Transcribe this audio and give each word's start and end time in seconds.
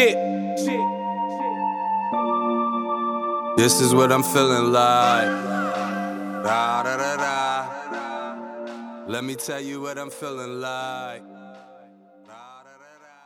Shit. 0.00 0.16
This 3.58 3.82
is 3.82 3.94
what 3.94 4.10
I'm 4.10 4.22
feeling 4.22 4.72
like. 4.72 5.28
Da, 6.42 6.82
da, 6.84 6.96
da, 6.96 7.16
da. 7.16 9.04
Let 9.06 9.24
me 9.24 9.34
tell 9.34 9.60
you 9.60 9.82
what 9.82 9.98
I'm 9.98 10.08
feeling 10.08 10.58
like. 10.58 11.22
Da, 12.26 12.62
da, 12.64 12.74
da, 12.80 12.92
da. 13.04 13.18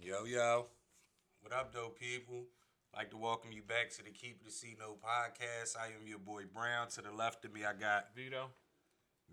Yo, 0.00 0.24
yo. 0.24 0.66
What 1.42 1.52
up, 1.52 1.72
though, 1.72 1.90
people? 1.90 2.46
like 2.92 3.10
to 3.10 3.16
welcome 3.16 3.52
you 3.52 3.62
back 3.62 3.90
to 3.90 4.02
the 4.02 4.10
Keep 4.10 4.40
It 4.44 4.52
See 4.52 4.74
No 4.80 4.96
podcast. 4.96 5.76
I 5.76 5.94
am 6.00 6.08
your 6.08 6.18
boy 6.18 6.42
Brown. 6.52 6.88
To 6.88 7.02
the 7.02 7.12
left 7.12 7.44
of 7.44 7.52
me, 7.52 7.64
I 7.64 7.72
got 7.72 8.06
Vito. 8.16 8.50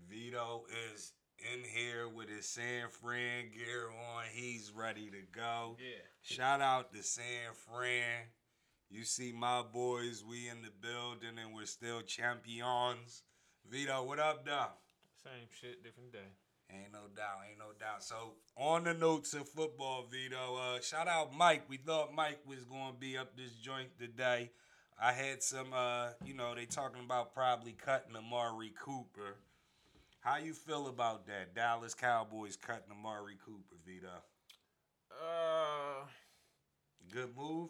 Vito 0.08 0.66
is 0.92 1.12
in 1.38 1.64
here 1.64 2.08
with 2.08 2.28
his 2.28 2.46
San 2.46 2.88
Fran 2.90 3.50
gear 3.54 3.88
on. 3.88 4.24
He's 4.32 4.72
ready 4.74 5.10
to 5.10 5.22
go. 5.32 5.76
Yeah. 5.78 6.02
Shout 6.22 6.60
out 6.60 6.92
to 6.94 7.02
San 7.02 7.52
Fran. 7.68 8.28
You 8.90 9.04
see 9.04 9.32
my 9.32 9.62
boys, 9.62 10.22
we 10.28 10.48
in 10.48 10.62
the 10.62 10.70
building 10.80 11.38
and 11.42 11.54
we're 11.54 11.66
still 11.66 12.02
champions. 12.02 13.22
Vito, 13.68 14.02
what 14.04 14.18
up, 14.18 14.44
though? 14.44 14.66
Same 15.22 15.48
shit, 15.60 15.82
different 15.82 16.12
day. 16.12 16.30
Ain't 16.70 16.92
no 16.92 17.06
doubt, 17.14 17.40
ain't 17.48 17.58
no 17.58 17.72
doubt. 17.78 18.02
So 18.02 18.34
on 18.56 18.84
the 18.84 18.94
notes 18.94 19.34
of 19.34 19.48
football, 19.48 20.06
Vito, 20.10 20.56
uh, 20.56 20.80
shout 20.80 21.08
out 21.08 21.34
Mike. 21.34 21.64
We 21.68 21.76
thought 21.76 22.14
Mike 22.14 22.40
was 22.46 22.64
gonna 22.64 22.96
be 22.98 23.16
up 23.18 23.36
this 23.36 23.52
joint 23.52 23.98
today. 23.98 24.50
I 25.00 25.12
had 25.12 25.42
some, 25.42 25.72
uh, 25.72 26.10
you 26.24 26.34
know, 26.34 26.54
they 26.54 26.66
talking 26.66 27.02
about 27.04 27.34
probably 27.34 27.72
cutting 27.72 28.16
Amari 28.16 28.72
Cooper. 28.78 29.36
How 30.24 30.38
you 30.38 30.54
feel 30.54 30.88
about 30.88 31.26
that? 31.26 31.54
Dallas 31.54 31.92
Cowboys 31.94 32.56
cutting 32.56 32.90
Amari 32.90 33.36
Cooper, 33.44 33.76
Vito. 33.84 34.08
Uh, 35.12 36.06
Good 37.12 37.36
move. 37.36 37.68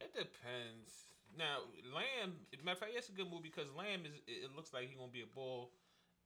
it 0.00 0.10
depends. 0.12 1.06
Now, 1.38 1.62
Lamb, 1.94 2.34
matter 2.64 2.72
of 2.74 2.78
fact, 2.80 2.92
that's 2.94 3.08
a 3.08 3.12
good 3.12 3.30
move 3.30 3.42
because 3.44 3.70
Lamb 3.70 4.02
is. 4.04 4.18
It 4.26 4.50
looks 4.56 4.72
like 4.74 4.88
he's 4.88 4.96
gonna 4.98 5.12
be 5.12 5.22
a 5.22 5.30
bull, 5.30 5.70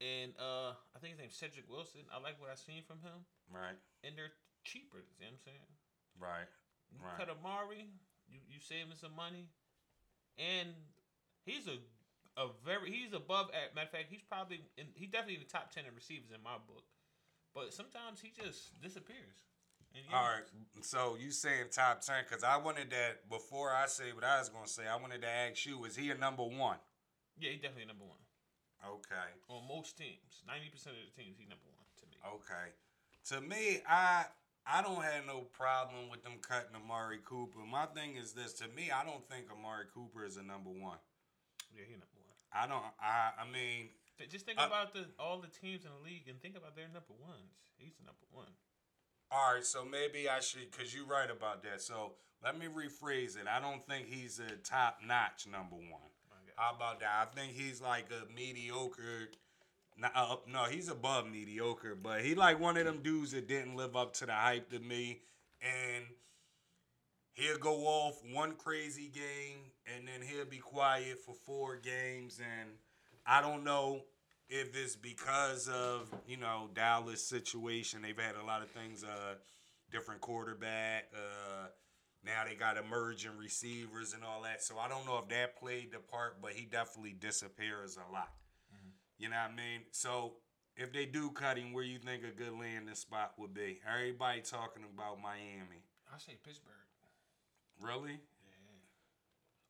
and 0.01 0.33
uh, 0.41 0.73
I 0.97 0.99
think 1.01 1.13
his 1.13 1.21
name's 1.21 1.37
Cedric 1.37 1.69
Wilson. 1.69 2.09
I 2.09 2.17
like 2.23 2.41
what 2.41 2.49
I've 2.49 2.59
seen 2.63 2.81
from 2.87 3.05
him, 3.05 3.21
Right, 3.53 3.77
and 4.03 4.17
they're 4.17 4.33
cheaper. 4.65 5.05
You 5.21 5.29
know 5.29 5.37
what 5.37 5.45
I'm 5.45 5.45
saying? 5.45 5.69
right, 6.21 6.49
You 6.95 6.99
Right. 7.05 7.19
cut 7.21 7.29
Amari, 7.29 7.85
you 8.33 8.41
you 8.49 8.61
saving 8.65 8.97
some 8.97 9.13
money, 9.15 9.45
and 10.39 10.73
he's 11.45 11.67
a 11.69 11.77
a 12.41 12.49
very 12.65 12.91
he's 12.91 13.13
above. 13.13 13.53
At 13.53 13.75
matter 13.77 13.87
of 13.87 13.93
fact, 13.93 14.07
he's 14.09 14.25
probably 14.25 14.65
in, 14.81 14.87
he's 14.95 15.11
definitely 15.13 15.35
in 15.37 15.45
the 15.45 15.53
top 15.53 15.71
ten 15.71 15.85
of 15.85 15.95
receivers 15.95 16.33
in 16.35 16.43
my 16.43 16.57
book, 16.67 16.85
but 17.55 17.75
sometimes 17.75 18.21
he 18.21 18.33
just 18.33 18.81
disappears. 18.81 19.45
All 20.15 20.23
right. 20.23 20.47
So 20.83 21.17
you 21.21 21.31
saying 21.31 21.67
top 21.71 22.01
ten? 22.01 22.25
Because 22.29 22.45
I 22.45 22.57
wanted 22.57 22.91
that 22.91 23.29
before 23.29 23.75
I 23.75 23.87
say 23.87 24.13
what 24.15 24.25
I 24.25 24.39
was 24.39 24.49
gonna 24.49 24.67
say. 24.69 24.87
I 24.89 24.97
wanted 24.97 25.21
to 25.23 25.29
ask 25.29 25.67
you: 25.67 25.85
Is 25.85 25.97
he 25.97 26.11
a 26.11 26.17
number 26.17 26.45
one? 26.45 26.79
Yeah, 27.39 27.51
he's 27.51 27.61
definitely 27.61 27.87
number 27.87 28.05
one 28.05 28.19
Okay. 28.87 29.29
on 29.49 29.67
most 29.69 29.99
teams. 29.99 30.43
Ninety 30.47 30.69
percent 30.71 30.97
of 30.97 31.03
the 31.05 31.23
teams, 31.23 31.37
he's 31.39 31.49
number 31.49 31.69
one 31.75 31.85
to 32.01 32.07
me. 32.09 32.17
Okay. 32.25 32.73
To 33.29 33.41
me, 33.41 33.83
I 33.89 34.25
I 34.65 34.83
don't 34.83 35.03
have 35.03 35.27
no 35.27 35.41
problem 35.53 36.09
with 36.11 36.23
them 36.23 36.39
cutting 36.41 36.77
Amari 36.77 37.19
Cooper. 37.25 37.59
My 37.69 37.87
thing 37.87 38.17
is 38.17 38.33
this: 38.33 38.53
to 38.55 38.69
me, 38.69 38.91
I 38.91 39.05
don't 39.05 39.27
think 39.29 39.47
Amari 39.51 39.87
Cooper 39.93 40.25
is 40.25 40.37
a 40.37 40.43
number 40.43 40.71
one. 40.71 40.99
Yeah, 41.75 41.83
he's 41.87 41.99
number 41.99 42.07
one. 42.15 42.20
I 42.53 42.67
don't. 42.67 42.83
I 43.01 43.33
I 43.41 43.45
mean, 43.51 43.89
Just 44.29 44.45
think 44.47 44.59
Uh, 44.61 44.67
about 44.67 44.93
the 44.93 45.07
all 45.19 45.39
the 45.41 45.49
teams 45.49 45.85
in 45.85 45.91
the 45.91 46.03
league 46.05 46.29
and 46.29 46.41
think 46.43 46.57
about 46.57 46.77
their 46.77 46.89
number 46.89 47.15
ones. 47.21 47.55
He's 47.77 47.95
the 47.97 48.05
number 48.05 48.27
one. 48.31 48.53
all 49.31 49.55
right. 49.55 49.65
So 49.65 49.85
maybe 49.85 50.29
I 50.29 50.41
should, 50.41 50.71
cause 50.77 50.93
you're 50.95 51.07
right 51.07 51.31
about 51.31 51.63
that. 51.63 51.81
So 51.81 52.15
let 52.43 52.59
me 52.59 52.67
rephrase 52.67 53.37
it. 53.41 53.47
I 53.49 53.61
don't 53.61 53.87
think 53.87 54.07
he's 54.09 54.41
a 54.41 54.57
top 54.57 54.99
notch 55.07 55.47
number 55.47 55.77
one. 55.77 56.11
How 56.57 56.75
about 56.75 57.01
that? 57.01 57.09
I 57.09 57.35
think 57.35 57.53
he's 57.55 57.81
like 57.81 58.09
a 58.11 58.31
mediocre. 58.35 59.31
No, 59.97 60.09
uh, 60.15 60.37
no, 60.47 60.65
he's 60.65 60.89
above 60.91 61.31
mediocre, 61.31 61.95
but 61.95 62.21
he 62.23 62.35
like 62.35 62.59
one 62.61 62.77
of 62.77 62.85
them 62.85 63.01
dudes 63.03 63.33
that 63.33 63.49
didn't 63.49 63.77
live 63.77 63.97
up 63.97 64.13
to 64.15 64.27
the 64.27 64.33
hype 64.33 64.69
to 64.71 64.79
me, 64.79 65.21
and 65.63 66.05
he'll 67.33 67.59
go 67.59 67.87
off 67.87 68.21
one 68.31 68.57
crazy 68.57 69.09
game, 69.09 69.70
and 69.97 70.07
then 70.07 70.27
he'll 70.27 70.45
be 70.45 70.59
quiet 70.59 71.19
for 71.25 71.35
four 71.35 71.77
games, 71.77 72.41
and 72.41 72.71
I 73.27 73.41
don't 73.41 73.65
know 73.65 74.03
if 74.49 74.77
it's 74.77 74.97
because 74.97 75.69
of 75.69 76.13
you 76.27 76.37
know 76.37 76.69
Dallas 76.75 77.27
situation. 77.27 78.03
They've 78.03 78.19
had 78.19 78.37
a 78.37 78.45
lot 78.45 78.63
of 78.63 78.71
things, 78.71 79.05
uh, 79.05 79.35
different 79.91 80.21
quarterback. 80.21 81.05
Uh, 81.15 81.69
now 82.25 82.45
they 82.47 82.55
got 82.55 82.77
emerging 82.77 83.37
receivers 83.39 84.13
and 84.13 84.23
all 84.25 84.43
that. 84.43 84.63
So 84.63 84.79
I 84.79 84.89
don't 84.89 85.07
know 85.07 85.19
if 85.19 85.29
that 85.31 85.59
played 85.59 85.93
the 85.93 85.99
part, 85.99 86.43
but 86.43 86.53
he 86.53 86.67
definitely 86.67 87.15
disappears 87.19 87.97
a 87.97 88.13
lot. 88.13 88.29
You 89.19 89.29
know 89.29 89.37
what 89.37 89.53
I 89.53 89.55
mean? 89.55 89.83
So 89.91 90.35
if 90.77 90.93
they 90.93 91.05
do 91.05 91.31
cut 91.31 91.59
him, 91.59 91.75
where 91.75 91.85
you 91.85 91.99
think 91.99 92.23
a 92.25 92.35
good 92.35 92.59
landing 92.59 92.95
spot 92.95 93.33
would 93.39 93.53
be? 93.53 93.81
Everybody 93.87 94.41
talking 94.41 94.83
about 94.83 95.21
Miami. 95.21 95.85
I 96.13 96.19
say 96.19 96.39
Pittsburgh. 96.43 96.75
Really? 97.81 98.21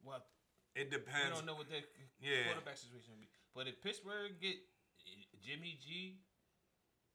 Well, 0.03 0.25
It 0.75 0.91
depends. 0.91 1.31
we 1.31 1.37
don't 1.37 1.47
know 1.47 1.55
what 1.56 1.69
their 1.69 1.83
Yeah. 2.21 2.44
quarterback 2.47 2.77
situation 2.77 3.12
will 3.12 3.21
be. 3.21 3.28
But 3.55 3.66
if 3.69 3.81
Pittsburgh 3.83 4.38
get 4.41 4.56
Jimmy 5.43 5.78
G, 5.83 6.21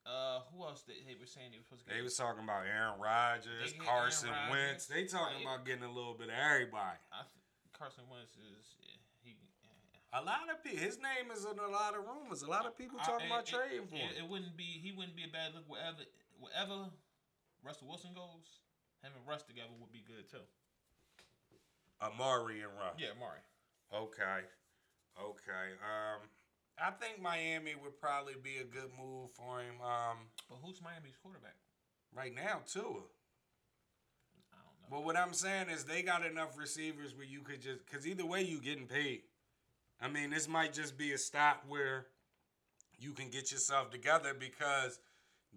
uh, 0.05 0.41
who 0.51 0.63
else 0.63 0.83
they, 0.83 1.01
they 1.03 1.15
were 1.15 1.25
saying 1.25 1.51
they 1.51 1.57
were 1.57 1.63
supposed 1.63 1.83
to 1.83 1.87
get? 1.89 1.95
They 1.95 2.01
was 2.01 2.15
talking 2.15 2.43
about 2.43 2.65
Aaron 2.65 2.99
Rodgers, 2.99 3.73
Carson 3.79 4.29
Aaron 4.29 4.49
Wentz. 4.51 4.85
They 4.87 5.05
talking 5.05 5.37
Right. 5.37 5.41
about 5.55 5.65
getting 5.65 5.83
a 5.83 5.91
little 5.91 6.13
bit 6.13 6.29
of 6.29 6.35
everybody. 6.35 6.99
I 7.11 7.21
th- 7.23 7.71
Carson 7.73 8.07
Wentz 8.09 8.35
is 8.37 8.75
he. 9.23 9.37
A 10.13 10.21
lot 10.23 10.47
of 10.49 10.63
people. 10.63 10.79
His 10.79 10.97
name 10.99 11.29
is 11.29 11.43
in 11.43 11.59
a 11.59 11.67
lot 11.67 11.93
of 11.93 12.05
rumors. 12.05 12.41
A 12.41 12.47
lot 12.47 12.65
of 12.65 12.77
people 12.77 12.97
talking 12.99 13.23
I- 13.29 13.35
about 13.35 13.49
it- 13.49 13.53
trading 13.53 13.85
for 13.87 13.95
it, 13.95 13.99
him. 13.99 14.23
it 14.23 14.29
wouldn't 14.29 14.55
be 14.55 14.79
he 14.79 14.93
wouldn't 14.93 15.15
be 15.17 15.25
a 15.25 15.27
bad 15.27 15.53
look 15.53 15.67
wherever 15.67 16.05
wherever 16.39 16.89
Russell 17.61 17.87
Wilson 17.89 18.13
goes. 18.13 18.61
Him 19.01 19.11
and 19.13 19.27
Russ 19.27 19.43
together 19.43 19.73
would 19.73 19.91
be 19.91 19.99
good 20.01 20.29
too. 20.29 20.47
Amari 22.01 22.61
and 22.61 22.71
Russ. 22.77 22.95
Yeah, 22.97 23.09
Mari. 23.19 23.39
Okay. 23.93 24.45
Okay. 25.21 25.67
Um, 25.81 26.27
I 26.77 26.91
think 26.91 27.21
Miami 27.21 27.73
would 27.81 27.99
probably 27.99 28.33
be 28.41 28.57
a 28.57 28.65
good 28.65 28.91
move 28.99 29.31
for 29.31 29.59
him. 29.59 29.75
Um, 29.81 30.17
But 30.49 30.57
who's 30.63 30.81
Miami's 30.81 31.15
quarterback? 31.21 31.55
right 32.13 32.33
now 32.33 32.61
too. 32.65 33.03
I 34.53 34.57
don't 34.57 34.79
know. 34.81 34.87
But 34.89 35.03
what 35.03 35.17
I'm 35.17 35.33
saying 35.33 35.69
is 35.69 35.83
they 35.83 36.01
got 36.01 36.25
enough 36.25 36.57
receivers 36.57 37.13
where 37.15 37.25
you 37.25 37.41
could 37.41 37.61
just 37.61 37.85
because 37.85 38.07
either 38.07 38.25
way 38.25 38.41
you 38.41 38.61
getting 38.61 38.87
paid. 38.87 39.21
I 40.01 40.07
mean, 40.09 40.29
this 40.29 40.47
might 40.47 40.73
just 40.73 40.97
be 40.97 41.13
a 41.13 41.17
stop 41.17 41.63
where 41.67 42.07
you 42.97 43.13
can 43.13 43.29
get 43.29 43.51
yourself 43.51 43.89
together 43.89 44.33
because 44.33 44.99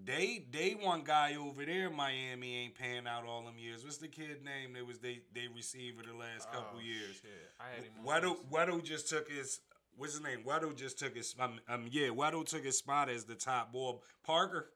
they 0.05 0.45
they 0.51 0.71
one 0.81 1.03
guy 1.05 1.37
over 1.37 1.65
there, 1.65 1.91
Miami 1.91 2.57
ain't 2.57 2.75
paying 2.75 3.07
out 3.07 3.25
all 3.27 3.43
them 3.43 3.59
years. 3.59 3.85
What's 3.85 3.99
the 3.99 4.09
kid 4.09 4.45
name 4.45 4.75
that 4.75 4.87
was 4.87 4.99
they 4.99 5.21
they 5.35 5.49
receiver 5.55 6.03
the 6.07 6.17
last 6.17 6.51
couple 6.53 6.79
Oh, 6.79 6.81
years? 6.81 7.17
Shit. 7.23 7.31
I 7.61 7.75
had 7.75 8.05
Waddle. 8.05 8.37
Waddle 8.51 8.81
just 8.81 9.09
took 9.09 9.29
his 9.31 9.61
what's 9.97 10.13
his 10.15 10.23
name? 10.23 10.45
Waddle 10.45 10.73
just 10.73 10.99
took 10.99 11.17
his 11.17 11.35
um, 11.39 11.61
um 11.69 11.87
yeah, 11.91 12.11
Waddle 12.11 12.45
took 12.45 12.65
his 12.65 12.79
spot 12.79 13.09
as 13.09 13.25
the 13.25 13.35
top 13.35 13.73
ball. 13.73 14.03
Parker. 14.25 14.71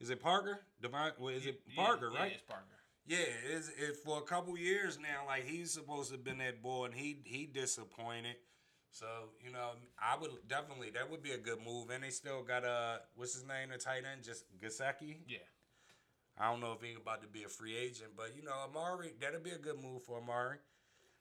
Is 0.00 0.10
it 0.10 0.20
Parker? 0.22 0.60
Divine 0.80 1.12
well, 1.18 1.34
is 1.34 1.46
it 1.46 1.60
Yeah, 1.66 1.84
Parker, 1.84 2.10
yeah, 2.12 2.20
right? 2.20 2.32
it's 2.32 2.42
Parker. 2.42 2.64
Yeah, 3.06 3.18
it's 3.54 3.68
it 3.68 3.96
for 4.04 4.18
a 4.18 4.22
couple 4.22 4.56
years 4.58 4.98
now. 4.98 5.26
Like 5.26 5.44
he's 5.44 5.72
supposed 5.72 6.10
to 6.10 6.16
have 6.16 6.24
been 6.24 6.38
that 6.38 6.62
boy, 6.62 6.86
and 6.86 6.94
he 6.94 7.18
he 7.24 7.46
disappointed. 7.46 8.36
So 8.96 9.06
you 9.44 9.52
know, 9.52 9.72
I 9.98 10.16
would 10.18 10.30
definitely 10.48 10.88
that 10.94 11.10
would 11.10 11.22
be 11.22 11.32
a 11.32 11.38
good 11.38 11.58
move. 11.62 11.90
And 11.90 12.02
they 12.02 12.08
still 12.08 12.42
got 12.42 12.64
a 12.64 13.00
what's 13.14 13.34
his 13.34 13.46
name, 13.46 13.68
the 13.70 13.76
tight 13.76 14.04
end, 14.10 14.24
just 14.24 14.44
Gesicki. 14.58 15.18
Yeah. 15.28 15.38
I 16.38 16.50
don't 16.50 16.60
know 16.60 16.72
if 16.72 16.80
he's 16.82 16.96
about 16.96 17.20
to 17.20 17.28
be 17.28 17.44
a 17.44 17.48
free 17.48 17.76
agent, 17.76 18.12
but 18.16 18.32
you 18.34 18.42
know, 18.42 18.54
Amari, 18.68 19.12
that'll 19.20 19.40
be 19.40 19.50
a 19.50 19.58
good 19.58 19.82
move 19.82 20.02
for 20.04 20.18
Amari. 20.18 20.56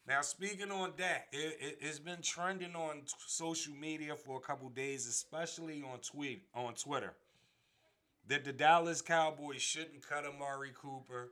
Now, 0.07 0.21
speaking 0.21 0.71
on 0.71 0.94
that, 0.97 1.27
it, 1.33 1.57
it, 1.59 1.77
it's 1.81 2.00
been 2.00 2.21
trending 2.21 2.75
on 2.75 3.01
t- 3.01 3.13
social 3.27 3.73
media 3.73 4.15
for 4.15 4.38
a 4.38 4.39
couple 4.41 4.69
days, 4.69 5.07
especially 5.07 5.81
on 5.81 6.00
tweet 6.00 6.44
on 6.53 6.75
Twitter, 6.75 7.13
that 8.27 8.45
the 8.45 8.53
Dallas 8.53 9.01
Cowboys 9.01 9.61
shouldn't 9.61 10.07
cut 10.07 10.25
Amari 10.25 10.71
Cooper. 10.73 11.31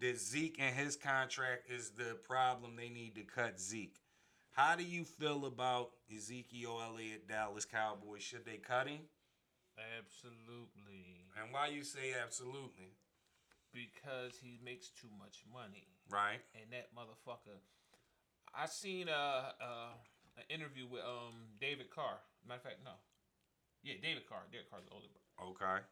That 0.00 0.18
Zeke 0.18 0.56
and 0.58 0.74
his 0.74 0.94
contract 0.96 1.70
is 1.70 1.90
the 1.90 2.16
problem. 2.26 2.76
They 2.76 2.90
need 2.90 3.14
to 3.14 3.22
cut 3.22 3.58
Zeke. 3.58 3.96
How 4.56 4.72
do 4.74 4.82
you 4.84 5.04
feel 5.04 5.44
about 5.44 5.90
Ezekiel 6.08 6.80
Elliott, 6.80 7.28
Dallas 7.28 7.66
Cowboys? 7.68 8.22
Should 8.24 8.46
they 8.48 8.56
cut 8.56 8.88
him? 8.88 9.04
Absolutely. 10.00 11.28
And 11.36 11.52
why 11.52 11.68
you 11.68 11.84
say 11.84 12.16
absolutely? 12.16 12.96
Because 13.76 14.40
he 14.40 14.56
makes 14.64 14.88
too 14.88 15.12
much 15.20 15.44
money. 15.52 15.84
Right. 16.08 16.40
And 16.56 16.72
that 16.72 16.88
motherfucker. 16.96 17.60
I 18.56 18.64
seen 18.64 19.08
a, 19.12 19.52
a 19.60 19.92
an 20.40 20.48
interview 20.48 20.88
with 20.88 21.04
um 21.04 21.52
David 21.60 21.92
Carr. 21.92 22.16
Matter 22.48 22.64
of 22.64 22.64
fact, 22.64 22.80
no. 22.80 22.96
Yeah, 23.84 24.00
David 24.00 24.24
Carr. 24.24 24.48
David 24.48 24.72
Carr's 24.72 24.88
the 24.88 24.96
older 24.96 25.12
brother. 25.12 25.52
Okay. 25.52 25.84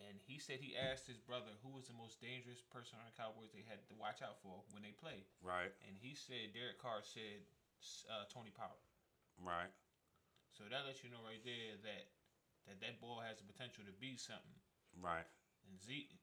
and 0.00 0.16
he 0.24 0.40
said 0.40 0.56
he 0.64 0.72
asked 0.72 1.04
his 1.04 1.20
brother 1.20 1.52
who 1.60 1.68
was 1.76 1.84
the 1.84 1.96
most 2.00 2.16
dangerous 2.24 2.64
person 2.72 2.96
on 2.96 3.04
the 3.04 3.12
Cowboys 3.20 3.52
they 3.52 3.64
had 3.68 3.84
to 3.92 3.94
watch 4.00 4.24
out 4.24 4.40
for 4.40 4.64
when 4.72 4.80
they 4.80 4.96
play, 4.96 5.28
Right. 5.44 5.68
and 5.84 5.92
he 6.00 6.16
said 6.16 6.56
Derek 6.56 6.80
Carr 6.80 7.04
said 7.04 7.44
uh, 8.08 8.24
Tony 8.32 8.50
Pollard. 8.54 8.84
Right. 9.40 9.72
So 10.56 10.64
that 10.68 10.88
lets 10.88 11.04
you 11.04 11.12
know 11.12 11.20
right 11.20 11.42
there 11.44 11.76
that 11.84 12.04
that 12.66 12.78
that 12.80 12.96
ball 12.98 13.20
has 13.20 13.38
the 13.38 13.46
potential 13.46 13.84
to 13.84 13.94
be 13.96 14.16
something. 14.16 14.56
Right. 14.96 15.28
And 15.68 15.76
Zeke 15.76 16.16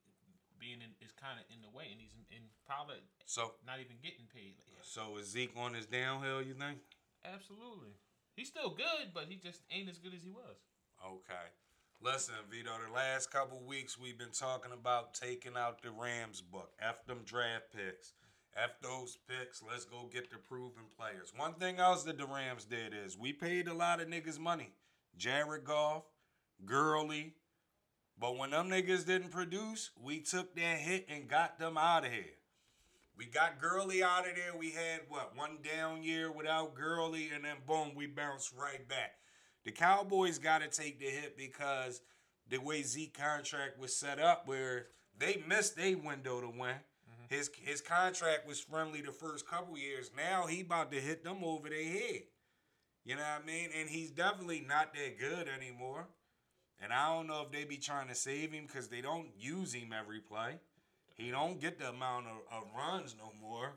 being 0.58 0.82
in, 0.82 0.96
is 1.04 1.12
kind 1.14 1.38
of 1.38 1.46
in 1.52 1.60
the 1.62 1.70
way, 1.70 1.92
and 1.92 2.00
he's 2.00 2.16
in, 2.16 2.24
in 2.32 2.44
Pollard 2.64 3.04
So 3.26 3.60
not 3.68 3.84
even 3.84 4.00
getting 4.02 4.26
paid. 4.32 4.56
That. 4.58 4.88
so 4.88 5.18
is 5.20 5.30
Zeke 5.30 5.54
on 5.60 5.74
his 5.74 5.86
downhill? 5.86 6.42
You 6.42 6.56
think? 6.56 6.80
Absolutely, 7.24 7.96
he's 8.36 8.48
still 8.48 8.72
good, 8.72 9.14
but 9.14 9.28
he 9.28 9.36
just 9.36 9.62
ain't 9.72 9.90
as 9.90 9.98
good 10.00 10.14
as 10.14 10.24
he 10.24 10.32
was. 10.32 10.58
Okay. 11.04 11.48
Listen, 12.02 12.36
Vito, 12.52 12.72
the 12.86 12.92
last 12.94 13.32
couple 13.32 13.62
weeks 13.64 13.98
we've 13.98 14.18
been 14.18 14.36
talking 14.36 14.72
about 14.74 15.14
taking 15.14 15.56
out 15.56 15.82
the 15.82 15.92
Rams 15.92 16.42
book. 16.42 16.72
F 16.82 17.06
them 17.06 17.20
draft 17.24 17.72
picks. 17.72 18.12
F 18.56 18.80
those 18.82 19.18
picks. 19.28 19.64
Let's 19.64 19.86
go 19.86 20.10
get 20.12 20.30
the 20.30 20.38
proven 20.38 20.84
players. 20.98 21.34
One 21.36 21.54
thing 21.56 21.80
else 21.80 22.04
that 22.04 22.18
the 22.18 22.26
Rams 22.26 22.66
did 22.66 22.94
is 22.94 23.18
we 23.18 23.34
paid 23.34 23.68
a 23.68 23.74
lot 23.74 24.02
of 24.02 24.08
niggas 24.08 24.40
money. 24.40 24.74
Jared 25.18 25.64
Goff, 25.64 26.04
Gurley. 26.66 27.34
But 28.20 28.38
when 28.38 28.52
them 28.52 28.70
niggas 28.70 29.06
didn't 29.06 29.32
produce, 29.32 29.90
we 30.02 30.20
took 30.20 30.56
that 30.56 30.78
hit 30.78 31.08
and 31.10 31.28
got 31.28 31.58
them 31.58 31.78
out 31.78 32.06
of 32.06 32.12
here. 32.12 32.38
We 33.18 33.26
got 33.26 33.60
Gurley 33.60 34.04
out 34.04 34.28
of 34.28 34.36
there. 34.36 34.58
We 34.58 34.72
had 34.72 35.02
what 35.10 35.36
one 35.36 35.58
down 35.64 36.04
year 36.04 36.32
without 36.32 36.76
Gurley, 36.76 37.30
and 37.34 37.44
then 37.46 37.58
boom, 37.68 37.94
we 37.96 38.08
bounced 38.08 38.54
right 38.56 38.88
back. 38.88 39.16
The 39.66 39.72
Cowboys 39.72 40.40
got 40.40 40.62
to 40.62 40.68
take 40.68 41.00
the 41.00 41.06
hit 41.06 41.38
because 41.38 42.02
the 42.50 42.58
way 42.58 42.82
Zeke 42.84 43.18
contract 43.18 43.80
was 43.80 43.96
set 43.96 44.20
up, 44.20 44.48
where 44.48 44.88
they 45.18 45.44
missed 45.48 45.80
a 45.80 45.96
window 45.96 46.42
to 46.42 46.50
win. 46.50 46.76
Mm-hmm. 47.26 47.36
His 47.36 47.50
his 47.62 47.82
contract 47.82 48.48
was 48.48 48.60
friendly 48.60 49.02
the 49.02 49.12
first 49.12 49.48
couple 49.48 49.78
years. 49.78 50.12
Now 50.16 50.48
he 50.48 50.62
about 50.62 50.92
to 50.92 51.00
hit 51.00 51.24
them 51.24 51.44
over 51.44 51.70
their 51.70 51.84
head. 51.84 52.24
You 53.06 53.16
know 53.16 53.22
what 53.22 53.44
I 53.44 53.46
mean? 53.46 53.70
And 53.78 53.90
he's 53.90 54.12
definitely 54.12 54.64
not 54.68 54.94
that 54.94 55.20
good 55.20 55.48
anymore. 55.48 56.08
And 56.82 56.92
I 56.92 57.14
don't 57.14 57.28
know 57.28 57.44
if 57.46 57.52
they 57.52 57.66
be 57.66 57.78
trying 57.78 58.08
to 58.08 58.16
save 58.16 58.52
him 58.52 58.66
because 58.66 58.88
they 58.88 59.02
don't 59.02 59.28
use 59.38 59.74
him 59.74 59.94
every 59.98 60.20
play. 60.20 60.60
He 61.16 61.30
don't 61.30 61.60
get 61.60 61.80
the 61.80 61.90
amount 61.90 62.28
of, 62.28 62.38
of 62.52 62.64
runs 62.76 63.16
no 63.18 63.32
more. 63.42 63.74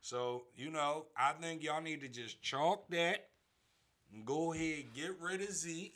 So, 0.00 0.44
you 0.56 0.70
know, 0.70 1.06
I 1.16 1.32
think 1.32 1.62
y'all 1.62 1.82
need 1.82 2.00
to 2.00 2.08
just 2.08 2.42
chalk 2.42 2.88
that 2.90 3.28
and 4.12 4.24
go 4.24 4.52
ahead 4.52 4.84
get 4.94 5.16
rid 5.20 5.42
of 5.42 5.52
Zeke. 5.52 5.94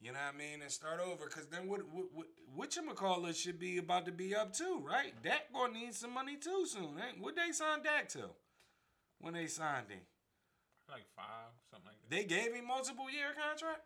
You 0.00 0.12
know 0.12 0.18
what 0.18 0.34
I 0.34 0.38
mean? 0.38 0.62
And 0.62 0.70
start 0.70 1.00
over. 1.00 1.24
Because 1.26 1.46
then 1.46 1.68
what, 1.68 1.80
what, 1.90 2.06
what, 2.12 2.26
whatchamacallit 2.56 3.34
should 3.34 3.58
be 3.58 3.78
about 3.78 4.06
to 4.06 4.12
be 4.12 4.34
up 4.34 4.52
too, 4.52 4.82
right? 4.86 5.12
Dak 5.22 5.52
going 5.52 5.72
to 5.72 5.78
need 5.78 5.94
some 5.94 6.12
money 6.12 6.36
too 6.36 6.66
soon. 6.66 6.96
Ain't, 7.00 7.20
what 7.20 7.34
they 7.34 7.52
signed 7.52 7.84
Dak 7.84 8.08
to? 8.10 8.30
When 9.20 9.34
they 9.34 9.46
signed 9.46 9.88
him? 9.88 10.04
Like 10.90 11.06
five, 11.16 11.50
something 11.70 11.88
like 11.88 11.96
that. 11.98 12.10
They 12.14 12.24
gave 12.24 12.54
him 12.54 12.66
multiple 12.66 13.10
year 13.10 13.34
contract? 13.34 13.82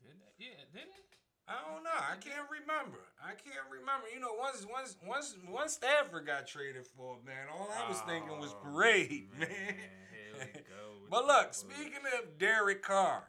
Did 0.00 0.16
they? 0.16 0.46
Yeah, 0.46 0.64
did 0.72 0.88
they? 0.88 1.04
I 1.50 1.58
don't 1.66 1.82
know. 1.82 1.90
I 1.90 2.14
can't 2.16 2.46
remember. 2.48 3.02
I 3.20 3.30
can't 3.34 3.66
remember. 3.68 4.06
You 4.14 4.20
know, 4.20 4.34
once 4.38 4.64
once 4.70 4.96
once 5.04 5.36
once 5.50 5.72
Stafford 5.74 6.26
got 6.26 6.46
traded 6.46 6.86
for, 6.86 7.16
man, 7.26 7.50
all 7.52 7.68
I 7.68 7.88
was 7.88 8.00
thinking 8.02 8.38
was 8.38 8.54
Oh, 8.54 8.62
parade, 8.62 9.28
man. 9.38 9.48
Here 9.50 10.38
we 10.38 10.60
go. 10.60 11.10
But 11.10 11.26
look, 11.26 11.52
speaking 11.52 12.06
of 12.16 12.38
Derek 12.38 12.82
Carr, 12.82 13.24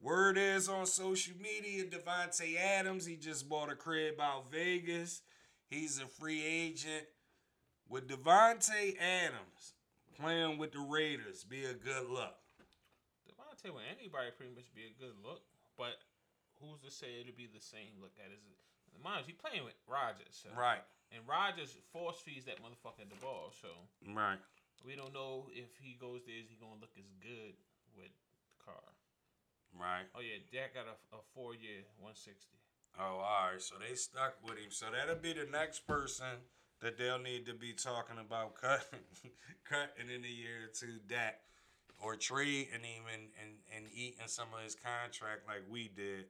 word 0.00 0.38
is 0.38 0.68
on 0.68 0.86
social 0.86 1.34
media, 1.40 1.84
Davante 1.84 2.56
Adams, 2.58 3.06
he 3.06 3.16
just 3.16 3.48
bought 3.48 3.70
a 3.70 3.74
crib 3.74 4.20
out 4.20 4.50
Vegas. 4.50 5.22
He's 5.68 6.00
a 6.00 6.06
free 6.06 6.44
agent. 6.44 7.04
With 7.88 8.08
Davante 8.08 8.96
Adams 9.00 9.72
playing 10.20 10.58
with 10.58 10.72
the 10.72 10.80
Raiders, 10.80 11.44
be 11.44 11.64
a 11.64 11.72
good 11.72 12.10
look. 12.10 12.36
Davante 13.24 13.72
with 13.72 13.84
anybody 13.88 14.28
pretty 14.36 14.52
much 14.54 14.68
be 14.74 14.92
a 14.92 14.94
good 15.00 15.16
look, 15.24 15.40
but 15.78 15.96
who's 16.60 16.80
to 16.84 16.90
say 16.90 17.20
it'll 17.20 17.36
be 17.36 17.48
the 17.48 17.62
same 17.62 17.96
look 18.02 18.12
at 18.20 18.30
his? 18.30 18.40
Mind 18.98 19.24
you, 19.24 19.32
he 19.32 19.38
playing 19.38 19.64
with 19.64 19.78
Rodgers, 19.86 20.34
so. 20.42 20.50
Right, 20.58 20.82
and 21.14 21.22
Rodgers 21.22 21.78
force 21.94 22.18
feeds 22.18 22.44
that 22.50 22.58
motherfucker 22.58 23.06
the 23.08 23.16
ball, 23.22 23.54
so 23.62 23.70
right. 24.10 24.42
we 24.84 24.98
don't 24.98 25.14
know 25.14 25.46
if 25.54 25.70
he 25.80 25.96
goes 25.96 26.26
there, 26.26 26.34
is 26.36 26.50
he 26.50 26.58
gonna 26.58 26.82
look 26.82 26.92
as 26.98 27.06
good 27.22 27.54
with 27.96 28.10
Carr? 28.58 28.97
Right. 29.74 30.06
Oh 30.14 30.20
yeah, 30.20 30.40
Dak 30.52 30.74
got 30.74 30.86
a, 30.86 31.16
a 31.16 31.20
four 31.34 31.54
year 31.54 31.84
one 32.00 32.14
sixty. 32.14 32.58
Oh, 32.98 33.22
all 33.22 33.52
right. 33.52 33.62
So 33.62 33.76
they 33.78 33.94
stuck 33.94 34.36
with 34.42 34.58
him. 34.58 34.70
So 34.70 34.86
that'll 34.90 35.22
be 35.22 35.32
the 35.32 35.46
next 35.50 35.86
person 35.86 36.42
that 36.80 36.98
they'll 36.98 37.18
need 37.18 37.46
to 37.46 37.54
be 37.54 37.72
talking 37.72 38.18
about 38.18 38.54
cutting, 38.54 39.06
cutting 39.64 40.10
in 40.12 40.24
a 40.24 40.28
year 40.28 40.66
or 40.66 40.72
two. 40.74 40.98
That 41.08 41.40
or 42.02 42.16
trading 42.16 42.72
him 42.72 43.04
and, 43.12 43.22
and, 43.42 43.54
and 43.76 43.86
eating 43.92 44.26
some 44.26 44.48
of 44.56 44.62
his 44.62 44.74
contract 44.74 45.46
like 45.46 45.62
we 45.68 45.88
did. 45.88 46.26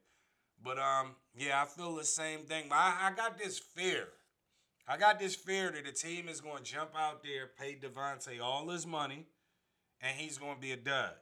But 0.63 0.79
um, 0.79 1.15
yeah, 1.37 1.63
I 1.63 1.67
feel 1.67 1.95
the 1.95 2.05
same 2.05 2.41
thing. 2.41 2.65
But 2.69 2.77
I, 2.77 3.11
I 3.11 3.13
got 3.15 3.39
this 3.39 3.59
fear. 3.59 4.09
I 4.87 4.97
got 4.97 5.19
this 5.19 5.35
fear 5.35 5.71
that 5.71 5.85
the 5.85 5.93
team 5.93 6.29
is 6.29 6.41
going 6.41 6.65
to 6.65 6.73
jump 6.73 6.91
out 6.99 7.23
there, 7.23 7.51
pay 7.59 7.77
Davante 7.77 8.41
all 8.43 8.69
his 8.71 8.87
money, 8.87 9.27
and 10.01 10.17
he's 10.17 10.39
going 10.39 10.55
to 10.55 10.61
be 10.61 10.73
a 10.73 10.77
dud. 10.77 11.13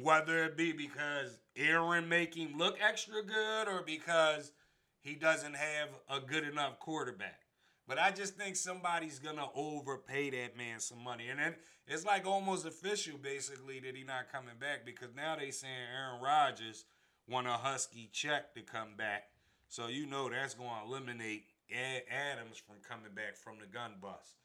Whether 0.00 0.44
it 0.44 0.56
be 0.56 0.72
because 0.72 1.38
Aaron 1.56 2.08
make 2.08 2.34
him 2.34 2.58
look 2.58 2.78
extra 2.80 3.22
good 3.22 3.68
or 3.68 3.82
because 3.82 4.52
he 5.00 5.14
doesn't 5.14 5.54
have 5.54 5.88
a 6.10 6.20
good 6.20 6.44
enough 6.44 6.78
quarterback. 6.78 7.40
But 7.86 7.98
I 7.98 8.10
just 8.10 8.36
think 8.36 8.56
somebody's 8.56 9.18
gonna 9.18 9.48
overpay 9.54 10.30
that 10.30 10.56
man 10.58 10.78
some 10.78 11.02
money. 11.02 11.28
And 11.30 11.54
it's 11.86 12.04
like 12.04 12.26
almost 12.26 12.66
official 12.66 13.16
basically 13.16 13.80
that 13.80 13.96
he 13.96 14.04
not 14.04 14.30
coming 14.30 14.56
back 14.60 14.84
because 14.84 15.14
now 15.16 15.36
they 15.36 15.50
saying 15.50 15.72
Aaron 15.72 16.20
Rodgers 16.20 16.84
want 17.26 17.46
a 17.46 17.52
husky 17.52 18.10
check 18.12 18.54
to 18.54 18.60
come 18.60 18.94
back. 18.96 19.30
So 19.68 19.86
you 19.86 20.04
know 20.04 20.28
that's 20.28 20.54
gonna 20.54 20.84
eliminate 20.86 21.44
Ad- 21.74 22.02
Adams 22.10 22.58
from 22.58 22.76
coming 22.86 23.14
back 23.14 23.36
from 23.36 23.58
the 23.58 23.66
gun 23.66 23.94
bust. 24.02 24.36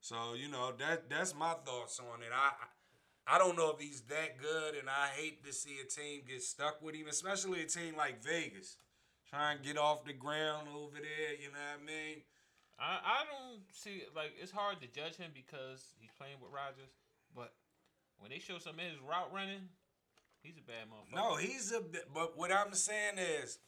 So 0.00 0.34
you 0.34 0.48
know 0.48 0.72
that 0.78 1.10
that's 1.10 1.34
my 1.34 1.54
thoughts 1.64 1.98
on 1.98 2.22
it. 2.22 2.30
I 2.32 2.52
I 3.26 3.38
don't 3.38 3.56
know 3.56 3.70
if 3.70 3.80
he's 3.80 4.02
that 4.02 4.38
good, 4.38 4.74
and 4.74 4.88
I 4.88 5.08
hate 5.16 5.44
to 5.46 5.52
see 5.52 5.76
a 5.82 5.86
team 5.88 6.22
get 6.28 6.42
stuck 6.42 6.82
with 6.82 6.94
him, 6.94 7.06
especially 7.08 7.62
a 7.62 7.66
team 7.66 7.96
like 7.96 8.22
Vegas, 8.22 8.76
try 9.28 9.52
and 9.52 9.62
get 9.62 9.78
off 9.78 10.04
the 10.04 10.12
ground 10.12 10.68
over 10.74 10.96
there. 10.96 11.32
You 11.40 11.48
know 11.48 11.58
what 11.58 11.82
I 11.82 11.86
mean? 11.86 12.22
I 12.78 12.98
I 13.02 13.24
don't 13.24 13.60
see 13.72 14.02
like 14.14 14.32
it's 14.40 14.52
hard 14.52 14.80
to 14.82 14.88
judge 14.88 15.16
him 15.16 15.30
because 15.34 15.94
he's 15.98 16.10
playing 16.18 16.36
with 16.42 16.50
Rodgers, 16.52 16.90
but 17.34 17.54
when 18.18 18.30
they 18.30 18.38
show 18.38 18.58
some 18.58 18.74
of 18.74 18.80
his 18.84 18.98
route 19.08 19.32
running, 19.32 19.68
he's 20.42 20.56
a 20.58 20.62
bad 20.62 20.86
motherfucker. 20.90 21.16
No, 21.16 21.36
he's 21.36 21.72
a. 21.72 21.80
But 22.12 22.36
what 22.36 22.52
I'm 22.52 22.74
saying 22.74 23.18
is, 23.18 23.58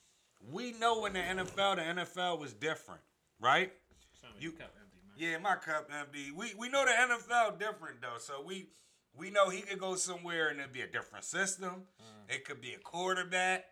we 0.52 0.72
know 0.72 1.06
in 1.06 1.14
the 1.14 1.20
NFL, 1.20 1.76
the 1.76 1.82
NFL 2.04 2.38
was 2.38 2.52
different, 2.52 3.00
right? 3.40 3.72
Some 4.20 4.30
of 4.36 4.42
you- 4.42 4.50
you 4.50 4.56
cup 4.56 4.74
empty, 4.78 4.98
man. 5.06 5.16
Yeah, 5.16 5.38
my 5.38 5.56
cup 5.56 5.90
empty. 5.92 6.30
We 6.32 6.54
we 6.54 6.68
know 6.68 6.84
the 6.84 6.92
NFL 6.92 7.52
different 7.58 8.02
though, 8.02 8.18
so 8.18 8.42
we 8.42 8.68
we 9.18 9.30
know 9.30 9.48
he 9.48 9.60
could 9.62 9.78
go 9.78 9.94
somewhere 9.96 10.48
and 10.48 10.58
it'd 10.60 10.72
be 10.72 10.82
a 10.82 10.86
different 10.86 11.24
system. 11.24 11.84
It 12.28 12.44
could 12.44 12.60
be 12.60 12.72
a 12.74 12.78
quarterback. 12.78 13.66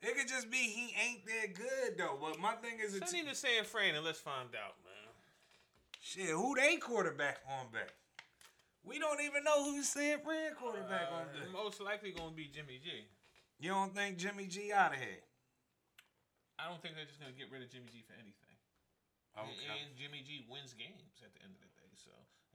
It 0.00 0.16
could 0.16 0.28
just 0.28 0.50
be 0.50 0.56
he 0.58 0.94
ain't 1.02 1.26
that 1.26 1.54
good 1.54 1.98
though. 1.98 2.16
But 2.20 2.38
my 2.40 2.52
thing 2.54 2.78
is, 2.84 2.94
it's 2.94 3.10
Send 3.10 3.26
him 3.26 3.34
to 3.34 3.38
San 3.38 3.64
Fran 3.64 3.94
and 3.96 4.04
let's 4.04 4.20
find 4.20 4.48
out, 4.54 4.74
man. 4.84 5.12
shit. 6.00 6.30
Who 6.30 6.54
they 6.54 6.76
quarterback 6.76 7.38
on 7.48 7.70
back? 7.72 7.92
We 8.84 8.98
don't 8.98 9.20
even 9.20 9.44
know 9.44 9.64
who's 9.64 9.88
San 9.88 10.20
Fran 10.20 10.54
quarterback 10.54 11.10
on 11.12 11.28
Uh, 11.28 11.40
back. 11.44 11.50
most 11.52 11.80
likely 11.80 12.12
gonna 12.12 12.30
be 12.32 12.46
Jimmy 12.46 12.78
G. 12.78 13.06
You 13.58 13.70
don't 13.70 13.94
think 13.94 14.16
Jimmy 14.16 14.46
G 14.46 14.72
out 14.72 14.94
of 14.94 15.00
here? 15.00 15.20
I 16.58 16.68
don't 16.68 16.80
think 16.80 16.94
they're 16.96 17.04
just 17.04 17.20
gonna 17.20 17.32
get 17.36 17.50
rid 17.50 17.62
of 17.62 17.70
Jimmy 17.70 17.90
G 17.92 18.02
for 18.06 18.14
anything. 18.14 18.56
Okay. 19.36 19.66
And 19.82 19.94
Jimmy 19.98 20.22
G 20.22 20.46
wins 20.48 20.72
games 20.74 21.02
at 21.22 21.34
the 21.34 21.42
end 21.42 21.54
of 21.54 21.60
the 21.60 21.70
day. 21.78 21.90
So, 21.94 22.10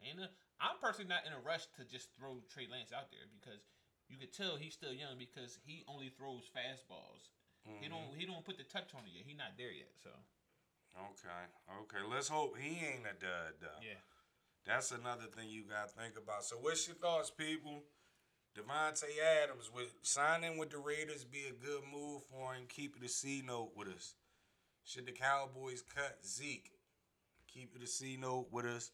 and 0.10 0.20
uh, 0.22 0.28
I'm 0.64 0.80
personally 0.80 1.12
not 1.12 1.28
in 1.28 1.36
a 1.36 1.44
rush 1.44 1.68
to 1.76 1.84
just 1.84 2.16
throw 2.16 2.40
Trey 2.48 2.72
Lance 2.72 2.96
out 2.96 3.12
there 3.12 3.28
because 3.36 3.60
you 4.08 4.16
could 4.16 4.32
tell 4.32 4.56
he's 4.56 4.74
still 4.74 4.96
young 4.96 5.20
because 5.20 5.60
he 5.68 5.84
only 5.92 6.08
throws 6.16 6.48
fastballs. 6.56 7.36
He 7.80 7.88
don't 7.88 8.12
he 8.16 8.26
don't 8.26 8.44
put 8.44 8.58
the 8.58 8.68
touch 8.68 8.92
on 8.96 9.08
it 9.08 9.16
yet. 9.16 9.24
He's 9.28 9.40
not 9.40 9.56
there 9.60 9.72
yet. 9.72 9.92
So 10.00 10.12
Okay. 10.96 11.44
Okay. 11.82 12.04
Let's 12.10 12.28
hope 12.28 12.58
he 12.58 12.80
ain't 12.86 13.08
a 13.08 13.16
dud 13.20 13.54
though. 13.62 13.82
yeah, 13.82 14.00
That's 14.66 14.92
another 14.92 15.26
thing 15.26 15.50
you 15.50 15.64
got 15.64 15.90
to 15.90 15.96
think 15.96 16.18
about. 16.18 16.44
So, 16.44 16.58
what's 16.58 16.88
your 16.88 16.96
thoughts, 16.96 17.32
people? 17.32 17.84
Davante 18.56 19.10
Adams, 19.42 19.72
would 19.74 19.88
signing 20.04 20.58
with 20.58 20.70
the 20.70 20.78
Raiders 20.78 21.24
be 21.24 21.46
a 21.50 21.66
good 21.66 21.82
move 21.92 22.22
for 22.30 22.54
him? 22.54 22.66
Keep 22.70 22.98
it 22.98 23.06
a 23.06 23.10
C 23.10 23.42
note 23.44 23.72
with 23.76 23.88
us. 23.88 24.14
Should 24.84 25.08
the 25.08 25.12
Cowboys 25.12 25.82
cut 25.82 26.20
Zeke? 26.24 26.70
Keep 27.52 27.76
it 27.76 27.84
a 27.84 27.88
C 27.88 28.16
note 28.20 28.48
with 28.52 28.66
us. 28.66 28.92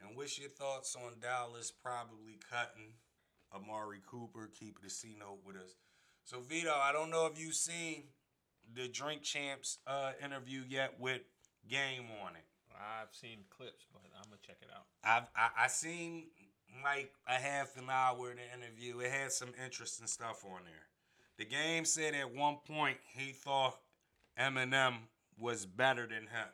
And 0.00 0.16
what's 0.16 0.38
your 0.38 0.50
thoughts 0.50 0.96
on 0.96 1.12
Dallas 1.20 1.70
probably 1.70 2.38
cutting 2.50 2.92
Amari 3.54 4.00
Cooper? 4.06 4.50
Keep 4.58 4.82
the 4.82 4.90
C 4.90 5.16
note 5.18 5.38
with 5.46 5.56
us. 5.56 5.74
So, 6.24 6.40
Vito, 6.40 6.72
I 6.72 6.92
don't 6.92 7.10
know 7.10 7.26
if 7.26 7.40
you've 7.40 7.54
seen 7.54 8.04
the 8.74 8.88
Drink 8.88 9.22
Champs 9.22 9.78
uh, 9.86 10.12
interview 10.24 10.62
yet 10.68 10.94
with 10.98 11.22
Game 11.68 12.06
on 12.24 12.36
it. 12.36 12.44
I've 12.76 13.14
seen 13.14 13.38
clips, 13.50 13.86
but 13.92 14.02
I'm 14.16 14.24
gonna 14.24 14.36
check 14.46 14.58
it 14.60 14.68
out. 14.74 14.86
I've 15.02 15.28
I, 15.34 15.64
I 15.64 15.68
seen 15.68 16.26
like 16.84 17.12
a 17.26 17.34
half 17.34 17.76
an 17.76 17.88
hour 17.90 18.30
of 18.30 18.36
the 18.36 18.42
interview. 18.56 19.00
It 19.00 19.10
had 19.10 19.32
some 19.32 19.50
interesting 19.64 20.06
stuff 20.06 20.44
on 20.44 20.60
there. 20.64 20.86
The 21.38 21.44
game 21.44 21.84
said 21.84 22.14
at 22.14 22.34
one 22.34 22.56
point 22.66 22.98
he 23.16 23.32
thought 23.32 23.78
Eminem 24.38 24.96
was 25.38 25.66
better 25.66 26.06
than 26.06 26.22
him, 26.22 26.48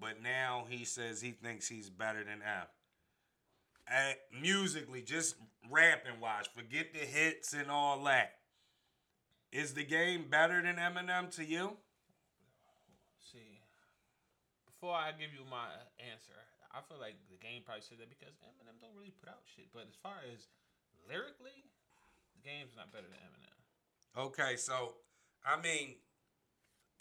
but 0.00 0.22
now 0.22 0.64
he 0.68 0.84
says 0.84 1.20
he 1.20 1.32
thinks 1.32 1.68
he's 1.68 1.90
better 1.90 2.24
than 2.24 2.42
M. 2.42 2.66
At, 3.86 4.18
musically, 4.40 5.02
just 5.02 5.36
rapping 5.70 6.20
wise, 6.20 6.44
forget 6.54 6.92
the 6.92 7.00
hits 7.00 7.52
and 7.52 7.70
all 7.70 8.02
that. 8.04 8.32
Is 9.50 9.72
the 9.72 9.84
game 9.84 10.26
better 10.28 10.60
than 10.60 10.76
Eminem 10.76 11.34
to 11.36 11.44
you? 11.44 11.72
See, 13.32 13.60
before 14.66 14.92
I 14.92 15.12
give 15.12 15.32
you 15.32 15.40
my 15.48 15.72
answer, 16.12 16.36
I 16.68 16.84
feel 16.84 17.00
like 17.00 17.16
the 17.32 17.40
game 17.40 17.64
probably 17.64 17.80
said 17.80 17.96
that 17.98 18.12
because 18.12 18.36
Eminem 18.44 18.76
don't 18.76 18.92
really 18.92 19.14
put 19.16 19.28
out 19.32 19.40
shit. 19.48 19.72
But 19.72 19.88
as 19.88 19.96
far 20.04 20.20
as 20.28 20.52
lyrically, 21.08 21.64
the 22.36 22.44
game's 22.44 22.76
not 22.76 22.92
better 22.92 23.08
than 23.08 23.18
Eminem. 23.24 24.28
Okay, 24.28 24.56
so 24.60 25.00
I 25.48 25.56
mean, 25.60 25.96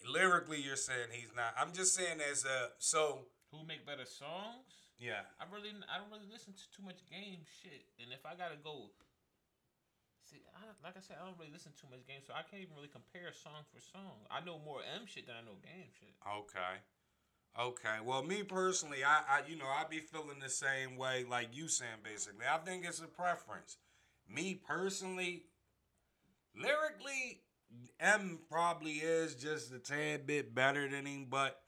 lyrically, 0.05 0.61
you're 0.61 0.75
saying 0.77 1.09
he's 1.11 1.33
not. 1.35 1.55
I'm 1.57 1.73
just 1.73 1.95
saying 1.95 2.19
as 2.21 2.45
a 2.45 2.75
so 2.77 3.25
Who 3.51 3.65
make 3.65 3.85
better 3.85 4.05
songs? 4.05 4.93
yeah. 4.99 5.25
I 5.39 5.45
really, 5.53 5.69
I 5.87 5.97
don't 6.01 6.09
really 6.09 6.29
listen 6.29 6.53
to 6.53 6.65
too 6.73 6.83
much 6.83 7.01
game 7.09 7.45
shit. 7.61 7.85
And 8.01 8.09
if 8.11 8.25
I 8.25 8.33
gotta 8.33 8.57
go, 8.61 8.89
see, 10.25 10.41
I, 10.57 10.65
like 10.83 10.97
I 10.97 11.01
said, 11.01 11.17
I 11.21 11.25
don't 11.25 11.37
really 11.37 11.53
listen 11.53 11.71
to 11.73 11.77
too 11.77 11.89
much 11.89 12.05
game, 12.05 12.21
so 12.25 12.33
I 12.33 12.41
can't 12.45 12.61
even 12.61 12.75
really 12.75 12.91
compare 12.91 13.29
song 13.33 13.65
for 13.69 13.79
song. 13.79 14.25
I 14.29 14.41
know 14.41 14.59
more 14.61 14.81
M 14.83 15.05
shit 15.05 15.25
than 15.29 15.37
I 15.37 15.45
know 15.45 15.57
game 15.61 15.89
shit. 15.93 16.13
Okay. 16.25 16.81
Okay. 17.57 17.97
Well, 18.05 18.21
me 18.21 18.43
personally, 18.43 19.01
I, 19.05 19.21
I 19.25 19.37
you 19.47 19.57
know, 19.57 19.65
I 19.69 19.85
be 19.89 19.99
feeling 19.99 20.39
the 20.41 20.49
same 20.49 20.97
way 20.97 21.25
like 21.29 21.49
you 21.53 21.67
saying 21.67 22.03
basically. 22.03 22.45
I 22.45 22.57
think 22.59 22.85
it's 22.85 22.99
a 22.99 23.07
preference. 23.07 23.77
Me 24.29 24.59
personally, 24.67 25.45
lyrically, 26.55 27.41
M 27.99 28.39
probably 28.49 29.01
is 29.01 29.35
just 29.35 29.73
a 29.73 29.79
tad 29.79 30.27
bit 30.27 30.53
better 30.53 30.87
than 30.87 31.05
him, 31.05 31.27
but 31.29 31.61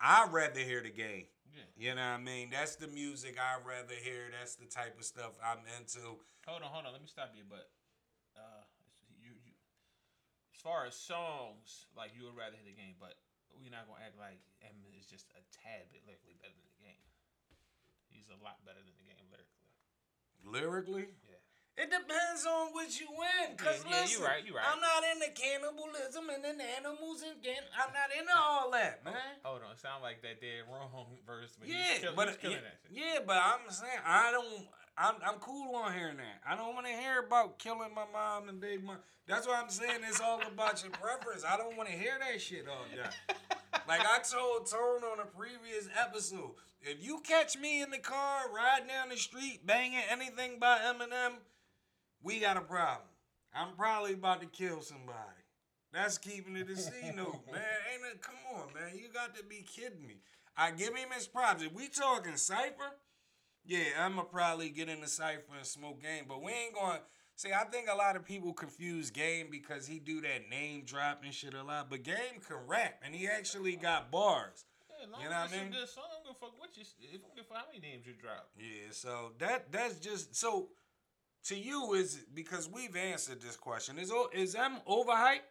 I'd 0.00 0.32
rather 0.32 0.60
hear 0.60 0.82
the 0.82 0.90
game. 0.90 1.26
Yeah. 1.50 1.66
You 1.76 1.94
know 1.94 2.02
what 2.02 2.20
I 2.20 2.22
mean? 2.22 2.50
That's 2.50 2.76
the 2.76 2.88
music 2.88 3.38
I'd 3.38 3.66
rather 3.66 3.94
hear. 3.94 4.30
That's 4.30 4.54
the 4.56 4.66
type 4.66 4.98
of 4.98 5.04
stuff 5.04 5.34
I'm 5.38 5.62
into. 5.78 6.18
Hold 6.46 6.62
on, 6.62 6.70
hold 6.70 6.86
on. 6.86 6.92
Let 6.92 7.02
me 7.02 7.10
stop 7.10 7.30
you. 7.34 7.42
But 7.46 7.70
uh, 8.34 8.66
you, 9.18 9.30
you, 9.46 9.54
as 10.54 10.60
far 10.62 10.86
as 10.86 10.94
songs, 10.94 11.86
like 11.94 12.10
you 12.18 12.26
would 12.26 12.34
rather 12.34 12.58
hear 12.58 12.66
the 12.66 12.74
game, 12.74 12.98
but 12.98 13.14
we're 13.54 13.70
not 13.70 13.86
gonna 13.86 14.02
act 14.02 14.18
like 14.18 14.42
M 14.64 14.74
is 14.98 15.06
just 15.06 15.30
a 15.38 15.42
tad 15.54 15.90
bit 15.94 16.02
lyrically 16.06 16.34
better 16.42 16.54
than 16.54 16.70
the 16.74 16.82
game. 16.82 17.04
He's 18.10 18.26
a 18.32 18.38
lot 18.42 18.58
better 18.66 18.82
than 18.82 18.94
the 18.98 19.06
game 19.06 19.26
lyrically. 19.30 19.70
Lyrically? 20.42 21.06
Yeah. 21.22 21.29
It 21.80 21.88
depends 21.88 22.44
on 22.44 22.76
what 22.76 22.92
you 23.00 23.08
in. 23.08 23.56
Cause 23.56 23.80
Yeah, 23.88 23.96
yeah, 23.96 24.00
listen, 24.02 24.20
you 24.20 24.26
right, 24.26 24.44
you 24.44 24.52
right. 24.54 24.64
I'm 24.68 24.80
not 24.80 25.00
into 25.00 25.32
cannibalism 25.32 26.28
and 26.28 26.44
then 26.44 26.60
animals 26.76 27.24
and 27.24 27.40
I'm 27.72 27.92
not 27.96 28.12
into 28.12 28.36
all 28.36 28.70
that, 28.72 29.04
man. 29.04 29.40
Hold 29.44 29.62
on, 29.64 29.76
sound 29.76 30.02
like 30.02 30.20
that 30.20 30.40
dead 30.40 30.68
wrong 30.68 31.16
verse, 31.26 31.56
but 31.58 31.68
yeah, 31.68 31.96
kill, 32.00 32.12
but 32.14 32.36
yeah, 32.42 32.60
yeah, 32.92 33.18
but 33.26 33.36
I'm 33.36 33.64
saying 33.70 34.00
I 34.04 34.30
don't. 34.30 34.68
I'm 34.98 35.14
I'm 35.24 35.38
cool 35.40 35.74
on 35.76 35.94
hearing 35.94 36.18
that. 36.18 36.44
I 36.46 36.54
don't 36.54 36.74
want 36.74 36.84
to 36.84 36.92
hear 36.92 37.24
about 37.24 37.58
killing 37.58 37.94
my 37.94 38.04
mom 38.12 38.50
and 38.50 38.60
big 38.60 38.84
mom. 38.84 38.98
That's 39.26 39.46
why 39.46 39.60
I'm 39.62 39.70
saying. 39.70 40.00
It's 40.06 40.20
all 40.20 40.42
about 40.46 40.82
your 40.82 40.92
preference. 40.92 41.44
I 41.48 41.56
don't 41.56 41.76
want 41.78 41.88
to 41.88 41.94
hear 41.96 42.18
that 42.20 42.40
shit 42.42 42.66
all 42.68 42.84
day. 42.94 43.08
Like 43.88 44.00
I 44.00 44.18
told 44.18 44.70
Tone 44.70 45.02
on 45.02 45.18
a 45.20 45.24
previous 45.24 45.88
episode, 45.98 46.52
if 46.82 47.04
you 47.04 47.20
catch 47.26 47.58
me 47.58 47.82
in 47.82 47.90
the 47.90 47.98
car 47.98 48.42
riding 48.54 48.86
down 48.88 49.08
the 49.08 49.16
street 49.16 49.66
banging 49.66 50.02
anything 50.08 50.58
by 50.60 50.78
Eminem, 50.78 51.38
we 52.22 52.40
got 52.40 52.56
a 52.56 52.60
problem. 52.60 53.08
I'm 53.54 53.74
probably 53.76 54.14
about 54.14 54.40
to 54.40 54.46
kill 54.46 54.80
somebody. 54.80 55.16
That's 55.92 56.18
keeping 56.18 56.56
it 56.56 56.70
a 56.70 56.76
C 56.76 56.90
note, 57.14 57.40
man. 57.52 57.62
Ain't 57.92 58.14
it? 58.14 58.22
Come 58.22 58.36
on, 58.54 58.72
man. 58.74 58.92
You 58.94 59.08
got 59.12 59.34
to 59.36 59.42
be 59.44 59.62
kidding 59.62 60.06
me. 60.06 60.16
I 60.56 60.70
give 60.70 60.94
him 60.94 61.08
his 61.14 61.26
props. 61.26 61.62
If 61.62 61.72
we 61.72 61.88
talking 61.88 62.36
cipher, 62.36 62.94
yeah, 63.64 63.84
I'ma 63.98 64.22
probably 64.22 64.70
get 64.70 64.88
in 64.88 65.00
the 65.00 65.08
cipher 65.08 65.56
and 65.56 65.66
smoke 65.66 66.02
game. 66.02 66.24
But 66.28 66.42
we 66.42 66.52
ain't 66.52 66.74
going. 66.74 66.98
to 66.98 67.02
See, 67.40 67.52
I 67.54 67.64
think 67.64 67.88
a 67.90 67.96
lot 67.96 68.16
of 68.16 68.24
people 68.26 68.52
confuse 68.52 69.10
Game 69.10 69.46
because 69.50 69.86
he 69.86 69.98
do 69.98 70.20
that 70.20 70.50
name 70.50 70.82
drop 70.84 71.22
and 71.24 71.32
shit 71.32 71.54
a 71.54 71.62
lot. 71.62 71.88
But 71.88 72.02
Game 72.02 72.36
can 72.46 72.58
rap, 72.66 73.00
and 73.02 73.14
he 73.14 73.26
actually 73.28 73.76
got 73.76 74.10
bars. 74.10 74.66
Yeah, 74.90 75.06
long 75.10 75.22
You 75.22 75.30
know 75.30 75.36
what 75.36 75.48
I 75.48 75.56
mean? 75.56 75.72
a 75.72 75.78
good 75.78 75.88
song, 75.88 76.04
I 76.10 76.14
don't 76.16 76.24
give 76.24 76.36
a 76.36 76.38
fuck 76.38 76.60
what 76.60 76.76
you. 76.76 76.82
If 77.00 77.14
I 77.14 77.22
don't 77.22 77.36
give 77.36 77.44
how 77.50 77.64
many 77.72 77.80
names 77.80 78.06
you 78.06 78.12
drop. 78.12 78.50
Yeah, 78.58 78.90
so 78.90 79.32
that 79.38 79.72
that's 79.72 79.98
just 79.98 80.36
so. 80.36 80.68
To 81.44 81.56
you 81.56 81.94
is 81.94 82.20
because 82.34 82.68
we've 82.68 82.94
answered 82.96 83.40
this 83.40 83.56
question. 83.56 83.98
Is 83.98 84.12
is 84.32 84.54
M 84.54 84.78
overhyped 84.88 85.48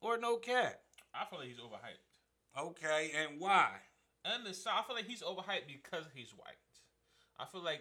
or 0.00 0.18
no 0.18 0.36
cat? 0.36 0.80
I 1.14 1.24
feel 1.24 1.40
like 1.40 1.48
he's 1.48 1.58
overhyped. 1.58 2.60
Okay, 2.68 3.10
and 3.16 3.40
why? 3.40 3.70
And 4.24 4.46
the 4.46 4.54
so 4.54 4.70
I 4.70 4.82
feel 4.86 4.94
like 4.94 5.06
he's 5.06 5.22
overhyped 5.22 5.66
because 5.66 6.04
he's 6.14 6.30
white. 6.30 6.56
I 7.38 7.44
feel 7.46 7.62
like 7.62 7.80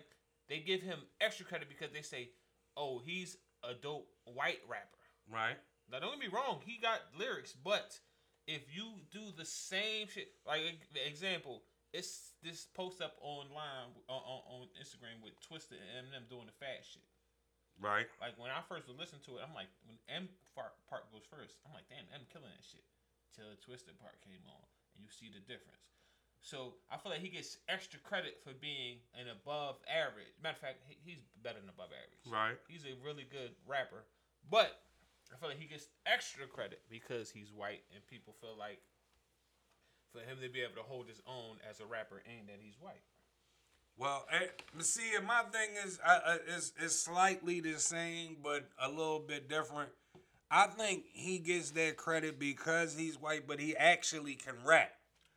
they 0.49 0.59
give 0.59 0.81
him 0.81 0.99
extra 1.19 1.45
credit 1.45 1.69
because 1.69 1.91
they 1.93 2.01
say, 2.01 2.31
"Oh, 2.75 2.99
he's 2.99 3.37
a 3.63 3.73
dope 3.73 4.09
white 4.25 4.61
rapper." 4.67 4.97
Right. 5.31 5.57
Now, 5.91 5.99
don't 5.99 6.19
get 6.19 6.31
me 6.31 6.33
wrong, 6.33 6.61
he 6.65 6.77
got 6.81 7.01
lyrics, 7.19 7.53
but 7.53 7.99
if 8.47 8.61
you 8.73 8.85
do 9.11 9.19
the 9.37 9.45
same 9.45 10.07
shit, 10.07 10.31
like 10.47 10.61
the 10.93 11.05
example, 11.05 11.63
it's 11.93 12.31
this 12.41 12.65
post 12.73 13.01
up 13.01 13.15
online 13.21 13.91
on, 14.07 14.21
on, 14.23 14.41
on 14.47 14.67
Instagram 14.79 15.21
with 15.23 15.33
Twista 15.43 15.75
and 15.75 16.07
Eminem 16.07 16.29
doing 16.29 16.45
the 16.45 16.53
fat 16.53 16.79
shit. 16.81 17.03
Right. 17.79 18.09
Like 18.19 18.35
when 18.35 18.51
I 18.51 18.59
first 18.65 18.89
would 18.91 18.99
listen 18.99 19.23
to 19.29 19.39
it, 19.39 19.45
I'm 19.45 19.55
like, 19.55 19.71
when 19.87 19.97
M 20.11 20.27
part 20.55 20.75
goes 21.13 21.25
first, 21.29 21.61
I'm 21.63 21.71
like, 21.71 21.87
damn, 21.87 22.05
M 22.11 22.27
killing 22.27 22.51
that 22.51 22.65
shit. 22.65 22.83
Till 23.31 23.47
the 23.47 23.59
Twisted 23.63 23.95
part 24.03 24.19
came 24.19 24.43
on, 24.43 24.65
and 24.91 24.99
you 24.99 25.07
see 25.07 25.31
the 25.31 25.39
difference. 25.47 25.95
So 26.43 26.75
I 26.91 26.97
feel 26.97 27.13
like 27.13 27.23
he 27.23 27.31
gets 27.31 27.61
extra 27.69 28.01
credit 28.01 28.41
for 28.43 28.51
being 28.51 28.99
an 29.15 29.29
above 29.29 29.79
average. 29.87 30.33
Matter 30.41 30.57
of 30.57 30.63
fact, 30.65 30.83
he's 30.89 31.23
better 31.39 31.61
than 31.61 31.69
above 31.69 31.93
average. 31.93 32.25
Right. 32.27 32.57
He's 32.67 32.83
a 32.83 32.97
really 32.99 33.23
good 33.29 33.55
rapper, 33.63 34.03
but 34.49 34.83
I 35.31 35.39
feel 35.39 35.47
like 35.53 35.61
he 35.61 35.69
gets 35.69 35.87
extra 36.03 36.49
credit 36.49 36.81
because 36.89 37.31
he's 37.31 37.53
white, 37.53 37.87
and 37.95 38.03
people 38.09 38.35
feel 38.41 38.57
like 38.57 38.81
for 40.11 40.19
him 40.19 40.43
to 40.43 40.49
be 40.51 40.59
able 40.59 40.75
to 40.75 40.83
hold 40.83 41.07
his 41.07 41.23
own 41.23 41.55
as 41.63 41.79
a 41.79 41.87
rapper, 41.87 42.19
and 42.27 42.49
that 42.51 42.59
he's 42.59 42.75
white. 42.81 43.05
Well, 44.01 44.25
eh, 44.31 44.47
see, 44.79 45.11
my 45.27 45.43
thing 45.51 45.75
is, 45.85 45.99
uh, 46.03 46.37
is 46.47 46.73
is 46.81 46.99
slightly 46.99 47.59
the 47.59 47.77
same, 47.77 48.37
but 48.43 48.67
a 48.81 48.89
little 48.89 49.19
bit 49.19 49.47
different. 49.47 49.89
I 50.49 50.65
think 50.65 51.05
he 51.13 51.37
gets 51.37 51.69
that 51.71 51.97
credit 51.97 52.39
because 52.39 52.97
he's 52.97 53.21
white, 53.21 53.47
but 53.47 53.59
he 53.59 53.77
actually 53.77 54.33
can 54.33 54.55
rap. 54.65 54.91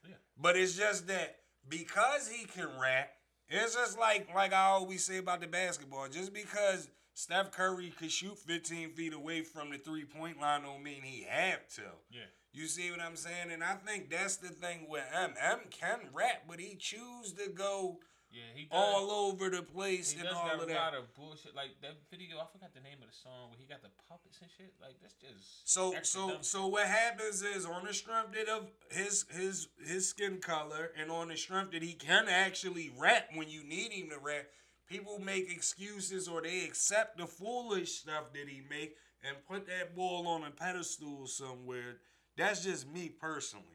Yeah. 0.09 0.15
But 0.41 0.57
it's 0.57 0.79
just 0.79 1.07
that 1.09 1.41
because 1.69 2.27
he 2.27 2.47
can 2.47 2.69
rap, 2.81 3.11
it's 3.51 3.75
just 3.75 3.99
like 3.99 4.35
like 4.35 4.55
I 4.55 4.65
always 4.65 5.05
say 5.05 5.19
about 5.19 5.43
the 5.43 5.47
basketball. 5.47 6.09
Just 6.09 6.33
because 6.33 6.89
Steph 7.13 7.53
Curry 7.53 7.93
could 7.99 8.11
shoot 8.11 8.39
15 8.39 8.93
feet 8.93 9.13
away 9.13 9.43
from 9.43 9.73
the 9.73 9.77
three 9.77 10.07
point 10.07 10.41
line 10.41 10.63
don't 10.63 10.83
mean 10.83 11.03
he 11.03 11.27
have 11.29 11.69
to. 11.75 11.83
Yeah. 12.11 12.23
You 12.55 12.67
see 12.67 12.91
what 12.91 13.01
I'm 13.01 13.17
saying? 13.17 13.51
And 13.53 13.63
I 13.63 13.75
think 13.75 14.09
that's 14.09 14.37
the 14.37 14.49
thing 14.49 14.87
with 14.89 15.05
M. 15.15 15.35
M 15.39 15.59
can 15.71 15.99
rap, 16.15 16.45
but 16.49 16.61
he 16.61 16.77
choose 16.77 17.35
to 17.35 17.51
go 17.51 17.99
Yeah, 18.35 18.43
he 18.53 18.63
does. 18.65 18.71
all 18.73 19.11
over 19.31 19.49
the 19.49 19.63
place 19.63 20.11
He 20.11 20.19
and 20.19 20.27
does 20.29 20.37
all 20.37 20.47
got 20.47 20.55
of 20.57 20.69
a 20.69 20.73
lot 20.75 20.93
that. 20.93 20.99
of 20.99 21.15
bullshit. 21.15 21.55
Like 21.55 21.81
that 21.83 21.95
video, 22.11 22.39
I 22.39 22.47
forgot 22.53 22.75
the 22.75 22.81
name 22.81 22.99
of 23.01 23.09
the 23.09 23.15
song 23.17 23.51
where 23.51 23.59
he 23.59 23.65
got 23.65 23.81
the 23.83 23.91
puppets 24.09 24.39
and 24.43 24.51
shit. 24.59 24.75
Like 24.83 24.97
that's 25.01 25.15
just 25.15 25.71
So 25.71 25.95
so 26.03 26.29
dumb 26.31 26.43
so 26.43 26.67
what 26.67 26.87
happens 26.87 27.43
is 27.43 27.65
on 27.65 27.85
the 27.87 27.95
strength 27.95 28.33
that 28.35 28.49
of 28.49 28.67
his 28.91 29.25
his 29.31 29.69
his 29.87 30.09
skin 30.09 30.39
color 30.41 30.91
and 31.01 31.13
on 31.13 31.29
the 31.29 31.37
strength 31.37 31.71
that 31.73 31.83
he 31.85 31.93
can 31.93 32.27
actually 32.29 32.91
rap 32.99 33.29
when 33.35 33.49
you 33.49 33.63
need 33.63 33.93
him 33.93 34.11
to 34.11 34.19
rap, 34.19 34.47
people 34.89 35.21
make 35.21 35.51
excuses 35.53 36.27
or 36.27 36.43
they 36.43 36.65
accept 36.65 37.19
the 37.19 37.27
foolish 37.29 37.93
stuff 38.01 38.33
that 38.33 38.49
he 38.49 38.63
make 38.69 38.97
and 39.23 39.37
put 39.49 39.67
that 39.69 39.95
ball 39.95 40.27
on 40.27 40.43
a 40.43 40.51
pedestal 40.51 41.27
somewhere. 41.29 41.99
That's 42.37 42.65
just 42.65 42.91
me 42.91 43.09
personally. 43.09 43.67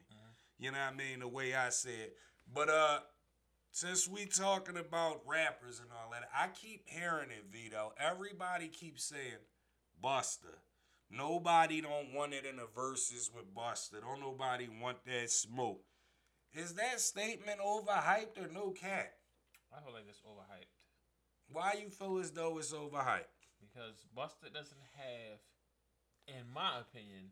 You 0.58 0.70
know 0.72 0.76
what 0.78 0.92
I 0.92 0.96
mean? 0.96 1.20
The 1.20 1.28
way 1.28 1.54
I 1.54 1.70
said. 1.70 2.10
But 2.52 2.68
uh 2.68 2.98
since 3.72 4.08
we 4.08 4.26
talking 4.26 4.76
about 4.76 5.22
rappers 5.26 5.80
and 5.80 5.88
all 5.92 6.10
that, 6.10 6.28
I 6.34 6.48
keep 6.48 6.84
hearing 6.86 7.30
it, 7.30 7.46
Vito. 7.52 7.92
Everybody 7.98 8.68
keeps 8.68 9.04
saying 9.04 9.44
Busta. 10.02 10.58
Nobody 11.10 11.80
don't 11.80 12.12
want 12.14 12.34
it 12.34 12.44
in 12.46 12.56
the 12.56 12.66
verses 12.74 13.30
with 13.34 13.54
Busta. 13.54 14.00
Don't 14.00 14.20
nobody 14.20 14.68
want 14.68 15.04
that 15.06 15.30
smoke. 15.30 15.82
Is 16.52 16.74
that 16.74 17.00
statement 17.00 17.60
overhyped 17.60 18.38
or 18.38 18.52
no 18.52 18.70
cat? 18.70 19.12
I 19.72 19.80
feel 19.80 19.92
like 19.92 20.04
it's 20.08 20.20
overhyped 20.20 20.66
Why 21.52 21.76
you 21.80 21.90
feel 21.90 22.18
as 22.18 22.32
though 22.32 22.58
it's 22.58 22.72
overhyped? 22.72 23.24
because 23.60 24.06
Busta 24.16 24.52
doesn't 24.52 24.80
have, 24.96 25.38
in 26.26 26.48
my 26.52 26.80
opinion, 26.80 27.30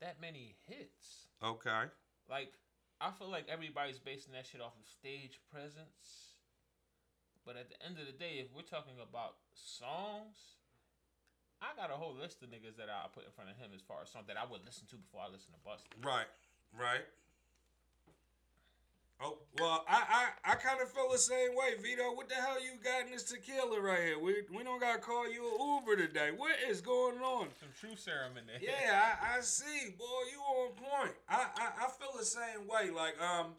that 0.00 0.20
many 0.20 0.56
hits. 0.66 1.28
Okay. 1.44 1.84
Like, 2.28 2.54
I 3.02 3.10
feel 3.10 3.26
like 3.26 3.50
everybody's 3.50 3.98
basing 3.98 4.30
that 4.38 4.46
shit 4.46 4.62
off 4.62 4.78
of 4.78 4.86
stage 4.86 5.42
presence. 5.50 6.38
But 7.42 7.58
at 7.58 7.66
the 7.66 7.74
end 7.82 7.98
of 7.98 8.06
the 8.06 8.14
day, 8.14 8.38
if 8.38 8.54
we're 8.54 8.62
talking 8.62 9.02
about 9.02 9.42
songs, 9.58 10.62
I 11.58 11.74
got 11.74 11.90
a 11.90 11.98
whole 11.98 12.14
list 12.14 12.46
of 12.46 12.54
niggas 12.54 12.78
that 12.78 12.86
I 12.86 13.10
put 13.10 13.26
in 13.26 13.34
front 13.34 13.50
of 13.50 13.58
him 13.58 13.74
as 13.74 13.82
far 13.82 14.06
as 14.06 14.14
songs 14.14 14.30
that 14.30 14.38
I 14.38 14.46
would 14.46 14.62
listen 14.62 14.86
to 14.94 14.96
before 15.02 15.26
I 15.26 15.34
listen 15.34 15.50
to 15.50 15.60
Busta. 15.66 15.90
Right. 15.98 16.30
Right. 16.70 17.02
Oh 19.24 19.38
well, 19.60 19.84
I 19.88 20.28
I, 20.44 20.52
I 20.52 20.54
kind 20.56 20.80
of 20.80 20.90
feel 20.90 21.08
the 21.10 21.18
same 21.18 21.50
way, 21.54 21.74
Vito. 21.80 22.12
What 22.14 22.28
the 22.28 22.34
hell 22.34 22.60
you 22.60 22.72
got 22.82 23.06
in 23.06 23.12
this 23.12 23.22
tequila 23.22 23.80
right 23.80 24.00
here? 24.00 24.18
We 24.18 24.42
we 24.54 24.64
don't 24.64 24.80
gotta 24.80 24.98
call 24.98 25.30
you 25.30 25.44
an 25.44 25.76
Uber 25.76 25.96
today. 25.96 26.30
What 26.36 26.56
is 26.68 26.80
going 26.80 27.18
on? 27.18 27.48
Some 27.60 27.68
true 27.78 27.96
serum 27.96 28.36
in 28.36 28.46
there. 28.46 28.58
Yeah, 28.60 29.14
I, 29.22 29.38
I 29.38 29.40
see, 29.42 29.90
boy. 29.96 30.04
You 30.32 30.40
on 30.40 30.70
point. 30.72 31.14
I, 31.28 31.46
I 31.56 31.84
I 31.84 31.88
feel 31.90 32.18
the 32.18 32.24
same 32.24 32.66
way. 32.66 32.90
Like 32.90 33.14
um, 33.22 33.52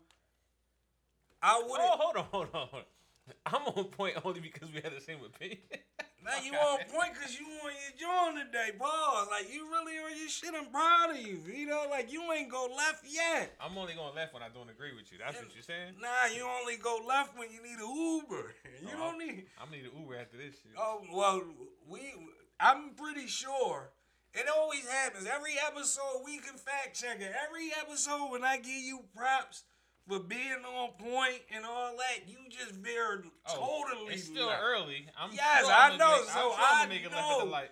I 1.42 1.60
wouldn't. 1.60 1.80
Oh, 1.80 1.98
hold 1.98 2.18
on, 2.18 2.26
hold 2.32 2.48
on. 2.54 2.82
I'm 3.46 3.62
on 3.68 3.86
point 3.86 4.16
only 4.26 4.42
because 4.42 4.70
we 4.74 4.82
had 4.82 4.94
the 4.96 5.02
same 5.02 5.20
opinion. 5.26 5.60
Now 6.26 6.40
you 6.44 6.54
on 6.54 6.80
point 6.88 7.14
because 7.14 7.38
you 7.40 7.46
on 7.46 7.72
your 7.76 7.94
joint 8.00 8.46
today, 8.48 8.72
boss. 8.78 9.28
Like 9.30 9.52
you 9.54 9.68
really 9.70 9.98
on 10.00 10.18
your 10.18 10.30
shit. 10.30 10.52
I'm 10.56 10.72
proud 10.72 11.12
of 11.12 11.18
you, 11.18 11.38
Vito. 11.38 11.90
Like 11.90 12.12
you 12.12 12.24
ain't 12.32 12.50
go 12.50 12.70
left 12.76 13.04
yet. 13.08 13.54
I'm 13.60 13.78
only 13.78 13.94
going 13.94 14.16
left 14.16 14.34
when 14.34 14.42
I 14.44 14.48
don't 14.54 14.70
agree 14.70 14.96
with 14.96 15.12
you. 15.12 15.18
That's 15.20 15.36
what 15.38 15.54
you're 15.54 15.64
saying. 15.64 15.96
Nah, 16.02 16.34
you 16.34 16.48
only 16.48 16.78
go 16.78 17.00
left 17.08 17.38
when 17.38 17.50
you 17.52 17.62
need 17.62 17.80
an 17.80 17.92
Uber. 17.94 18.56
You 18.84 18.90
Oh, 18.96 19.12
don't 19.12 19.18
need. 19.20 19.46
I'm 19.62 19.70
gonna 19.70 19.78
need 19.84 19.86
an 19.92 20.00
Uber 20.00 20.18
after 20.18 20.38
this 20.38 20.56
shit. 20.56 20.74
Oh 20.78 21.02
well, 21.14 21.42
we. 21.88 22.02
I'm 22.60 22.92
pretty 22.96 23.28
sure. 23.28 23.90
It 24.34 24.46
always 24.50 24.86
happens. 24.88 25.28
Every 25.28 25.54
episode 25.68 26.24
we 26.26 26.38
can 26.40 26.58
fact 26.58 27.00
check 27.00 27.22
it. 27.22 27.32
Every 27.48 27.70
episode 27.80 28.32
when 28.32 28.44
I 28.44 28.58
give 28.58 28.82
you 28.82 29.02
props 29.16 29.64
for 30.08 30.20
being 30.20 30.64
on 30.68 30.90
point 31.00 31.42
and 31.56 31.66
all 31.66 31.96
that, 31.98 32.28
you 32.30 32.38
just 32.50 32.72
veered 32.74 33.26
Oh, 33.48 33.84
totally. 33.90 34.16
It's 34.16 34.26
still 34.26 34.48
left. 34.48 34.62
early. 34.64 35.08
I'm 35.18 35.32
Yes, 35.34 35.66
I 35.68 35.96
know, 35.98 36.20
Make, 36.22 36.30
so 36.30 36.52
I 36.58 36.80
I'm 36.84 36.90
making 36.90 37.12
left 37.12 37.16
at 37.24 37.38
the 37.40 37.46
know. 37.46 37.50
light. 37.52 37.72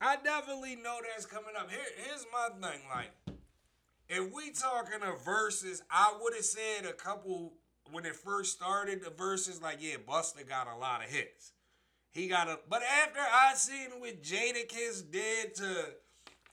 I 0.00 0.16
definitely 0.16 0.76
know 0.76 0.98
that's 1.02 1.26
coming 1.26 1.54
up. 1.58 1.70
Here, 1.70 1.80
here's 2.04 2.26
my 2.32 2.48
thing. 2.68 2.80
Like, 2.94 3.10
if 4.08 4.32
we 4.34 4.50
talking 4.50 5.00
of 5.02 5.24
verses, 5.24 5.82
I 5.90 6.14
would 6.20 6.34
have 6.34 6.44
said 6.44 6.84
a 6.88 6.92
couple 6.92 7.54
when 7.90 8.04
it 8.04 8.16
first 8.16 8.52
started. 8.52 9.02
The 9.02 9.10
verses, 9.10 9.62
like, 9.62 9.78
yeah, 9.80 9.96
Busta 10.06 10.46
got 10.46 10.66
a 10.66 10.76
lot 10.76 11.04
of 11.04 11.10
hits. 11.10 11.52
He 12.10 12.28
got 12.28 12.48
a, 12.48 12.58
but 12.68 12.82
after 12.82 13.20
I 13.20 13.54
seen 13.54 13.88
what 14.00 14.22
Jadakiss 14.22 15.10
did 15.10 15.54
to 15.54 15.86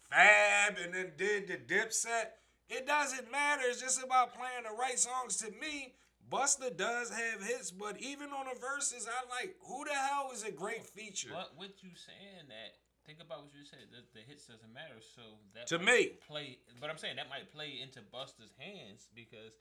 Fab 0.09 0.77
and 0.81 0.93
then 0.93 1.11
did 1.17 1.47
the 1.47 1.57
Dipset, 1.57 2.27
it 2.69 2.85
doesn't 2.87 3.31
matter. 3.31 3.63
It's 3.65 3.81
just 3.81 4.01
about 4.03 4.33
playing 4.33 4.63
the 4.69 4.75
right 4.77 4.97
songs. 4.99 5.37
To 5.37 5.51
me, 5.59 5.93
Busta 6.29 6.75
does 6.75 7.09
have 7.09 7.41
hits, 7.41 7.71
but 7.71 7.97
even 7.99 8.29
on 8.29 8.45
the 8.53 8.59
verses, 8.59 9.07
I 9.09 9.19
like 9.41 9.55
who 9.65 9.83
the 9.85 9.93
hell 9.97 10.29
is 10.33 10.43
a 10.43 10.51
great 10.51 10.85
feature. 10.85 11.29
But 11.33 11.57
with 11.57 11.81
you 11.81 11.89
saying 11.97 12.45
that, 12.49 12.77
think 13.05 13.17
about 13.19 13.41
what 13.43 13.53
you 13.57 13.65
said. 13.65 13.89
The, 13.89 14.05
the 14.13 14.21
hits 14.25 14.45
doesn't 14.45 14.69
matter. 14.73 15.01
So 15.01 15.21
that 15.55 15.65
To 15.73 15.79
me. 15.79 16.21
play. 16.27 16.59
But 16.79 16.89
I'm 16.89 16.97
saying 17.01 17.15
that 17.17 17.29
might 17.29 17.51
play 17.51 17.79
into 17.81 17.99
Busta's 18.13 18.53
hands 18.61 19.09
because 19.15 19.57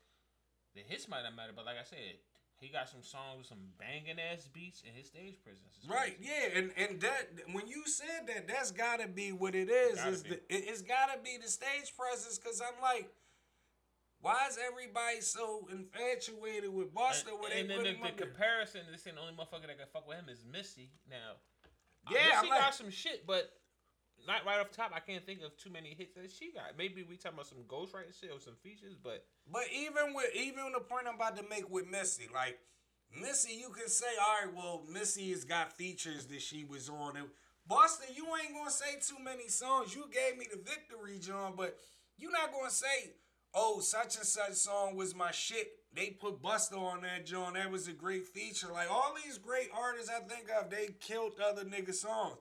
the 0.77 0.83
hits 0.85 1.09
might 1.09 1.23
not 1.25 1.35
matter. 1.35 1.53
But 1.57 1.65
like 1.65 1.81
I 1.81 1.89
said, 1.89 2.21
he 2.61 2.69
got 2.69 2.89
some 2.89 3.03
songs 3.03 3.39
with 3.39 3.47
some 3.47 3.59
banging 3.79 4.19
ass 4.19 4.49
beats 4.53 4.83
and 4.87 4.97
his 4.97 5.07
stage 5.07 5.37
presence. 5.43 5.79
Right, 5.89 6.19
yeah, 6.21 6.59
and 6.59 6.73
and 6.77 7.01
that 7.01 7.31
when 7.53 7.69
you 7.69 7.87
said 7.87 8.27
that, 8.27 8.49
that's 8.49 8.73
gotta 8.73 9.07
be 9.07 9.33
what 9.33 9.55
it 9.55 9.71
is. 9.71 10.23
Be. 10.23 10.31
the, 10.31 10.35
it, 10.35 10.65
it's 10.67 10.83
gotta 10.83 11.19
be 11.23 11.39
the 11.41 11.49
stage 11.49 11.95
presence? 11.97 12.39
Because 12.39 12.61
I'm 12.61 12.83
like, 12.83 13.11
why 14.21 14.47
is 14.51 14.59
everybody 14.59 15.21
so 15.21 15.69
infatuated 15.71 16.75
with 16.75 16.93
Busta 16.93 17.39
when 17.39 17.51
they 17.51 17.61
and 17.61 17.71
then 17.71 17.79
put 17.79 17.85
the, 17.85 17.91
him 17.91 18.01
the 18.03 18.23
comparison, 18.23 18.81
this 18.91 19.07
ain't 19.07 19.17
the 19.17 19.23
only 19.23 19.35
motherfucker 19.35 19.67
that 19.69 19.79
can 19.79 19.87
fuck 19.93 20.09
with 20.09 20.19
him 20.19 20.29
is 20.29 20.45
Missy. 20.51 20.91
Now, 21.09 21.39
Yeah, 22.11 22.41
Missy 22.41 22.51
like- 22.51 22.61
got 22.61 22.75
some 22.75 22.91
shit, 22.91 23.27
but 23.27 23.53
not 24.27 24.45
right 24.45 24.61
off 24.61 24.71
top. 24.71 24.93
I 24.95 25.01
can't 25.01 25.25
think 25.25 25.41
of 25.43 25.57
too 25.57 25.71
many 25.71 25.95
hits 25.97 26.15
that 26.15 26.31
she 26.31 26.53
got. 26.53 26.77
Maybe 26.77 27.03
we 27.03 27.17
talking 27.17 27.37
about 27.37 27.47
some 27.47 27.65
ghostwriting 27.69 28.19
shit 28.19 28.31
or 28.33 28.41
some 28.41 28.57
features, 28.63 28.97
but 29.03 29.25
But 29.51 29.65
even 29.75 30.15
with 30.15 30.35
even 30.35 30.73
the 30.73 30.81
point 30.81 31.07
I'm 31.09 31.15
about 31.15 31.37
to 31.37 31.45
make 31.49 31.69
with 31.71 31.89
Missy, 31.89 32.29
like 32.33 32.59
Missy, 33.19 33.55
you 33.55 33.71
can 33.71 33.89
say, 33.89 34.07
all 34.21 34.47
right, 34.47 34.55
well, 34.55 34.83
Missy 34.91 35.31
has 35.31 35.45
got 35.45 35.73
features 35.73 36.27
that 36.27 36.43
she 36.43 36.65
was 36.65 36.89
on. 36.89 37.17
And 37.17 37.29
Busta, 37.69 38.15
you 38.15 38.27
ain't 38.43 38.55
gonna 38.55 38.71
say 38.71 38.99
too 39.01 39.23
many 39.23 39.49
songs. 39.49 39.95
You 39.95 40.05
gave 40.13 40.39
me 40.39 40.47
the 40.51 40.59
victory, 40.59 41.19
John, 41.19 41.55
but 41.57 41.77
you're 42.17 42.33
not 42.33 42.53
gonna 42.53 42.71
say, 42.71 43.13
oh, 43.55 43.81
such 43.81 44.17
and 44.17 44.27
such 44.27 44.55
song 44.55 44.97
was 44.97 45.15
my 45.15 45.31
shit. 45.31 45.69
They 45.95 46.11
put 46.11 46.43
Busta 46.43 46.79
on 46.79 47.03
that 47.03 47.25
John. 47.25 47.55
That 47.55 47.71
was 47.71 47.89
a 47.89 47.93
great 47.93 48.27
feature. 48.27 48.69
Like 48.73 48.91
all 48.91 49.15
these 49.25 49.39
great 49.39 49.69
artists 49.75 50.11
I 50.11 50.21
think 50.21 50.49
of, 50.51 50.71
they 50.71 50.89
killed 51.01 51.33
other 51.41 51.65
niggas' 51.65 51.95
songs. 51.95 52.37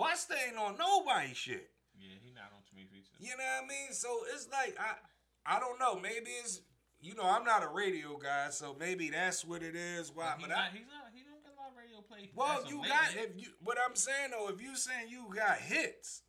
Busta 0.00 0.34
ain't 0.48 0.56
on 0.56 0.76
nobody 0.78 1.34
shit. 1.34 1.70
yeah, 1.98 2.16
he 2.22 2.32
not 2.32 2.50
on 2.56 2.62
too 2.64 2.76
many 2.76 2.88
features. 2.88 3.12
You 3.18 3.36
know 3.36 3.44
what 3.44 3.64
I 3.64 3.68
mean? 3.68 3.92
So 3.92 4.08
it's 4.32 4.48
like 4.50 4.76
I 4.80 4.96
I 5.44 5.60
don't 5.60 5.78
know. 5.78 6.00
Maybe 6.00 6.30
it's 6.42 6.60
you 7.00 7.14
know 7.14 7.24
I'm 7.24 7.44
not 7.44 7.62
a 7.62 7.68
radio 7.68 8.16
guy, 8.16 8.48
so 8.50 8.74
maybe 8.78 9.10
that's 9.10 9.44
what 9.44 9.62
it 9.62 9.76
is. 9.76 10.12
Why? 10.14 10.34
He 10.36 10.42
But 10.42 10.50
not, 10.50 10.58
I, 10.58 10.68
he's 10.72 10.88
not. 10.88 11.12
He 11.12 11.22
don't 11.22 11.42
get 11.44 11.52
a 11.52 11.60
lot 11.60 11.72
of 11.72 11.76
radio 11.76 12.00
play. 12.00 12.30
well, 12.34 12.64
you 12.66 12.82
got 12.88 13.12
if 13.16 13.36
you. 13.36 13.52
What 13.62 13.78
I'm 13.78 13.94
saying 13.94 14.30
though, 14.32 14.48
if 14.48 14.60
you 14.60 14.76
saying 14.76 15.08
you 15.08 15.28
got 15.34 15.58
hits, 15.58 16.22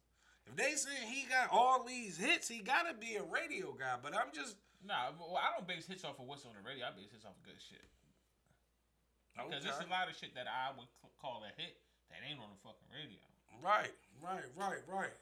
if 0.46 0.56
they 0.56 0.76
saying 0.76 1.08
he 1.08 1.28
got 1.30 1.50
all 1.52 1.84
these 1.84 2.18
hits, 2.18 2.48
he 2.48 2.60
gotta 2.60 2.94
be 2.94 3.16
a 3.16 3.24
radio 3.24 3.72
guy. 3.72 3.96
But 4.02 4.16
I'm 4.16 4.34
just 4.34 4.56
Nah, 4.82 5.14
well, 5.14 5.38
I 5.38 5.54
don't 5.54 5.70
base 5.70 5.86
hits 5.86 6.02
off 6.02 6.18
of 6.18 6.26
what's 6.26 6.42
on 6.46 6.58
the 6.58 6.66
radio. 6.66 6.90
I 6.90 6.92
base 6.98 7.14
hits 7.14 7.22
off 7.22 7.38
of 7.38 7.46
good 7.46 7.62
shit. 7.62 7.86
Because 9.38 9.64
there's 9.64 9.82
a 9.86 9.90
lot 9.90 10.10
of 10.10 10.18
shit 10.18 10.34
that 10.36 10.50
I 10.50 10.74
would 10.74 10.90
call 11.22 11.46
a 11.46 11.54
hit 11.54 11.78
that 12.10 12.20
ain't 12.26 12.42
on 12.42 12.50
the 12.50 12.60
fucking 12.66 12.90
radio. 12.90 13.22
Right, 13.64 13.92
right, 14.24 14.44
right, 14.56 14.80
right. 14.88 15.14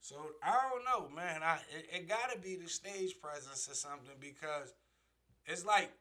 So 0.00 0.16
I 0.42 0.58
don't 0.70 0.84
know, 0.84 1.14
man. 1.14 1.42
I 1.42 1.58
it, 1.76 1.86
it 1.94 2.08
gotta 2.08 2.38
be 2.38 2.56
the 2.56 2.68
stage 2.68 3.20
presence 3.20 3.68
or 3.70 3.74
something 3.74 4.16
because 4.20 4.74
it's 5.46 5.64
like 5.64 5.92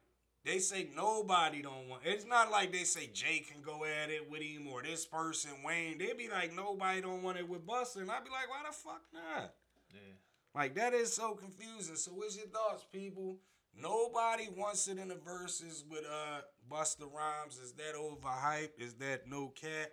they 0.44 0.58
say 0.60 0.90
nobody 0.96 1.62
don't 1.62 1.88
want. 1.88 2.02
It's 2.04 2.26
not 2.26 2.50
like 2.50 2.72
they 2.72 2.84
say 2.84 3.10
Jay 3.14 3.40
can 3.40 3.62
go 3.62 3.86
at 3.86 4.10
it 4.10 4.30
with 4.30 4.42
him 4.42 4.68
or 4.68 4.82
this 4.82 5.06
person 5.06 5.52
Wayne. 5.64 6.00
They 6.00 6.14
be 6.14 6.30
like 6.30 6.54
nobody 6.56 7.02
don't 7.02 7.22
want 7.22 7.38
it 7.38 7.48
with 7.48 7.66
Busta, 7.66 7.98
and 7.98 8.10
I'd 8.10 8.24
be 8.24 8.32
like, 8.32 8.50
why 8.50 8.64
the 8.68 8.74
fuck 8.74 9.02
not? 9.14 9.54
Yeah. 9.94 10.16
Like 10.56 10.76
that 10.76 10.94
is 10.94 11.14
so 11.14 11.36
confusing. 11.36 11.96
So 11.96 12.12
what's 12.12 12.36
your 12.38 12.48
thoughts, 12.48 12.86
people? 12.92 13.38
Nobody 13.80 14.50
wants 14.58 14.88
it 14.88 14.98
in 14.98 15.10
the 15.10 15.16
verses 15.16 15.86
with 15.90 16.06
uh 16.06 16.42
Busta 16.72 17.02
Rhymes. 17.02 17.60
Is 17.60 17.74
that 17.74 17.96
overhyped? 17.96 18.80
Is 18.80 18.96
that 18.96 19.28
no 19.30 19.50
cap? 19.50 19.92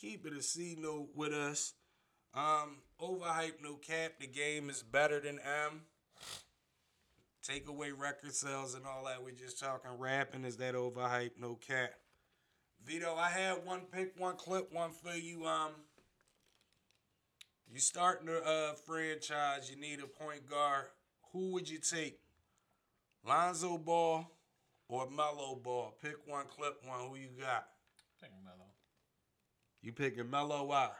Keep 0.00 0.26
it 0.26 0.32
a 0.32 0.42
C 0.42 0.76
note 0.78 1.08
with 1.14 1.32
us. 1.32 1.74
Um, 2.32 2.76
overhyped, 3.00 3.62
no 3.62 3.74
cap. 3.74 4.12
The 4.20 4.28
game 4.28 4.70
is 4.70 4.82
better 4.82 5.18
than 5.20 5.40
M. 5.40 5.82
Take 7.42 7.66
away 7.68 7.90
record 7.90 8.34
sales 8.34 8.74
and 8.74 8.84
all 8.86 9.06
that. 9.06 9.24
We're 9.24 9.32
just 9.32 9.58
talking 9.58 9.90
rapping. 9.98 10.44
Is 10.44 10.56
that 10.58 10.74
overhyped? 10.74 11.40
No 11.40 11.54
cap. 11.54 11.94
Vito, 12.84 13.16
I 13.16 13.28
had 13.28 13.64
one 13.64 13.82
pick, 13.92 14.12
one 14.18 14.36
clip, 14.36 14.72
one 14.72 14.90
for 14.92 15.16
you. 15.16 15.46
Um, 15.46 15.72
you 17.72 17.80
starting 17.80 18.28
a 18.28 18.38
uh, 18.38 18.72
franchise. 18.86 19.70
You 19.70 19.80
need 19.80 20.00
a 20.00 20.06
point 20.06 20.48
guard. 20.48 20.84
Who 21.32 21.52
would 21.52 21.68
you 21.68 21.78
take? 21.78 22.20
Lonzo 23.26 23.78
Ball 23.78 24.30
or 24.88 25.10
Melo 25.10 25.56
Ball? 25.56 25.94
Pick 26.00 26.16
one, 26.26 26.46
clip 26.46 26.76
one. 26.86 27.00
Who 27.08 27.16
you 27.16 27.28
got? 27.40 27.66
Take 28.20 28.30
Melo. 28.44 28.67
You 29.82 29.92
picking 29.92 30.28
Melo? 30.30 30.64
Why? 30.64 30.90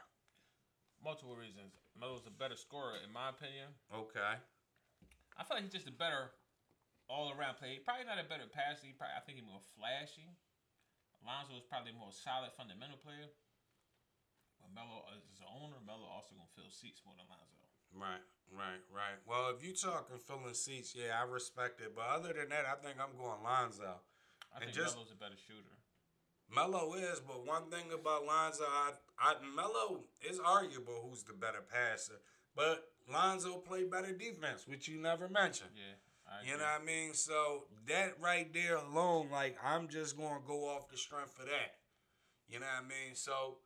Multiple 1.03 1.35
reasons. 1.35 1.75
Melo's 1.99 2.27
a 2.27 2.31
better 2.31 2.55
scorer, 2.55 2.95
in 3.03 3.11
my 3.11 3.29
opinion. 3.29 3.67
Okay. 3.91 4.35
I 5.35 5.43
feel 5.43 5.55
like 5.59 5.63
he's 5.67 5.75
just 5.75 5.87
a 5.87 5.95
better 5.95 6.31
all 7.07 7.31
around 7.35 7.55
player. 7.59 7.79
Probably 7.83 8.07
not 8.07 8.19
a 8.19 8.27
better 8.27 8.47
passer. 8.47 8.87
He 8.87 8.95
probably, 8.95 9.15
I 9.15 9.23
think 9.23 9.39
he's 9.39 9.47
more 9.47 9.63
flashy. 9.75 10.27
Alonzo 11.23 11.59
is 11.59 11.67
probably 11.67 11.91
a 11.91 11.99
more 11.99 12.11
solid 12.15 12.51
fundamental 12.55 12.99
player. 12.99 13.27
But 14.59 14.71
Melo 14.75 15.03
as 15.15 15.23
his 15.27 15.39
owner, 15.43 15.79
Melo 15.83 16.07
also 16.07 16.35
gonna 16.35 16.51
fill 16.55 16.71
seats 16.71 17.03
more 17.03 17.15
than 17.15 17.27
Lonzo. 17.31 17.59
Right, 17.95 18.23
right, 18.51 18.83
right. 18.91 19.17
Well, 19.27 19.51
if 19.55 19.63
you 19.63 19.71
talking 19.75 20.19
filling 20.19 20.55
seats, 20.55 20.95
yeah, 20.95 21.15
I 21.19 21.23
respect 21.27 21.79
it. 21.81 21.95
But 21.95 22.07
other 22.11 22.31
than 22.35 22.51
that, 22.51 22.67
I 22.67 22.75
think 22.79 22.99
I'm 22.99 23.15
going 23.15 23.39
Lonzo. 23.43 23.99
I 24.51 24.59
And 24.59 24.71
think 24.71 24.75
just- 24.75 24.95
Melo's 24.95 25.11
a 25.11 25.19
better 25.19 25.39
shooter. 25.39 25.78
Melo 26.53 26.93
is, 26.95 27.19
but 27.19 27.45
one 27.45 27.69
thing 27.69 27.91
about 27.93 28.25
Lonzo, 28.25 28.63
I, 28.65 28.91
I 29.19 29.35
Melo 29.55 30.05
is 30.21 30.39
arguable 30.39 31.07
who's 31.07 31.23
the 31.23 31.33
better 31.33 31.61
passer. 31.71 32.21
But 32.55 32.85
Lonzo 33.11 33.57
played 33.57 33.91
better 33.91 34.11
defense, 34.13 34.67
which 34.67 34.87
you 34.87 34.99
never 34.99 35.29
mentioned. 35.29 35.71
Yeah. 35.75 35.95
You 36.45 36.57
know 36.57 36.63
what 36.63 36.81
I 36.81 36.85
mean? 36.85 37.13
So 37.13 37.65
that 37.87 38.13
right 38.21 38.51
there 38.53 38.77
alone, 38.77 39.29
like 39.31 39.57
I'm 39.63 39.87
just 39.87 40.17
gonna 40.17 40.39
go 40.45 40.67
off 40.69 40.89
the 40.89 40.97
strength 40.97 41.39
of 41.39 41.45
that. 41.45 41.75
You 42.47 42.59
know 42.59 42.65
what 42.65 42.85
I 42.85 42.87
mean? 42.87 43.15
So 43.15 43.57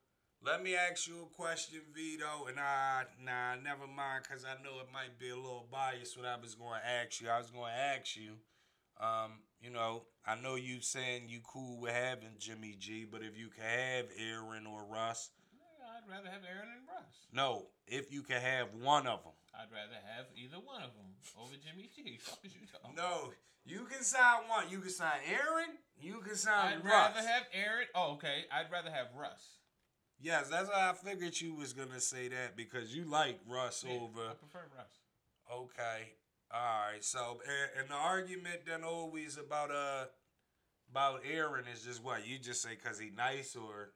Let 0.45 0.61
me 0.61 0.75
ask 0.75 1.07
you 1.07 1.23
a 1.23 1.35
question, 1.35 1.79
Vito, 1.95 2.47
and 2.49 2.59
I 2.59 3.03
nah, 3.23 3.55
never 3.55 3.87
mind, 3.87 4.25
cause 4.29 4.43
I 4.45 4.61
know 4.61 4.81
it 4.81 4.91
might 4.91 5.17
be 5.17 5.29
a 5.29 5.35
little 5.35 5.67
biased. 5.71 6.17
What 6.17 6.25
I 6.25 6.35
was 6.37 6.55
going 6.55 6.81
to 6.81 6.87
ask 6.87 7.21
you, 7.21 7.29
I 7.29 7.37
was 7.39 7.49
going 7.49 7.71
to 7.71 7.79
ask 7.79 8.15
you. 8.17 8.33
Um, 8.99 9.39
you 9.61 9.69
know, 9.71 10.03
I 10.25 10.35
know 10.35 10.55
you 10.55 10.79
saying 10.81 11.23
you 11.27 11.41
cool 11.45 11.79
with 11.81 11.91
having 11.93 12.35
Jimmy 12.39 12.75
G, 12.79 13.05
but 13.09 13.21
if 13.23 13.37
you 13.37 13.49
can 13.49 13.63
have 13.65 14.05
Aaron 14.17 14.65
or 14.65 14.85
Russ, 14.89 15.31
I'd 15.83 16.09
rather 16.09 16.29
have 16.29 16.41
Aaron 16.47 16.69
and 16.77 16.87
Russ. 16.87 17.27
no, 17.33 17.67
if 17.87 18.11
you 18.11 18.23
can 18.23 18.41
have 18.41 18.67
one 18.73 19.05
of 19.07 19.23
them. 19.23 19.33
I'd 19.53 19.71
rather 19.71 19.99
have 20.15 20.25
either 20.35 20.57
one 20.57 20.81
of 20.81 20.89
them 20.95 21.13
over 21.39 21.53
Jimmy 21.55 21.89
G. 21.95 22.17
Fuck 22.21 22.39
you 22.43 22.65
talking? 22.71 22.95
No, 22.95 23.31
you 23.65 23.85
can 23.85 24.01
sign 24.03 24.47
one. 24.49 24.65
You 24.69 24.79
can 24.79 24.89
sign 24.89 25.19
Aaron. 25.29 25.77
You 25.99 26.19
can 26.25 26.35
sign 26.35 26.77
I'd 26.79 26.85
Russ. 26.85 27.15
rather 27.15 27.27
have 27.27 27.43
Aaron. 27.53 27.85
Oh, 27.93 28.13
okay. 28.13 28.45
I'd 28.51 28.71
rather 28.71 28.89
have 28.91 29.07
Russ. 29.15 29.57
yes, 30.19 30.49
that's 30.49 30.69
why 30.69 30.89
I 30.89 30.93
figured 30.93 31.39
you 31.39 31.53
was 31.53 31.73
gonna 31.73 31.99
say 32.01 32.29
that 32.29 32.55
because 32.57 32.95
you 32.95 33.03
like 33.05 33.39
Russ 33.47 33.83
Yeah, 33.87 33.93
over. 33.95 34.21
I 34.31 34.33
prefer 34.33 34.65
Russ. 34.75 34.99
Okay. 35.51 36.13
All 36.53 36.93
right. 36.93 37.03
So, 37.03 37.41
and, 37.41 37.81
and 37.81 37.85
the 37.89 37.97
argument 37.97 38.61
then 38.65 38.83
always 38.83 39.37
about 39.37 39.71
uh 39.71 40.05
about 40.91 41.21
Aaron 41.25 41.65
is 41.65 41.81
just 41.81 42.03
what 42.03 42.27
you 42.27 42.37
just 42.37 42.61
say 42.61 42.77
because 42.77 42.99
he 42.99 43.09
nice 43.09 43.55
or 43.57 43.93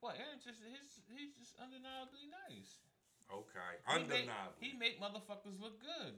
Well, 0.00 0.14
Aaron 0.14 0.38
just 0.38 0.62
his 0.62 1.02
he's 1.10 1.34
just 1.34 1.58
undeniably 1.58 2.30
nice. 2.30 2.78
okay 3.26 3.82
He 3.82 3.90
undeniable. 3.90 4.54
he 4.62 4.70
make 4.78 5.00
motherfuckers 5.02 5.58
look 5.58 5.82
good. 5.82 6.14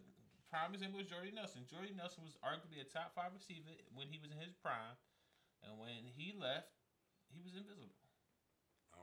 Prime 0.53 0.75
example 0.77 1.01
was 1.01 1.09
Jordy 1.09 1.33
Nelson. 1.35 1.64
Jordy 1.66 1.90
Nelson 1.97 2.23
was 2.23 2.37
arguably 2.45 2.79
a 2.79 2.87
top 2.87 3.16
five 3.16 3.33
receiver 3.35 3.73
when 3.97 4.07
he 4.12 4.21
was 4.23 4.31
in 4.31 4.38
his 4.38 4.55
prime, 4.55 4.95
and 5.66 5.75
when 5.81 6.07
he 6.14 6.31
left, 6.38 6.71
he 7.35 7.42
was 7.42 7.57
invisible. 7.59 7.90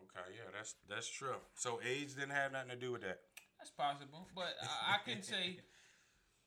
Okay, 0.07 0.23
yeah, 0.39 0.47
that's 0.55 0.75
that's 0.87 1.09
true. 1.09 1.35
So 1.57 1.81
age 1.83 2.15
didn't 2.15 2.31
have 2.37 2.53
nothing 2.53 2.71
to 2.71 2.79
do 2.79 2.93
with 2.93 3.01
that. 3.03 3.19
That's 3.59 3.71
possible, 3.75 4.29
but 4.35 4.55
I, 4.63 4.95
I 4.95 4.97
can 5.03 5.19
say 5.21 5.59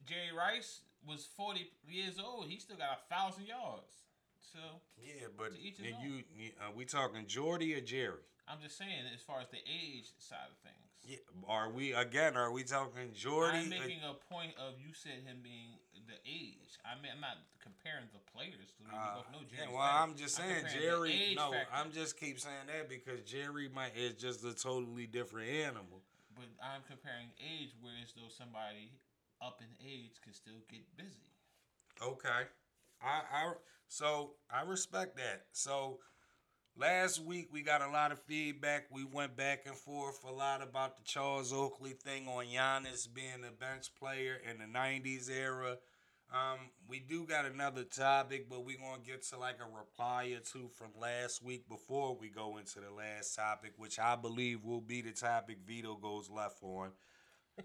Jerry 0.07 0.33
Rice 0.37 0.81
was 1.07 1.27
forty 1.37 1.71
years 1.89 2.19
old. 2.23 2.47
He 2.47 2.59
still 2.59 2.77
got 2.77 3.01
a 3.05 3.15
thousand 3.15 3.47
yards. 3.47 4.07
So 4.41 4.59
Yeah, 5.03 5.27
but 5.37 5.55
To 5.55 5.61
each 5.61 5.79
his 5.79 5.87
you, 5.87 5.95
own. 5.95 6.03
you, 6.03 6.23
you 6.39 6.51
uh, 6.61 6.71
we 6.75 6.85
talking 6.85 7.27
Jordy 7.27 7.75
or 7.75 7.81
Jerry? 7.81 8.23
I'm 8.49 8.59
just 8.63 8.79
saying, 8.79 9.11
as 9.13 9.21
far 9.21 9.41
as 9.41 9.49
the 9.51 9.59
age 9.67 10.07
side 10.19 10.47
of 10.49 10.57
things. 10.63 10.79
Yeah, 11.03 11.19
are 11.49 11.69
we 11.71 11.93
again? 11.93 12.37
Are 12.37 12.51
we 12.53 12.63
talking 12.63 13.11
Jordy? 13.15 13.59
I'm 13.59 13.69
making 13.69 14.01
a 14.07 14.15
point 14.33 14.55
of 14.59 14.75
you 14.79 14.95
said 14.95 15.23
him 15.27 15.39
being 15.43 15.79
the 16.07 16.15
age. 16.27 16.79
I 16.87 16.95
mean, 17.03 17.11
I'm 17.15 17.21
not 17.21 17.39
comparing 17.63 18.07
the 18.15 18.23
players. 18.31 18.71
we 18.79 18.87
Uh, 18.91 19.19
both 19.19 19.31
know 19.35 19.43
yeah, 19.51 19.67
well, 19.71 19.83
better. 19.83 19.99
I'm 20.03 20.15
just 20.15 20.35
saying 20.37 20.63
the 20.63 20.79
Jerry. 20.79 21.35
No, 21.35 21.51
factor. 21.51 21.75
I'm 21.75 21.91
just 21.91 22.19
keep 22.19 22.39
saying 22.39 22.71
that 22.71 22.89
because 22.89 23.23
Jerry 23.27 23.69
might 23.69 23.97
is 23.99 24.15
just 24.15 24.45
a 24.47 24.55
totally 24.55 25.07
different 25.07 25.51
animal. 25.51 26.03
But 26.35 26.47
I'm 26.63 26.83
comparing 26.87 27.31
age, 27.43 27.75
whereas 27.83 28.15
though 28.15 28.31
somebody 28.31 28.91
up 29.43 29.61
in 29.61 29.87
age 29.87 30.21
can 30.23 30.33
still 30.33 30.63
get 30.71 30.97
busy. 30.97 31.33
Okay. 32.03 32.49
I 33.03 33.21
I 33.33 33.53
so 33.89 34.33
I 34.51 34.63
respect 34.63 35.17
that. 35.17 35.45
So 35.53 35.99
last 36.77 37.23
week 37.25 37.49
we 37.53 37.63
got 37.63 37.83
a 37.83 37.91
lot 37.91 38.13
of 38.13 38.21
feedback. 38.23 38.87
We 38.91 39.05
went 39.05 39.37
back 39.37 39.63
and 39.67 39.77
forth 39.77 40.25
a 40.25 40.33
lot 40.33 40.63
about 40.63 40.97
the 40.97 41.05
Charles 41.05 41.53
Oakley 41.53 41.93
thing 41.93 42.29
on 42.29 42.47
Giannis 42.47 43.13
being 43.13 43.45
a 43.47 43.53
bench 43.53 43.95
player 43.99 44.37
in 44.49 44.59
the 44.59 44.79
'90s 44.79 45.31
era. 45.31 45.79
Um, 46.33 46.59
we 46.89 46.99
do 46.99 47.25
got 47.25 47.45
another 47.47 47.85
topic, 47.85 48.49
but 48.51 48.65
we're 48.65 48.79
gonna 48.79 49.03
get 49.05 49.23
to 49.29 49.39
like 49.39 49.59
a 49.61 49.77
reply 49.77 50.35
or 50.37 50.41
two 50.41 50.69
from 50.75 50.89
last 51.01 51.43
week 51.43 51.69
before 51.69 52.17
we 52.17 52.29
go 52.29 52.57
into 52.59 52.81
the 52.81 52.91
last 52.91 53.37
topic, 53.37 53.75
which 53.77 53.99
I 54.01 54.17
believe 54.17 54.65
will 54.65 54.81
be 54.81 55.03
the 55.03 55.13
topic 55.13 55.59
Vito 55.65 55.95
goes 55.95 56.29
left 56.31 56.63
on. 56.63 56.91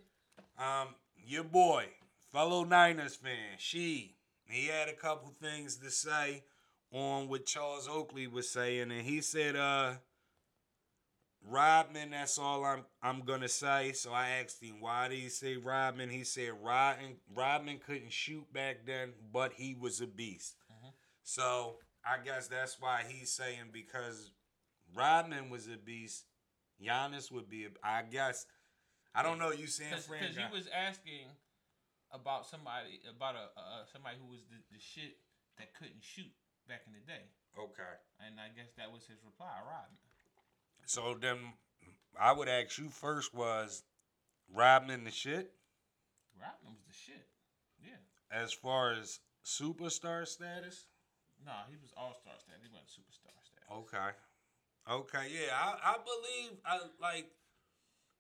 Um, 0.60 0.90
your 1.26 1.44
boy, 1.44 1.86
fellow 2.32 2.64
Niners 2.64 3.16
fan, 3.16 3.58
she, 3.58 4.16
he 4.46 4.68
had 4.68 4.90
a 4.90 4.94
couple 4.94 5.32
things 5.42 5.78
to 5.78 5.90
say 5.90 6.44
on 6.92 7.28
what 7.30 7.46
Charles 7.46 7.88
Oakley 7.88 8.28
was 8.28 8.50
saying, 8.50 8.92
and 8.92 9.02
he 9.02 9.22
said, 9.22 9.56
uh, 9.56 9.94
Rodman, 11.44 12.12
that's 12.12 12.38
all 12.38 12.64
I'm 12.64 12.86
I'm 13.02 13.22
gonna 13.22 13.50
say. 13.50 13.94
So 13.94 14.12
I 14.14 14.30
asked 14.42 14.62
him 14.62 14.80
why 14.80 15.08
did 15.08 15.18
he 15.20 15.30
say 15.30 15.58
Rodman? 15.58 16.10
He 16.10 16.24
said 16.24 16.52
Rodman 16.62 17.16
Rodman 17.34 17.80
couldn't 17.80 18.12
shoot 18.12 18.52
back 18.54 18.86
then, 18.86 19.14
but 19.34 19.54
he 19.54 19.74
was 19.74 20.02
a 20.02 20.08
beast. 20.08 20.56
Mhm. 20.72 20.94
So 21.24 21.78
I 22.06 22.24
guess 22.24 22.48
that's 22.48 22.80
why 22.80 23.04
he's 23.08 23.32
saying 23.34 23.70
because 23.72 24.32
Rodman 24.94 25.50
was 25.50 25.68
a 25.68 25.78
beast, 25.78 26.26
Giannis 26.82 27.32
would 27.32 27.50
be. 27.50 27.66
A, 27.66 27.70
I 27.84 28.04
guess 28.04 28.46
I 29.14 29.24
don't 29.24 29.40
know. 29.40 29.52
You 29.52 29.68
saying 29.68 29.92
Because 29.92 30.36
he 30.36 30.48
was 30.52 30.68
asking 30.72 31.28
about 32.12 32.46
somebody 32.46 33.00
about 33.10 33.36
a 33.36 33.52
uh, 33.60 33.84
somebody 33.92 34.18
who 34.20 34.32
was 34.32 34.42
the, 34.50 34.58
the 34.72 34.80
shit 34.80 35.18
that 35.58 35.74
couldn't 35.74 36.04
shoot 36.04 36.32
back 36.68 36.84
in 36.88 36.94
the 36.94 37.04
day, 37.06 37.28
okay. 37.58 37.96
and 38.26 38.40
I 38.40 38.48
guess 38.56 38.72
that 38.78 38.92
was 38.92 39.04
his 39.04 39.20
reply, 39.24 39.52
Rodman. 39.60 40.00
So 40.86 41.16
then 41.20 41.38
I 42.20 42.32
would 42.32 42.48
ask 42.48 42.78
you 42.78 42.90
first 42.90 43.34
was 43.34 43.84
Rodman 44.54 45.04
the 45.04 45.12
shit 45.12 45.54
Rodman 46.42 46.74
was 46.74 46.86
the 46.90 46.98
shit. 46.98 47.30
Yeah. 47.78 48.02
as 48.34 48.50
far 48.54 48.94
as 48.94 49.22
superstar 49.46 50.26
status? 50.26 50.90
Nah, 51.46 51.70
he 51.70 51.78
was 51.78 51.94
all 51.98 52.18
star 52.18 52.34
status. 52.42 52.62
He 52.66 52.70
wasn't 52.74 52.90
superstar 52.90 53.38
status. 53.46 53.70
Okay. 53.70 54.10
Okay, 54.90 55.26
yeah. 55.30 55.54
I, 55.54 55.94
I 55.94 55.96
believe 56.02 56.58
I 56.66 56.82
like 56.98 57.30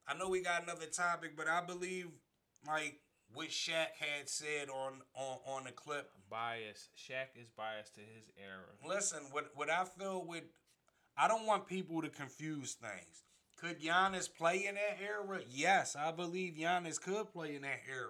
I 0.07 0.17
know 0.17 0.29
we 0.29 0.41
got 0.41 0.63
another 0.63 0.87
topic, 0.87 1.37
but 1.37 1.47
I 1.47 1.61
believe 1.61 2.07
like 2.67 2.99
what 3.33 3.49
Shaq 3.49 3.95
had 3.99 4.27
said 4.27 4.69
on 4.69 5.01
on, 5.15 5.37
on 5.45 5.63
the 5.65 5.71
clip. 5.71 6.09
Bias. 6.29 6.87
Shaq 6.97 7.35
is 7.35 7.49
biased 7.49 7.95
to 7.95 8.01
his 8.01 8.31
era. 8.37 8.71
Listen, 8.87 9.19
what 9.31 9.51
what 9.55 9.69
I 9.69 9.85
feel 9.85 10.25
with 10.25 10.43
I 11.17 11.27
don't 11.27 11.45
want 11.45 11.67
people 11.67 12.01
to 12.01 12.09
confuse 12.09 12.73
things. 12.73 13.23
Could 13.57 13.81
Giannis 13.81 14.33
play 14.33 14.65
in 14.65 14.75
that 14.75 14.97
era? 14.99 15.41
Yes, 15.49 15.95
I 15.95 16.11
believe 16.11 16.55
Giannis 16.55 16.99
could 16.99 17.31
play 17.31 17.55
in 17.55 17.61
that 17.61 17.81
era. 17.87 18.09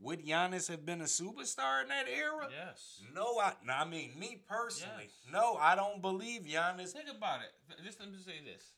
Would 0.00 0.24
Giannis 0.24 0.68
have 0.68 0.86
been 0.86 1.00
a 1.00 1.04
superstar 1.04 1.82
in 1.82 1.88
that 1.88 2.06
era? 2.08 2.48
Yes. 2.50 3.02
No, 3.14 3.38
I, 3.38 3.52
no, 3.64 3.72
I 3.72 3.84
mean 3.84 4.12
me 4.18 4.42
personally. 4.48 5.04
Yes. 5.04 5.32
No, 5.32 5.56
I 5.60 5.74
don't 5.76 6.00
believe 6.00 6.42
Giannis. 6.42 6.92
Think 6.92 7.08
about 7.16 7.40
it. 7.40 7.84
Just 7.84 8.00
let 8.00 8.10
me 8.10 8.18
say 8.18 8.40
this. 8.44 8.72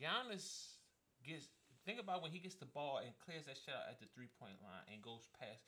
Giannis 0.00 0.71
gets. 1.26 1.48
Think 1.84 1.98
about 1.98 2.22
when 2.22 2.30
he 2.30 2.38
gets 2.38 2.54
the 2.54 2.66
ball 2.66 3.00
and 3.02 3.10
clears 3.18 3.46
that 3.46 3.58
shot 3.58 3.90
at 3.90 3.98
the 3.98 4.06
three 4.14 4.30
point 4.38 4.62
line 4.62 4.86
and 4.92 5.02
goes 5.02 5.26
past. 5.38 5.66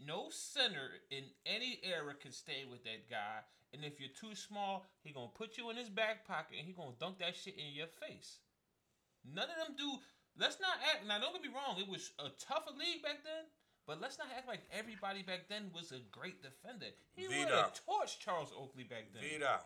No 0.00 0.28
center 0.30 1.00
in 1.10 1.24
any 1.44 1.80
era 1.82 2.14
can 2.14 2.32
stay 2.32 2.64
with 2.68 2.84
that 2.84 3.10
guy. 3.10 3.44
And 3.72 3.84
if 3.84 3.98
you're 3.98 4.14
too 4.14 4.34
small, 4.34 4.86
he 5.02 5.12
gonna 5.12 5.34
put 5.34 5.58
you 5.58 5.68
in 5.70 5.76
his 5.76 5.90
back 5.90 6.26
pocket 6.26 6.56
and 6.58 6.66
he 6.66 6.72
gonna 6.72 6.96
dunk 6.98 7.18
that 7.18 7.36
shit 7.36 7.58
in 7.58 7.74
your 7.74 7.88
face. 7.88 8.38
None 9.24 9.48
of 9.50 9.66
them 9.66 9.76
do. 9.76 9.98
Let's 10.38 10.60
not 10.60 10.78
act. 10.92 11.06
Now, 11.06 11.18
don't 11.18 11.32
get 11.34 11.42
me 11.42 11.54
wrong. 11.54 11.78
It 11.78 11.88
was 11.88 12.12
a 12.18 12.28
tougher 12.40 12.72
league 12.78 13.02
back 13.02 13.24
then. 13.24 13.44
But 13.86 14.00
let's 14.00 14.18
not 14.18 14.28
act 14.34 14.48
like 14.48 14.62
everybody 14.72 15.22
back 15.22 15.48
then 15.48 15.70
was 15.74 15.92
a 15.92 16.00
great 16.10 16.42
defender. 16.42 16.86
He 17.16 17.28
would 17.28 17.48
have 17.48 17.72
torched 17.86 18.18
Charles 18.18 18.52
Oakley 18.56 18.84
back 18.84 19.12
then. 19.12 19.22
Vito. 19.22 19.58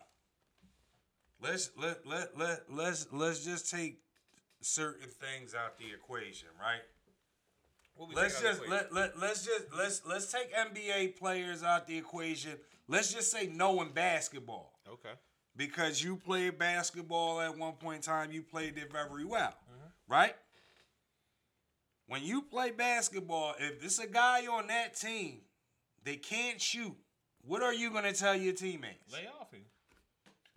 Let's 1.41 1.71
let 1.77 2.05
let 2.05 2.37
let 2.37 2.63
let's 2.69 3.07
let's 3.11 3.45
just 3.45 3.71
take 3.71 4.01
certain 4.61 5.09
things 5.09 5.55
out 5.55 5.77
the 5.77 5.85
equation, 5.93 6.47
right? 6.59 6.81
What 7.95 8.09
we 8.09 8.15
Let's 8.15 8.41
just 8.41 8.67
let, 8.67 8.93
let 8.93 9.19
let's 9.19 9.45
just 9.45 9.65
let's 9.77 10.01
let's 10.05 10.31
take 10.31 10.53
NBA 10.55 11.17
players 11.17 11.63
out 11.63 11.87
the 11.87 11.97
equation. 11.97 12.53
Let's 12.87 13.13
just 13.13 13.31
say 13.31 13.47
no 13.47 13.81
in 13.81 13.89
basketball. 13.89 14.79
Okay. 14.87 15.13
Because 15.55 16.01
you 16.01 16.15
played 16.15 16.57
basketball 16.57 17.41
at 17.41 17.57
one 17.57 17.73
point 17.73 17.97
in 17.97 18.01
time, 18.01 18.31
you 18.31 18.41
played 18.41 18.77
it 18.77 18.91
very 18.91 19.25
well. 19.25 19.49
Mm-hmm. 19.49 20.13
Right? 20.13 20.35
When 22.07 22.23
you 22.23 22.41
play 22.41 22.71
basketball, 22.71 23.55
if 23.59 23.83
it's 23.83 23.99
a 23.99 24.07
guy 24.07 24.47
on 24.47 24.67
that 24.67 24.95
team 24.95 25.41
they 26.03 26.15
can't 26.15 26.61
shoot, 26.61 26.95
what 27.45 27.61
are 27.61 27.73
you 27.73 27.91
gonna 27.91 28.13
tell 28.13 28.35
your 28.35 28.53
teammates? 28.53 29.13
Lay 29.13 29.27
off 29.39 29.51
him. 29.51 29.61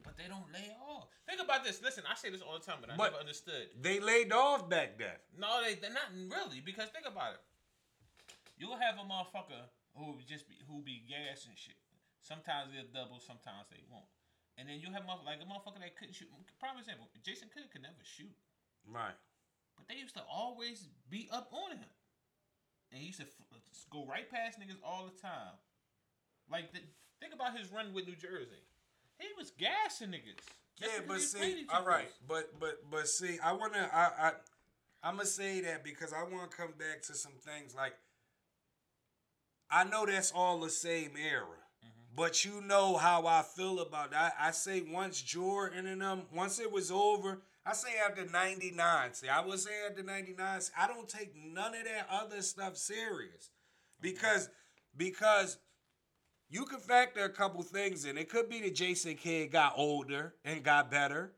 But 0.04 0.16
they 0.16 0.24
don't 0.28 0.50
lay 0.52 0.70
off. 0.80 0.81
Think 1.26 1.40
about 1.40 1.62
this. 1.64 1.80
Listen, 1.82 2.04
I 2.10 2.14
say 2.14 2.30
this 2.30 2.42
all 2.42 2.58
the 2.58 2.64
time, 2.64 2.78
but 2.80 2.90
I 2.90 2.96
But- 2.96 3.12
never 3.12 3.20
understood. 3.20 3.70
They 3.80 4.00
laid 4.00 4.32
off 4.32 4.68
back 4.68 4.98
then. 4.98 5.16
No, 5.36 5.62
they 5.62 5.74
they're 5.76 5.90
not 5.92 6.10
really 6.12 6.60
because 6.60 6.90
think 6.90 7.06
about 7.06 7.34
it. 7.34 7.40
You'll 8.58 8.76
have 8.76 8.98
a 8.98 9.02
motherfucker 9.06 9.68
who 9.94 10.20
just 10.26 10.48
be 10.48 10.56
who 10.68 10.82
be 10.82 11.00
gas 11.08 11.46
and 11.46 11.56
shit. 11.56 11.76
Sometimes 12.20 12.72
they'll 12.72 12.86
double, 12.92 13.18
sometimes 13.20 13.68
they 13.70 13.82
won't. 13.90 14.06
And 14.56 14.68
then 14.68 14.78
you 14.80 14.92
have 14.92 15.04
motherf- 15.04 15.24
like 15.24 15.40
a 15.40 15.44
motherfucker 15.44 15.80
that 15.80 15.96
couldn't 15.96 16.14
shoot. 16.14 16.28
Prime 16.58 16.78
example: 16.78 17.08
Jason 17.22 17.48
Kidd 17.54 17.70
could 17.70 17.82
never 17.82 18.02
shoot, 18.04 18.36
Right. 18.84 19.16
but 19.76 19.88
they 19.88 19.96
used 19.96 20.14
to 20.16 20.22
always 20.24 20.88
be 21.08 21.28
up 21.30 21.52
on 21.52 21.78
him, 21.78 21.90
and 22.90 23.00
he 23.00 23.06
used 23.06 23.20
to 23.20 23.26
f- 23.26 23.88
go 23.90 24.04
right 24.06 24.28
past 24.28 24.58
niggas 24.60 24.78
all 24.82 25.06
the 25.06 25.18
time. 25.18 25.58
Like 26.48 26.72
the, 26.72 26.80
think 27.20 27.32
about 27.32 27.56
his 27.56 27.70
run 27.70 27.92
with 27.94 28.06
New 28.06 28.16
Jersey. 28.16 28.62
He 29.18 29.32
was 29.34 29.50
gassing 29.52 30.10
niggas. 30.10 30.44
That's 30.80 30.92
Yeah, 30.92 31.00
but 31.06 31.20
see, 31.20 31.66
all 31.72 31.84
right, 31.84 32.08
but 32.26 32.58
but 32.58 32.90
but 32.90 33.08
see, 33.08 33.38
I 33.38 33.52
wanna, 33.52 33.88
I 33.92 34.10
I, 34.28 34.32
I'm 35.02 35.16
gonna 35.16 35.26
say 35.26 35.60
that 35.62 35.84
because 35.84 36.12
I 36.12 36.22
want 36.24 36.50
to 36.50 36.56
come 36.56 36.72
back 36.78 37.02
to 37.04 37.14
some 37.14 37.32
things 37.44 37.74
like. 37.74 37.94
I 39.70 39.84
know 39.84 40.06
that's 40.06 40.32
all 40.32 40.60
the 40.60 40.70
same 40.70 41.12
era, 41.16 41.46
Mm-hmm. 41.84 42.14
but 42.14 42.44
you 42.44 42.60
know 42.60 42.96
how 42.96 43.26
I 43.26 43.42
feel 43.42 43.80
about 43.80 44.12
that. 44.12 44.34
I, 44.38 44.48
I 44.48 44.50
say 44.52 44.82
once 44.82 45.20
Jordan 45.20 45.86
and 45.86 46.00
them, 46.00 46.22
once 46.32 46.60
it 46.60 46.70
was 46.70 46.92
over, 46.92 47.42
I 47.66 47.72
say 47.72 47.90
after 48.08 48.24
'99. 48.24 49.14
See, 49.14 49.28
I 49.28 49.40
would 49.44 49.58
say 49.58 49.72
after 49.88 50.02
'99. 50.04 50.60
I 50.78 50.86
don't 50.86 51.08
take 51.08 51.34
none 51.34 51.74
of 51.74 51.84
that 51.84 52.06
other 52.08 52.40
stuff 52.42 52.76
serious, 52.76 53.50
because 54.00 54.48
because 54.96 55.58
you 56.52 56.66
can 56.66 56.80
factor 56.80 57.24
a 57.24 57.30
couple 57.30 57.62
things 57.62 58.04
in. 58.04 58.18
It 58.18 58.28
could 58.28 58.50
be 58.50 58.60
that 58.60 58.74
Jason 58.74 59.14
Kidd 59.14 59.50
got 59.50 59.72
older 59.74 60.34
and 60.44 60.62
got 60.62 60.90
better, 60.90 61.32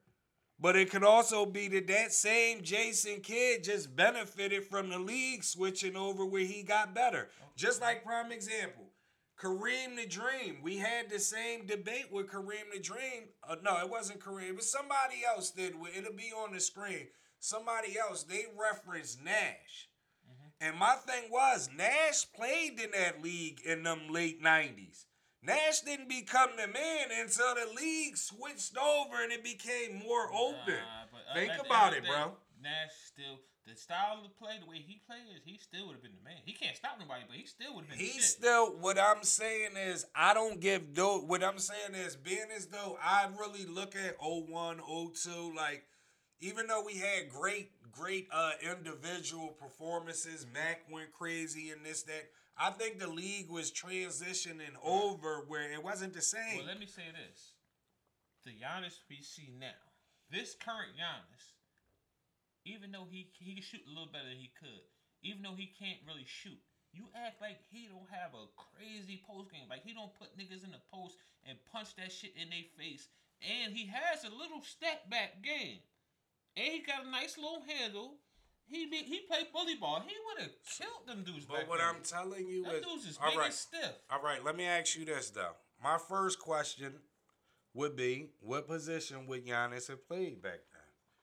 but 0.59 0.75
it 0.75 0.91
could 0.91 1.05
also 1.05 1.47
be 1.47 1.69
that 1.69 1.87
that 1.87 2.13
same 2.13 2.63
Jason 2.63 3.21
Kidd 3.21 3.63
just 3.63 3.95
benefited 3.95 4.65
from 4.65 4.91
the 4.91 4.99
league 4.99 5.45
switching 5.45 5.95
over 5.95 6.27
where 6.27 6.45
he 6.45 6.65
got 6.65 6.97
better. 6.97 7.29
Just 7.57 7.81
like 7.81 8.03
prime 8.03 8.33
example, 8.33 8.91
Kareem 9.41 9.95
the 9.95 10.07
Dream. 10.07 10.59
We 10.65 10.79
had 10.79 11.09
the 11.09 11.21
same 11.21 11.65
debate 11.65 12.07
with 12.11 12.27
Kareem 12.27 12.73
the 12.73 12.81
Dream. 12.81 13.29
Uh, 13.49 13.55
no, 13.63 13.79
it 13.79 13.89
wasn't 13.89 14.19
Kareem. 14.19 14.49
It 14.51 14.57
was 14.57 14.71
somebody 14.71 15.23
else 15.25 15.53
did. 15.53 15.75
It'll 15.97 16.13
be 16.13 16.33
on 16.37 16.53
the 16.53 16.61
screen. 16.61 17.07
Somebody 17.39 17.97
else. 17.97 18.25
They 18.25 18.47
referenced 18.59 19.23
Nash. 19.23 19.89
And 20.61 20.77
my 20.79 20.95
thing 20.95 21.31
was, 21.31 21.69
Nash 21.77 22.27
played 22.33 22.81
in 22.81 22.93
that 22.93 23.23
league 23.23 23.61
in 23.65 23.83
them 23.83 24.09
late 24.11 24.43
90s. 24.43 25.05
Nash 25.43 25.81
didn't 25.81 26.09
become 26.09 26.51
the 26.57 26.67
man 26.67 27.09
until 27.21 27.55
the 27.55 27.75
league 27.75 28.17
switched 28.17 28.77
over 28.79 29.23
and 29.23 29.31
it 29.31 29.45
became 29.45 29.99
more 29.99 30.33
open. 30.33 30.81
Nah, 30.81 31.07
but, 31.13 31.21
uh, 31.31 31.35
Think 31.35 31.67
about 31.67 31.93
it, 31.93 32.03
day, 32.05 32.09
bro. 32.09 32.33
Nash 32.63 32.93
still 33.07 33.39
the 33.67 33.75
style 33.77 34.19
of 34.19 34.23
the 34.25 34.29
play, 34.29 34.59
the 34.61 34.69
way 34.69 34.77
he 34.77 35.01
plays, 35.07 35.41
he 35.45 35.59
still 35.59 35.87
would 35.87 35.95
have 35.95 36.03
been 36.03 36.13
the 36.15 36.25
man. 36.25 36.37
He 36.45 36.53
can't 36.53 36.77
stop 36.77 36.99
nobody, 37.01 37.23
but 37.27 37.37
he 37.37 37.47
still 37.47 37.75
would 37.75 37.87
have 37.87 37.91
been. 37.91 37.99
the 37.99 38.05
He's 38.05 38.27
still, 38.27 38.77
what 38.79 38.99
I'm 38.99 39.23
saying 39.23 39.71
is, 39.77 40.05
I 40.15 40.35
don't 40.35 40.61
give, 40.61 40.95
though, 40.95 41.21
what 41.21 41.43
I'm 41.43 41.59
saying 41.59 41.95
is, 41.95 42.17
being 42.17 42.47
as 42.55 42.67
though 42.67 42.99
I 43.03 43.29
really 43.39 43.65
look 43.65 43.97
at 43.97 44.17
01, 44.21 44.81
02, 45.15 45.55
like, 45.57 45.85
even 46.41 46.67
though 46.67 46.83
we 46.85 46.99
had 46.99 47.31
great, 47.31 47.71
great 47.99 48.29
uh 48.33 48.53
individual 48.63 49.49
performances, 49.49 50.47
Mac 50.53 50.83
went 50.91 51.13
crazy 51.13 51.71
and 51.71 51.85
this, 51.85 52.03
that, 52.05 52.31
I 52.57 52.71
think 52.71 52.99
the 52.99 53.09
league 53.09 53.51
was 53.51 53.73
transitioning 53.73 54.79
over 54.85 55.45
where 55.49 55.73
it 55.73 55.83
wasn't 55.83 56.15
the 56.15 56.23
same. 56.23 56.59
Well, 56.59 56.67
let 56.67 56.79
me 56.79 56.87
say 56.87 57.03
this: 57.11 57.53
the 58.45 58.53
Giannis 58.53 58.99
we 59.11 59.23
see 59.23 59.53
now, 59.59 59.83
this 60.31 60.55
current 60.55 60.95
Giannis, 60.95 61.55
even 62.65 62.93
though 62.93 63.07
he 63.11 63.31
he 63.39 63.55
can 63.55 63.63
shoot 63.63 63.83
a 63.87 63.91
little 63.91 64.11
better 64.13 64.29
than 64.29 64.39
he 64.39 64.53
could, 64.59 64.87
even 65.23 65.43
though 65.43 65.57
he 65.57 65.75
can't 65.79 65.99
really 66.07 66.27
shoot, 66.27 66.61
you 66.93 67.11
act 67.27 67.41
like 67.41 67.59
he 67.71 67.89
don't 67.91 68.11
have 68.11 68.35
a 68.39 68.47
crazy 68.55 69.23
post 69.27 69.51
game, 69.51 69.67
like 69.69 69.83
he 69.83 69.93
don't 69.93 70.15
put 70.15 70.39
niggas 70.39 70.63
in 70.63 70.71
the 70.71 70.85
post 70.93 71.17
and 71.49 71.59
punch 71.73 71.97
that 71.97 72.13
shit 72.13 72.39
in 72.39 72.51
their 72.51 72.71
face, 72.79 73.09
and 73.43 73.75
he 73.75 73.91
has 73.91 74.23
a 74.23 74.31
little 74.31 74.63
step 74.63 75.11
back 75.11 75.43
game, 75.43 75.83
and 76.57 76.67
he 76.67 76.81
got 76.81 77.05
a 77.07 77.11
nice 77.11 77.37
little 77.37 77.63
handle. 77.67 78.15
He 78.67 78.87
be, 78.87 78.97
he 78.97 79.21
played 79.29 79.47
bully 79.53 79.75
ball. 79.75 80.03
He 80.07 80.15
would 80.27 80.43
have 80.43 80.53
killed 80.79 81.07
them 81.07 81.23
dudes. 81.23 81.45
but 81.45 81.69
what. 81.69 81.81
I'm 81.81 82.03
telling 82.03 82.49
you 82.49 82.65
them 82.65 82.77
is, 82.77 82.85
dudes 82.85 83.07
is 83.07 83.19
all 83.23 83.31
big 83.31 83.39
right, 83.39 83.45
and 83.47 83.55
stiff. 83.55 83.93
all 84.11 84.23
right, 84.23 84.43
let 84.43 84.57
me 84.57 84.65
ask 84.65 84.97
you 84.97 85.05
this, 85.05 85.31
though. 85.31 85.53
My 85.83 85.99
first 85.99 86.39
question 86.39 86.95
would 87.75 87.95
be, 87.95 88.31
what 88.41 88.67
position 88.67 89.27
would 89.27 89.47
Giannis 89.47 89.89
have 89.89 90.07
played 90.09 90.41
back 90.43 90.61
then? 90.73 90.83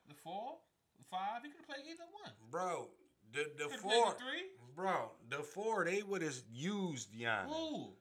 The 0.10 0.14
four, 0.16 0.58
the 1.00 1.06
five, 1.10 1.42
he 1.44 1.50
could 1.50 1.66
play 1.66 1.78
either 1.90 2.04
one. 2.12 2.32
Bro, 2.52 2.90
the 3.34 3.50
the 3.58 3.64
Could've 3.66 3.80
four, 3.82 3.92
the 4.12 4.20
three. 4.20 4.44
bro, 4.76 5.12
the 5.30 5.38
four 5.44 5.86
they 5.86 6.04
would 6.04 6.22
have 6.22 6.36
used 6.54 7.10
Giannis. 7.12 7.48
Who? 7.48 7.94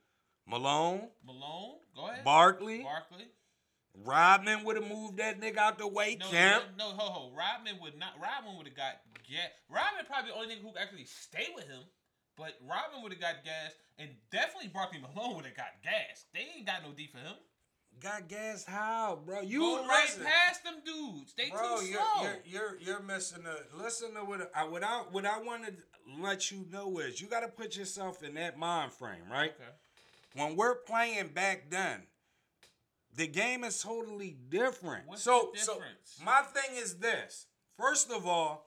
Malone, 0.47 1.09
Malone. 1.25 1.77
Go 1.97 2.09
ahead. 2.09 2.25
Barkley, 2.25 2.83
Barkley. 2.83 3.27
Rodman 4.05 4.65
would 4.65 4.77
have 4.77 4.89
moved 4.89 5.17
that 5.19 5.41
nigga 5.41 5.59
out 5.59 5.79
the 5.79 5.87
way. 5.89 6.17
No, 6.19 6.29
Kemp, 6.29 6.65
no, 6.79 6.91
no, 6.91 6.97
ho, 6.97 7.11
ho. 7.13 7.33
Rodman 7.37 7.81
would 7.83 7.99
not. 7.99 8.13
Rodman 8.21 8.57
would 8.57 8.67
have 8.67 8.77
got 8.77 9.01
gas. 9.29 9.51
Rodman 9.69 10.05
probably 10.07 10.31
the 10.31 10.37
only 10.37 10.55
nigga 10.55 10.63
who 10.63 10.73
actually 10.81 11.05
stay 11.05 11.49
with 11.55 11.67
him. 11.67 11.81
But 12.37 12.55
Rodman 12.63 13.03
would 13.03 13.13
have 13.13 13.21
got 13.21 13.45
gas, 13.45 13.73
and 13.99 14.09
definitely 14.31 14.69
Barkley 14.69 15.01
Malone 15.01 15.37
would 15.37 15.45
have 15.45 15.57
got 15.57 15.83
gas. 15.83 16.25
They 16.33 16.47
ain't 16.57 16.67
got 16.67 16.83
no 16.85 16.93
D 16.93 17.07
for 17.13 17.19
him. 17.19 17.35
got 18.01 18.29
gas 18.29 18.65
how, 18.65 19.19
bro? 19.27 19.41
You 19.43 19.61
Go 19.61 19.87
right 19.87 20.05
listen. 20.07 20.25
past 20.25 20.65
them 20.65 20.77
dudes. 20.85 21.35
They 21.37 21.51
Bro, 21.51 21.81
too 21.81 21.87
you're, 21.87 22.01
slow. 22.01 22.23
you're 22.23 22.39
you're 22.47 22.79
you're 22.81 23.03
missing 23.03 23.43
a 23.45 23.77
listen 23.83 24.15
to 24.15 24.21
what 24.25 24.51
I 24.55 24.65
what 24.65 24.83
I 24.83 25.03
what 25.11 25.27
I 25.27 25.43
want 25.43 25.67
to 25.67 25.73
let 26.19 26.51
you 26.51 26.65
know 26.71 26.99
is 27.01 27.21
you 27.21 27.27
got 27.27 27.41
to 27.41 27.49
put 27.49 27.77
yourself 27.77 28.23
in 28.23 28.35
that 28.35 28.57
mind 28.59 28.93
frame, 28.93 29.25
right? 29.31 29.53
okay. 29.61 29.71
When 30.35 30.57
we're 30.57 30.77
playing 30.77 31.29
back 31.35 31.69
then, 31.71 32.05
the 33.15 33.27
game 33.27 33.65
is 33.65 33.83
totally 33.83 34.37
different. 34.49 35.07
What's 35.07 35.23
so 35.23 35.53
so 35.57 35.81
my 36.25 36.43
thing 36.43 36.77
is 36.77 36.97
this. 36.97 37.47
First 37.77 38.11
of 38.11 38.27
all, 38.27 38.67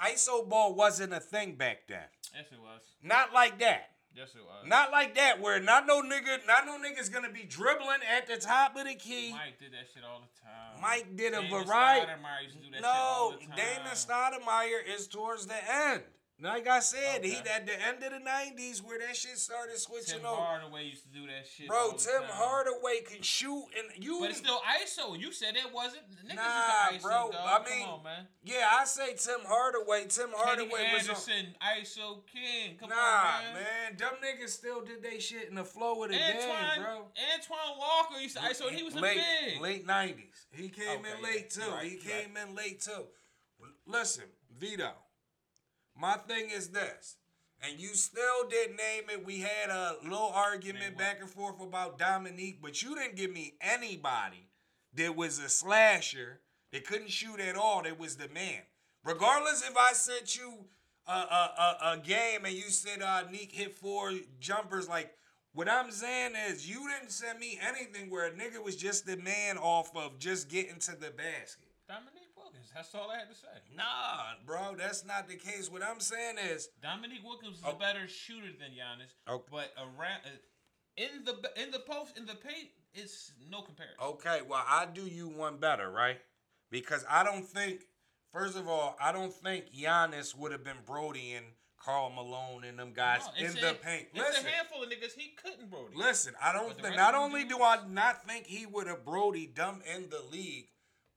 ISO 0.00 0.48
ball 0.48 0.74
wasn't 0.74 1.12
a 1.12 1.20
thing 1.20 1.54
back 1.54 1.86
then. 1.88 2.04
Yes, 2.34 2.46
it 2.52 2.60
was. 2.60 2.80
Not 3.02 3.32
like 3.32 3.58
that. 3.60 3.90
Yes, 4.14 4.34
it 4.34 4.42
was. 4.44 4.68
Not 4.68 4.90
like 4.92 5.14
that, 5.14 5.40
where 5.40 5.58
not 5.60 5.86
no 5.86 6.02
nigga, 6.02 6.46
not 6.46 6.66
no 6.66 6.76
nigga's 6.78 7.08
gonna 7.08 7.30
be 7.30 7.44
dribbling 7.44 8.00
at 8.14 8.26
the 8.26 8.36
top 8.36 8.76
of 8.76 8.84
the 8.84 8.94
key. 8.94 9.32
Mike 9.32 9.58
did 9.58 9.72
that 9.72 9.86
shit 9.94 10.02
all 10.04 10.20
the 10.20 10.40
time. 10.42 10.82
Mike 10.82 11.16
did 11.16 11.32
a 11.32 11.40
Damon 11.40 11.64
variety. 11.64 12.06
Stoudemire 12.06 12.44
used 12.44 12.56
to 12.56 12.62
do 12.62 12.70
that 12.72 12.76
shit 12.76 12.84
all 12.84 13.30
No, 13.30 13.36
the 13.38 13.46
time. 13.46 13.56
Damon 13.56 13.92
Stoudemire 13.94 14.94
is 14.96 15.06
towards 15.08 15.46
the 15.46 15.72
end. 15.72 16.02
Like 16.42 16.66
I 16.66 16.80
said, 16.80 17.24
he 17.24 17.36
at 17.36 17.66
the 17.66 17.72
end 17.86 18.02
of 18.02 18.10
the 18.12 18.18
'90s 18.28 18.82
where 18.82 18.98
that 18.98 19.16
shit 19.16 19.38
started 19.38 19.78
switching 19.78 20.18
Tim 20.18 20.26
over. 20.26 20.36
Tim 20.36 20.44
Hardaway 20.44 20.84
used 20.86 21.04
to 21.04 21.08
do 21.08 21.26
that 21.26 21.46
shit. 21.46 21.68
Bro, 21.68 21.92
Tim. 21.98 22.22
Hardaway 22.26 23.00
can 23.06 23.22
shoot, 23.22 23.64
and 23.78 24.04
you. 24.04 24.18
But 24.20 24.30
it's 24.30 24.38
still 24.40 24.60
ISO. 24.82 25.18
You 25.18 25.30
said 25.30 25.54
it 25.54 25.72
wasn't. 25.72 26.02
Niggas 26.26 26.34
Nah, 26.34 26.90
ISO, 26.98 27.02
bro, 27.02 27.30
dog. 27.30 27.34
I 27.66 27.70
mean, 27.70 27.86
on, 27.86 28.02
man. 28.02 28.26
yeah, 28.44 28.68
I 28.72 28.84
say 28.84 29.14
Tim 29.14 29.38
Hardaway. 29.46 30.06
Tim 30.08 30.30
Hardaway 30.34 30.68
Kenny 30.70 30.94
was 30.94 31.08
on. 31.08 31.14
Anderson, 31.32 31.54
ISO 31.62 32.26
King. 32.26 32.76
Come 32.80 32.88
Nah, 32.88 32.96
on, 32.96 33.44
man. 33.44 33.54
man, 33.54 33.96
them 33.96 34.14
niggas 34.24 34.48
still 34.50 34.84
did 34.84 35.00
they 35.02 35.20
shit 35.20 35.48
in 35.48 35.54
the 35.54 35.64
flow 35.64 36.02
of 36.02 36.10
the 36.10 36.16
Antoine, 36.16 36.74
game, 36.74 36.82
bro. 36.82 37.06
Antoine 37.34 37.78
Walker 37.78 38.18
used 38.20 38.36
to 38.36 38.42
ISO, 38.42 38.68
he 38.68 38.82
was 38.82 38.94
a 38.96 39.00
late, 39.00 39.20
big. 39.46 39.60
late 39.60 39.86
nineties. 39.86 40.46
He 40.50 40.68
came 40.68 40.98
Okay, 41.00 41.08
in 41.16 41.22
late 41.22 41.54
yeah, 41.56 41.64
too. 41.66 41.70
right, 41.70 41.88
he 41.90 41.96
came 41.98 42.36
in 42.36 42.54
late 42.56 42.80
too. 42.80 43.04
Listen, 43.86 44.24
Vito. 44.58 44.90
My 45.98 46.14
thing 46.14 46.50
is 46.50 46.68
this, 46.68 47.16
and 47.60 47.78
you 47.78 47.88
still 47.88 48.48
didn't 48.48 48.76
name 48.76 49.04
it. 49.10 49.24
We 49.24 49.40
had 49.40 49.70
a 49.70 49.96
little 50.02 50.32
argument 50.34 50.98
back 50.98 51.20
and 51.20 51.30
forth 51.30 51.60
about 51.60 51.98
Dominique, 51.98 52.60
but 52.62 52.82
you 52.82 52.94
didn't 52.94 53.16
give 53.16 53.32
me 53.32 53.54
anybody 53.60 54.48
that 54.94 55.16
was 55.16 55.38
a 55.38 55.48
slasher 55.48 56.40
that 56.72 56.86
couldn't 56.86 57.10
shoot 57.10 57.40
at 57.40 57.56
all. 57.56 57.82
That 57.82 57.98
was 57.98 58.16
the 58.16 58.28
man. 58.28 58.62
Regardless 59.04 59.68
if 59.68 59.76
I 59.76 59.92
sent 59.92 60.36
you 60.36 60.66
a, 61.06 61.12
a, 61.12 61.14
a, 61.14 61.92
a 61.92 61.98
game 61.98 62.44
and 62.44 62.54
you 62.54 62.70
said 62.70 63.02
uh, 63.02 63.24
Neek 63.30 63.52
hit 63.52 63.74
four 63.74 64.12
jumpers, 64.40 64.88
like 64.88 65.14
what 65.52 65.68
I'm 65.68 65.90
saying 65.90 66.32
is 66.48 66.68
you 66.68 66.88
didn't 66.88 67.10
send 67.10 67.38
me 67.38 67.58
anything 67.60 68.10
where 68.10 68.26
a 68.26 68.30
nigga 68.30 68.62
was 68.62 68.76
just 68.76 69.06
the 69.06 69.16
man 69.16 69.58
off 69.58 69.94
of 69.96 70.18
just 70.18 70.48
getting 70.48 70.78
to 70.80 70.92
the 70.92 71.10
basket. 71.10 71.68
Dominique. 71.88 72.21
That's 72.74 72.94
all 72.94 73.10
I 73.10 73.18
had 73.18 73.28
to 73.28 73.34
say. 73.34 73.48
Nah, 73.76 74.34
bro, 74.46 74.74
that's 74.76 75.04
not 75.04 75.28
the 75.28 75.36
case. 75.36 75.70
What 75.70 75.82
I'm 75.82 76.00
saying 76.00 76.36
is, 76.38 76.68
Dominique 76.82 77.22
Wilkins 77.24 77.58
is 77.58 77.64
Oh. 77.66 77.72
a 77.72 77.74
better 77.74 78.08
shooter 78.08 78.48
than 78.58 78.70
Giannis, 78.72 79.12
Okay. 79.28 79.48
but 79.50 79.72
around 79.76 80.22
uh, 80.24 80.30
in 80.96 81.24
the 81.24 81.52
in 81.62 81.70
the 81.70 81.80
post 81.80 82.16
in 82.16 82.26
the 82.26 82.34
paint, 82.34 82.70
it's 82.94 83.32
no 83.50 83.62
comparison. 83.62 83.98
okay, 84.00 84.40
well, 84.42 84.64
I 84.66 84.86
do 84.86 85.02
you 85.02 85.28
one 85.28 85.58
better, 85.58 85.90
right? 85.90 86.20
Because 86.70 87.04
I 87.08 87.22
don't 87.24 87.44
think, 87.46 87.82
first 88.32 88.56
of 88.56 88.68
all, 88.68 88.96
I 89.00 89.12
don't 89.12 89.32
think 89.32 89.72
Giannis 89.74 90.34
would 90.36 90.52
have 90.52 90.64
been 90.64 90.78
Brody 90.86 91.32
and 91.34 91.46
Carl 91.78 92.10
Malone 92.10 92.64
and 92.64 92.78
them 92.78 92.92
guys 92.94 93.22
No, 93.26 93.32
in 93.40 93.46
it's 93.52 93.60
the 93.60 93.70
a- 93.72 93.74
paint. 93.74 94.08
It's 94.14 94.18
Listen, 94.18 94.46
a 94.46 94.50
handful 94.50 94.82
of 94.82 94.88
niggas 94.88 95.12
he 95.14 95.30
couldn't, 95.30 95.68
Brody. 95.70 95.94
Listen, 95.96 96.34
I 96.40 96.52
don't 96.52 96.80
think. 96.80 96.96
Not 96.96 97.14
only 97.14 97.44
do 97.44 97.60
I 97.62 97.86
not 97.86 98.24
think 98.26 98.46
he 98.46 98.64
would 98.66 98.86
have 98.86 99.04
Brody 99.04 99.46
dumb 99.46 99.82
in 99.94 100.08
the 100.08 100.22
league, 100.30 100.68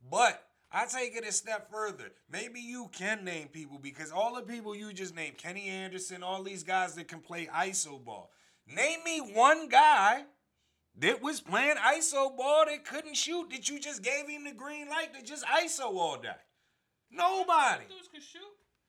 but 0.09 0.43
I 0.75 0.85
take 0.88 1.15
it 1.15 1.25
a 1.25 1.31
step 1.31 1.71
further. 1.71 2.11
Maybe 2.29 2.59
you 2.59 2.89
can 2.91 3.23
name 3.23 3.47
people 3.47 3.79
because 3.81 4.11
all 4.11 4.35
the 4.35 4.41
people 4.41 4.75
you 4.75 4.91
just 4.91 5.15
named, 5.15 5.38
Kenny 5.38 5.69
Anderson, 5.69 6.21
all 6.21 6.43
these 6.43 6.63
guys 6.63 6.95
that 6.95 7.07
can 7.07 7.19
play 7.21 7.45
ISO 7.47 8.03
ball. 8.03 8.29
Name 8.67 8.99
me 9.05 9.19
one 9.19 9.69
guy 9.69 10.23
that 10.99 11.21
was 11.21 11.39
playing 11.39 11.77
ISO 11.77 12.35
ball 12.35 12.65
that 12.65 12.83
couldn't 12.83 13.15
shoot 13.15 13.49
that 13.51 13.69
you 13.69 13.79
just 13.79 14.03
gave 14.03 14.27
him 14.27 14.43
the 14.43 14.51
green 14.51 14.89
light 14.89 15.13
to 15.13 15.23
just 15.23 15.45
ISO 15.45 15.85
all 15.95 16.17
day. 16.21 16.29
Nobody. 17.09 17.85
Them 17.85 17.95
dudes 17.95 18.09
can 18.11 18.21
shoot. 18.21 18.41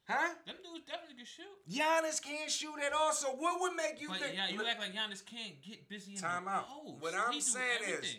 Huh? 0.08 0.34
Them 0.46 0.56
dudes 0.62 0.86
definitely 0.86 1.16
can 1.16 1.26
shoot. 1.26 1.54
Giannis 1.70 2.22
can't 2.22 2.50
shoot 2.50 2.78
at 2.84 2.92
all. 2.92 3.12
So 3.12 3.28
what 3.30 3.60
would 3.60 3.74
make 3.76 4.00
you 4.00 4.08
But 4.08 4.18
think? 4.20 4.34
yeah, 4.36 4.48
you 4.48 4.64
act 4.66 4.80
like 4.80 4.94
Giannis 4.94 5.24
can't 5.24 5.60
get 5.62 5.88
busy 5.88 6.12
in 6.14 6.18
Time 6.18 6.44
the 6.46 6.50
out. 6.50 6.68
post. 6.68 7.00
What 7.02 7.14
I'm 7.14 7.32
He 7.32 7.40
saying 7.40 7.80
is-. 7.88 8.16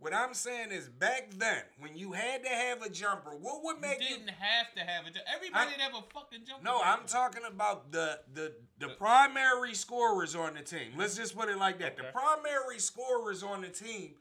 What 0.00 0.14
I'm 0.14 0.32
saying 0.32 0.70
is, 0.70 0.88
back 0.88 1.30
then, 1.36 1.62
when 1.80 1.96
you 1.96 2.12
had 2.12 2.44
to 2.44 2.48
have 2.48 2.82
a 2.82 2.88
jumper, 2.88 3.30
what 3.30 3.64
would 3.64 3.80
make 3.80 4.00
you? 4.00 4.08
didn't 4.08 4.28
have 4.30 4.72
to 4.76 4.80
have 4.80 5.02
a 5.06 5.10
jumper? 5.10 5.26
Everybody 5.34 5.72
I- 5.76 5.82
have 5.82 5.94
a 5.94 6.02
fucking 6.14 6.44
jumper. 6.46 6.62
No, 6.64 6.80
I'm 6.80 7.04
talking 7.06 7.42
about 7.44 7.90
the 7.90 8.20
the 8.32 8.54
the 8.78 8.90
primary 8.90 9.74
scorers 9.74 10.36
on 10.36 10.54
the 10.54 10.62
team. 10.62 10.92
Let's 10.96 11.16
just 11.16 11.36
put 11.36 11.48
it 11.48 11.58
like 11.58 11.80
that. 11.80 11.96
The 11.96 12.04
primary 12.12 12.78
scorers 12.78 13.42
on 13.42 13.62
the 13.62 13.68
team, 13.68 14.14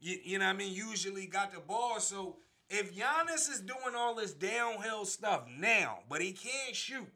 you, 0.00 0.16
you 0.24 0.38
know 0.38 0.46
what 0.46 0.54
I 0.54 0.56
mean, 0.56 0.72
usually 0.74 1.26
got 1.26 1.52
the 1.52 1.60
ball. 1.60 2.00
So 2.00 2.36
if 2.70 2.96
Giannis 2.96 3.50
is 3.50 3.60
doing 3.60 3.94
all 3.94 4.14
this 4.14 4.32
downhill 4.32 5.04
stuff 5.04 5.42
now, 5.58 5.98
but 6.08 6.22
he 6.22 6.32
can't 6.32 6.74
shoot, 6.74 7.08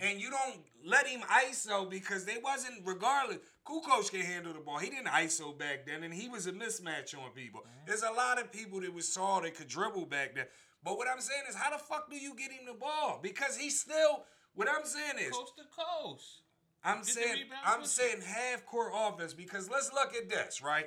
and 0.00 0.20
you 0.20 0.30
don't 0.30 0.60
let 0.84 1.06
him 1.06 1.20
ISO 1.22 1.88
because 1.88 2.24
they 2.24 2.38
wasn't 2.42 2.82
regardless. 2.84 3.38
Kukoc 3.66 4.10
can 4.10 4.20
handle 4.20 4.52
the 4.52 4.60
ball. 4.60 4.78
He 4.78 4.90
didn't 4.90 5.08
ISO 5.08 5.56
back 5.58 5.86
then, 5.86 6.04
and 6.04 6.14
he 6.14 6.28
was 6.28 6.46
a 6.46 6.52
mismatch 6.52 7.16
on 7.16 7.30
people. 7.34 7.60
Mm-hmm. 7.60 7.86
There's 7.86 8.02
a 8.02 8.12
lot 8.12 8.40
of 8.40 8.52
people 8.52 8.80
that 8.80 8.92
was 8.92 9.12
tall 9.12 9.42
that 9.42 9.54
could 9.54 9.68
dribble 9.68 10.06
back 10.06 10.34
then. 10.34 10.46
But 10.84 10.98
what 10.98 11.08
I'm 11.08 11.20
saying 11.20 11.42
is, 11.48 11.56
how 11.56 11.70
the 11.70 11.78
fuck 11.78 12.10
do 12.10 12.16
you 12.16 12.34
get 12.36 12.52
him 12.52 12.66
the 12.66 12.74
ball? 12.74 13.18
Because 13.22 13.56
he's 13.56 13.80
still. 13.80 14.24
What 14.54 14.68
I'm 14.68 14.86
saying 14.86 15.18
is, 15.18 15.32
coast 15.32 15.52
to 15.58 15.64
coast. 15.64 16.42
I'm 16.82 16.98
Get 16.98 17.06
saying 17.06 17.36
I'm 17.64 17.84
saying 17.84 18.22
half 18.24 18.64
court 18.64 18.92
offense 18.94 19.34
because 19.34 19.68
let's 19.68 19.92
look 19.92 20.14
at 20.14 20.30
this, 20.30 20.62
right? 20.62 20.86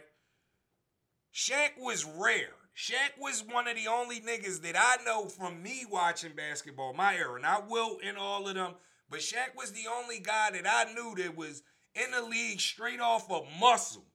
Shaq 1.34 1.78
was 1.78 2.06
rare. 2.06 2.54
Shaq 2.76 3.19
was 3.19 3.43
one 3.43 3.67
of 3.67 3.76
the 3.76 3.88
only 3.88 4.22
niggas 4.22 4.62
that 4.62 4.76
I 4.78 5.04
know 5.04 5.26
from 5.26 5.62
me 5.62 5.86
watching 5.89 6.32
basketball, 6.36 6.93
my 6.93 7.15
era. 7.15 7.39
Not 7.41 7.69
Wilt 7.69 8.00
and 8.04 8.17
all 8.17 8.48
of 8.48 8.56
them, 8.56 8.76
but 9.10 9.19
Shaq 9.19 9.56
was 9.56 9.72
the 9.72 9.88
only 9.91 10.19
guy 10.19 10.52
that 10.52 10.65
I 10.67 10.91
knew 10.93 11.15
that 11.17 11.36
was 11.36 11.62
in 11.95 12.12
the 12.12 12.22
league 12.22 12.60
straight 12.60 13.00
off 13.00 13.30
of 13.32 13.45
muscle. 13.60 14.06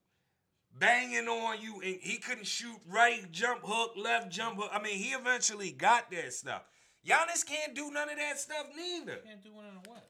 Banging 0.77 1.27
on 1.29 1.61
you, 1.61 1.79
and 1.81 1.97
he 2.01 2.17
couldn't 2.17 2.47
shoot 2.47 2.79
right, 2.89 3.31
jump 3.31 3.61
hook, 3.63 3.91
left 3.95 4.29
jump 4.29 4.57
hook. 4.59 4.69
I 4.73 4.81
mean, 4.81 4.97
he 4.97 5.11
eventually 5.11 5.71
got 5.71 6.11
that 6.11 6.33
stuff. 6.33 6.63
Giannis 7.07 7.45
can't 7.45 7.73
do 7.73 7.91
none 7.91 8.09
of 8.09 8.17
that 8.17 8.37
stuff 8.39 8.65
neither. 8.75 9.17
Can't 9.17 9.41
do 9.41 9.53
one 9.53 9.65
on 9.67 9.79
what? 9.85 10.09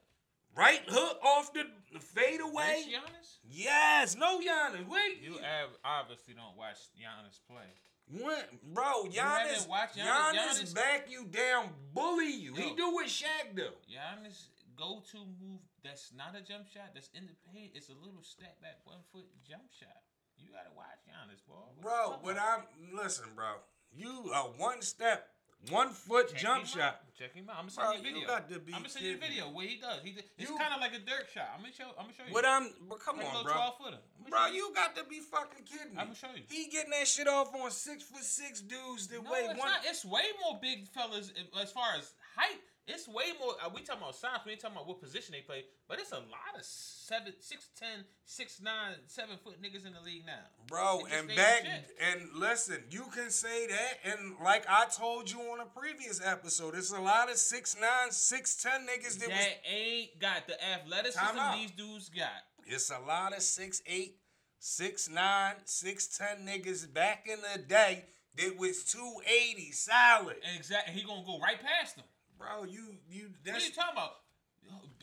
Right 0.56 0.82
hook 0.88 1.20
off 1.24 1.52
the 1.54 1.66
fade 2.00 2.40
away. 2.42 2.86
Giannis? 2.88 3.38
Yes, 3.48 4.16
no 4.16 4.40
Giannis. 4.40 4.88
Wait, 4.88 5.22
You 5.22 5.38
obviously 5.84 6.34
don't 6.34 6.58
watch 6.58 6.78
Giannis 6.98 7.40
play. 7.48 8.22
what, 8.24 8.50
bro? 8.74 9.04
Giannis, 9.04 9.68
Giannis, 9.68 9.98
Giannis- 9.98 10.34
Giannis- 10.62 10.74
back 10.76 11.12
you 11.12 11.26
down, 11.26 11.70
bully 11.94 12.32
you. 12.32 12.56
He 12.56 12.74
do 12.74 12.92
what 12.92 13.06
Shaq 13.08 13.56
do. 13.56 13.68
Giannis 13.88 14.46
go 14.76 15.02
to 15.12 15.18
move 15.42 15.62
that's 15.84 16.12
not 16.16 16.36
a 16.36 16.42
jump 16.42 16.68
shot, 16.68 16.92
that's 16.94 17.10
in 17.14 17.28
the 17.28 17.36
paint. 17.54 17.72
It's 17.76 17.90
a 17.90 17.94
little 17.98 18.22
step 18.24 18.60
back 18.62 18.80
one 18.86 19.00
foot 19.12 19.26
jump 19.48 19.64
shot. 19.78 20.02
You 20.38 20.50
gotta 20.52 20.74
watch 20.76 21.00
Giannis, 21.08 21.40
boy. 21.48 21.56
What 21.82 21.82
Bro, 21.82 22.20
what? 22.22 22.38
I'm 22.38 22.64
listen, 22.96 23.26
bro. 23.36 23.64
You 23.96 24.32
a 24.34 24.40
one 24.60 24.82
step, 24.82 25.30
one 25.70 25.90
foot 25.92 26.30
Check 26.30 26.42
jump 26.42 26.66
shot. 26.66 26.82
Out. 26.82 27.16
Check 27.18 27.34
him 27.34 27.48
out. 27.50 27.56
I'm 27.64 27.70
gonna 27.72 27.96
Bro, 27.96 27.96
send 27.96 28.04
you 28.04 28.12
a 28.12 28.12
you 28.12 28.14
video. 28.20 28.28
got 28.28 28.50
to 28.52 28.60
be 28.60 28.74
I'm 28.74 28.80
gonna 28.84 28.90
send 28.90 29.06
you 29.06 29.16
a 29.16 29.18
video 29.18 29.44
where 29.56 29.66
he 29.66 29.78
does. 29.80 30.04
He 30.04 30.12
did, 30.12 30.26
it's 30.38 30.50
You- 30.52 30.58
kind 30.58 30.74
of 30.76 30.82
like 30.82 30.92
a 30.94 31.00
dirt 31.00 31.32
shot. 31.34 31.48
I'm 31.56 31.62
gonna 31.64 31.72
show. 31.72 31.88
I'm 31.96 32.12
gonna 32.12 32.18
show 32.20 32.28
you. 32.28 32.34
What 32.34 32.44
I'm, 32.46 32.68
but 32.90 33.00
come 33.00 33.18
like 33.18 33.32
on, 33.34 33.44
bro. 33.46 33.54
12 33.54 33.78
footer. 33.80 33.98
Bro, 34.28 34.46
you 34.48 34.74
got 34.76 34.96
to 34.98 35.04
be 35.06 35.20
fucking 35.24 35.64
kidding 35.64 35.96
me. 35.96 36.02
I'ma 36.02 36.14
show 36.14 36.28
you. 36.36 36.44
He 36.50 36.68
getting 36.68 36.92
that 36.92 37.08
shit 37.08 37.28
off 37.30 37.56
on 37.56 37.72
six 37.72 38.04
foot 38.04 38.24
six 38.24 38.60
dudes 38.60 39.08
that 39.08 39.24
No, 39.24 39.32
weigh 39.32 39.48
it's 39.48 39.58
one. 39.60 39.70
not. 39.70 39.80
It's 39.86 40.04
way 40.04 40.26
more 40.44 40.60
big 40.62 40.88
fellas 40.90 41.32
as 41.62 41.72
far 41.72 41.96
as 41.98 42.12
height. 42.36 42.60
It's 42.88 43.08
way 43.08 43.34
more. 43.40 43.54
Uh, 43.64 43.70
we 43.74 43.82
talking 43.82 44.04
about 44.04 44.16
size. 44.16 44.40
We 44.46 44.52
ain't 44.52 44.62
talking 44.62 44.78
about 44.78 44.88
what 44.88 45.02
position 45.02 45.34
they 45.34 45.42
play. 45.42 45.66
But 45.88 46.00
it's 46.00 46.12
a 46.12 46.18
lot 46.18 46.54
of 46.56 46.64
seven, 46.64 47.34
six, 47.40 47.70
ten, 47.80 48.06
six, 48.26 48.62
nine, 48.62 48.96
seven 49.08 49.38
foot 49.44 49.60
niggas 49.60 49.88
in 49.88 49.94
the 49.94 50.02
league 50.06 50.26
now. 50.26 50.34
Bro, 50.68 51.02
and 51.12 51.28
back 51.30 51.66
and 52.00 52.22
listen, 52.36 52.84
you 52.92 53.06
can 53.16 53.32
say 53.32 53.68
that, 53.68 53.94
and 54.14 54.36
like 54.44 54.66
I 54.70 54.86
told 54.86 55.32
you 55.32 55.40
on 55.40 55.62
a 55.62 55.66
previous 55.66 56.22
episode, 56.24 56.76
it's 56.76 56.92
a 56.92 57.02
lot 57.02 57.32
of 57.32 57.38
six 57.38 57.76
nine, 57.80 58.12
six 58.12 58.62
ten 58.62 58.82
niggas 58.82 59.18
that 59.20 59.30
That 59.30 59.38
was. 59.38 59.48
ain't 59.68 60.20
got 60.20 60.48
the 60.48 60.64
athleticism 60.64 61.38
these 61.56 61.72
dudes 61.72 62.10
got. 62.10 62.30
It's 62.68 62.92
a 62.92 63.00
lot 63.00 63.36
of 63.36 63.42
six 63.42 63.82
eight, 63.88 64.18
six 64.60 65.10
nine, 65.10 65.56
six 65.66 66.18
ten 66.18 66.46
niggas 66.48 66.92
back 66.94 67.28
in 67.28 67.40
the 67.54 67.62
day 67.64 68.06
that 68.38 68.58
was 68.60 68.84
two 68.84 69.14
eighty 69.28 69.72
solid. 69.72 70.36
Exactly. 70.56 70.94
He 70.94 71.02
gonna 71.04 71.26
go 71.26 71.40
right 71.40 71.58
past 71.60 71.96
them. 71.96 72.06
Bro, 72.38 72.66
you 72.66 72.96
you 73.10 73.30
What 73.46 73.56
are 73.56 73.60
you 73.66 73.72
talking 73.72 73.94
about? 73.94 74.12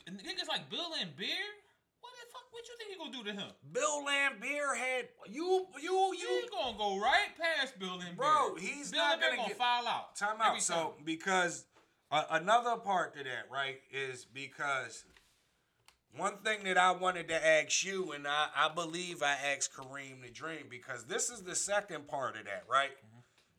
Niggas 0.09 0.47
like 0.47 0.69
Bill 0.69 0.85
Laimbeer. 0.91 1.47
What 2.01 2.11
the 2.19 2.27
fuck? 2.31 2.43
What 2.51 2.63
you 2.67 2.75
think 2.77 2.91
he 2.91 2.97
gonna 2.97 3.11
do 3.11 3.23
to 3.23 3.31
him? 3.33 3.51
Bill 3.71 4.03
Laimbeer 4.05 4.75
had 4.77 5.07
you 5.29 5.65
you 5.81 5.91
You 5.91 6.15
you. 6.19 6.47
gonna 6.51 6.77
go 6.77 6.99
right 6.99 7.29
past 7.39 7.79
Bill 7.79 7.99
and 7.99 8.15
Bro, 8.17 8.55
he's 8.59 8.91
Bill 8.91 8.99
not 9.01 9.21
gonna 9.21 9.37
gonna 9.37 9.47
get- 9.49 9.57
foul 9.57 9.87
out. 9.87 10.15
Time 10.15 10.39
out. 10.41 10.61
So 10.61 10.95
because 11.05 11.65
uh, 12.11 12.25
another 12.31 12.75
part 12.77 13.15
to 13.17 13.23
that, 13.23 13.49
right, 13.51 13.79
is 13.91 14.25
because 14.25 15.05
one 16.15 16.37
thing 16.43 16.63
that 16.65 16.77
I 16.77 16.91
wanted 16.91 17.27
to 17.29 17.47
ask 17.47 17.83
you, 17.83 18.11
and 18.11 18.27
I, 18.27 18.49
I 18.55 18.69
believe 18.69 19.23
I 19.23 19.31
asked 19.33 19.73
Kareem 19.73 20.21
the 20.21 20.29
Dream, 20.29 20.65
because 20.69 21.05
this 21.05 21.31
is 21.31 21.41
the 21.41 21.55
second 21.55 22.07
part 22.07 22.37
of 22.37 22.45
that, 22.45 22.65
right? 22.69 22.91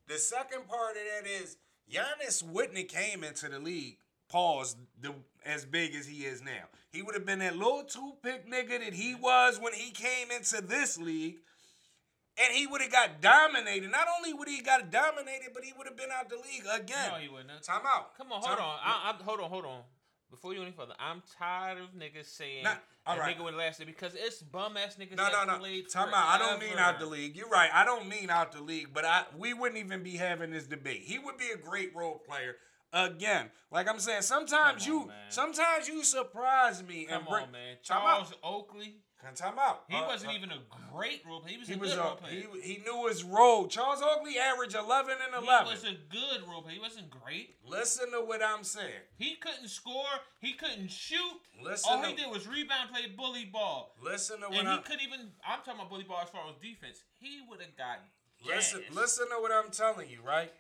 The 0.07 0.19
second 0.19 0.69
part 0.69 0.91
of 0.97 1.03
that 1.25 1.29
is 1.29 1.57
Giannis 1.93 2.43
wouldn't 2.43 2.79
have 2.79 2.89
came 2.89 3.25
into 3.25 3.49
the 3.49 3.59
league, 3.59 3.99
pause, 4.29 4.77
the, 5.01 5.15
as 5.45 5.65
big 5.65 5.95
as 5.95 6.07
he 6.07 6.25
is 6.25 6.43
now. 6.43 6.65
He 6.91 7.03
would 7.03 7.15
have 7.15 7.27
been 7.27 7.41
that 7.41 7.57
little 7.57 7.85
two-pick 7.85 8.51
nigga 8.51 8.81
that 8.85 8.95
he 8.95 9.15
was 9.15 9.59
when 9.61 9.73
he 9.73 9.91
came 9.91 10.31
into 10.31 10.61
this 10.61 10.99
league. 10.99 11.37
And 12.37 12.53
he 12.53 12.67
would 12.67 12.81
have 12.81 12.91
got 12.91 13.21
dominated. 13.21 13.93
Not 13.93 14.09
only 14.19 14.33
would 14.33 14.49
he 14.49 14.61
got 14.61 14.91
dominated, 14.91 15.51
but 15.55 15.63
he 15.63 15.73
would 15.79 15.87
have 15.87 15.97
been 15.97 16.11
out 16.13 16.29
the 16.29 16.35
league 16.35 16.67
again. 16.69 17.13
No, 17.13 17.19
he 17.19 17.29
wouldn't. 17.29 17.63
Time 17.63 17.83
out. 17.87 18.17
Come 18.19 18.33
on, 18.33 18.43
hold 18.43 18.59
Time- 18.59 18.67
on. 18.67 18.79
I, 18.83 19.13
I, 19.13 19.23
hold 19.23 19.39
on, 19.39 19.51
hold 19.51 19.65
on. 19.65 19.81
Before 20.35 20.53
you 20.53 20.59
go 20.59 20.65
any 20.65 20.73
further, 20.73 20.95
I'm 20.99 21.23
tired 21.39 21.79
of 21.79 21.95
niggas 21.95 22.27
saying 22.27 22.65
Nah, 22.65 22.75
all 23.07 23.17
a 23.17 23.21
right. 23.21 23.37
nigga 23.39 23.45
would 23.45 23.55
last 23.55 23.81
it 23.81 23.87
because 23.87 24.15
it's 24.15 24.43
bum 24.43 24.77
ass 24.77 24.97
niggas 24.97 25.17
No, 25.17 25.29
no, 25.31 25.45
no. 25.45 25.81
Time 25.91 26.09
out. 26.09 26.29
I 26.29 26.39
don't 26.39 26.61
mean 26.61 26.77
out 26.79 26.99
the 26.99 27.07
league. 27.07 27.37
You're 27.37 27.49
right. 27.49 27.71
I 27.73 27.85
don't 27.85 28.09
mean 28.09 28.31
out 28.31 28.53
the 28.53 28.61
league, 28.63 28.89
but 28.93 29.05
I 29.05 29.25
we 29.39 29.55
wouldn't 29.55 29.79
even 29.79 30.03
be 30.03 30.17
having 30.17 30.51
this 30.51 30.67
debate. 30.67 31.03
He 31.05 31.19
would 31.19 31.39
be 31.39 31.51
a 31.55 31.57
great 31.57 31.95
role 31.95 32.19
player. 32.19 32.57
Again, 32.93 33.51
like 33.73 33.89
I'm 33.89 33.99
saying, 33.99 34.23
sometimes 34.23 34.87
on, 34.87 34.89
you 34.93 35.07
man. 35.07 35.17
sometimes 35.29 35.89
you 35.89 36.05
surprise 36.05 36.83
me 36.83 37.07
Come 37.07 37.19
and 37.19 37.29
bring 37.29 37.45
on, 37.45 37.53
man. 37.53 37.77
Charles 37.83 38.33
out. 38.33 38.39
Oakley. 39.27 39.37
Time 39.37 39.59
out. 39.59 39.85
He 39.89 39.97
Uh, 39.97 40.07
wasn't 40.07 40.33
uh, 40.33 40.35
even 40.37 40.51
a 40.53 40.59
great 40.93 41.23
role 41.27 41.41
player. 41.41 41.53
He 41.53 41.59
was 41.59 41.69
He 41.69 41.75
a 41.75 41.79
was 41.79 41.91
good 41.91 41.99
a, 41.99 42.03
role 42.03 42.17
player. 42.17 42.43
he, 42.55 42.61
he 42.75 42.83
knew 42.83 43.07
his 43.09 43.25
role. 43.25 43.67
Charles 43.67 44.01
Oakley 44.03 44.39
averaged 44.39 44.75
11 44.77 45.17
and 45.25 45.45
11. 45.45 45.67
He 45.67 45.73
was 45.73 45.85
a 45.85 45.97
good 46.11 46.49
role 46.49 46.63
player. 46.63 46.75
He 46.75 46.81
wasn't 46.81 47.11
great. 47.11 47.57
Listen 47.67 48.11
to 48.13 48.21
what 48.21 48.43
I'm 48.43 48.65
saying. 48.65 49.03
He 49.17 49.37
couldn't 49.37 49.69
score. 49.69 50.05
He 50.41 50.53
couldn't 50.53 50.91
shoot. 50.91 51.41
Listen 51.63 51.93
All 51.93 52.03
to- 52.03 52.09
he 52.09 52.15
did 52.15 52.31
was 52.31 52.47
rebound, 52.47 52.91
play 52.91 53.07
bully 53.17 53.45
ball. 53.47 53.95
Listen 54.03 54.41
to 54.41 54.49
what 54.49 54.59
And 54.59 54.69
I'm 54.69 54.79
he 54.79 54.83
couldn't 54.85 55.03
even. 55.03 55.33
I'm 55.47 55.59
talking 55.61 55.75
about 55.75 55.91
bully 55.91 56.05
ball 56.05 56.21
as 56.23 56.29
far 56.31 56.43
as 56.49 56.57
defense. 56.63 57.03
He 57.19 57.41
would 57.49 57.61
have 57.61 57.77
got. 57.77 57.99
Listen, 58.47 58.83
listen 58.93 59.29
to 59.31 59.37
what 59.41 59.51
I'm 59.53 59.71
telling 59.71 60.09
you, 60.11 60.19
right? 60.23 60.53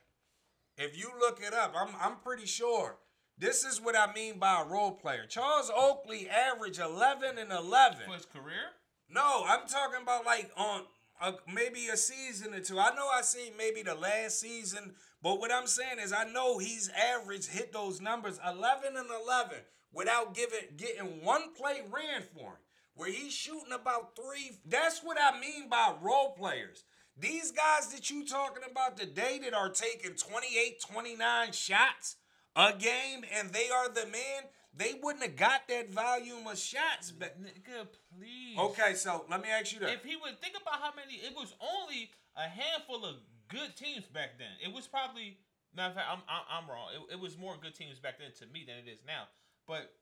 If 0.76 0.96
you 0.98 1.10
look 1.20 1.40
it 1.42 1.52
up, 1.54 1.74
I'm 1.76 1.94
I'm 2.00 2.16
pretty 2.16 2.46
sure 2.46 2.96
this 3.38 3.64
is 3.64 3.80
what 3.80 3.96
I 3.96 4.12
mean 4.12 4.38
by 4.38 4.62
a 4.62 4.64
role 4.64 4.92
player. 4.92 5.26
Charles 5.28 5.70
Oakley 5.74 6.28
averaged 6.28 6.78
11 6.78 7.38
and 7.38 7.50
11. 7.50 7.98
for 8.06 8.14
his 8.14 8.26
career. 8.26 8.72
No, 9.10 9.44
I'm 9.46 9.66
talking 9.66 10.02
about 10.02 10.24
like 10.24 10.50
on 10.56 10.82
a, 11.20 11.34
maybe 11.52 11.86
a 11.92 11.96
season 11.96 12.54
or 12.54 12.60
two. 12.60 12.78
I 12.78 12.94
know 12.94 13.08
I 13.12 13.22
seen 13.22 13.52
maybe 13.56 13.82
the 13.82 13.94
last 13.94 14.40
season, 14.40 14.94
but 15.22 15.40
what 15.40 15.52
I'm 15.52 15.66
saying 15.66 15.98
is 16.00 16.12
I 16.12 16.24
know 16.24 16.58
he's 16.58 16.90
averaged 16.90 17.50
hit 17.50 17.72
those 17.72 18.00
numbers 18.00 18.38
11 18.48 18.96
and 18.96 19.08
11 19.26 19.58
without 19.92 20.34
giving 20.34 20.76
getting 20.76 21.24
one 21.24 21.52
play 21.54 21.82
ran 21.90 22.22
for 22.22 22.50
him. 22.50 22.58
Where 22.96 23.10
he's 23.10 23.32
shooting 23.32 23.72
about 23.72 24.14
three. 24.14 24.58
That's 24.64 25.00
what 25.02 25.16
I 25.20 25.38
mean 25.40 25.68
by 25.68 25.94
role 26.00 26.30
players. 26.38 26.84
These 27.18 27.50
guys 27.50 27.88
that 27.92 28.08
you 28.08 28.24
talking 28.24 28.62
about 28.68 28.96
today 28.96 29.40
that 29.42 29.54
are 29.54 29.68
taking 29.68 30.14
28, 30.14 30.80
29 30.80 31.52
shots 31.52 32.16
a 32.56 32.72
game 32.72 33.24
and 33.36 33.50
they 33.50 33.68
are 33.70 33.88
the 33.88 34.06
man, 34.06 34.50
they 34.76 34.94
wouldn't 35.02 35.24
have 35.24 35.36
got 35.36 35.68
that 35.68 35.90
volume 35.90 36.46
of 36.46 36.58
shots 36.58 37.10
But 37.10 37.40
Nigga, 37.40 37.86
please. 38.18 38.58
Okay, 38.58 38.94
so 38.94 39.24
let 39.30 39.40
me 39.42 39.48
ask 39.48 39.72
you 39.72 39.80
that. 39.80 39.90
If 39.90 40.04
he 40.04 40.16
would 40.16 40.40
think 40.40 40.54
about 40.60 40.80
how 40.80 40.90
many, 40.94 41.14
it 41.14 41.34
was 41.36 41.54
only 41.60 42.10
a 42.36 42.48
handful 42.48 43.04
of 43.04 43.16
good 43.48 43.76
teams 43.76 44.04
back 44.06 44.38
then. 44.38 44.50
It 44.64 44.74
was 44.74 44.86
probably 44.86 45.38
matter 45.76 45.90
of 45.90 45.94
fact, 45.96 46.08
I'm 46.10 46.22
I'm, 46.28 46.64
I'm 46.64 46.70
wrong. 46.70 46.88
It, 46.94 47.14
it 47.14 47.20
was 47.20 47.38
more 47.38 47.54
good 47.60 47.74
teams 47.74 47.98
back 47.98 48.18
then 48.18 48.30
to 48.38 48.52
me 48.52 48.64
than 48.66 48.76
it 48.86 48.90
is 48.90 49.00
now. 49.06 49.24
But 49.66 49.92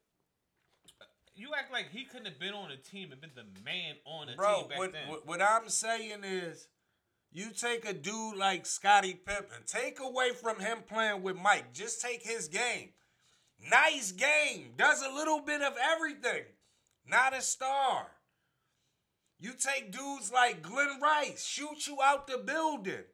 uh, 1.00 1.05
you 1.34 1.50
act 1.57 1.72
like 1.72 1.90
he 1.90 2.05
couldn't 2.05 2.26
have 2.26 2.38
been 2.38 2.55
on 2.55 2.70
a 2.70 2.76
team 2.76 3.12
and 3.12 3.20
been 3.20 3.30
the 3.34 3.46
man 3.64 3.96
on 4.05 4.28
a 4.28 4.36
Bro, 4.36 4.61
team 4.61 4.68
back 4.68 4.78
what, 4.78 4.92
then. 4.92 5.09
what 5.09 5.26
what 5.26 5.42
I'm 5.42 5.68
saying 5.68 6.24
is, 6.24 6.68
you 7.33 7.51
take 7.51 7.89
a 7.89 7.95
dude 7.95 8.37
like 8.37 8.66
Scottie 8.66 9.14
Pippen, 9.14 9.64
take 9.66 10.01
away 10.01 10.33
from 10.33 10.61
him 10.61 10.78
playing 10.87 11.22
with 11.22 11.37
Mike, 11.37 11.72
just 11.72 12.01
take 12.01 12.22
his 12.22 12.49
game. 12.49 12.91
Nice 13.70 14.12
game, 14.12 14.72
does 14.76 15.03
a 15.03 15.14
little 15.14 15.41
bit 15.41 15.62
of 15.62 15.74
everything. 15.80 16.43
Not 17.07 17.37
a 17.37 17.41
star. 17.41 18.07
You 19.41 19.53
take 19.59 19.93
dudes 19.93 20.30
like 20.33 20.62
Glen 20.62 21.01
Rice, 21.01 21.45
shoot 21.45 21.87
you 21.87 21.99
out 22.03 22.26
the 22.26 22.39
building. 22.39 23.05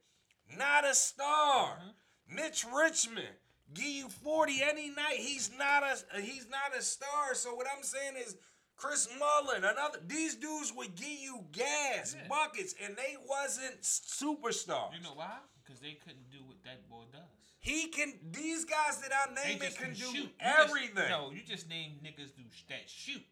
Not 0.56 0.86
a 0.86 0.94
star. 0.94 1.78
Mm-hmm. 1.78 2.36
Mitch 2.36 2.66
Richmond, 2.74 3.36
give 3.72 3.86
you 3.86 4.08
40 4.08 4.60
any 4.62 4.90
night. 4.90 5.16
He's 5.16 5.50
not 5.58 5.82
a 5.82 6.20
he's 6.20 6.46
not 6.50 6.78
a 6.78 6.82
star. 6.82 7.34
So 7.34 7.54
what 7.54 7.66
I'm 7.74 7.82
saying 7.82 8.14
is 8.22 8.36
Chris 8.78 9.08
Mullin, 9.18 9.64
another 9.64 9.98
these 10.06 10.36
dudes 10.36 10.72
would 10.74 10.94
give 10.94 11.08
you 11.20 11.44
gas, 11.52 12.14
Yeah. 12.16 12.28
buckets, 12.28 12.74
and 12.82 12.96
they 12.96 13.16
wasn't 13.26 13.82
superstars. 13.82 14.94
You 14.94 15.00
know 15.02 15.14
why? 15.14 15.38
Because 15.62 15.80
they 15.80 15.94
couldn't 15.94 16.30
do 16.30 16.38
what 16.44 16.62
that 16.64 16.88
boy 16.88 17.04
does. 17.12 17.20
He 17.58 17.88
can 17.88 18.14
these 18.30 18.64
guys 18.64 18.98
that 19.00 19.10
naming 19.34 19.58
just 19.60 19.76
can 19.78 19.86
can 19.88 19.94
do 19.94 20.00
shoot. 20.12 20.14
You 20.14 20.30
everything. 20.40 20.94
Just, 20.96 21.10
no, 21.10 21.30
you 21.32 21.42
just 21.42 21.68
named 21.68 22.02
niggas 22.04 22.34
do 22.36 22.44
that 22.68 22.88
shoot. 22.88 23.22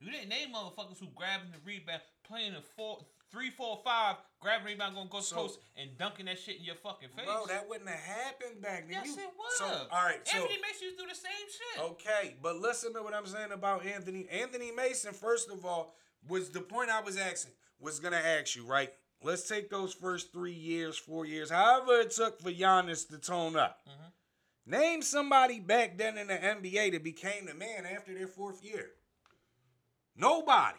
You 0.00 0.12
didn't 0.12 0.28
name 0.28 0.54
motherfuckers 0.54 1.00
who 1.00 1.08
grabbing 1.14 1.50
the 1.50 1.58
rebound, 1.64 2.02
playing 2.22 2.52
the 2.54 2.62
four, 2.62 3.04
three, 3.30 3.50
four, 3.50 3.80
five, 3.84 4.16
grabbing 4.40 4.66
rebound, 4.66 4.94
going 4.94 5.08
coast 5.08 5.28
to 5.30 5.34
So- 5.34 5.40
coast, 5.42 5.58
and 5.76 5.96
dunking 5.98 6.26
that 6.26 6.38
shit 6.38 6.56
in 6.58 6.64
your 6.64 6.74
fucking 6.76 7.10
face. 7.10 7.24
Bro, 7.26 7.46
that 7.46 7.68
wouldn't 7.68 7.88
have 7.88 7.98
happened 8.16 8.60
back 8.62 8.82
then. 8.88 8.90
yes, 9.04 9.06
You- 9.16 9.22
it 9.22 9.36
was. 9.36 9.58
So, 9.58 9.64
all 9.90 10.04
right, 10.04 10.26
so 10.26 10.36
Anthony 10.38 10.60
Mason 10.60 10.82
used 10.86 10.98
to 10.98 11.04
do 11.04 11.08
the 11.08 11.14
same 11.14 11.48
shit. 11.50 11.80
Okay, 11.82 12.36
but 12.42 12.56
listen 12.56 12.92
to 12.94 13.02
what 13.02 13.14
I'm 13.14 13.26
saying 13.26 13.52
about 13.52 13.84
Anthony. 13.84 14.28
Anthony 14.28 14.70
Mason, 14.72 15.12
first 15.12 15.50
of 15.50 15.64
all, 15.64 15.94
was 16.26 16.50
the 16.50 16.60
point 16.60 16.90
I 16.90 17.00
was 17.00 17.16
asking, 17.16 17.52
was 17.78 18.00
gonna 18.00 18.16
ask 18.16 18.56
you, 18.56 18.64
right? 18.64 18.92
Let's 19.22 19.48
take 19.48 19.68
those 19.70 19.92
first 19.94 20.32
three 20.32 20.52
years, 20.52 20.96
four 20.96 21.26
years, 21.26 21.50
however 21.50 22.00
it 22.00 22.12
took 22.12 22.40
for 22.40 22.50
Giannis 22.50 23.08
to 23.08 23.18
tone 23.18 23.56
up. 23.56 23.80
Mhm. 23.86 24.12
Name 24.66 25.02
somebody 25.02 25.58
back 25.60 25.96
then 25.96 26.16
in 26.18 26.26
the 26.28 26.34
NBA 26.44 26.90
that 26.90 27.02
became 27.02 27.46
the 27.46 27.54
man 27.54 27.84
after 27.86 28.14
their 28.14 28.28
fourth 28.28 28.62
year. 28.62 28.94
Nobody. 30.14 30.78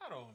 I 0.00 0.08
don't. 0.08 0.34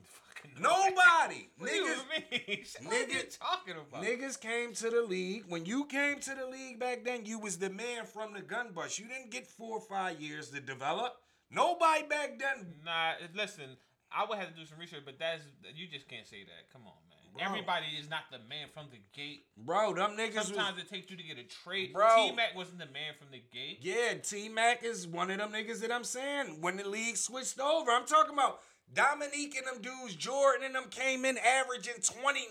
Nobody. 0.60 1.50
What 1.58 1.70
niggas, 1.72 1.76
you 1.76 1.86
mean? 1.86 2.66
what 2.84 2.94
are 2.94 3.00
you 3.00 3.06
niggas- 3.08 3.40
talking 3.40 3.76
about? 3.76 4.04
Niggas 4.04 4.40
came 4.40 4.74
to 4.74 4.90
the 4.90 5.02
league. 5.02 5.44
When 5.48 5.66
you 5.66 5.86
came 5.86 6.20
to 6.20 6.36
the 6.36 6.46
league 6.46 6.80
back 6.80 7.04
then, 7.04 7.26
you 7.26 7.40
was 7.40 7.58
the 7.58 7.70
man 7.70 8.06
from 8.06 8.34
the 8.34 8.42
gun 8.42 8.72
bus. 8.74 9.00
You 9.00 9.08
didn't 9.08 9.32
get 9.32 9.48
four 9.48 9.78
or 9.78 9.82
five 9.82 10.22
years 10.22 10.50
to 10.52 10.60
develop. 10.60 11.16
Nobody 11.50 12.04
back 12.08 12.40
then. 12.40 12.68
Nah, 12.86 13.14
listen, 13.36 13.78
I 14.12 14.26
would 14.28 14.38
have 14.38 14.50
to 14.50 14.56
do 14.56 14.66
some 14.66 14.80
research, 14.80 15.02
but 15.06 15.18
that's 15.20 15.44
you 15.76 15.88
just 15.88 16.08
can't 16.08 16.28
say 16.28 16.44
that. 16.44 16.72
Come 16.72 16.82
on, 16.84 16.94
man. 17.10 17.18
Bro. 17.34 17.46
Everybody 17.46 17.86
is 18.00 18.10
not 18.10 18.24
the 18.32 18.40
man 18.50 18.68
from 18.74 18.88
the 18.92 18.98
gate. 19.14 19.46
Bro, 19.58 19.94
them 19.94 20.12
niggas 20.18 20.36
was 20.36 20.48
Sometimes 20.48 20.80
it 20.80 20.90
takes 20.90 21.12
you 21.12 21.18
to 21.18 21.24
get 21.24 21.38
a 21.38 21.44
trade. 21.44 21.94
Bro. 21.94 22.30
T 22.30 22.36
Mac 22.36 22.56
wasn't 22.56 22.80
the 22.80 22.86
man 22.88 23.14
from 23.18 23.28
the 23.32 23.42
gate. 23.52 23.80
Yeah, 23.82 24.16
T 24.16 24.50
Mac 24.50 24.84
is 24.84 25.08
one 25.08 25.30
of 25.30 25.38
them 25.38 25.52
niggas 25.52 25.82
that 25.82 25.92
I'm 25.92 26.04
saying 26.04 26.62
when 26.62 26.78
the 26.78 26.88
league 26.88 27.18
switched 27.18 27.60
over. 27.60 27.92
I'm 27.92 28.06
talking 28.06 28.34
about 28.34 28.62
Dominique 28.94 29.56
and 29.58 29.68
them 29.68 29.82
dudes, 29.82 30.16
Jordan 30.16 30.66
and 30.66 30.76
them 30.76 30.86
came 30.90 31.26
in 31.26 31.38
averaging 31.38 31.96
29. 32.02 32.48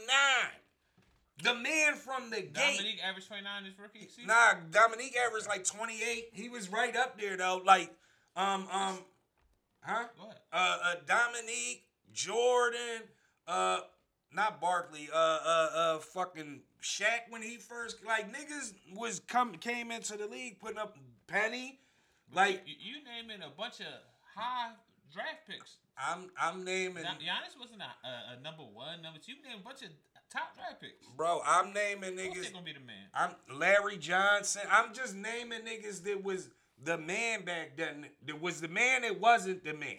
The 1.43 1.55
man 1.55 1.95
from 1.95 2.31
the 2.31 2.41
gate. 2.41 2.53
Dominique 2.55 3.01
averaged 3.05 3.29
29 3.29 3.65
this 3.65 3.73
rookie 3.79 4.09
season. 4.09 4.27
Nah, 4.27 4.55
Dominique 4.71 5.17
averaged 5.17 5.49
like 5.49 5.65
28. 5.65 6.29
He 6.33 6.49
was 6.49 6.71
right 6.71 6.97
up 6.97 7.21
there 7.21 7.37
though. 7.37 7.61
Like, 7.65 7.93
um, 8.37 8.67
um, 8.73 8.99
huh? 9.83 10.05
Ahead. 10.19 10.37
Uh, 10.53 10.79
uh 10.83 10.95
Dominique, 11.07 11.85
Jordan, 12.13 13.03
uh, 13.47 13.81
not 14.33 14.61
Barkley, 14.61 15.09
uh, 15.13 15.17
uh, 15.17 15.69
uh, 15.75 15.99
fucking 15.99 16.61
Shaq 16.83 17.31
when 17.31 17.43
he 17.43 17.57
first 17.57 18.05
like 18.05 18.33
niggas 18.33 18.73
was 18.95 19.21
come 19.21 19.53
came 19.55 19.91
into 19.91 20.17
the 20.17 20.27
league 20.27 20.59
putting 20.59 20.79
up 20.79 20.97
Penny. 21.27 21.81
Like 22.33 22.63
you, 22.67 22.75
you 22.79 23.05
naming 23.05 23.43
a 23.43 23.51
bunch 23.57 23.81
of 23.81 23.87
high 24.35 24.73
draft 25.13 25.47
picks. 25.49 25.77
I'm 25.99 26.31
I'm 26.39 26.65
naming 26.65 27.03
Now, 27.05 27.13
Giannis 27.13 27.59
wasn't 27.59 27.83
a, 27.83 28.07
a, 28.07 28.37
a 28.39 28.43
number 28.43 28.63
one, 28.63 29.03
number 29.03 29.19
two. 29.19 29.33
You 29.33 29.39
named 29.49 29.61
a 29.61 29.65
bunch 29.65 29.83
of 29.83 29.89
top 30.31 30.55
draft 30.55 30.81
picks. 30.81 31.07
bro, 31.17 31.41
I'm 31.47 31.73
naming 31.73 32.13
niggas 32.17 32.43
they're 32.43 32.53
gonna 32.53 32.65
be 32.65 32.73
the 32.73 32.81
man. 32.81 33.07
I'm 33.15 33.31
Larry 33.59 33.97
Johnson. 33.97 34.63
I'm 34.71 34.93
just 34.93 35.15
naming 35.15 35.61
niggas 35.63 36.03
that 36.05 36.23
was 36.23 36.51
the 36.83 36.99
man 36.99 37.45
back 37.45 37.77
then. 37.77 38.07
That 38.27 38.41
was 38.41 38.61
the 38.61 38.69
man 38.69 39.03
that 39.03 39.21
wasn't 39.21 39.65
the 39.65 39.75
man. 39.75 39.97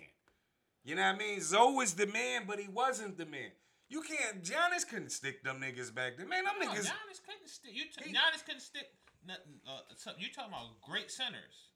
You 0.83 0.95
know 0.95 1.01
what 1.01 1.15
I 1.15 1.17
mean? 1.17 1.41
Zoe 1.41 1.73
was 1.75 1.93
the 1.95 2.07
man, 2.07 2.43
but 2.47 2.59
he 2.59 2.67
wasn't 2.67 3.17
the 3.17 3.25
man. 3.25 3.51
You 3.89 4.01
can't. 4.01 4.43
Giannis 4.43 4.87
couldn't 4.87 5.11
stick 5.11 5.43
them 5.43 5.59
niggas 5.61 5.93
back 5.93 6.17
then. 6.17 6.29
Man, 6.29 6.43
them 6.43 6.53
No, 6.59 6.67
niggas. 6.67 6.85
Giannis 6.85 7.21
couldn't 7.25 7.47
stick. 7.49 7.71
You 7.73 7.85
t- 7.85 8.09
He- 8.09 8.13
Giannis 8.13 8.45
couldn't 8.45 8.61
stick. 8.61 8.87
Nothing, 9.25 9.59
uh, 9.67 9.79
you 10.17 10.27
talking 10.31 10.53
about 10.53 10.79
great 10.81 11.11
centers? 11.11 11.71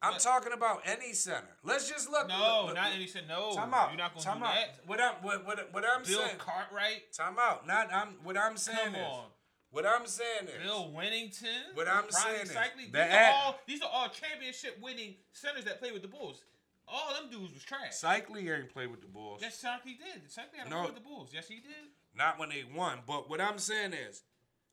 I'm 0.00 0.12
but- 0.14 0.20
talking 0.20 0.52
about 0.52 0.82
any 0.86 1.12
center. 1.12 1.56
Let's 1.64 1.88
just 1.88 2.08
look. 2.10 2.28
No, 2.28 2.64
look, 2.66 2.74
not 2.76 2.86
look. 2.90 2.94
any. 2.96 3.06
Said 3.06 3.24
no. 3.28 3.54
Time 3.54 3.74
out. 3.74 3.90
You're 3.90 3.98
not 3.98 4.14
gonna 4.14 4.24
Time 4.24 4.38
do 4.38 4.44
out. 4.44 4.54
that. 4.54 4.80
What 4.86 5.00
I'm 5.00 5.14
what 5.22 5.46
what, 5.46 5.72
what 5.74 5.84
I'm 5.84 6.02
Bill 6.04 6.20
saying. 6.20 6.38
Cartwright. 6.38 7.12
Time 7.12 7.36
out. 7.40 7.66
Not 7.66 7.92
I'm. 7.92 8.08
What 8.22 8.36
I'm 8.36 8.56
saying 8.56 8.78
Come 8.78 8.94
is. 8.94 9.00
on. 9.06 9.24
What 9.70 9.84
I'm 9.86 10.06
saying 10.06 10.46
is. 10.48 10.62
Bill 10.64 10.92
Wennington. 10.96 11.74
What 11.74 11.88
I'm 11.88 12.04
Brian 12.10 12.12
saying 12.12 12.42
is 12.42 12.56
these, 12.78 12.92
the 12.92 13.02
are 13.02 13.32
all, 13.34 13.58
these 13.66 13.82
are 13.82 13.90
all 13.92 14.08
championship 14.08 14.78
winning 14.80 15.16
centers 15.32 15.64
that 15.64 15.78
play 15.80 15.92
with 15.92 16.02
the 16.02 16.08
Bulls. 16.08 16.42
All 16.86 17.12
them 17.12 17.30
dudes 17.30 17.52
was 17.52 17.62
trash. 17.64 17.92
Cycli 17.92 18.48
ain't 18.56 18.72
played 18.72 18.90
with 18.90 19.02
the 19.02 19.08
Bulls. 19.08 19.40
Yes, 19.42 19.62
Cycli 19.62 19.98
did. 19.98 20.24
Cycli 20.30 20.56
had 20.58 20.70
No. 20.70 20.76
play 20.76 20.86
with 20.86 20.94
the 20.94 21.02
Bulls. 21.02 21.30
Yes, 21.34 21.46
he 21.48 21.56
did. 21.56 21.90
Not 22.14 22.38
when 22.38 22.48
they 22.48 22.64
won. 22.74 23.00
But 23.06 23.28
what 23.28 23.42
I'm 23.42 23.58
saying 23.58 23.92
is, 23.92 24.22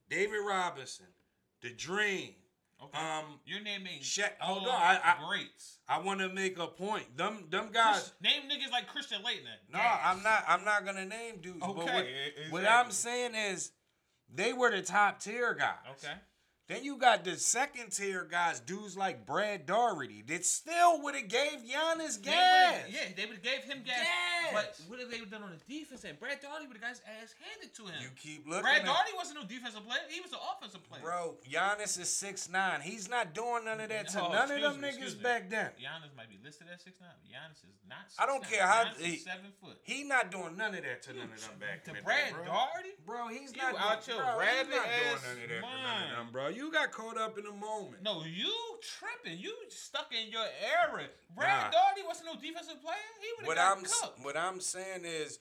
David 0.09 0.37
Robinson, 0.47 1.07
the 1.61 1.71
Dream. 1.71 2.35
Okay. 2.83 2.97
Um, 2.97 3.39
You're 3.45 3.61
naming 3.61 3.99
Shaq- 4.01 4.37
hold 4.39 4.67
on, 4.67 4.73
I- 4.75 4.99
I- 5.01 5.27
greats. 5.27 5.79
I 5.87 5.99
want 5.99 6.19
to 6.19 6.29
make 6.29 6.57
a 6.59 6.67
point. 6.67 7.15
Them 7.17 7.47
them 7.49 7.71
guys. 7.71 8.11
Name 8.21 8.43
niggas 8.49 8.71
like 8.71 8.87
Christian 8.87 9.21
Laettner. 9.23 9.55
No. 9.71 9.79
I'm 9.79 10.21
not. 10.23 10.43
I'm 10.47 10.63
not 10.65 10.83
gonna 10.85 11.05
name 11.05 11.39
dudes. 11.41 11.59
But 11.61 11.75
what, 11.75 11.89
Okay, 11.89 12.33
e- 12.47 12.49
what. 12.49 12.65
I'm 12.67 12.91
saying 12.91 13.33
is, 13.35 13.71
they 14.29 14.51
were 14.53 14.71
the 14.71 14.81
top 14.81 15.19
tier 15.19 15.53
guys. 15.53 15.77
Okay. 16.03 16.13
Then 16.67 16.83
you 16.83 16.97
got 16.97 17.23
the 17.23 17.37
second 17.37 17.91
tier 17.91 18.23
guys, 18.25 18.59
dudes 18.59 18.97
like 18.97 19.23
Brad 19.27 19.67
Daugherty, 19.67 20.23
that 20.27 20.43
still 20.43 20.99
would 21.03 21.13
have 21.13 21.27
gave 21.27 21.61
Giannis 21.61 22.17
They 22.17 22.31
gas. 22.31 22.73
would've- 22.81 22.89
Yeah, 22.95 23.01
they 23.15 23.25
would 23.27 23.35
have 23.35 23.43
gave 23.43 23.63
him 23.65 23.83
gas. 23.83 23.99
Gas. 24.01 24.51
But 24.51 24.79
what 24.89 24.99
have 24.99 25.11
they 25.11 25.19
done 25.25 25.43
on 25.43 25.51
the 25.51 25.61
defense? 25.79 26.03
And 26.05 26.19
Brad 26.19 26.41
Daugherty 26.41 26.65
would 26.65 26.77
have 26.77 26.81
got 26.81 26.89
his 26.89 27.01
ass 27.21 27.35
handed 27.39 27.75
to 27.75 27.85
him. 27.85 28.01
You 28.01 28.09
keep 28.17 28.47
looking. 28.47 28.63
Brad 28.63 28.79
at, 28.81 28.85
Daugherty 28.85 29.11
wasn't 29.15 29.41
no 29.41 29.45
defensive 29.45 29.85
player. 29.85 29.99
He 30.09 30.21
was 30.21 30.31
an 30.33 30.39
offensive 30.41 30.83
player. 30.89 31.01
bro. 31.03 31.37
Giannis 31.47 31.99
is 31.99 32.09
six 32.09 32.49
nine. 32.49 32.81
He's 32.81 33.07
not 33.09 33.35
doing 33.35 33.65
none 33.65 33.79
of 33.79 33.89
that 33.89 34.07
to 34.09 34.23
Oh, 34.25 34.33
none 34.33 34.49
of 34.49 34.59
them 34.59 34.81
me, 34.81 34.89
niggas 34.89 35.21
back 35.21 35.49
then. 35.51 35.69
Giannis 35.79 36.15
might 36.17 36.29
be 36.29 36.39
listed 36.43 36.65
at 36.73 36.81
six 36.81 36.99
nine. 36.99 37.11
Giannis 37.29 37.57
is 37.63 37.77
not. 37.87 38.09
6'9". 38.09 38.23
I 38.23 38.25
don't 38.25 38.43
care 38.43 38.65
how- 38.65 38.85
Giannis 38.85 38.97
he- 39.05 39.17
seven 39.17 39.51
foot. 39.61 39.77
He 39.83 40.03
not 40.03 40.31
doing 40.31 40.57
none 40.57 40.73
of 40.73 40.81
that 40.83 41.03
to 41.03 41.13
none 41.13 41.31
of 41.31 41.39
them 41.47 41.59
back 41.59 41.85
then. 41.85 41.93
To 41.95 42.01
Brad. 42.01 42.33
Daugherty. 42.43 42.89
Bro, 43.05 43.27
he's 43.27 43.55
not 43.55 43.75
out 43.77 44.03
doing, 44.03 44.17
your 44.17 44.39
rabbit 44.39 44.73
ass 44.73 45.21
none 45.23 45.31
of 45.31 45.37
that 45.37 45.47
to 45.47 45.61
none 45.61 45.73
of 45.75 45.83
mind. 45.83 46.11
them, 46.17 46.31
bro. 46.31 46.47
You 46.55 46.71
got 46.71 46.91
caught 46.91 47.17
up 47.17 47.37
in 47.37 47.43
the 47.43 47.51
moment. 47.51 48.01
No, 48.03 48.23
you 48.23 48.51
tripping. 48.81 49.39
You 49.39 49.53
stuck 49.69 50.11
in 50.13 50.31
your 50.31 50.45
era. 50.81 51.03
Brad 51.35 51.65
Nah. 51.65 51.79
Daugherty 51.79 52.01
wasn't 52.07 52.27
no 52.27 52.35
defensive 52.39 52.81
player. 52.81 52.95
He 53.21 53.27
would 53.37 53.47
what 53.47 53.57
have 53.57 53.77
I'm 53.77 53.83
got 53.83 53.91
s- 53.91 54.01
cooked. 54.01 54.23
what 54.25 54.37
I'm 54.37 54.59
saying 54.61 55.01
is, 55.05 55.39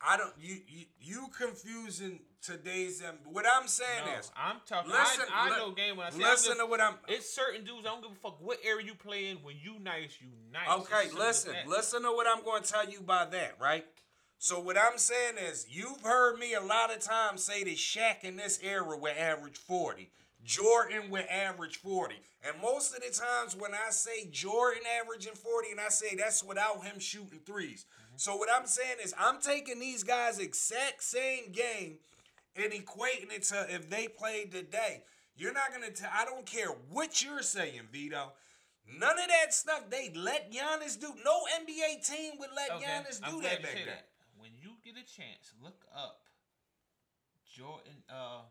I 0.00 0.16
don't 0.16 0.32
you 0.40 0.56
you, 0.66 0.84
you 1.00 1.26
confusing 1.36 2.20
today's 2.42 3.02
what 3.30 3.44
I'm 3.46 3.68
saying 3.68 4.06
No, 4.06 4.18
is 4.18 4.30
I'm 4.34 4.56
talking. 4.66 4.90
listen, 4.90 5.26
I, 5.34 5.50
I 5.50 5.58
know 5.58 5.72
game 5.72 5.98
when 5.98 6.06
I 6.06 6.10
say 6.10 6.18
listen 6.18 6.56
to 6.58 6.64
what 6.66 6.80
I'm 6.80 6.94
It's 7.08 7.28
certain 7.28 7.64
dudes. 7.64 7.86
I 7.86 7.90
don't 7.90 8.00
give 8.02 8.12
a 8.12 8.14
fuck 8.14 8.40
what 8.40 8.58
area 8.64 8.86
you 8.86 8.94
play 8.94 9.28
in. 9.28 9.36
When 9.38 9.56
you 9.62 9.78
nice, 9.78 10.16
you 10.20 10.28
nice. 10.52 10.68
okay. 10.80 11.02
It's 11.04 11.10
simple 11.10 11.22
as 11.22 11.46
Listen, 11.46 11.54
listen 11.66 12.02
to 12.04 12.08
what 12.12 12.26
I'm 12.26 12.42
going 12.44 12.62
to 12.62 12.68
tell 12.72 12.88
you 12.88 13.00
by 13.02 13.26
that, 13.26 13.56
right? 13.60 13.84
So 14.38 14.58
what 14.58 14.78
I'm 14.78 14.96
saying 14.96 15.34
is, 15.36 15.66
you've 15.68 16.00
heard 16.00 16.38
me 16.38 16.54
a 16.54 16.62
lot 16.62 16.90
of 16.90 17.00
times 17.00 17.44
say 17.44 17.62
that 17.62 17.74
Shaq 17.76 18.24
in 18.24 18.36
this 18.36 18.58
era 18.62 18.96
would 18.96 19.12
average 19.18 19.58
40. 19.58 20.10
Jordan 20.44 21.10
would 21.10 21.26
average 21.26 21.76
40. 21.76 22.16
And 22.46 22.60
most 22.62 22.94
of 22.94 23.02
the 23.02 23.10
times 23.10 23.54
when 23.56 23.72
I 23.74 23.90
say 23.90 24.26
Jordan 24.30 24.82
averaging 25.00 25.34
40, 25.34 25.72
and 25.72 25.80
I 25.80 25.88
say 25.88 26.14
that's 26.16 26.42
without 26.42 26.84
him 26.84 26.98
shooting 26.98 27.40
3s 27.44 27.84
So 28.16 28.36
what 28.36 28.48
I'm 28.54 28.66
saying 28.66 28.96
is 29.02 29.14
I'm 29.18 29.40
taking 29.40 29.78
these 29.78 30.02
guys 30.02 30.38
exact 30.38 31.02
same 31.02 31.52
game 31.52 31.98
and 32.56 32.72
equating 32.72 33.32
it 33.32 33.42
to 33.44 33.66
if 33.68 33.88
they 33.90 34.08
played 34.08 34.52
today. 34.52 35.02
You're 35.36 35.52
not 35.54 35.72
gonna 35.72 35.90
tell 35.90 36.10
I 36.12 36.24
don't 36.24 36.44
care 36.44 36.68
what 36.90 37.22
you're 37.22 37.42
saying, 37.42 37.88
Vito. 37.92 38.32
None 38.98 39.18
of 39.18 39.28
that 39.28 39.54
stuff 39.54 39.88
they 39.88 40.10
let 40.14 40.52
Giannis 40.52 40.98
do. 41.00 41.14
No 41.24 41.40
NBA 41.62 42.06
team 42.06 42.32
would 42.38 42.50
let 42.54 42.70
Okay, 42.72 42.84
Giannis 42.84 43.20
do 43.20 43.40
that 43.42 43.62
back 43.62 43.74
then. 43.74 43.86
that. 43.86 44.06
When 44.36 44.50
you 44.60 44.72
get 44.84 44.94
a 44.94 45.06
chance, 45.06 45.52
look 45.62 45.84
up 45.94 46.22
Jordan. 47.54 48.02
Uh, 48.08 48.42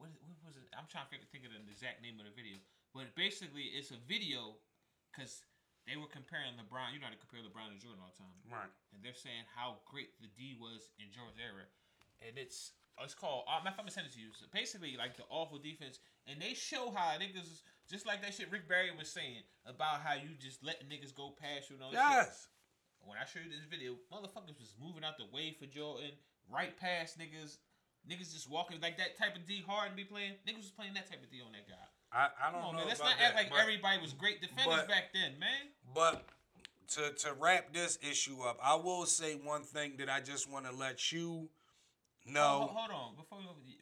what, 0.00 0.08
what 0.24 0.36
was 0.42 0.56
it? 0.56 0.64
I'm 0.72 0.88
trying 0.88 1.04
to 1.06 1.10
figure, 1.12 1.28
think 1.28 1.44
of 1.44 1.52
the 1.52 1.60
exact 1.68 2.00
name 2.00 2.16
of 2.18 2.24
the 2.24 2.32
video, 2.34 2.56
but 2.96 3.12
basically 3.14 3.68
it's 3.76 3.92
a 3.92 4.00
video 4.08 4.56
because 5.12 5.44
they 5.84 5.96
were 6.00 6.08
comparing 6.08 6.56
LeBron. 6.56 6.92
You 6.96 6.98
know 7.04 7.08
how 7.08 7.14
to 7.14 7.20
compare 7.20 7.44
LeBron 7.44 7.76
and 7.76 7.80
Jordan 7.80 8.00
all 8.00 8.12
the 8.12 8.20
time, 8.20 8.36
Right. 8.48 8.72
and 8.96 9.04
they're 9.04 9.16
saying 9.16 9.44
how 9.52 9.84
great 9.84 10.16
the 10.24 10.28
D 10.32 10.56
was 10.56 10.88
in 10.96 11.12
Jordan's 11.12 11.40
era, 11.40 11.68
and 12.24 12.36
it's 12.40 12.72
oh, 12.96 13.04
it's 13.04 13.16
called. 13.16 13.44
Uh, 13.48 13.60
I'm 13.60 13.68
gonna 13.76 13.92
send 13.92 14.08
it 14.08 14.14
to 14.16 14.20
you. 14.20 14.32
So 14.36 14.48
basically, 14.52 14.96
like 14.96 15.16
the 15.16 15.24
awful 15.32 15.56
defense, 15.60 16.00
and 16.28 16.40
they 16.40 16.52
show 16.56 16.92
how 16.92 17.16
niggas 17.16 17.64
just 17.88 18.04
like 18.06 18.20
that 18.22 18.32
shit 18.36 18.52
Rick 18.52 18.68
Barry 18.68 18.92
was 18.92 19.08
saying 19.08 19.42
about 19.66 20.00
how 20.04 20.14
you 20.14 20.36
just 20.38 20.62
letting 20.64 20.86
niggas 20.88 21.12
go 21.16 21.32
past 21.36 21.68
you 21.72 21.76
and 21.76 21.84
all 21.84 21.92
that 21.92 22.00
shit. 22.00 22.28
Yes. 22.28 22.48
when 23.02 23.16
I 23.18 23.24
showed 23.24 23.48
you 23.48 23.50
this 23.50 23.66
video, 23.66 23.96
motherfuckers 24.12 24.60
was 24.60 24.76
moving 24.78 25.02
out 25.02 25.16
the 25.18 25.26
way 25.34 25.56
for 25.58 25.66
Jordan, 25.66 26.12
right 26.46 26.76
past 26.76 27.18
niggas. 27.18 27.56
Niggas 28.10 28.32
just 28.34 28.50
walking 28.50 28.80
like 28.80 28.98
that 28.98 29.16
type 29.16 29.36
of 29.36 29.46
D 29.46 29.62
Harden 29.66 29.94
be 29.96 30.04
playing. 30.04 30.32
Niggas 30.46 30.56
was 30.66 30.70
playing 30.74 30.94
that 30.94 31.08
type 31.08 31.22
of 31.22 31.30
D 31.30 31.40
on 31.46 31.52
that 31.52 31.68
guy. 31.68 31.86
I, 32.12 32.48
I 32.48 32.50
don't 32.52 32.60
on, 32.62 32.72
know. 32.72 32.78
man. 32.80 32.88
Let's 32.88 32.98
not 33.00 33.14
that, 33.18 33.24
act 33.28 33.36
like 33.36 33.50
but- 33.50 33.60
everybody 33.60 34.00
was 34.00 34.12
great 34.12 34.40
defenders 34.40 34.66
but- 34.66 34.88
back 34.88 35.12
then, 35.14 35.38
man. 35.38 35.70
But 35.94 36.24
to 36.98 37.12
to 37.12 37.34
wrap 37.34 37.72
this 37.72 37.98
issue 38.02 38.42
up, 38.42 38.58
I 38.62 38.74
will 38.74 39.06
say 39.06 39.34
one 39.34 39.62
thing 39.62 39.94
that 39.98 40.10
I 40.10 40.20
just 40.20 40.50
want 40.50 40.66
to 40.66 40.72
let 40.72 41.12
you 41.12 41.48
Oh, 42.26 42.32
know. 42.32 42.58
ho- 42.66 42.74
hold 42.74 42.90
on. 42.90 43.16
Before 43.16 43.38
we 43.38 43.44
go, 43.44 43.54
you- 43.64 43.76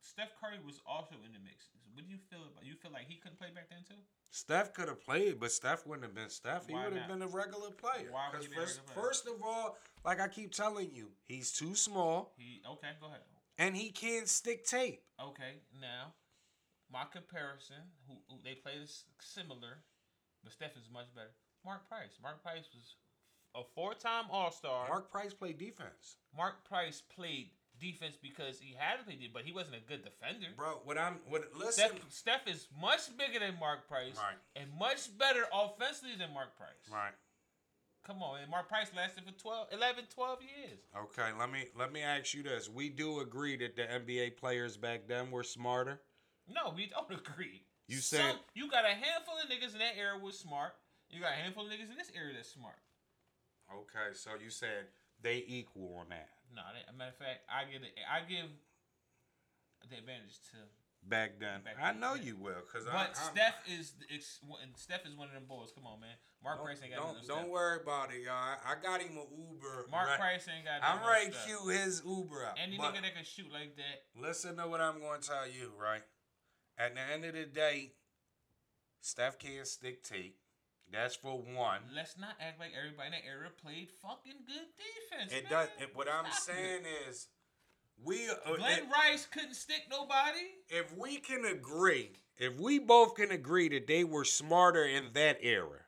Steph 0.00 0.30
Curry 0.40 0.58
was 0.64 0.80
also 0.86 1.14
in 1.26 1.32
the 1.32 1.38
mix. 1.44 1.68
What 1.92 2.04
do 2.06 2.10
you 2.10 2.18
feel 2.30 2.40
about? 2.50 2.64
You 2.64 2.74
feel 2.74 2.90
like 2.92 3.06
he 3.08 3.16
couldn't 3.16 3.38
play 3.38 3.48
back 3.54 3.68
then 3.68 3.84
too? 3.86 4.00
Steph 4.30 4.72
could 4.72 4.88
have 4.88 5.00
played, 5.04 5.38
but 5.40 5.52
Steph 5.52 5.86
wouldn't 5.86 6.04
have 6.04 6.14
been 6.14 6.30
Steph. 6.30 6.66
He 6.66 6.74
would 6.74 6.92
have 6.96 7.08
been 7.08 7.22
a 7.22 7.26
regular 7.28 7.70
player. 7.70 8.08
Why 8.10 8.28
would 8.32 8.40
he 8.42 8.48
first, 8.48 8.80
regular 8.80 8.94
player? 8.94 9.04
first 9.06 9.26
of 9.26 9.42
all, 9.42 9.76
like 10.04 10.20
I 10.20 10.28
keep 10.28 10.52
telling 10.52 10.90
you, 10.94 11.10
he's 11.24 11.52
too 11.52 11.74
small 11.74 12.32
He 12.36 12.62
okay. 12.66 12.88
Go 13.00 13.06
ahead. 13.08 13.20
And 13.58 13.76
he 13.76 13.90
can't 13.90 14.28
stick 14.28 14.64
tape. 14.66 15.02
Okay, 15.20 15.60
now 15.80 16.12
my 16.92 17.04
comparison, 17.10 17.76
who, 18.08 18.14
who 18.28 18.36
they 18.44 18.54
play 18.54 18.72
this 18.80 19.04
similar, 19.20 19.82
but 20.44 20.52
Steph 20.52 20.76
is 20.76 20.88
much 20.92 21.12
better. 21.14 21.30
Mark 21.64 21.88
Price. 21.88 22.18
Mark 22.22 22.42
Price 22.42 22.68
was 22.74 22.94
a 23.56 23.62
four-time 23.74 24.24
All-Star. 24.30 24.80
Mark, 24.80 24.88
Mark 24.90 25.10
Price 25.10 25.34
played 25.34 25.58
defense, 25.58 26.16
Mark 26.36 26.64
Price 26.68 27.02
played 27.14 27.50
defense 27.80 28.16
because 28.22 28.58
he 28.60 28.74
had 28.76 28.98
to 28.98 29.04
play 29.04 29.14
defense, 29.14 29.32
but 29.34 29.42
he 29.44 29.52
wasn't 29.52 29.76
a 29.76 29.80
good 29.88 30.04
defender. 30.04 30.46
bro. 30.56 30.80
What 30.84 30.96
I'm 30.98 31.18
what 31.28 31.44
listen, 31.56 31.90
Steph, 32.08 32.44
Steph 32.44 32.48
is 32.48 32.68
much 32.80 33.14
bigger 33.18 33.38
than 33.40 33.58
Mark 33.58 33.88
Price 33.88 34.16
Right. 34.16 34.36
and 34.54 34.70
much 34.78 35.08
better 35.18 35.44
offensively 35.52 36.16
than 36.16 36.32
Mark 36.32 36.56
Price. 36.56 36.70
right? 36.92 37.12
Come 38.06 38.22
on, 38.22 38.40
and 38.40 38.48
Mark 38.50 38.68
Price 38.68 38.86
lasted 38.94 39.24
for 39.26 39.32
12, 39.32 39.68
11, 39.72 40.04
12 40.14 40.38
years. 40.42 40.78
Okay, 40.96 41.30
let 41.38 41.50
me 41.50 41.64
let 41.76 41.92
me 41.92 42.02
ask 42.02 42.34
you 42.34 42.42
this: 42.44 42.68
We 42.68 42.88
do 42.88 43.18
agree 43.18 43.56
that 43.56 43.74
the 43.74 43.82
NBA 43.82 44.36
players 44.36 44.76
back 44.76 45.08
then 45.08 45.32
were 45.32 45.42
smarter. 45.42 46.00
No, 46.46 46.72
we 46.76 46.86
don't 46.86 47.10
agree. 47.26 47.62
You 47.88 47.96
Some- 47.98 48.18
said- 48.18 48.38
you 48.54 48.70
got 48.70 48.84
a 48.84 48.94
handful 48.94 49.34
of 49.42 49.50
niggas 49.50 49.72
in 49.72 49.80
that 49.80 49.96
era 49.98 50.16
was 50.18 50.38
smart. 50.38 50.74
You 51.10 51.20
got 51.20 51.32
a 51.32 51.36
handful 51.42 51.66
of 51.66 51.72
niggas 51.72 51.90
in 51.90 51.96
this 51.98 52.10
era 52.14 52.32
that's 52.34 52.50
smart. 52.50 52.78
Okay, 53.74 54.14
so 54.14 54.30
you 54.42 54.50
said 54.50 54.86
they 55.20 55.42
equal 55.46 55.96
on 55.98 56.08
that 56.10 56.28
No, 56.54 56.62
a 56.62 56.92
matter 56.92 57.10
of 57.10 57.16
fact, 57.16 57.42
I 57.50 57.64
give 57.64 57.82
it. 57.82 57.90
I 58.06 58.20
give 58.20 58.46
the 59.90 59.98
advantage 59.98 60.38
to. 60.54 60.58
Back 61.08 61.38
then. 61.40 61.62
Back 61.62 61.76
I 61.80 61.92
know 61.92 62.14
you 62.14 62.36
will, 62.36 62.62
cause 62.72 62.84
But 62.84 62.94
I, 62.94 62.98
I'm- 62.98 63.14
Steph 63.14 63.54
is 63.66 63.94
ex, 64.12 64.40
Steph 64.76 65.06
is 65.06 65.16
one 65.16 65.28
of 65.28 65.34
them 65.34 65.44
boys. 65.48 65.72
Come 65.74 65.86
on, 65.86 66.00
man. 66.00 66.10
Mark 66.42 66.62
Price 66.62 66.78
ain't 66.82 66.94
got 66.94 67.02
don't, 67.02 67.14
no 67.22 67.26
don't, 67.26 67.42
don't 67.42 67.50
worry 67.50 67.80
about 67.82 68.12
it, 68.12 68.22
y'all. 68.22 68.34
I, 68.34 68.74
got 68.80 69.00
him 69.00 69.16
an 69.16 69.26
Uber. 69.30 69.86
Mark 69.90 70.08
right- 70.08 70.18
Price 70.18 70.46
ain't 70.54 70.64
got. 70.64 70.82
I'm 70.82 71.00
no 71.00 71.32
to 71.32 71.38
cue 71.46 71.68
his 71.68 72.02
Uber 72.06 72.46
up. 72.46 72.56
Any 72.62 72.78
nigga 72.78 73.02
that 73.02 73.14
can 73.14 73.24
shoot 73.24 73.50
like 73.52 73.76
that. 73.76 74.20
listen 74.20 74.56
to 74.56 74.68
what 74.68 74.80
I'm 74.80 75.00
going 75.00 75.20
to 75.20 75.26
tell 75.26 75.48
you, 75.48 75.72
right? 75.80 76.02
At 76.78 76.94
the 76.94 77.00
end 77.00 77.24
of 77.24 77.34
the 77.34 77.46
day, 77.46 77.92
Steph 79.00 79.38
can't 79.38 79.66
stick 79.66 80.02
tape. 80.04 80.36
That's 80.92 81.16
for 81.16 81.38
one. 81.38 81.80
Let's 81.94 82.16
not 82.16 82.36
act 82.40 82.60
like 82.60 82.70
everybody 82.78 83.06
in 83.08 83.12
that 83.12 83.26
era 83.26 83.50
played 83.50 83.90
fucking 84.02 84.46
good 84.46 84.70
defense. 84.78 85.32
It 85.32 85.50
man. 85.50 85.66
does. 85.66 85.68
It, 85.80 85.96
what 85.96 86.06
I'm 86.08 86.30
saying 86.30 86.82
is, 87.08 87.26
we. 88.02 88.28
Uh, 88.28 88.56
Glen 88.56 88.84
if- 88.84 88.90
Rice 88.92 89.26
couldn't 89.26 89.54
stick 89.54 89.84
nobody. 89.90 90.46
if 90.68 90.94
we 90.96 91.18
can 91.18 91.44
agree, 91.44 92.12
if 92.36 92.58
we 92.58 92.78
both 92.78 93.14
can 93.14 93.30
agree 93.30 93.68
that 93.70 93.86
they 93.86 94.04
were 94.04 94.24
smarter 94.24 94.84
in 94.84 95.12
that 95.14 95.38
era, 95.40 95.80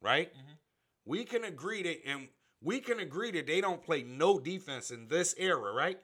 right? 0.00 0.32
Mhm. 0.34 0.58
We 1.04 1.24
can 1.24 1.44
agree 1.44 1.82
that, 1.82 2.04
and 2.04 2.28
we 2.60 2.80
can 2.80 3.00
agree 3.00 3.30
that 3.32 3.46
they 3.46 3.60
don't 3.60 3.82
play 3.82 4.02
no 4.02 4.38
defense 4.38 4.90
in 4.90 5.08
this 5.08 5.34
era, 5.38 5.72
right? 5.72 5.98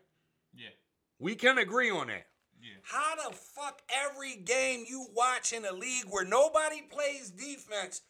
Yeah, 0.54 0.70
We 1.18 1.34
can 1.36 1.58
agree 1.58 1.90
on 1.90 2.06
that. 2.08 2.26
yeah. 2.60 2.76
How 2.84 3.16
the 3.28 3.34
fuck 3.36 3.82
every 3.88 4.36
game 4.36 4.84
you 4.88 5.06
watch 5.12 5.52
in 5.52 5.64
a 5.64 5.72
league 5.72 6.04
where 6.06 6.24
nobody 6.24 6.80
plays 6.82 7.30
defense, 7.30 8.02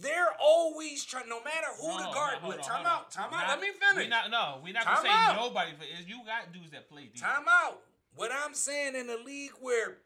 they're 0.00 0.32
always 0.40 1.04
trying, 1.04 1.28
no 1.28 1.42
matter 1.42 1.66
who 1.80 1.88
No, 1.88 1.98
the 1.98 2.04
guard. 2.14 2.34
Wait, 2.42 2.58
on, 2.58 2.64
time 2.64 2.86
out, 2.86 3.10
time 3.10 3.30
We 3.30 3.36
out. 3.36 3.40
not- 3.42 3.48
Let 3.50 3.60
me 3.60 3.70
We 3.70 3.78
finish. 3.96 4.08
not 4.10 4.30
no, 4.30 4.60
we're 4.62 4.72
not 4.72 4.82
Time 4.84 4.96
gonna 4.96 5.08
say 5.08 5.14
out. 5.14 5.36
nobody. 5.36 5.72
For, 5.76 5.84
is 5.84 6.06
you 6.06 6.20
got 6.26 6.52
dudes 6.52 6.70
that 6.72 6.88
play 6.88 7.04
defense. 7.04 7.20
Time 7.20 7.44
out. 7.48 7.80
What 8.16 8.30
I'm 8.32 8.54
saying 8.54 8.94
in 8.96 9.08
a 9.10 9.16
league 9.16 9.52
where 9.60 9.98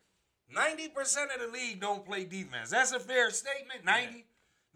90% 0.54 1.34
of 1.34 1.40
the 1.40 1.48
league 1.52 1.80
don't 1.80 2.04
play 2.06 2.24
defense. 2.24 2.70
That's 2.70 2.92
a 2.92 3.00
fair 3.00 3.30
statement. 3.30 3.84
90. 3.84 4.24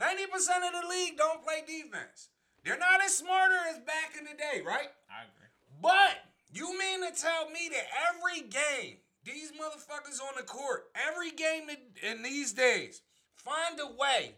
90% 0.00 0.66
of 0.66 0.82
the 0.82 0.88
league 0.88 1.16
don't 1.16 1.42
play 1.42 1.62
defense. 1.66 2.28
They're 2.64 2.78
not 2.78 3.02
as 3.02 3.16
smarter 3.16 3.56
as 3.70 3.78
back 3.78 4.14
in 4.18 4.24
the 4.24 4.34
day, 4.34 4.62
right? 4.64 4.90
I 5.10 5.22
agree. 5.24 5.48
But 5.80 6.24
you 6.52 6.78
mean 6.78 7.00
to 7.10 7.18
tell 7.20 7.48
me 7.50 7.70
that 7.70 7.86
every 8.14 8.42
game, 8.48 8.98
these 9.24 9.52
motherfuckers 9.52 10.20
on 10.20 10.34
the 10.36 10.42
court, 10.42 10.90
every 10.94 11.30
game 11.30 11.68
in 12.02 12.22
these 12.22 12.52
days, 12.52 13.02
find 13.34 13.78
a 13.80 13.86
way, 13.96 14.34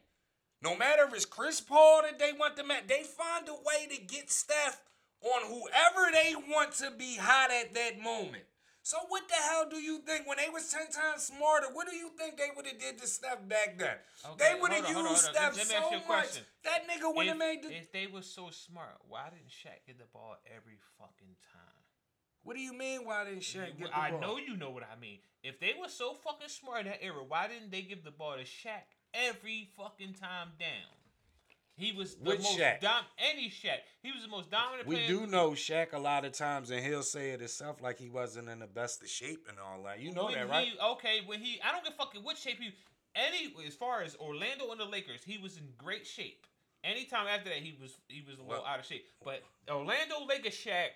no 0.65 0.75
matter 0.75 1.05
if 1.05 1.13
it's 1.13 1.27
Chris 1.27 1.61
Paul 1.61 2.03
that 2.03 2.19
they 2.19 2.33
want 2.33 2.57
to 2.57 2.65
match, 2.65 2.85
they 2.89 3.03
find 3.03 3.47
a 3.49 3.53
way 3.53 3.87
to 3.95 4.03
get 4.03 4.33
Steph 4.33 4.81
on 5.21 5.43
whoever 5.47 6.11
they 6.11 6.35
want 6.49 6.73
to 6.81 6.91
be 6.97 7.17
hot 7.17 7.51
at 7.53 7.75
that 7.75 8.01
moment. 8.01 8.45
So 8.83 8.99
what 9.09 9.29
the 9.29 9.35
hell 9.35 9.69
do 9.71 9.77
you 9.77 10.01
think 10.01 10.27
when 10.27 10.37
they 10.37 10.49
was 10.53 10.69
ten 10.69 10.91
times 10.91 11.25
smarter? 11.25 11.69
What 11.73 11.89
do 11.89 11.97
you 11.97 12.11
think 12.19 12.37
they 12.37 12.49
would 12.55 12.67
have 12.67 12.79
did 12.79 12.99
to 12.99 13.07
Steph 13.07 13.47
back 13.49 13.79
then? 13.79 13.97
Okay, 14.25 14.37
they 14.37 14.61
would 14.61 14.73
have 14.73 14.85
on, 14.85 14.93
hold 14.93 15.07
on, 15.07 15.13
used 15.13 15.25
hold 15.25 15.37
on. 15.37 15.53
Steph 15.53 15.57
Let 15.57 15.69
me 15.69 15.75
ask 15.75 15.89
so 15.89 15.97
much 15.97 16.05
question. 16.05 16.43
that 16.65 16.81
nigga 16.89 17.15
would 17.15 17.27
have 17.27 17.39
made 17.39 17.63
the. 17.63 17.75
if 17.77 17.93
they 17.93 18.07
were 18.07 18.23
so 18.23 18.51
smart, 18.51 19.01
why 19.09 19.25
didn't 19.33 19.49
Shaq 19.49 19.85
get 19.87 19.99
the 19.99 20.09
ball 20.13 20.37
every 20.49 20.77
fucking 20.99 21.37
time? 21.53 21.81
what 22.43 22.57
do 22.57 22.63
you 22.63 22.75
mean? 22.75 23.07
Why 23.07 23.25
didn't 23.25 23.41
Shaq 23.41 23.69
You- 23.69 23.89
get 23.89 23.89
the 23.89 23.99
I 23.99 24.11
ball? 24.11 24.19
I 24.19 24.21
know 24.21 24.37
you 24.37 24.57
know 24.57 24.69
what 24.71 24.85
I 24.85 25.01
mean. 25.01 25.21
If 25.43 25.61
they 25.61 25.73
were 25.81 25.89
so 25.89 26.13
fucking 26.13 26.49
smart 26.49 26.81
in 26.81 26.87
that 26.89 27.03
era, 27.03 27.25
why 27.25 27.49
didn't 27.49 27.71
they 27.71 27.81
give 27.81 28.05
the 28.05 28.11
ball 28.11 28.37
to 28.37 28.45
Shaq 28.45 28.85
every 29.15 29.69
fucking 29.77 30.15
time 30.15 30.49
down? 30.59 30.69
He 31.77 31.91
was 31.93 32.15
the 32.15 32.31
Which 32.31 32.41
most 32.43 32.57
Shaq? 32.59 32.81
dom- 32.81 33.05
any 33.19 33.49
Shaq. 33.51 33.79
He 34.03 34.13
was 34.13 34.23
the 34.23 34.29
most 34.29 34.49
dominant 34.51 34.87
We 34.87 34.95
player. 34.97 35.09
do 35.09 35.27
know 35.27 35.51
Shaq 35.53 35.93
a 35.93 35.99
lot 35.99 36.25
of 36.25 36.31
times, 36.33 36.71
and 36.71 36.85
he'll 36.85 37.03
say 37.03 37.31
it 37.31 37.41
himself 37.41 37.83
like 37.83 37.99
he 37.99 38.09
wasn't 38.09 38.49
in 38.49 38.61
the 38.61 38.67
best 38.69 39.03
of 39.03 39.09
shape 39.09 39.47
and 39.49 39.59
all 39.59 39.83
that. 39.85 39.99
You 39.99 40.13
know 40.13 40.27
when 40.27 40.35
that, 40.35 40.49
right? 40.49 40.69
He, 40.69 40.79
okay, 40.79 41.21
when 41.27 41.41
he, 41.41 41.61
I 41.63 41.73
don't 41.73 41.83
give 41.85 41.95
a 41.95 41.97
fuck 41.97 42.15
in 42.15 42.23
what 42.23 42.39
shape 42.39 42.61
he. 42.61 42.73
Any 43.17 43.53
as 43.67 43.75
far 43.75 44.03
as 44.03 44.15
Orlando 44.17 44.71
and 44.71 44.79
the 44.81 44.85
Lakers, 44.85 45.23
he 45.25 45.39
was 45.39 45.57
in 45.57 45.65
great 45.79 46.07
shape. 46.07 46.47
Anytime 46.85 47.27
after 47.27 47.49
that, 47.49 47.59
he 47.59 47.77
was 47.81 47.97
he 48.09 48.23
was 48.23 48.39
a 48.39 48.43
little 48.43 48.63
Well- 48.63 48.67
out 48.67 48.79
of 48.79 48.87
shape. 48.87 49.07
But 49.25 49.43
Orlando 49.69 50.25
Lakers 50.29 50.55
Shaq, 50.55 50.89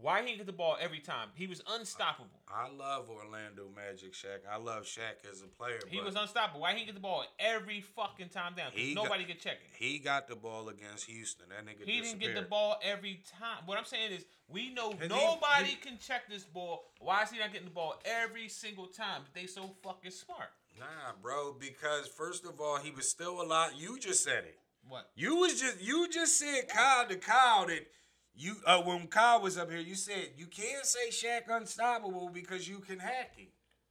why 0.00 0.20
he 0.20 0.26
didn't 0.28 0.38
get 0.38 0.46
the 0.46 0.52
ball 0.52 0.76
every 0.80 0.98
time? 1.00 1.28
He 1.34 1.46
was 1.46 1.62
unstoppable. 1.68 2.40
I 2.48 2.68
love 2.70 3.08
Orlando 3.10 3.64
Magic 3.74 4.12
Shaq. 4.12 4.40
I 4.50 4.56
love 4.56 4.84
Shaq 4.84 5.28
as 5.30 5.42
a 5.42 5.46
player. 5.46 5.80
He 5.88 6.00
was 6.00 6.16
unstoppable. 6.16 6.60
Why 6.60 6.70
he 6.72 6.76
didn't 6.78 6.86
get 6.86 6.94
the 6.94 7.00
ball 7.00 7.24
every 7.38 7.80
fucking 7.80 8.28
time 8.30 8.54
down? 8.54 8.70
Because 8.70 8.86
He 8.88 8.94
got- 8.94 9.04
nobody 9.04 9.24
could 9.24 9.40
check 9.40 9.58
it. 9.62 9.70
he 9.76 9.98
got 9.98 10.26
the 10.28 10.36
ball 10.36 10.68
against 10.68 11.04
Houston. 11.06 11.48
That 11.50 11.64
nigga 11.66 11.84
He 11.84 12.00
didn't 12.00 12.18
get 12.18 12.34
the 12.34 12.42
ball 12.42 12.78
every 12.82 13.22
time. 13.38 13.66
What 13.66 13.78
I'm 13.78 13.84
saying 13.84 14.12
is, 14.12 14.24
we 14.48 14.70
know 14.70 14.90
And 14.92 15.08
nobody 15.08 15.70
he- 15.70 15.76
can 15.76 15.98
check 15.98 16.28
this 16.28 16.44
ball. 16.44 16.90
Why 16.98 17.22
is 17.22 17.30
he 17.30 17.38
not 17.38 17.52
getting 17.52 17.68
the 17.68 17.74
ball 17.74 18.00
every 18.04 18.48
single 18.48 18.86
time? 18.86 19.24
They 19.34 19.46
so 19.46 19.76
fucking 19.82 20.10
smart. 20.10 20.50
Nah, 20.78 21.12
bro. 21.20 21.52
Because 21.52 22.08
first 22.08 22.44
of 22.44 22.60
all, 22.60 22.78
he 22.78 22.90
was 22.90 23.08
still 23.08 23.42
a 23.42 23.44
lot. 23.44 23.76
You 23.76 23.98
just 23.98 24.24
said 24.24 24.44
it. 24.44 24.58
What? 24.88 25.10
You 25.14 25.36
was 25.36 25.60
just 25.60 25.80
you 25.80 26.08
just 26.08 26.38
said 26.38 26.68
Kyle 26.68 27.06
to 27.06 27.16
Kyle 27.16 27.66
that 27.66 27.86
you 28.34 28.56
uh, 28.66 28.80
when 28.82 29.06
Kyle 29.08 29.40
was 29.40 29.58
up 29.58 29.70
here. 29.70 29.80
You 29.80 29.94
said 29.94 30.30
you 30.36 30.46
can't 30.46 30.84
say 30.86 31.10
Shaq 31.10 31.42
unstoppable 31.48 32.30
because 32.32 32.68
you 32.68 32.78
can 32.78 32.98
hack 32.98 33.36
him. 33.36 33.48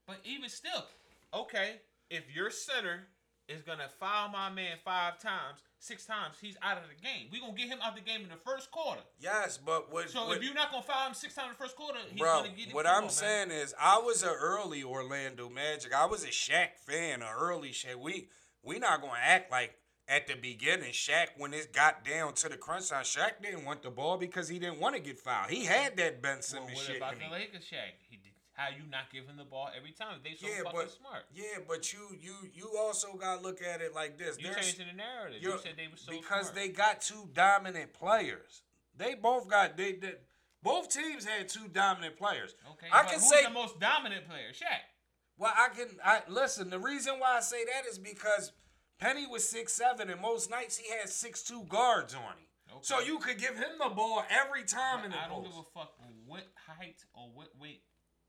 But 0.08 0.18
even 0.24 0.50
still, 0.50 0.86
okay, 1.34 1.82
if 2.10 2.24
your 2.34 2.50
center 2.50 3.08
is 3.48 3.62
gonna 3.64 3.90
foul 4.00 4.30
my 4.30 4.50
man 4.50 4.78
five 4.84 5.20
times, 5.20 5.60
six 5.80 6.06
times, 6.06 6.36
he's 6.40 6.58
out 6.62 6.78
of 6.78 6.84
the 6.90 6.96
game. 7.04 7.28
We 7.32 7.40
gonna 7.40 7.54
get 7.54 7.68
him 7.68 7.80
out 7.84 7.98
of 7.98 8.04
the 8.04 8.10
game 8.10 8.22
in 8.22 8.30
the 8.30 8.36
first 8.46 8.72
quarter. 8.72 9.02
Yes, 9.20 9.58
but 9.64 9.92
what? 9.92 10.10
So 10.10 10.28
what, 10.28 10.38
if 10.38 10.44
you're 10.44 10.54
not 10.54 10.72
gonna 10.72 10.84
foul 10.84 11.08
him 11.08 11.14
six 11.14 11.36
times 11.36 11.48
in 11.50 11.54
the 11.54 11.64
first 11.64 11.76
quarter, 11.76 12.00
he's 12.10 12.20
Bro, 12.20 12.42
gonna 12.44 12.50
get 12.56 12.70
it. 12.70 12.74
what 12.74 12.88
I'm 12.88 12.96
on, 12.96 13.02
man. 13.04 13.10
saying 13.10 13.52
is, 13.52 13.74
I 13.80 14.00
was 14.00 14.24
an 14.24 14.30
early 14.40 14.84
Orlando 14.84 15.50
Magic. 15.50 15.94
I 15.94 16.06
was 16.06 16.24
a 16.24 16.28
Shaq 16.28 16.78
fan, 16.86 17.22
an 17.22 17.28
early 17.38 17.70
Shaq. 17.70 17.96
We 18.00 18.30
we 18.64 18.80
not 18.80 19.02
gonna 19.02 19.14
act 19.22 19.52
like 19.52 19.76
at 20.10 20.28
the 20.28 20.34
beginning, 20.36 20.92
Shaq 20.92 21.28
when 21.38 21.54
it 21.54 21.72
got 21.72 22.04
down 22.04 22.34
to 22.36 22.50
the 22.50 22.58
crunch 22.58 22.90
time, 22.90 23.04
Shaq 23.04 23.42
didn't 23.42 23.64
want 23.64 23.84
the 23.84 23.92
ball 23.92 24.18
because 24.18 24.50
he 24.50 24.58
didn't 24.60 24.80
want 24.80 24.96
to 24.96 25.02
get 25.02 25.20
fouled. 25.20 25.52
He 25.52 25.66
had 25.66 25.96
that 25.98 26.22
Ben 26.22 26.40
Well, 26.54 26.64
what 26.64 26.78
shit. 26.78 26.98
about 26.98 27.14
in 27.14 27.20
the. 27.20 27.30
Lakers, 27.30 27.64
Shaq? 27.64 27.94
He 28.10 28.18
did, 28.18 28.32
how 28.54 28.68
you 28.70 28.90
not 28.90 29.12
give 29.14 29.26
him 29.26 29.38
the 29.38 29.44
ball 29.46 29.70
every 29.78 29.92
time? 29.92 30.20
They 30.24 30.36
so 30.36 30.48
Yeah, 30.48 30.64
fucking 30.64 30.72
but 30.74 30.92
smart. 30.92 31.24
yeah, 31.34 31.60
but 31.68 31.94
you 31.94 32.00
you 32.20 32.34
you 32.54 32.76
also 32.78 33.14
gotta 33.14 33.42
look 33.42 33.62
at 33.62 33.82
it 33.82 33.94
like 33.94 34.18
this. 34.18 34.38
You 34.40 34.50
There's- 34.50 34.66
changing 34.66 34.88
the 34.88 34.94
narrative. 34.98 35.42
You 35.44 35.58
said 35.64 35.74
they 35.78 35.88
were 35.88 35.96
so 35.96 36.12
because 36.12 36.48
smart. 36.48 36.56
they 36.56 36.70
got 36.70 37.02
two 37.02 37.30
dominant 37.34 37.94
players. 37.94 38.64
They 38.98 39.14
both 39.16 39.48
got 39.48 39.78
they, 39.78 39.94
they 39.94 40.16
both 40.62 40.90
teams 40.90 41.24
had 41.24 41.48
two 41.48 41.68
dominant 41.70 42.18
players. 42.18 42.54
Okay, 42.72 42.88
I 42.92 43.04
can 43.04 43.14
who's 43.20 43.30
say 43.30 43.44
the 43.44 43.50
most 43.52 43.80
dominant 43.80 44.28
player? 44.28 44.50
Shaq. 44.52 44.82
Well, 45.38 45.54
I 45.56 45.70
can. 45.70 45.88
I 46.04 46.22
listen. 46.28 46.70
The 46.70 46.80
reason 46.80 47.18
why 47.20 47.38
I 47.38 47.40
say 47.40 47.64
that 47.64 47.90
is 47.90 47.98
because 47.98 48.52
Penny 49.00 49.26
was 49.28 49.48
six 49.48 49.74
seven, 49.74 50.10
and 50.10 50.22
most 50.22 50.50
nights 50.50 50.78
he 50.78 50.90
had 50.92 51.10
six 51.10 51.42
two 51.44 51.64
guards 51.70 52.14
on 52.14 52.22
him. 52.22 52.46
Okay. 52.72 52.80
So 52.82 53.00
you 53.00 53.18
could 53.20 53.38
give 53.40 53.56
him 53.56 53.80
the 53.82 53.90
ball 53.90 54.24
every 54.30 54.64
time 54.64 55.04
in 55.06 55.12
the 55.12 55.18
I 55.18 55.28
don't 55.28 55.44
post. 55.44 55.50
give 55.56 55.60
a 55.60 55.80
fuck 55.80 55.94
what 56.26 56.44
height 56.68 57.04
or 57.14 57.24
what 57.34 57.48
weight 57.60 57.82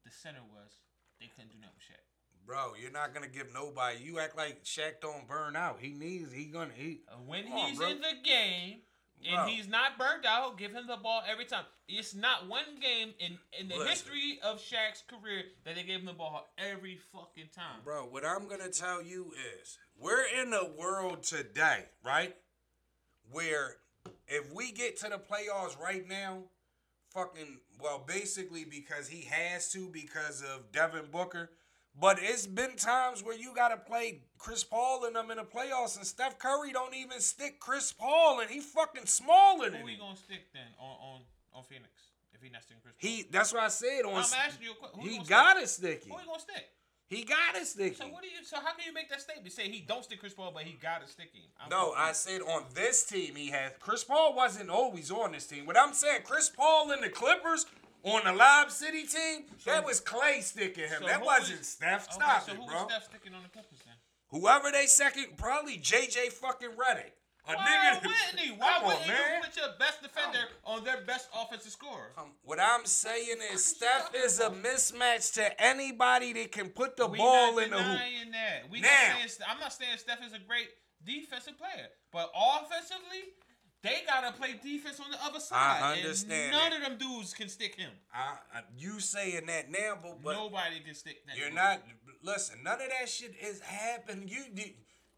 the 0.04 0.10
center 0.10 0.40
was. 0.50 0.72
They 1.20 1.26
couldn't 1.36 1.50
do 1.52 1.58
nothing 1.60 1.74
with 1.76 1.84
Shaq. 1.84 2.46
Bro, 2.46 2.72
you're 2.80 2.90
not 2.90 3.12
gonna 3.12 3.28
give 3.28 3.52
nobody. 3.52 3.98
You 4.02 4.18
act 4.18 4.36
like 4.36 4.64
Shaq 4.64 5.00
don't 5.02 5.28
burn 5.28 5.56
out. 5.56 5.78
He 5.80 5.90
needs. 5.92 6.32
He 6.32 6.46
gonna. 6.46 6.70
He. 6.74 7.00
Uh, 7.10 7.16
When 7.26 7.46
on, 7.52 7.68
he's 7.68 7.78
bro. 7.78 7.88
in 7.88 7.98
the 8.00 8.14
game 8.24 8.78
and 9.26 9.36
Bro. 9.36 9.46
he's 9.46 9.68
not 9.68 9.98
burnt 9.98 10.24
out, 10.26 10.56
give 10.58 10.72
him 10.72 10.86
the 10.86 10.96
ball 10.96 11.22
every 11.30 11.44
time. 11.44 11.64
It's 11.88 12.14
not 12.14 12.48
one 12.48 12.64
game 12.80 13.12
in, 13.18 13.38
in 13.58 13.68
the 13.68 13.76
Listen. 13.76 13.88
history 13.90 14.38
of 14.42 14.58
Shaq's 14.58 15.02
career 15.08 15.42
that 15.64 15.74
they 15.74 15.82
gave 15.82 16.00
him 16.00 16.06
the 16.06 16.12
ball 16.12 16.48
every 16.58 16.98
fucking 17.12 17.50
time. 17.54 17.80
Bro, 17.84 18.04
what 18.10 18.24
I'm 18.24 18.48
gonna 18.48 18.70
tell 18.70 19.02
you 19.02 19.32
is 19.60 19.78
we're 19.98 20.24
in 20.42 20.52
a 20.52 20.70
world 20.78 21.22
today, 21.22 21.86
right? 22.04 22.34
Where 23.30 23.76
if 24.26 24.52
we 24.52 24.72
get 24.72 24.98
to 25.00 25.10
the 25.10 25.18
playoffs 25.18 25.78
right 25.78 26.08
now, 26.08 26.44
fucking 27.12 27.58
well, 27.80 28.04
basically 28.06 28.64
because 28.64 29.08
he 29.08 29.22
has 29.22 29.70
to 29.72 29.88
because 29.88 30.42
of 30.42 30.72
Devin 30.72 31.06
Booker. 31.10 31.50
But 32.00 32.18
it's 32.20 32.46
been 32.46 32.76
times 32.76 33.22
where 33.22 33.36
you 33.36 33.52
gotta 33.54 33.76
play 33.76 34.22
Chris 34.38 34.64
Paul 34.64 35.04
and 35.04 35.14
them 35.14 35.30
in 35.30 35.36
the 35.36 35.42
playoffs, 35.44 35.96
and 35.98 36.06
Steph 36.06 36.38
Curry 36.38 36.72
don't 36.72 36.94
even 36.94 37.20
stick 37.20 37.60
Chris 37.60 37.92
Paul, 37.92 38.40
and 38.40 38.48
he 38.50 38.60
fucking 38.60 39.04
smaller 39.06 39.68
than 39.70 39.80
Who 39.80 39.84
we 39.86 39.92
him. 39.92 40.00
gonna 40.00 40.16
stick 40.16 40.52
then 40.54 40.62
on 40.78 40.96
on, 41.00 41.20
on 41.52 41.62
Phoenix 41.64 41.90
if 42.32 42.40
he 42.42 42.48
not 42.48 42.62
sticking 42.62 42.80
Chris 42.82 42.94
Paul? 42.98 43.08
He 43.10 43.26
that's 43.30 43.52
what 43.52 43.62
I 43.62 43.68
said 43.68 44.04
on. 44.06 44.14
I'm 44.14 44.18
asking 44.18 44.62
you 44.66 44.72
a 44.72 44.74
question. 44.76 45.00
Who 45.00 45.08
he 45.08 45.16
gonna 45.18 45.28
got 45.28 45.56
stick? 45.56 45.64
it 45.64 45.68
sticky. 45.68 46.10
Who 46.10 46.18
he 46.18 46.26
gonna 46.26 46.40
stick? 46.40 46.64
He 47.10 47.24
got 47.24 47.56
it 47.56 47.66
sticky. 47.66 47.96
So 47.96 48.06
what 48.06 48.22
do 48.22 48.28
you? 48.28 48.44
So 48.44 48.56
how 48.58 48.72
can 48.72 48.86
you 48.86 48.94
make 48.94 49.10
that 49.10 49.20
statement? 49.20 49.52
Say 49.52 49.68
he 49.68 49.80
don't 49.80 50.04
stick 50.04 50.20
Chris 50.20 50.32
Paul, 50.32 50.52
but 50.54 50.62
he 50.62 50.74
got 50.74 51.04
to 51.04 51.08
stick 51.08 51.34
him. 51.34 51.42
I'm 51.60 51.68
No, 51.68 51.92
I 51.96 52.12
confused. 52.12 52.20
said 52.20 52.40
on 52.42 52.62
this 52.72 53.04
team 53.04 53.34
he 53.34 53.48
has. 53.50 53.72
Chris 53.80 54.04
Paul 54.04 54.36
wasn't 54.36 54.70
always 54.70 55.10
on 55.10 55.32
this 55.32 55.44
team. 55.48 55.66
What 55.66 55.76
I'm 55.76 55.92
saying, 55.92 56.20
Chris 56.22 56.48
Paul 56.48 56.92
and 56.92 57.02
the 57.02 57.08
Clippers 57.08 57.66
on 58.02 58.24
the 58.24 58.32
Lob 58.32 58.70
City 58.70 59.04
team, 59.06 59.46
So- 59.58 59.70
that 59.70 59.84
was 59.84 60.00
Klay 60.00 60.42
sticking 60.42 60.88
him. 60.88 61.02
So 61.02 61.08
that 61.08 61.20
wasn't 61.22 61.60
is- 61.60 61.68
Steph. 61.68 62.04
Okay, 62.04 62.12
Stop 62.14 62.44
so 62.46 62.52
it, 62.52 62.58
who 62.58 62.66
bro. 62.66 62.84
was 62.84 62.92
Steph 62.92 63.04
sticking 63.04 63.34
on 63.34 63.42
the 63.42 63.48
Clippers 63.48 63.78
then? 63.84 63.94
Whoever 64.28 64.70
they 64.70 64.86
second, 64.86 65.36
probably 65.36 65.76
JJ 65.78 66.30
fucking 66.30 66.70
Redick. 66.70 67.12
A 67.46 67.54
Why 67.56 67.64
nigga. 67.66 68.02
wouldn't 68.04 68.38
he? 68.40 68.50
Why 68.52 68.72
Come 68.74 68.84
wouldn't 68.84 69.06
man. 69.08 69.36
you 69.42 69.48
put 69.48 69.56
your 69.56 69.72
best 69.78 70.02
defender 70.02 70.46
on 70.64 70.84
their 70.84 71.00
best 71.00 71.28
offensive 71.34 71.72
scorer? 71.72 72.12
Um, 72.18 72.32
what 72.42 72.60
I'm 72.60 72.84
saying 72.84 73.38
is 73.52 73.64
Steph 73.64 74.14
is 74.14 74.38
a 74.40 74.50
mismatch 74.50 75.32
to 75.34 75.60
anybody 75.60 76.32
that 76.34 76.52
can 76.52 76.68
put 76.68 76.96
the 76.98 77.06
We 77.06 77.16
ball 77.18 77.54
not 77.54 77.62
in 77.64 77.70
the 77.70 77.82
hoop. 77.82 77.86
denying 77.98 78.30
that. 78.32 78.68
We 78.70 78.80
Now. 78.82 78.88
not 78.88 79.30
saying, 79.30 79.48
I'm 79.48 79.58
not 79.58 79.72
saying 79.72 79.98
Steph 79.98 80.22
is 80.22 80.32
a 80.34 80.38
great 80.38 80.68
defensive 81.02 81.56
player, 81.58 81.88
but 82.12 82.30
offensively, 82.34 83.32
they 83.82 84.02
gotta 84.06 84.32
play 84.32 84.54
defense 84.62 85.00
on 85.00 85.10
the 85.10 85.18
other 85.24 85.40
side. 85.40 85.80
I 85.82 85.96
understand 85.96 86.32
And 86.42 86.52
none 86.52 86.70
that. 86.70 86.92
of 86.92 86.98
them 86.98 86.98
dudes 86.98 87.32
can 87.32 87.48
stick 87.48 87.74
him. 87.76 87.90
I, 88.12 88.34
I, 88.54 88.60
you 88.76 89.00
saying 89.00 89.46
that 89.46 89.70
now, 89.70 89.96
but, 90.02 90.22
but 90.22 90.32
Nobody 90.34 90.80
can 90.84 90.94
stick 90.94 91.24
that. 91.26 91.36
You're 91.38 91.46
dude. 91.48 91.56
not. 91.56 91.80
Listen, 92.22 92.58
none 92.62 92.80
of 92.80 92.88
that 92.98 93.08
shit 93.08 93.34
is 93.42 93.60
happening. 93.60 94.28
You, 94.28 94.44
you- 94.54 94.72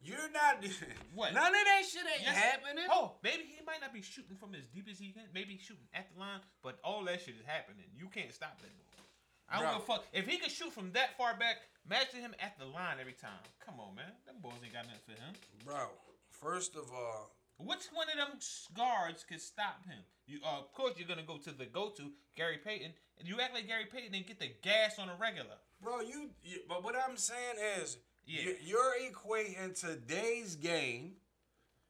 you're 0.05 0.31
not. 0.35 0.59
What? 1.15 1.33
None 1.33 1.47
of 1.47 1.53
that 1.53 1.83
shit 1.89 2.03
ain't 2.13 2.23
Yes. 2.27 2.35
happening. 2.35 2.85
Oh, 2.91 3.13
maybe 3.23 3.45
he 3.47 3.63
might 3.65 3.81
not 3.81 3.93
be 3.95 4.03
shooting 4.03 4.35
from 4.37 4.55
as 4.55 4.67
deep 4.75 4.89
as 4.91 4.99
he 4.99 5.11
can. 5.13 5.23
Maybe 5.33 5.53
he's 5.55 5.63
shooting 5.63 5.87
at 5.95 6.09
the 6.13 6.19
line, 6.19 6.41
but 6.63 6.79
all 6.83 7.05
that 7.05 7.21
shit 7.21 7.37
is 7.39 7.47
happening. 7.47 7.85
You 7.97 8.09
can't 8.09 8.33
stop 8.35 8.59
that 8.63 8.71
ball. 8.97 9.07
I 9.49 9.63
don't 9.63 9.75
give 9.75 9.83
a 9.83 9.87
fuck. 9.87 10.05
If 10.13 10.27
he 10.27 10.39
can 10.39 10.49
shoot 10.51 10.73
from 10.73 10.91
that 10.93 11.17
far 11.17 11.37
back, 11.39 11.59
imagine 11.87 12.19
him 12.21 12.35
at 12.41 12.59
the 12.59 12.65
line 12.65 12.97
every 13.01 13.13
time. 13.13 13.39
Come 13.65 13.79
on, 13.79 13.95
man. 13.95 14.11
Them 14.27 14.37
boys 14.43 14.59
ain't 14.65 14.73
got 14.73 14.87
nothing 14.87 15.03
for 15.07 15.13
him. 15.13 15.35
Bro, 15.65 15.87
first 16.31 16.75
of 16.75 16.91
all, 16.93 17.31
Which 17.59 17.87
one 17.93 18.09
of 18.09 18.17
them 18.17 18.39
guards 18.77 19.25
can 19.25 19.39
stop 19.39 19.85
him? 19.87 19.99
You, 20.27 20.39
uh, 20.45 20.59
of 20.59 20.73
course, 20.73 20.95
you're 20.97 21.09
gonna 21.09 21.23
go 21.23 21.37
to 21.39 21.51
the 21.53 21.67
go-to 21.67 22.11
Gary 22.37 22.59
Payton, 22.65 22.93
and 23.19 23.29
you 23.29 23.41
act 23.41 23.55
like 23.55 23.67
Gary 23.67 23.87
Payton 23.87 24.15
and 24.15 24.27
get 24.27 24.39
the 24.41 24.51
gas 24.63 24.99
on 24.99 25.09
a 25.09 25.15
regular. 25.21 25.57
bro, 25.81 26.01
you. 26.01 26.31
you 26.43 26.61
but 26.69 26.83
what 26.85 26.95
I'm 26.97 27.17
saying 27.17 27.57
is, 27.81 27.99
Yeah. 28.27 28.43
you, 28.43 28.57
you're 28.63 28.95
equating 29.13 29.79
today's 29.79 30.57
game. 30.57 31.17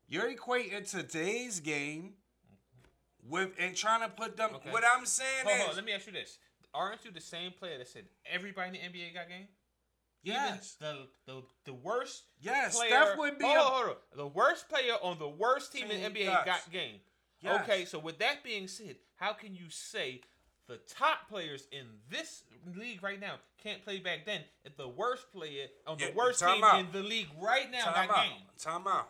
You're 0.08 0.34
equating 0.34 0.90
today's 0.90 1.60
game 1.60 2.14
with 3.26 3.50
and 3.58 3.76
trying 3.76 4.00
to 4.00 4.08
put 4.08 4.36
them. 4.36 4.50
Okay. 4.56 4.70
What 4.70 4.84
I'm 4.84 5.06
saying 5.06 5.44
Hold 5.46 5.60
is, 5.60 5.68
on, 5.70 5.76
let 5.76 5.84
me 5.84 5.92
ask 5.92 6.06
you 6.06 6.12
this: 6.12 6.38
Aren't 6.74 7.04
you 7.04 7.10
the 7.10 7.20
same 7.20 7.52
player 7.52 7.78
that 7.78 7.88
said 7.88 8.04
everybody 8.30 8.78
in 8.78 8.92
the 8.92 8.98
NBA 8.98 9.14
got 9.14 9.28
game? 9.28 9.46
Yes, 10.22 10.76
Even 10.80 11.06
the 11.26 11.32
the 11.32 11.42
the 11.66 11.74
worst 11.74 12.22
yes, 12.40 12.76
player. 12.76 12.90
Steph 12.90 13.18
would 13.18 13.38
be. 13.38 13.44
hold 13.44 13.56
a, 13.56 13.60
on, 13.60 13.84
hold. 13.84 13.96
The 14.16 14.26
worst 14.26 14.68
player 14.68 14.94
on 15.02 15.18
the 15.18 15.28
worst 15.28 15.72
team 15.72 15.90
in 15.90 16.12
NBA 16.12 16.26
does. 16.26 16.44
got 16.44 16.70
game. 16.70 16.96
Yes. 17.40 17.62
Okay, 17.62 17.84
so 17.84 17.98
with 17.98 18.18
that 18.18 18.44
being 18.44 18.68
said, 18.68 18.96
how 19.16 19.32
can 19.32 19.54
you 19.54 19.64
say 19.68 20.20
the 20.68 20.78
top 20.88 21.28
players 21.28 21.66
in 21.72 21.86
this 22.08 22.44
league 22.76 23.02
right 23.02 23.20
now 23.20 23.34
can't 23.62 23.82
play 23.84 23.98
back 23.98 24.24
then 24.24 24.40
if 24.64 24.76
the 24.76 24.88
worst 24.88 25.32
player 25.32 25.66
on 25.86 25.98
the 25.98 26.04
Yeah, 26.04 26.10
worst 26.14 26.38
team 26.40 26.62
out. 26.62 26.78
in 26.78 26.86
the 26.92 27.02
league 27.02 27.26
right 27.40 27.70
now 27.70 27.84
Time 27.86 28.06
got 28.08 28.18
out. 28.18 28.24
game? 28.24 28.42
Time 28.58 28.86
out. 28.86 29.08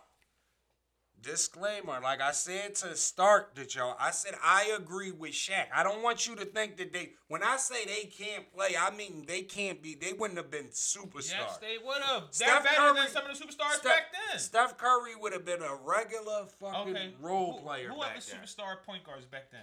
Disclaimer, 1.22 2.00
like 2.02 2.20
I 2.20 2.32
said 2.32 2.74
to 2.76 2.96
start 2.96 3.54
that 3.54 3.74
y'all, 3.76 3.96
I 4.00 4.10
said 4.10 4.34
I 4.42 4.74
agree 4.76 5.12
with 5.12 5.32
Shaq. 5.32 5.66
I 5.72 5.82
don't 5.84 6.02
want 6.02 6.26
you 6.26 6.34
to 6.36 6.44
think 6.44 6.76
that 6.78 6.92
they 6.92 7.12
when 7.28 7.42
I 7.44 7.56
say 7.58 7.84
they 7.84 8.08
can't 8.08 8.52
play, 8.52 8.70
I 8.78 8.90
mean 8.90 9.24
they 9.28 9.42
can't 9.42 9.80
be 9.80 9.94
they 9.94 10.12
wouldn't 10.12 10.36
have 10.38 10.50
been 10.50 10.66
superstars. 10.66 11.30
Yes, 11.38 11.58
they 11.58 11.78
would 11.84 12.02
have. 12.02 12.22
They're 12.22 12.48
Steph 12.48 12.64
better 12.64 12.76
Curry- 12.76 12.98
than 13.00 13.08
some 13.08 13.26
of 13.26 13.38
the 13.38 13.44
superstars 13.44 13.72
Steph, 13.74 13.84
back 13.84 14.02
then. 14.30 14.38
Steph 14.40 14.76
Curry 14.76 15.14
would 15.14 15.32
have 15.32 15.44
been 15.44 15.62
a 15.62 15.76
regular 15.76 16.46
fucking 16.58 16.96
okay, 16.96 17.14
role 17.20 17.52
Who- 17.52 17.60
player 17.60 17.88
Who 17.90 18.00
back 18.00 18.16
the 18.16 18.20
superstar 18.20 18.82
point 18.84 19.04
guards 19.04 19.26
back 19.26 19.50
then? 19.52 19.62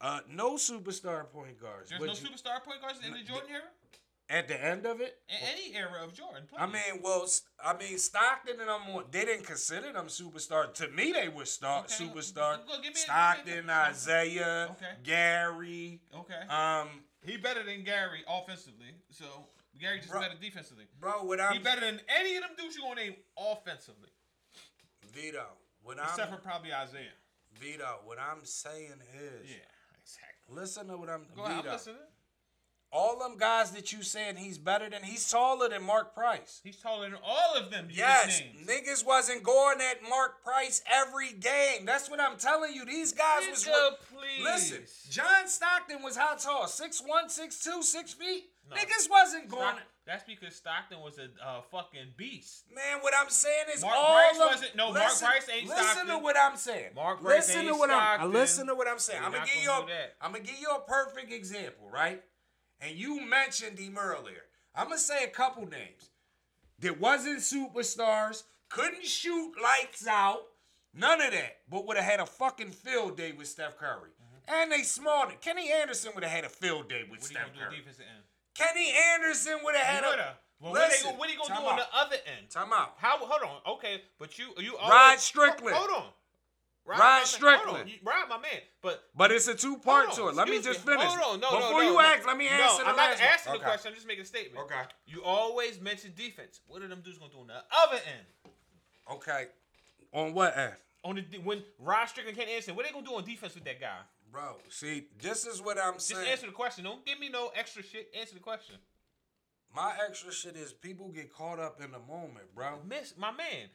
Uh, 0.00 0.20
no 0.30 0.54
superstar 0.54 1.28
point 1.30 1.60
guards. 1.60 1.90
There's 1.90 2.00
no 2.00 2.06
you- 2.06 2.12
superstar 2.12 2.62
point 2.64 2.80
guards 2.80 3.00
in 3.06 3.12
the 3.12 3.20
Jordan 3.22 3.50
era. 3.50 3.62
At 4.30 4.48
the 4.48 4.62
end 4.64 4.86
of 4.86 5.02
it, 5.02 5.18
In 5.28 5.36
any 5.52 5.76
era 5.76 6.02
of 6.02 6.14
Jordan. 6.14 6.48
I 6.56 6.64
mean, 6.66 7.02
well, 7.02 7.28
I 7.62 7.76
mean 7.76 7.98
Stockton 7.98 8.58
and 8.58 8.68
them. 8.68 9.04
They 9.10 9.26
didn't 9.26 9.44
consider 9.46 9.92
them 9.92 10.06
superstar. 10.06 10.72
To 10.74 10.88
me, 10.88 11.12
they 11.12 11.28
were 11.28 11.44
star 11.44 11.80
Okay, 11.84 11.92
superstar. 11.94 12.56
go- 12.66 12.76
go 12.76 12.80
give 12.80 12.94
me 12.94 13.00
a- 13.00 13.04
Stockton, 13.04 13.68
a- 13.68 13.90
Isiah, 13.90 14.68
Okay. 14.72 14.94
Gary. 15.02 16.00
okay. 16.14 16.40
Um, 16.48 17.04
He 17.22 17.36
better 17.36 17.62
than 17.64 17.84
Gary 17.84 18.24
offensively. 18.26 18.94
So 19.10 19.50
Gary 19.78 19.98
just 19.98 20.10
Bro- 20.10 20.20
better 20.22 20.34
defensively. 20.40 20.86
bro, 20.98 21.24
what 21.24 21.38
I'm 21.40 21.52
He 21.54 21.58
better 21.58 21.82
than 21.82 22.00
any 22.08 22.36
of 22.36 22.44
them 22.44 22.54
dudes 22.56 22.76
you 22.76 22.82
gonna 22.82 22.94
name 23.02 23.16
offensively. 23.36 24.08
Vito, 25.12 25.46
what 25.82 25.98
Except 25.98 26.32
I'm 26.32 26.38
for 26.38 26.42
probably 26.42 26.70
Isiah. 26.70 27.12
Vito, 27.60 28.00
what 28.04 28.18
I'm 28.18 28.44
saying 28.44 29.00
is, 29.14 29.50
Yeah, 29.50 29.56
exactly. 30.00 30.54
listen 30.54 30.88
to 30.88 30.96
what 30.96 31.10
I'm. 31.10 31.26
Go 31.34 31.44
ahead, 31.44 31.66
I'm 31.66 31.72
listening. 31.72 31.98
All 32.94 33.18
them 33.18 33.36
guys 33.36 33.72
that 33.72 33.92
you 33.92 34.02
saying 34.02 34.36
he's 34.36 34.56
better 34.56 34.88
than, 34.88 35.02
he's 35.02 35.28
taller 35.28 35.68
than 35.68 35.82
Mark 35.82 36.14
Price. 36.14 36.60
He's 36.62 36.76
taller 36.76 37.10
than 37.10 37.18
all 37.24 37.56
of 37.56 37.70
them. 37.70 37.88
Yes, 37.90 38.40
niggas 38.64 39.04
wasn't 39.04 39.42
going 39.42 39.80
at 39.80 40.08
Mark 40.08 40.42
Price 40.44 40.80
every 40.90 41.32
game. 41.32 41.84
That's 41.84 42.08
what 42.08 42.20
I'm 42.20 42.38
telling 42.38 42.72
you. 42.72 42.84
These 42.84 43.12
guys 43.12 43.42
was. 43.50 43.64
Nigga, 43.64 43.90
please. 44.12 44.44
Listen, 44.44 44.78
John 45.10 45.48
Stockton 45.48 46.02
was 46.02 46.16
how 46.16 46.36
tall? 46.36 46.66
6'1", 46.66 47.02
6'2", 47.26 47.82
6 47.82 48.12
feet? 48.14 48.44
No. 48.70 48.76
Niggas 48.76 49.10
wasn't 49.10 49.48
going. 49.48 49.74
That's 50.06 50.24
because 50.24 50.54
Stockton 50.54 51.00
was 51.00 51.18
a 51.18 51.24
uh, 51.44 51.62
fucking 51.70 52.12
beast. 52.16 52.64
Man, 52.74 53.00
what 53.00 53.14
I'm 53.18 53.30
saying 53.30 53.64
is 53.74 53.82
Mark 53.82 53.96
all 53.96 54.14
Price 54.14 54.36
of, 54.38 54.46
wasn't- 54.46 54.76
no, 54.76 54.92
Mark 54.92 55.18
Price 55.18 55.48
ain't 55.52 55.68
Listen 55.68 56.06
to 56.08 56.18
what 56.18 56.36
I'm 56.38 56.56
saying. 56.56 56.90
Mark 56.94 57.22
Price 57.22 57.48
listen 57.48 57.60
ain't 57.62 57.68
to 57.72 57.74
what 57.74 57.90
I'm. 57.90 57.96
Stockton. 57.96 58.32
Listen 58.32 58.66
to 58.68 58.74
what 58.74 58.86
I'm 58.86 58.98
saying. 58.98 59.20
We're 59.20 59.26
I'm 59.26 59.32
gonna 59.32 59.46
give 59.46 59.62
you. 59.62 59.68
gonna 59.68 59.84
A, 59.84 59.86
do 59.86 59.92
that. 59.92 60.14
I'm 60.20 60.32
gonna 60.32 60.44
give 60.44 60.60
you 60.60 60.68
a 60.70 60.80
perfect 60.80 61.32
example, 61.32 61.88
right? 61.90 62.22
And 62.84 62.98
you 62.98 63.24
mentioned 63.24 63.78
him 63.78 63.96
earlier. 63.98 64.42
I'm 64.74 64.88
gonna 64.88 64.98
say 64.98 65.24
a 65.24 65.28
couple 65.28 65.66
names 65.66 66.10
that 66.80 67.00
wasn't 67.00 67.38
superstars, 67.38 68.42
couldn't 68.68 69.06
shoot 69.06 69.52
lights 69.62 70.06
out, 70.06 70.42
none 70.92 71.20
of 71.22 71.30
that, 71.30 71.58
but 71.70 71.86
would 71.86 71.96
have 71.96 72.04
had 72.04 72.20
a 72.20 72.26
fucking 72.26 72.72
field 72.72 73.16
day 73.16 73.32
with 73.32 73.46
Steph 73.46 73.78
Curry. 73.78 74.10
Mm-hmm. 74.10 74.54
And 74.54 74.72
they 74.72 74.82
small. 74.82 75.26
Kenny 75.40 75.70
Anderson 75.72 76.12
would 76.14 76.24
have 76.24 76.32
had 76.32 76.44
a 76.44 76.48
field 76.48 76.88
day 76.88 77.02
with 77.10 77.20
What 77.20 77.30
Steph 77.30 77.54
gonna 77.54 77.70
Curry. 77.70 77.82
Kenny 78.54 78.92
Anderson 79.14 79.58
would 79.64 79.74
have 79.74 79.86
had 79.86 80.04
a. 80.04 80.34
Well, 80.60 80.72
Listen, 80.72 81.06
gonna, 81.06 81.18
what 81.18 81.30
he 81.30 81.36
gonna 81.36 81.48
time 81.48 81.62
do 81.62 81.68
on 81.68 81.76
the 81.76 81.86
other 81.94 82.16
end? 82.38 82.50
Time 82.50 82.72
out. 82.72 82.94
How? 82.96 83.18
Hold 83.18 83.42
on. 83.42 83.74
Okay, 83.76 84.02
but 84.18 84.38
you 84.38 84.46
you 84.58 84.76
Always, 84.76 84.90
Rod 84.90 85.20
Strickland. 85.20 85.76
Hold 85.76 85.90
on. 85.90 86.10
Rod, 86.86 86.98
Rod 86.98 86.98
my 86.98 87.04
man- 87.08 87.16
hold 87.16 87.26
Strickland. 87.28 87.90
You- 87.90 87.98
Rod, 88.02 88.28
my 88.28 88.38
man. 88.38 88.60
But 88.82 89.04
But 89.14 89.32
it's 89.32 89.48
a 89.48 89.54
two 89.54 89.78
part 89.78 90.12
to 90.12 90.28
it. 90.28 90.34
Let 90.34 90.48
me 90.48 90.60
just 90.60 90.80
finish. 90.80 91.02
Hold 91.02 91.34
on. 91.36 91.40
No, 91.40 91.50
no, 91.52 91.56
Before 91.66 91.82
no, 91.82 91.88
you 91.88 91.94
no. 91.94 92.00
ask, 92.00 92.26
let 92.26 92.36
me 92.36 92.46
no, 92.46 92.52
answer 92.52 92.82
the 92.84 92.90
I'm 92.90 92.96
not 92.96 93.20
asking 93.20 93.52
the 93.52 93.58
Okay. 93.58 93.64
question. 93.64 93.88
I'm 93.88 93.94
just 93.94 94.06
making 94.06 94.22
a 94.22 94.26
statement. 94.26 94.64
Okay. 94.66 94.82
You 95.06 95.22
always 95.24 95.80
mention 95.80 96.12
defense. 96.14 96.60
What 96.66 96.82
are 96.82 96.88
them 96.88 97.00
dudes 97.00 97.18
gonna 97.18 97.32
do 97.32 97.40
on 97.40 97.46
the 97.46 97.64
other 97.70 97.96
end? 97.96 98.26
Okay. 99.10 99.48
On 100.12 100.34
what 100.34 100.56
end? 100.56 100.76
On 101.04 101.14
the 101.16 101.38
when 101.38 101.64
Rod 101.78 102.06
Strickland 102.06 102.36
can't 102.36 102.50
answer, 102.50 102.74
what 102.74 102.84
are 102.84 102.88
they 102.88 102.92
gonna 102.92 103.06
do 103.06 103.14
on 103.14 103.24
defense 103.24 103.54
with 103.54 103.64
that 103.64 103.80
guy? 103.80 104.00
Bro, 104.30 104.58
see, 104.68 105.08
this 105.20 105.46
is 105.46 105.62
what 105.62 105.78
I'm 105.78 105.98
saying. 105.98 106.20
Just 106.22 106.30
answer 106.32 106.46
the 106.46 106.52
question. 106.52 106.84
Don't 106.84 107.04
give 107.06 107.18
me 107.18 107.28
no 107.28 107.48
extra 107.54 107.82
shit. 107.82 108.10
Answer 108.18 108.34
the 108.34 108.40
question. 108.40 108.76
My 109.74 109.92
extra 110.08 110.32
shit 110.32 110.56
is 110.56 110.72
people 110.72 111.08
get 111.08 111.32
caught 111.32 111.58
up 111.58 111.80
in 111.82 111.92
the 111.92 111.98
moment, 111.98 112.54
bro. 112.54 112.80
Miss 112.86 113.16
my 113.16 113.30
man. 113.30 113.68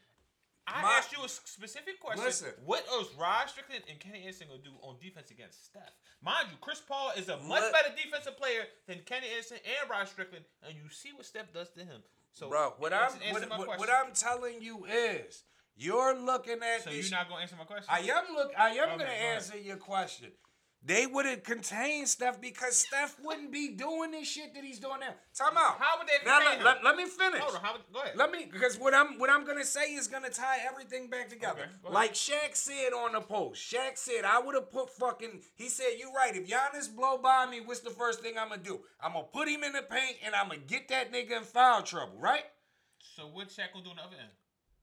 I 0.76 0.82
My- 0.82 0.93
asked 0.93 1.11
you 1.11 1.24
a 1.24 1.30
specific 1.30 1.99
question. 1.99 2.24
Listen. 2.24 2.53
What 2.65 2.86
is 3.01 3.07
Rod 3.15 3.49
Strickland 3.49 3.84
and 3.89 3.99
Kenny 3.99 4.22
Anderson 4.22 4.47
gonna 4.49 4.61
do 4.61 4.72
on 4.82 4.97
defense 4.99 5.32
against 5.32 5.65
Steph? 5.65 5.91
Mind 6.22 6.47
you, 6.51 6.57
Chris 6.61 6.80
Paul 6.80 7.11
is 7.17 7.30
a 7.30 7.38
much 7.38 7.61
Let- 7.61 7.74
better 7.74 7.95
defensive 7.95 8.38
player 8.38 8.67
than 8.88 9.01
Kenny 9.03 9.30
Anderson 9.30 9.57
and 9.57 9.89
Rod 9.89 10.07
Strickland, 10.07 10.45
and 10.63 10.76
you 10.76 10.89
see 10.89 11.11
what 11.13 11.26
Steph 11.26 11.51
does 11.53 11.70
to 11.72 11.84
him. 11.84 12.03
So, 12.32 12.49
Bro, 12.49 12.76
what 12.78 12.93
I'm 12.93 13.11
what, 13.32 13.49
what, 13.67 13.80
what. 13.80 13.89
I'm 13.89 14.13
telling 14.13 14.61
you 14.61 14.86
is 14.86 15.43
you're 15.76 16.13
looking 16.15 16.61
at 16.61 16.84
So 16.84 16.91
this 16.91 17.09
you're 17.09 17.17
not 17.20 17.28
gonna 17.30 17.41
answer 17.41 17.55
my 17.55 17.63
question? 17.63 17.88
I 17.89 17.99
am 18.01 18.36
look. 18.36 18.51
I 18.57 18.70
am 18.72 18.89
Okay, 18.89 18.97
gonna 18.99 19.09
answer 19.09 19.57
your 19.57 19.78
question. 19.78 20.32
They 20.82 21.06
wouldn't 21.06 21.44
contain 21.44 22.06
Steph 22.06 22.40
because 22.40 22.78
Steph 22.78 23.18
wouldn't 23.22 23.52
be 23.52 23.76
doing 23.76 24.12
this 24.12 24.28
shit 24.28 24.54
that 24.56 24.64
he's 24.64 24.80
doing 24.80 25.02
now. 25.02 25.14
Time 25.38 25.58
out. 25.58 25.78
How 25.78 25.98
would 26.00 26.08
they 26.08 26.26
Now, 26.26 26.40
let, 26.40 26.64
let, 26.64 26.84
let 26.84 26.96
me 26.96 27.06
finish. 27.06 27.42
Hold 27.42 27.56
on, 27.56 27.62
how, 27.62 27.76
go 27.94 28.00
ahead. 28.00 28.16
Let 28.16 28.32
me 28.32 28.48
because 28.52 28.80
what 28.80 28.94
I'm 28.94 29.20
what 29.20 29.30
I'm 29.30 29.46
gonna 29.46 29.66
say 29.66 29.94
is 29.94 30.08
gonna 30.08 30.30
tie 30.30 30.60
everything 30.66 31.10
back 31.10 31.30
together. 31.30 31.70
Okay, 31.86 31.94
like 31.94 32.14
Shaq 32.14 32.56
said 32.56 32.94
on 32.94 33.12
the 33.12 33.22
post. 33.22 33.62
Shaq 33.62 33.98
said 33.98 34.24
I 34.26 34.40
would 34.40 34.56
have 34.56 34.72
put 34.72 34.90
fucking. 34.90 35.42
He 35.56 35.68
said 35.68 35.98
you're 35.98 36.14
right. 36.14 36.36
If 36.36 36.48
Giannis 36.48 36.94
blow 36.96 37.18
by 37.18 37.46
me, 37.46 37.60
what's 37.60 37.82
the 37.82 37.90
first 37.90 38.22
thing 38.22 38.36
I'm 38.40 38.50
gonna 38.50 38.62
do? 38.62 38.80
I'm 39.02 39.14
gonna 39.14 39.26
put 39.26 39.50
him 39.50 39.64
in 39.64 39.74
the 39.74 39.82
paint 39.82 40.18
and 40.26 40.34
I'm 40.34 40.48
gonna 40.48 40.62
get 40.62 40.88
that 40.88 41.12
nigga 41.12 41.38
in 41.38 41.44
foul 41.44 41.84
trouble. 41.84 42.18
Right? 42.20 42.44
so 43.20 43.28
what 43.28 43.50
Shaq 43.50 43.74
gonna 43.74 43.84
do 43.84 43.92
on 43.92 43.98
the 43.98 44.04
other 44.04 44.16
end? 44.16 44.32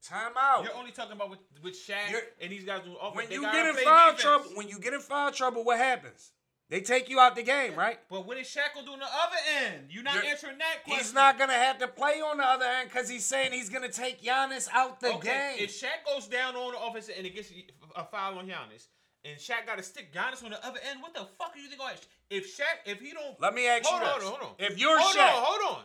Time 0.02 0.32
out. 0.38 0.64
You're 0.64 0.74
only 0.76 0.92
talking 0.92 1.12
about 1.12 1.30
with, 1.30 1.40
with 1.62 1.74
Shaq 1.74 2.10
You're- 2.10 2.22
and 2.40 2.52
these 2.52 2.64
guys 2.64 2.80
do 2.84 2.94
offense. 3.00 3.16
when 3.28 3.32
you 3.32 3.42
get 3.42 3.66
in 3.66 3.74
foul 3.84 4.10
defense. 4.12 4.22
trouble, 4.22 4.44
when 4.54 4.68
you 4.68 4.78
get 4.78 4.92
in 4.94 5.00
foul 5.00 5.32
trouble, 5.32 5.64
what 5.64 5.78
happens? 5.78 6.32
They 6.68 6.80
take 6.80 7.08
you 7.08 7.20
out 7.20 7.36
the 7.36 7.44
game, 7.44 7.76
right? 7.76 7.98
But 8.10 8.26
what 8.26 8.36
is 8.38 8.46
Shaq 8.48 8.74
gonna 8.74 8.86
do 8.86 8.92
on 8.94 8.98
the 8.98 9.04
other 9.06 9.36
end? 9.64 9.86
You're 9.90 10.02
not 10.02 10.14
You're- 10.16 10.28
answering 10.28 10.58
that 10.58 10.82
question. 10.84 11.04
He's 11.04 11.14
not 11.14 11.38
gonna 11.38 11.52
have 11.52 11.78
to 11.78 11.88
play 11.88 12.20
on 12.20 12.38
the 12.38 12.44
other 12.44 12.64
end 12.64 12.88
because 12.88 13.08
he's 13.08 13.24
saying 13.24 13.52
he's 13.52 13.68
gonna 13.68 13.90
take 13.90 14.20
Giannis 14.22 14.68
out 14.72 14.98
the 15.00 15.14
okay, 15.14 15.54
game. 15.56 15.64
If 15.64 15.80
Shaq 15.80 16.04
goes 16.04 16.26
down 16.26 16.56
on 16.56 16.72
the 16.72 16.80
offense 16.80 17.08
and 17.08 17.24
it 17.26 17.34
gets 17.34 17.52
a 17.94 18.04
foul 18.04 18.38
on 18.38 18.46
Giannis, 18.48 18.88
and 19.24 19.38
Shaq 19.38 19.66
got 19.66 19.76
to 19.78 19.82
stick 19.82 20.12
Giannis 20.12 20.44
on 20.44 20.50
the 20.50 20.64
other 20.64 20.78
end, 20.88 21.02
what 21.02 21.14
the 21.14 21.24
fuck 21.38 21.52
are 21.54 21.58
you 21.58 21.68
think? 21.68 21.80
If 22.30 22.56
Shaq, 22.56 22.84
if 22.84 23.00
he 23.00 23.12
don't, 23.12 23.40
Let 23.40 23.54
me 23.54 23.66
ask 23.68 23.84
hold 23.86 24.02
you 24.02 24.08
on, 24.08 24.18
this: 24.18 24.28
hold 24.28 24.40
on, 24.40 24.46
hold 24.46 24.56
on. 24.60 24.66
If 24.66 24.78
you're 24.78 24.98
hold 24.98 25.14
Shaq, 25.16 25.36
on, 25.36 25.42
hold 25.42 25.76
on. 25.78 25.84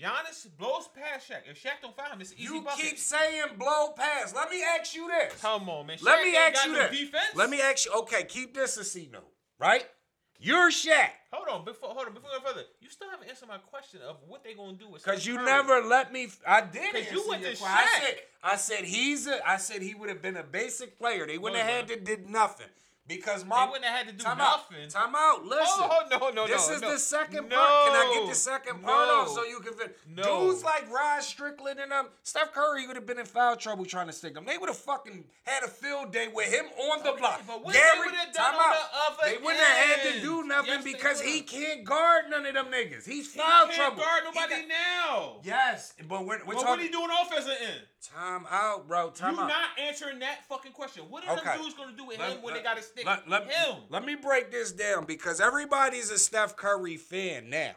Giannis 0.00 0.46
blows 0.58 0.88
past 0.88 1.30
Shaq. 1.30 1.48
If 1.48 1.62
Shaq 1.62 1.80
don't 1.82 1.96
foul 1.96 2.10
him, 2.12 2.20
it's 2.20 2.32
easy 2.32 2.42
you 2.42 2.62
bucket. 2.62 2.84
keep 2.84 2.98
saying 2.98 3.44
blow 3.58 3.92
pass. 3.96 4.34
Let 4.34 4.50
me 4.50 4.62
ask 4.78 4.94
you 4.94 5.06
this. 5.08 5.40
Come 5.40 5.68
on, 5.68 5.86
man. 5.86 5.98
Let 6.02 6.22
me 6.24 6.36
ask 6.36 6.66
you 6.66 6.72
no 6.72 6.78
this. 6.88 6.98
Defense. 6.98 7.24
Let 7.36 7.48
me 7.50 7.60
ask 7.60 7.86
you. 7.86 7.92
Okay, 8.00 8.24
keep 8.24 8.54
this 8.54 8.76
a 8.76 8.84
C 8.84 9.08
note, 9.12 9.28
right? 9.58 9.86
You're 10.40 10.70
Shaq 10.70 11.10
hold 11.32 11.48
on 11.48 11.64
before 11.64 11.90
hold 11.90 12.06
on 12.08 12.12
before 12.12 12.28
we 12.32 12.38
go 12.42 12.50
further. 12.50 12.64
You 12.80 12.90
still 12.90 13.08
haven't 13.08 13.28
answered 13.28 13.48
my 13.48 13.58
question 13.58 14.00
of 14.06 14.16
what 14.26 14.42
they're 14.42 14.56
gonna 14.56 14.72
do 14.76 14.88
with 14.88 15.02
because 15.04 15.24
you 15.24 15.36
Curry. 15.36 15.46
never 15.46 15.80
let 15.82 16.12
me. 16.12 16.28
I 16.46 16.60
did. 16.60 16.92
'Cause 16.92 17.12
you 17.12 17.24
went 17.28 17.42
to 17.44 17.56
question. 17.56 17.66
I 17.66 18.00
said, 18.02 18.16
I 18.42 18.56
said 18.56 18.84
he's 18.84 19.26
a. 19.28 19.48
I 19.48 19.56
said 19.58 19.80
he 19.80 19.94
would 19.94 20.08
have 20.08 20.20
been 20.20 20.36
a 20.36 20.42
basic 20.42 20.98
player. 20.98 21.24
They 21.26 21.38
wouldn't 21.38 21.60
No, 21.64 21.64
have 21.72 21.88
had 21.88 21.96
to 21.96 22.00
did 22.04 22.28
nothing 22.28 22.66
because 23.06 23.44
my. 23.44 23.64
They 23.64 23.70
wouldn't 23.72 23.84
have 23.86 23.98
had 23.98 24.06
to 24.08 24.12
do 24.12 24.24
time 24.24 24.38
nothing. 24.38 24.84
Out, 24.84 24.90
time 24.90 25.14
out. 25.16 25.44
Listen. 25.44 25.64
Oh, 25.66 26.02
no, 26.10 26.18
no, 26.18 26.30
no. 26.30 26.46
This 26.46 26.68
no, 26.68 26.74
is 26.74 26.80
no. 26.82 26.90
the 26.92 26.98
second 26.98 27.48
No. 27.48 27.56
part. 27.56 27.86
Can 27.86 27.94
I 27.94 28.18
get 28.20 28.28
the 28.28 28.34
second 28.34 28.82
part 28.82 29.08
No. 29.08 29.14
off 29.20 29.28
so 29.28 29.44
you 29.44 29.60
can 29.60 29.74
finish? 29.74 29.92
No. 30.08 30.22
Dudes 30.50 30.64
like 30.64 30.90
Rod 30.90 31.22
Strickland 31.22 31.80
and 31.80 31.92
um, 31.92 32.08
Steph 32.22 32.52
Curry 32.52 32.86
would 32.86 32.96
have 32.96 33.06
been 33.06 33.18
in 33.18 33.26
foul 33.26 33.56
trouble 33.56 33.84
trying 33.84 34.06
to 34.06 34.12
stick 34.12 34.34
them. 34.34 34.44
They 34.46 34.58
would 34.58 34.68
have 34.68 34.78
fucking 34.78 35.24
had 35.44 35.62
a 35.64 35.68
field 35.68 36.12
day 36.12 36.28
with 36.32 36.52
him 36.52 36.66
on 36.90 37.02
the 37.02 37.10
Okay, 37.10 37.20
block. 37.20 37.42
but 37.46 37.64
what 37.64 37.74
Gary, 37.74 38.08
they 38.10 38.32
time 38.32 38.54
out. 38.58 38.76
the 39.20 39.30
They 39.30 39.36
wouldn't 39.36 39.58
have 39.62 39.86
had 40.00 40.12
to 40.14 40.20
do 40.20 40.44
nothing 40.44 40.70
Yes, 40.74 40.84
because 40.84 41.20
he 41.20 41.40
can't 41.42 41.84
guard 41.84 42.24
none 42.30 42.46
of 42.46 42.54
them 42.54 42.66
niggas. 42.66 43.04
He's 43.06 43.28
foul 43.32 43.66
He 43.68 43.74
can't 43.74 43.94
trouble. 43.96 44.02
guard 44.02 44.22
nobody 44.24 44.60
got- 44.62 44.68
now. 44.68 45.36
Yes, 45.42 45.92
but 46.08 46.20
we're, 46.24 46.38
we're 46.38 46.38
But 46.38 46.46
what 46.46 46.62
talking. 46.66 46.80
are 46.80 46.82
you 46.86 46.92
doing 46.92 47.08
offensive 47.22 47.52
end? 47.62 47.80
Time 48.12 48.44
out, 48.50 48.86
bro. 48.86 49.10
Time 49.10 49.30
out. 49.30 49.36
you 49.36 49.42
out. 49.44 49.48
not 49.48 49.78
answering 49.78 50.18
that 50.18 50.44
fucking 50.48 50.72
question. 50.72 51.04
What 51.08 51.26
are 51.26 51.36
Okay. 51.38 51.52
them 51.56 51.62
dudes 51.62 51.74
gonna 51.74 51.96
do 51.96 52.04
with 52.04 52.18
him 52.18 52.42
when 52.42 52.54
they 52.54 52.62
gotta 52.62 52.82
stick 52.82 53.06
let, 53.06 53.28
let, 53.28 53.50
him? 53.50 53.76
Let 53.88 54.04
me 54.04 54.14
break 54.14 54.50
this 54.50 54.72
down 54.72 55.04
because 55.06 55.40
everybody's 55.40 56.10
a 56.10 56.18
Steph 56.18 56.56
Curry 56.56 56.96
fan 56.96 57.48
now, 57.48 57.72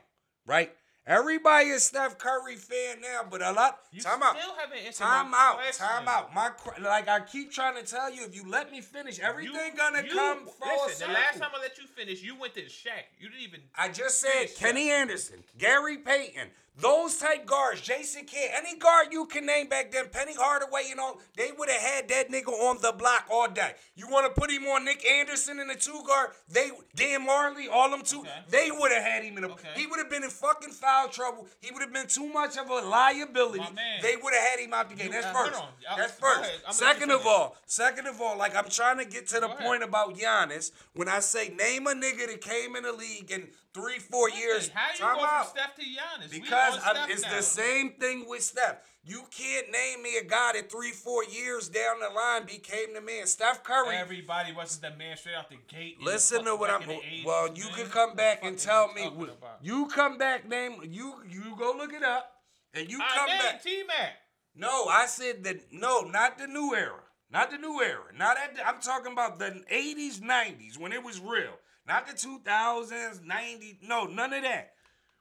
right? 0.45 0.75
Everybody 1.05 1.69
is 1.69 1.85
Steph 1.85 2.17
Curry 2.17 2.57
fan 2.57 2.99
now, 2.99 3.21
but 3.29 3.41
a 3.41 3.53
lot. 3.53 3.79
you 3.93 4.01
time 4.01 4.17
still 4.17 4.27
out. 4.51 4.57
haven't 4.59 4.77
answered 4.79 5.03
Time 5.05 5.31
my 5.31 5.37
out. 5.37 5.53
question. 5.55 5.85
Time 5.87 6.07
out. 6.09 6.33
My 6.35 6.51
like 6.81 7.07
I 7.07 7.21
keep 7.21 7.49
trying 7.49 7.75
to 7.81 7.89
tell 7.89 8.11
you, 8.13 8.25
if 8.25 8.35
you 8.35 8.43
let 8.45 8.69
me 8.73 8.81
finish, 8.81 9.17
everything 9.19 9.55
You- 9.71 9.77
gonna 9.77 10.03
you- 10.03 10.11
come 10.13 10.45
full 10.45 10.85
Listen, 10.87 11.07
the 11.07 11.13
last 11.13 11.39
time 11.39 11.51
I 11.55 11.59
let 11.59 11.77
you 11.77 11.87
finish, 11.87 12.21
you 12.21 12.35
went 12.35 12.55
to 12.55 12.63
Shaq. 12.63 13.05
You 13.17 13.29
didn't 13.29 13.43
even. 13.43 13.61
I 13.73 13.87
just 13.87 14.19
said 14.19 14.53
Kenny 14.57 14.91
Anderson, 14.91 15.45
Gary 15.57 15.97
Payton, 15.97 16.51
those 16.79 17.17
type 17.17 17.45
guards, 17.45 17.81
Jason 17.81 18.25
Kidd, 18.25 18.51
any 18.55 18.77
guard 18.77 19.07
you 19.11 19.25
can 19.25 19.45
name 19.45 19.67
back 19.67 19.91
then, 19.91 20.09
Penny 20.11 20.33
Hardaway, 20.37 20.83
you 20.87 20.95
know, 20.95 21.17
they 21.35 21.49
would 21.57 21.69
have 21.69 21.81
had 21.81 22.07
that 22.09 22.29
nigga 22.29 22.49
on 22.49 22.77
the 22.81 22.91
block 22.91 23.25
all 23.31 23.47
day. 23.49 23.71
You 23.95 24.07
want 24.07 24.33
to 24.33 24.39
put 24.39 24.51
him 24.51 24.63
on 24.65 24.85
Nick 24.85 25.03
Anderson 25.05 25.59
in 25.59 25.67
the 25.67 25.75
two 25.75 26.01
guard? 26.05 26.29
They 26.49 26.69
Dan 26.95 27.25
Majerle, 27.27 27.67
all 27.71 27.89
them 27.89 28.01
two, 28.03 28.19
Okay. 28.19 28.29
they 28.49 28.69
would 28.71 28.91
have 28.91 29.03
had 29.03 29.23
him 29.23 29.37
in 29.37 29.43
a. 29.43 29.47
Okay. 29.49 29.69
He 29.75 29.87
would 29.87 29.97
have 29.97 30.09
been 30.09 30.23
in 30.23 30.29
fucking 30.29 30.69
foul 30.71 31.07
trouble. 31.09 31.47
He 31.61 31.71
would 31.71 31.81
have 31.81 31.93
been 31.93 32.07
too 32.07 32.27
much 32.31 32.57
of 32.57 32.69
a 32.69 32.75
liability. 32.87 33.63
They 34.01 34.15
would 34.15 34.33
have 34.33 34.43
had 34.49 34.59
him 34.59 34.73
out 34.73 34.89
the 34.89 34.95
game. 34.95 35.11
That's 35.11 35.25
uh, 35.25 35.33
first. 35.33 35.61
That's 35.97 36.11
first. 36.13 36.41
ahead. 36.41 36.51
I'm 36.67 36.73
gonna 36.73 36.85
let 36.85 36.97
Second 36.97 37.11
of 37.11 37.25
all, 37.27 37.55
second 37.65 38.07
of 38.07 38.21
all, 38.21 38.37
like 38.37 38.55
I'm 38.55 38.69
trying 38.69 38.97
to 38.99 39.05
get 39.05 39.27
to 39.29 39.35
the 39.35 39.41
Go 39.41 39.53
ahead. 39.53 39.59
point 39.65 39.83
about 39.83 40.15
Giannis. 40.15 40.71
When 40.93 41.07
I 41.09 41.19
say 41.19 41.49
name 41.49 41.87
a 41.87 41.93
nigga 41.93 42.27
that 42.27 42.41
came 42.41 42.75
in 42.75 42.83
the 42.83 42.93
league 42.93 43.31
in 43.31 43.47
three, 43.73 43.99
four 43.99 44.29
years, 44.29 44.69
How 44.73 44.91
you 44.93 45.15
go 45.15 45.27
from 45.27 45.47
Steph 45.47 45.75
to 45.75 45.81
Giannis? 45.81 46.31
Because 46.31 46.66
on 46.75 46.97
I'm- 46.97 47.09
it's 47.11 47.23
now. 47.23 47.35
the 47.35 47.41
same 47.43 47.93
thing 47.93 48.27
with 48.27 48.43
Steph. 48.43 48.77
You 49.03 49.23
can't 49.31 49.71
name 49.71 50.03
me 50.03 50.17
a 50.17 50.23
guy 50.23 50.51
that 50.53 50.69
three, 50.69 50.91
four 50.91 51.23
years 51.23 51.69
down 51.69 52.01
the 52.01 52.09
line 52.09 52.45
became 52.45 52.93
the 52.93 52.99
man. 52.99 53.25
Steph 53.25 53.63
Curry. 53.63 53.95
Everybody 53.95 54.51
wasn't 54.51 54.81
the 54.81 54.97
man 54.97 55.15
straight 55.15 55.35
out 55.35 55.49
the 55.49 55.55
gate. 55.69 56.01
Listen 56.01 56.43
to 56.43 56.55
what 56.57 56.69
I'm. 56.69 56.81
in 56.81 56.89
the 56.89 56.95
80s, 56.95 57.25
well, 57.25 57.47
you 57.55 57.65
man. 57.65 57.73
can 57.75 57.85
come 57.87 58.15
back 58.15 58.43
and 58.43 58.59
tell 58.59 58.91
me. 58.93 59.05
about? 59.07 59.59
You 59.61 59.87
come 59.87 60.17
back, 60.17 60.47
name 60.47 60.81
you. 60.83 61.15
You 61.29 61.55
go 61.57 61.73
look 61.77 61.93
it 61.93 62.03
up, 62.03 62.33
and 62.73 62.89
you 62.89 62.99
I 63.01 63.15
come 63.15 63.27
back. 63.27 63.63
T 63.63 63.83
Mac. 63.87 64.13
No, 64.55 64.85
I 64.87 65.05
said 65.05 65.43
that. 65.45 65.71
No, 65.71 66.01
not 66.01 66.37
the 66.37 66.47
new 66.47 66.75
era. 66.75 66.99
Not 67.31 67.51
the 67.51 67.57
new 67.57 67.81
era. 67.81 68.03
Not 68.13 68.37
at. 68.37 68.55
The, 68.55 68.67
I'm 68.67 68.81
talking 68.81 69.13
about 69.13 69.39
the 69.39 69.63
80s, 69.71 70.19
90s 70.19 70.77
when 70.77 70.91
it 70.91 71.03
was 71.03 71.19
real. 71.21 71.53
Not 71.87 72.07
the 72.07 72.13
2000s, 72.13 73.21
90s. 73.21 73.77
No, 73.83 74.05
none 74.05 74.33
of 74.33 74.43
that. 74.43 74.71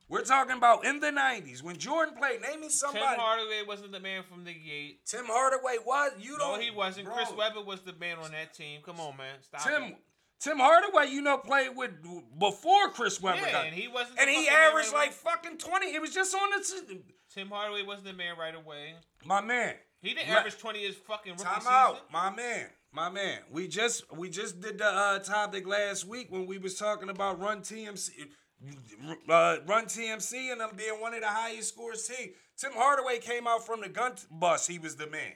We're 0.09 0.23
talking 0.25 0.57
about 0.57 0.85
in 0.85 1.01
the 1.01 1.09
90s 1.09 1.63
when 1.63 1.77
Jordan 1.77 2.15
played. 2.17 2.41
Name 2.41 2.61
me 2.61 2.69
somebody. 2.69 3.05
Tim. 3.05 3.19
Hardaway 3.19 3.63
wasn't 3.67 3.91
the 3.93 3.99
man 4.01 4.23
from 4.23 4.45
the 4.45 4.53
gate. 4.55 5.01
Tim 5.05 5.25
Hardaway 5.27 5.77
was. 5.85 6.13
You 6.21 6.39
don't. 6.39 6.59
No, 6.59 6.61
he 6.61 6.71
wasn't. 6.71 7.07
bro. 7.07 7.17
Chris 7.17 7.33
Webber 7.37 7.63
was 7.63 7.81
the 7.81 7.93
man 7.95 8.19
on 8.19 8.31
that 8.31 8.55
team. 8.55 8.81
Come 8.85 9.01
on, 9.01 9.17
man. 9.17 9.35
Stop 9.43 9.63
Tim. 9.63 9.83
it. 9.83 9.97
Tim 10.39 10.59
Hardaway, 10.59 11.09
you 11.11 11.23
know, 11.23 11.39
played 11.39 11.71
with 11.75 11.91
before 12.39 12.91
Chris 12.91 13.21
Webber 13.21 13.41
Yeah, 13.41 13.53
got. 13.53 13.67
and 13.67 13.75
he 13.75 13.89
wasn't. 13.89 14.19
and 14.21 14.29
he 14.31 14.47
averaged 14.49 14.93
right 14.93 15.07
like 15.09 15.13
fucking 15.13 15.57
20. 15.59 15.87
It 15.95 16.01
was 16.01 16.13
just 16.13 16.35
on 16.35 16.51
the. 16.51 17.01
Tim 17.35 17.49
Hardaway 17.49 17.83
wasn't 17.83 18.07
the 18.09 18.13
man 18.13 18.37
right 18.39 18.55
away. 18.55 18.95
My 19.25 19.41
man. 19.41 19.75
He 20.03 20.15
didn't 20.15 20.29
Let- 20.29 20.39
average 20.41 20.59
twenty 20.59 20.81
his 20.87 20.95
fucking 20.95 21.33
rookie 21.33 21.43
Time 21.45 21.61
season. 21.61 21.73
out, 21.73 22.13
my 22.13 22.31
man, 22.31 22.67
my 22.93 23.09
man. 23.09 23.41
We 23.51 23.67
just 23.67 24.05
we 24.15 24.29
just 24.29 24.61
did 24.61 24.79
the 24.79 24.87
uh, 24.87 25.19
topic 25.21 25.67
last 25.67 26.05
week 26.07 26.31
when 26.31 26.47
we 26.47 26.59
was 26.59 26.77
talking 26.79 27.09
about 27.09 27.41
Run 27.41 27.63
TMC, 27.63 28.11
uh, 29.29 29.57
Run 29.67 29.85
TMC, 29.87 30.53
and 30.53 30.61
them 30.61 30.71
being 30.77 31.01
one 31.01 31.15
of 31.15 31.21
the 31.21 31.27
highest 31.27 31.69
scores 31.75 32.07
team. 32.07 32.31
Tim 32.57 32.73
Hardaway 32.75 33.19
came 33.19 33.47
out 33.47 33.67
from 33.67 33.81
the 33.83 33.89
gun 33.89 34.13
bus. 34.31 34.67
He 34.67 34.79
was 34.79 34.97
the 34.97 35.07
man. 35.09 35.33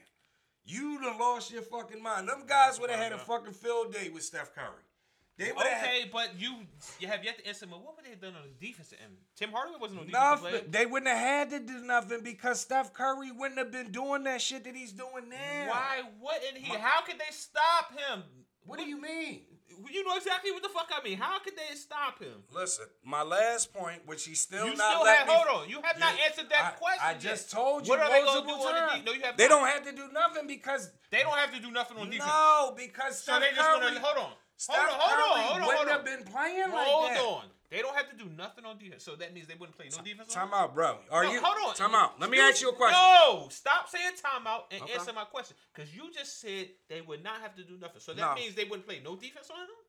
You 0.65 1.01
done 1.01 1.19
lost 1.19 1.51
your 1.53 1.63
fucking 1.63 2.03
mind. 2.03 2.29
Them 2.29 2.45
guys 2.47 2.81
would 2.81 2.91
have 2.91 2.99
had 3.01 3.13
a 3.13 3.19
fucking 3.19 3.53
field 3.55 3.93
day 3.93 4.09
with 4.09 4.23
Steph 4.23 4.55
Curry. 4.55 4.85
They 5.37 5.53
would 5.53 5.67
have 5.67 5.83
Okay, 5.83 6.11
but 6.13 6.39
you 6.39 6.55
you 6.99 7.09
have 7.09 7.25
yet 7.25 7.39
to 7.39 7.47
answer 7.47 7.67
me. 7.67 7.73
What 7.73 7.97
would 7.97 8.05
they 8.05 8.11
have 8.11 8.21
done 8.21 8.35
on 8.37 8.43
the 8.47 8.67
defensive 8.67 8.99
end? 9.03 9.15
Tim 9.37 9.51
Hardaway 9.53 9.79
wasn't 9.81 10.01
on 10.01 10.07
defensive 10.07 10.43
Nothing. 10.53 10.71
They 10.71 10.85
wouldn't 10.85 11.11
have 11.11 11.19
had 11.19 11.51
to 11.51 11.61
do 11.61 11.81
nothing 11.81 12.21
because 12.23 12.61
Steph 12.61 12.93
Curry 12.93 13.33
wouldn't 13.33 13.59
have 13.59 13.73
been 13.73 13.91
doing 13.91 14.25
that 14.25 14.43
shit 14.43 14.65
that 14.65 14.77
he's 14.77 14.93
doing 14.93 15.31
now. 15.31 15.69
Why 15.69 16.03
wouldn't 16.21 16.59
he? 16.59 16.71
My- 16.73 16.79
How 16.79 17.01
could 17.03 17.19
they 17.19 17.31
stop 17.33 17.91
him? 17.99 18.23
What 18.67 18.79
do 18.79 18.85
you 18.85 19.01
mean? 19.01 19.41
You 19.89 20.05
know 20.05 20.17
exactly 20.17 20.51
what 20.53 20.63
the 20.63 20.69
fuck 20.69 20.91
I 20.91 21.03
mean. 21.03 21.17
How 21.19 21.39
could 21.39 21.55
they 21.57 21.75
stop 21.77 22.19
him? 22.23 22.43
Listen, 22.53 22.87
my 23.05 23.23
last 23.23 23.73
point, 23.73 24.03
which 24.07 24.25
he 24.25 24.35
still 24.35 24.67
you 24.67 24.77
not 24.77 24.93
still 24.93 25.05
let 25.05 25.19
have. 25.19 25.27
me. 25.29 25.33
Hold 25.35 25.63
on. 25.63 25.69
You 25.69 25.81
have 25.83 25.99
not 25.99 26.15
Yeah, 26.19 26.25
answered 26.27 26.51
that 26.51 26.65
I- 26.75 26.77
question. 26.79 27.01
I 27.03 27.11
yet. 27.13 27.21
just 27.21 27.51
told 27.51 27.87
you 27.87 27.91
What 27.91 28.01
are 28.01 28.11
they 28.11 28.21
gonna 28.25 28.41
do 28.43 28.47
term. 28.49 28.61
on 28.61 28.99
the, 28.99 29.05
No, 29.05 29.13
you 29.13 29.23
have. 29.23 29.37
They 29.37 29.49
not. 29.49 29.59
don't 29.61 29.69
have 29.69 29.85
to 29.85 29.93
do 29.93 30.09
nothing 30.13 30.47
because 30.47 30.91
They 31.11 31.23
don't 31.23 31.37
have 31.39 31.53
to 31.55 31.61
do 31.61 31.71
nothing 31.71 31.97
on 31.99 32.11
defense. 32.11 32.29
no, 32.31 32.75
because 32.77 33.23
So 33.23 33.39
they 33.41 33.49
just 33.51 33.61
Curry, 33.61 33.81
gonna 33.81 34.01
hold 34.01 34.17
on. 34.19 34.33
Steph 34.61 34.77
hold 34.77 34.93
on, 34.93 35.01
hold 35.01 35.11
Curry 35.17 35.23
on, 35.25 35.41
hold 35.41 35.63
on, 35.63 35.67
wouldn't 35.69 35.89
hold 35.89 35.89
have 35.89 36.05
been 36.05 36.25
playing 36.31 36.69
Hold 36.69 37.05
like 37.09 37.15
that. 37.17 37.25
on. 37.25 37.45
They 37.71 37.81
don't 37.81 37.97
have 37.97 38.11
to 38.11 38.17
do 38.17 38.29
nothing 38.37 38.67
on 38.67 38.77
defense. 38.77 39.03
So 39.03 39.17
that 39.17 39.33
means 39.33 39.47
they 39.47 39.55
wouldn't 39.55 39.73
play 39.75 39.89
no 39.89 40.05
defense 40.05 40.37
on 40.37 40.49
Time 40.49 40.53
out, 40.53 40.75
bro. 40.75 40.99
Are 41.11 41.25
No, 41.25 41.33
you? 41.33 41.41
hold 41.41 41.57
on. 41.71 41.75
Time 41.77 41.95
out. 41.95 42.21
Let 42.21 42.29
me 42.29 42.39
ask 42.39 42.61
you 42.61 42.69
a 42.69 42.75
question. 42.75 43.01
No, 43.01 43.49
stop 43.49 43.89
saying 43.89 44.21
timeout 44.21 44.65
and 44.71 44.83
Okay. 44.83 44.93
answer 44.93 45.15
my 45.15 45.25
question. 45.25 45.57
Because 45.73 45.97
you 45.97 46.13
just 46.13 46.43
said 46.43 46.69
they 46.89 47.01
would 47.01 47.25
not 47.25 47.41
have 47.41 47.57
to 47.57 47.65
do 47.65 47.79
nothing. 47.79 48.01
So 48.03 48.13
that 48.13 48.21
No. 48.21 48.35
means 48.35 48.55
they 48.55 48.65
wouldn't 48.65 48.85
play 48.85 49.01
no 49.01 49.17
defense 49.17 49.49
on 49.49 49.61
him? 49.65 49.80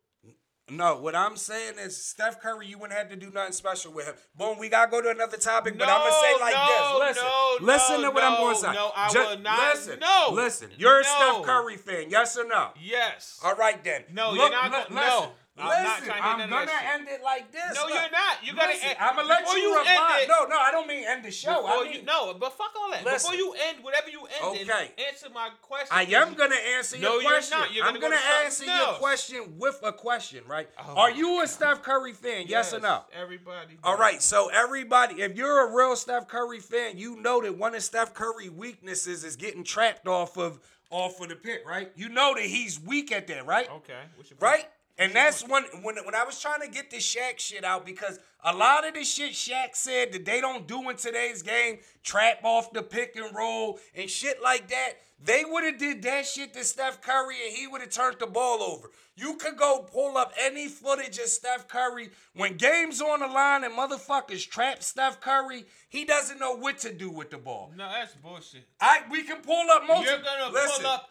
No, 0.71 0.95
what 0.97 1.15
I'm 1.15 1.35
saying 1.35 1.73
is 1.79 1.97
Steph 2.01 2.41
Curry, 2.41 2.65
you 2.67 2.77
wouldn't 2.77 2.97
have 2.97 3.09
to 3.09 3.15
do 3.17 3.29
nothing 3.29 3.51
special 3.51 3.91
with 3.91 4.05
him. 4.05 4.15
Boom, 4.37 4.57
we 4.57 4.69
gotta 4.69 4.89
go 4.89 5.01
to 5.01 5.09
another 5.09 5.35
topic, 5.35 5.77
but 5.77 5.89
I'm 5.89 5.99
gonna 5.99 6.11
say 6.11 6.39
like 6.39 6.53
no, 6.53 6.99
this. 6.99 7.17
Listen, 7.17 7.23
no, 7.25 7.57
listen 7.73 8.01
no, 8.01 8.07
to 8.07 8.11
what 8.15 8.23
I'm 8.23 8.37
gonna 8.39 8.55
say. 8.55 8.71
no, 8.73 8.91
I 8.95 9.09
Ju- 9.09 9.19
will 9.19 9.39
not- 9.39 9.75
Listen, 9.75 9.99
no, 9.99 10.29
listen. 10.31 10.69
You're 10.77 10.99
a 10.99 11.03
no. 11.03 11.09
Steph 11.09 11.43
Curry 11.43 11.75
fan, 11.77 12.09
yes 12.09 12.37
or 12.37 12.47
no? 12.47 12.69
Yes. 12.81 13.39
All 13.43 13.55
right 13.55 13.83
then. 13.83 14.03
No, 14.13 14.31
Look, 14.31 14.49
you're 14.49 14.49
not 14.51 14.71
listen, 14.91 14.95
no. 14.95 15.31
I'm 15.57 15.67
not 15.67 15.83
listen, 15.99 16.05
trying 16.07 16.21
to 16.21 16.43
I'm 16.43 16.49
gonna 16.49 16.71
end 16.93 17.07
it 17.09 17.21
like 17.21 17.51
this. 17.51 17.75
No, 17.75 17.81
Look, 17.83 17.93
you're 17.93 18.09
not. 18.11 18.37
You 18.41 18.53
gotta 18.55 18.67
listen, 18.71 18.87
end- 18.89 18.97
I'm 19.01 19.15
gonna 19.17 19.27
let 19.27 19.45
you, 19.51 19.59
you 19.59 19.79
it- 19.81 20.27
no, 20.29 20.45
no, 20.45 20.57
I 20.57 20.69
don't 20.71 20.87
mean 20.87 21.03
end 21.05 21.25
the 21.25 21.31
show. 21.31 21.61
Before 21.61 21.69
I 21.85 21.91
you, 21.93 22.03
no, 22.03 22.33
but 22.33 22.53
fuck 22.57 22.71
all 22.79 22.89
that. 22.91 23.03
Listen. 23.03 23.31
Before 23.31 23.35
you 23.35 23.53
end 23.67 23.83
whatever 23.83 24.09
you 24.09 24.21
end, 24.25 24.69
Okay. 24.69 24.91
answer 25.09 25.27
my 25.33 25.49
question. 25.61 25.89
I 25.91 26.03
am 26.03 26.35
gonna 26.35 26.55
answer 26.55 26.97
No, 26.99 27.13
your 27.15 27.21
you're 27.23 27.31
question. 27.31 27.59
not. 27.59 27.73
You're 27.73 27.85
I'm 27.85 27.89
gonna 27.95 27.99
go 27.99 28.09
gonna 28.11 28.21
to 28.21 28.45
answer 28.45 28.65
your 28.65 28.93
question 28.93 29.57
with 29.57 29.77
a 29.83 29.91
question, 29.91 30.43
right? 30.47 30.69
Oh 30.79 30.95
Are 30.95 31.11
you 31.11 31.41
a 31.43 31.47
Steph 31.47 31.83
Curry 31.83 32.13
fan? 32.13 32.45
Yes, 32.47 32.73
or 32.73 32.79
no? 32.79 33.03
Everybody. 33.13 33.77
All 33.83 33.97
right, 33.97 34.21
so 34.23 34.47
everybody, 34.49 35.21
if 35.21 35.35
you're 35.35 35.67
a 35.67 35.75
real 35.75 35.97
Steph 35.97 36.29
Curry 36.29 36.59
fan, 36.61 36.97
you 36.97 37.17
know 37.17 37.41
that 37.41 37.57
one 37.57 37.75
of 37.75 37.83
Steph 37.83 38.13
Curry 38.13 38.47
weaknesses 38.47 39.25
is 39.25 39.35
getting 39.35 39.65
trapped 39.65 40.07
off 40.07 40.37
of 40.37 40.59
off 40.89 41.19
of 41.21 41.29
the 41.29 41.35
pick, 41.35 41.67
right? 41.67 41.91
You 41.95 42.09
know 42.09 42.33
that 42.35 42.43
he's 42.43 42.79
weak 42.79 43.11
at 43.11 43.27
that, 43.27 43.45
right? 43.45 43.69
Okay. 43.69 43.99
Right? 44.39 44.67
And 44.97 45.13
that's 45.13 45.47
when 45.47 45.63
when 45.81 45.95
when 46.05 46.15
I 46.15 46.23
was 46.23 46.39
trying 46.39 46.61
to 46.61 46.67
get 46.67 46.91
this 46.91 47.15
Shaq 47.15 47.39
shit 47.39 47.63
out 47.63 47.85
because 47.85 48.19
a 48.43 48.55
lot 48.55 48.87
of 48.87 48.93
the 48.93 49.03
shit 49.03 49.31
Shaq 49.31 49.75
said 49.75 50.11
that 50.13 50.25
they 50.25 50.41
don't 50.41 50.67
do 50.67 50.89
in 50.89 50.95
today's 50.95 51.41
game, 51.41 51.79
trap 52.03 52.39
off 52.43 52.73
the 52.73 52.83
pick 52.83 53.15
and 53.15 53.35
roll 53.35 53.79
and 53.95 54.09
shit 54.09 54.41
like 54.41 54.67
that. 54.69 54.93
They 55.23 55.43
would 55.45 55.63
have 55.63 55.77
did 55.77 56.01
that 56.01 56.25
shit 56.25 56.53
to 56.53 56.63
Steph 56.63 57.01
Curry 57.01 57.35
and 57.47 57.55
he 57.55 57.67
would 57.67 57.81
have 57.81 57.91
turned 57.91 58.17
the 58.19 58.25
ball 58.25 58.63
over. 58.63 58.89
You 59.15 59.35
could 59.35 59.55
go 59.55 59.87
pull 59.91 60.17
up 60.17 60.33
any 60.39 60.67
footage 60.67 61.19
of 61.19 61.27
Steph 61.27 61.67
Curry 61.67 62.09
when 62.33 62.57
games 62.57 63.01
on 63.01 63.19
the 63.19 63.27
line 63.27 63.63
and 63.63 63.73
motherfuckers 63.73 64.49
trap 64.49 64.81
Steph 64.81 65.21
Curry. 65.21 65.65
He 65.89 66.05
doesn't 66.05 66.39
know 66.39 66.55
what 66.55 66.79
to 66.79 66.91
do 66.91 67.11
with 67.11 67.29
the 67.29 67.37
ball. 67.37 67.71
No, 67.77 67.87
that's 67.87 68.15
bullshit. 68.15 68.63
I 68.79 69.01
we 69.11 69.21
can 69.21 69.41
pull 69.41 69.65
up 69.69 69.83
most. 69.87 70.05
You're 70.05 70.17
gonna 70.17 70.51
Listen, 70.51 70.85
pull 70.85 70.91
up. 70.91 71.09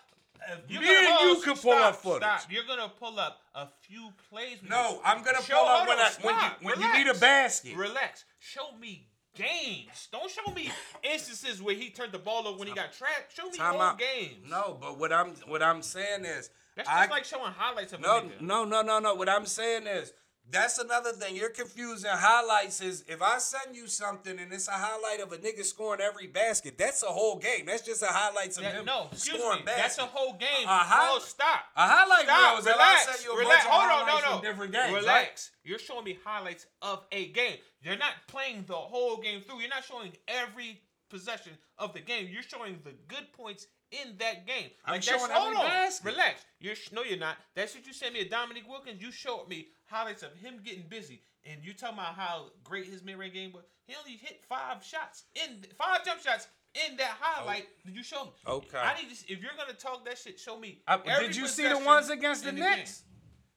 You're 0.68 0.80
me 0.82 0.96
and 0.96 1.06
hold- 1.08 1.36
you 1.38 1.42
can 1.42 1.52
pull 1.54 1.72
stop, 1.72 1.94
up 1.94 1.96
footage. 2.02 2.22
Stop. 2.40 2.52
You're 2.52 2.64
gonna 2.64 2.88
pull 2.88 3.18
up 3.18 3.40
a 3.54 3.66
few 3.82 4.12
plays. 4.28 4.58
No. 4.68 5.00
I'm 5.04 5.22
gonna 5.22 5.42
Show- 5.42 5.56
pull 5.58 5.66
up 5.68 5.88
when 5.88 5.98
I 5.98 6.10
when 6.22 6.34
you 6.34 6.40
stop. 6.40 6.62
when 6.62 6.80
you 6.80 6.92
need 6.98 7.06
a 7.08 7.14
basket. 7.18 7.76
Relax. 7.76 8.24
Show 8.38 8.72
me 8.80 9.06
games. 9.34 10.08
Don't 10.12 10.30
show 10.30 10.50
me 10.52 10.70
instances 11.02 11.62
where 11.62 11.74
he 11.74 11.90
turned 11.90 12.12
the 12.12 12.18
ball 12.18 12.46
over 12.48 12.58
when 12.58 12.68
he 12.68 12.74
got 12.74 12.92
trapped. 12.92 13.34
Show 13.36 13.48
me 13.48 13.56
Time 13.56 13.72
whole 13.74 13.82
out. 13.82 13.98
games. 13.98 14.48
No, 14.48 14.76
but 14.80 14.98
what 14.98 15.12
I'm 15.12 15.34
what 15.46 15.62
I'm 15.62 15.82
saying 15.82 16.24
is 16.24 16.50
That's 16.76 16.88
I, 16.88 17.02
just 17.02 17.10
like 17.10 17.24
showing 17.24 17.52
highlights 17.52 17.92
of 17.92 18.00
a 18.00 18.02
no 18.02 18.20
nigga. 18.22 18.40
no 18.40 18.64
no 18.64 18.82
no 18.82 18.98
no. 18.98 19.14
What 19.14 19.28
I'm 19.28 19.46
saying 19.46 19.86
is 19.86 20.12
that's 20.50 20.78
another 20.78 21.12
thing. 21.12 21.36
You're 21.36 21.50
confusing 21.50 22.10
highlights. 22.12 22.80
Is 22.80 23.04
if 23.08 23.22
I 23.22 23.38
send 23.38 23.76
you 23.76 23.86
something 23.86 24.38
and 24.38 24.52
it's 24.52 24.68
a 24.68 24.72
highlight 24.72 25.20
of 25.20 25.32
a 25.32 25.36
nigga 25.38 25.64
scoring 25.64 26.00
every 26.00 26.26
basket, 26.26 26.76
that's 26.78 27.02
a 27.02 27.06
whole 27.06 27.38
game. 27.38 27.66
That's 27.66 27.82
just 27.82 28.02
a 28.02 28.06
highlight 28.06 28.48
of 28.56 28.62
That- 28.62 28.74
him 28.74 28.84
no, 28.84 29.08
scoring 29.14 29.60
me. 29.60 29.64
That's 29.66 29.98
a 29.98 30.02
whole 30.06 30.34
game. 30.34 30.64
A 30.64 30.78
hi- 30.78 31.08
oh, 31.12 31.18
stop. 31.20 31.64
A 31.76 31.86
highlight 31.88 32.24
Stop. 32.24 32.50
reel 32.52 32.58
is 32.60 32.66
if 32.66 32.72
I 32.74 32.76
relax. 32.76 33.04
send 33.06 33.24
you 33.24 33.32
a 33.32 33.38
relax. 33.38 33.64
bunch 33.64 33.74
of 33.74 33.80
Hold 33.80 34.08
on. 34.08 34.22
No, 34.22 34.36
no. 34.36 34.42
different 34.42 34.72
games. 34.72 34.94
Relax. 34.94 35.06
Right? 35.06 35.50
You're 35.70 35.78
showing 35.78 36.04
me 36.04 36.18
highlights 36.24 36.66
of 36.82 37.04
a 37.12 37.28
game. 37.28 37.56
You're 37.82 37.96
not 37.96 38.12
playing 38.26 38.64
the 38.66 38.74
whole 38.74 39.16
game 39.18 39.40
through. 39.42 39.60
You're 39.60 39.68
not 39.68 39.84
showing 39.84 40.12
every 40.28 40.80
possession 41.08 41.52
of 41.78 41.92
the 41.92 42.00
game. 42.00 42.28
You're 42.30 42.42
showing 42.42 42.78
the 42.84 42.92
good 43.08 43.32
points 43.32 43.66
in 43.92 44.16
that 44.18 44.46
game. 44.46 44.70
I'm 44.84 45.00
that's- 45.00 45.04
showing 45.04 45.30
hold 45.32 45.54
every 45.54 45.58
on. 45.58 45.66
basket. 45.66 46.06
Relax. 46.06 46.44
You're 46.60 46.74
sh- 46.74 46.92
no, 46.92 47.02
you're 47.02 47.18
not. 47.18 47.36
That's 47.54 47.74
what 47.74 47.86
you 47.86 47.92
sent 47.92 48.14
me. 48.14 48.20
A 48.20 48.28
Dominique 48.28 48.68
Wilkins. 48.68 49.00
You 49.02 49.10
showed 49.12 49.48
me 49.48 49.68
highlights 49.86 50.22
of 50.22 50.34
him 50.36 50.60
getting 50.64 50.84
busy, 50.88 51.22
and 51.44 51.64
you 51.64 51.72
talking 51.74 51.94
about 51.98 52.14
how 52.14 52.46
great 52.64 52.86
his 52.86 53.02
mid-range 53.02 53.34
game 53.34 53.52
was. 53.52 53.64
He 53.86 53.94
only 53.98 54.16
hit 54.16 54.42
five 54.48 54.84
shots 54.84 55.24
in 55.34 55.64
five 55.76 56.04
jump 56.04 56.20
shots 56.22 56.46
in 56.88 56.96
that 56.98 57.16
highlight. 57.20 57.66
Oh. 57.68 57.80
Did 57.86 57.96
you 57.96 58.02
show 58.04 58.24
me? 58.26 58.30
Okay. 58.46 58.78
I 58.78 58.94
need 59.02 59.14
to. 59.14 59.32
If 59.32 59.42
you're 59.42 59.50
gonna 59.58 59.72
talk 59.72 60.04
that 60.04 60.18
shit, 60.18 60.38
show 60.38 60.58
me. 60.58 60.82
I- 60.86 60.98
did 61.20 61.34
you 61.34 61.48
see 61.48 61.66
the 61.66 61.78
ones 61.78 62.10
against 62.10 62.44
the 62.44 62.50
in 62.50 62.56
Knicks? 62.56 63.00
game. 63.00 63.09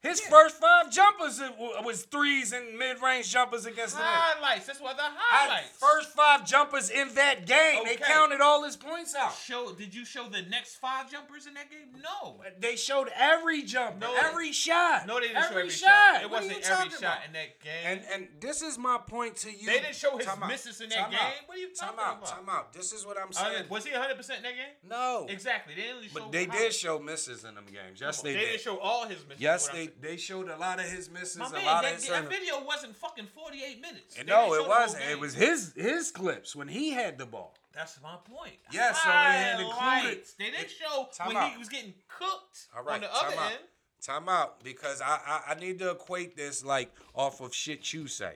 His 0.03 0.19
first 0.19 0.57
five 0.57 0.91
jumpers 0.91 1.41
was 1.83 2.03
threes 2.03 2.51
and 2.51 2.77
mid 2.77 3.01
range 3.01 3.31
jumpers 3.31 3.65
against 3.65 3.95
the 3.95 4.03
Highlights. 4.03 4.65
That's 4.67 4.81
what 4.81 4.97
the 4.97 5.03
I- 5.03 5.09
highlights. 5.17 5.69
First 5.77 6.09
five 6.13 6.45
jumpers 6.45 6.89
in 6.89 7.13
that 7.15 7.45
game. 7.47 7.85
They 7.85 7.95
counted 7.95 8.41
all 8.41 8.63
his 8.63 8.75
points 8.75 9.15
out. 9.15 9.33
show. 9.33 9.71
Did 9.73 9.95
you 9.95 10.03
show 10.03 10.27
the 10.27 10.41
next 10.41 10.75
five 10.75 11.09
jumpers 11.09 11.47
in 11.47 11.53
that 11.53 11.71
game? 11.71 12.01
No. 12.01 12.41
They 12.59 12.75
showed 12.75 13.09
every 13.15 13.61
jumper, 13.63 13.99
No, 13.99 14.13
every 14.15 14.51
shot. 14.51 15.07
No, 15.07 15.21
they 15.21 15.27
didn't 15.29 15.43
show 15.43 15.49
every 15.51 15.61
every 15.61 15.69
shot. 15.71 15.87
shot. 16.15 16.21
It 16.23 16.29
What 16.29 16.43
are 16.43 16.45
wasn't 16.47 16.65
you 16.65 16.71
every 16.73 16.89
shot 16.89 16.99
about? 16.99 17.25
in 17.27 17.33
that 17.33 17.59
game. 17.61 17.71
And 17.85 18.01
and 18.13 18.27
this 18.41 18.61
is 18.61 18.77
my 18.77 18.97
point 18.97 19.37
to 19.37 19.51
you. 19.51 19.67
They 19.67 19.79
didn't 19.79 19.95
show 19.95 20.17
his 20.17 20.25
Time 20.27 20.43
out. 20.43 20.49
misses 20.49 20.81
in 20.81 20.89
that 20.89 20.97
Time 20.97 21.11
game. 21.11 21.19
out. 21.21 21.33
What 21.47 21.57
are 21.57 21.61
you 21.61 21.69
talking 21.73 21.99
out. 21.99 22.17
about? 22.17 22.25
Time 22.27 22.49
out. 22.49 22.73
This 22.73 22.91
is 22.91 23.05
what 23.05 23.17
I'm 23.17 23.29
Uh, 23.29 23.31
saying. 23.31 23.69
was 23.69 23.85
he 23.85 23.91
100 23.93 24.17
percent 24.17 24.37
in 24.39 24.43
that 24.43 24.55
game? 24.55 24.73
no, 24.83 25.27
Exactly. 25.29 25.75
They 25.75 25.91
only 25.93 26.07
showed 26.09 26.13
but 26.13 26.31
they 26.33 26.45
did 26.45 26.51
highlights. 26.55 26.77
show 26.77 26.99
misses 26.99 27.45
in 27.45 27.55
them 27.55 27.65
games. 27.71 28.01
Yes, 28.01 28.21
they, 28.21 28.33
they 28.33 28.39
did. 28.39 28.45
They 28.47 28.51
didn't 28.51 28.61
show 28.63 28.79
all 28.79 29.05
his 29.07 29.23
misses. 29.25 29.41
yes, 29.41 29.61
is 29.63 29.67
what 29.69 29.77
I'm 29.79 29.85
they. 29.85 29.92
They 30.01 30.17
showed 30.17 30.49
a 30.49 30.57
lot 30.57 30.79
of 30.79 30.85
his 30.85 31.09
misses. 31.09 31.37
My 31.37 31.47
a 31.47 31.51
man, 31.51 31.65
lot 31.65 31.83
that, 31.83 31.93
of 31.93 31.99
his. 31.99 32.09
that 32.09 32.29
video 32.29 32.63
wasn't 32.63 32.95
fucking 32.95 33.27
48 33.27 33.81
minutes. 33.81 34.15
They 34.15 34.23
no, 34.23 34.53
it 34.53 34.67
wasn't. 34.67 35.03
It 35.09 35.19
was 35.19 35.33
his 35.33 35.73
his 35.75 36.11
clips 36.11 36.55
when 36.55 36.67
he 36.67 36.91
had 36.91 37.17
the 37.17 37.25
ball. 37.25 37.53
That's 37.73 37.99
my 38.03 38.15
point. 38.31 38.53
Yeah, 38.71 38.93
so 38.93 39.09
it 39.09 39.13
had 39.13 39.59
included-. 39.59 40.25
They 40.37 40.51
didn't 40.51 40.69
show 40.69 41.07
when 41.25 41.37
out. 41.37 41.51
he 41.51 41.57
was 41.57 41.69
getting 41.69 41.93
cooked 42.07 42.67
All 42.77 42.83
right, 42.83 42.95
on 42.95 43.01
the 43.01 43.07
time 43.07 43.25
other 43.25 43.37
out. 43.39 43.51
end. 43.51 43.59
Time 44.01 44.29
out 44.29 44.63
because 44.63 45.01
I, 45.01 45.17
I 45.25 45.51
I 45.51 45.55
need 45.55 45.79
to 45.79 45.91
equate 45.91 46.35
this 46.35 46.63
like 46.63 46.91
off 47.15 47.39
of 47.41 47.53
shit 47.55 47.93
you 47.93 48.07
say. 48.07 48.33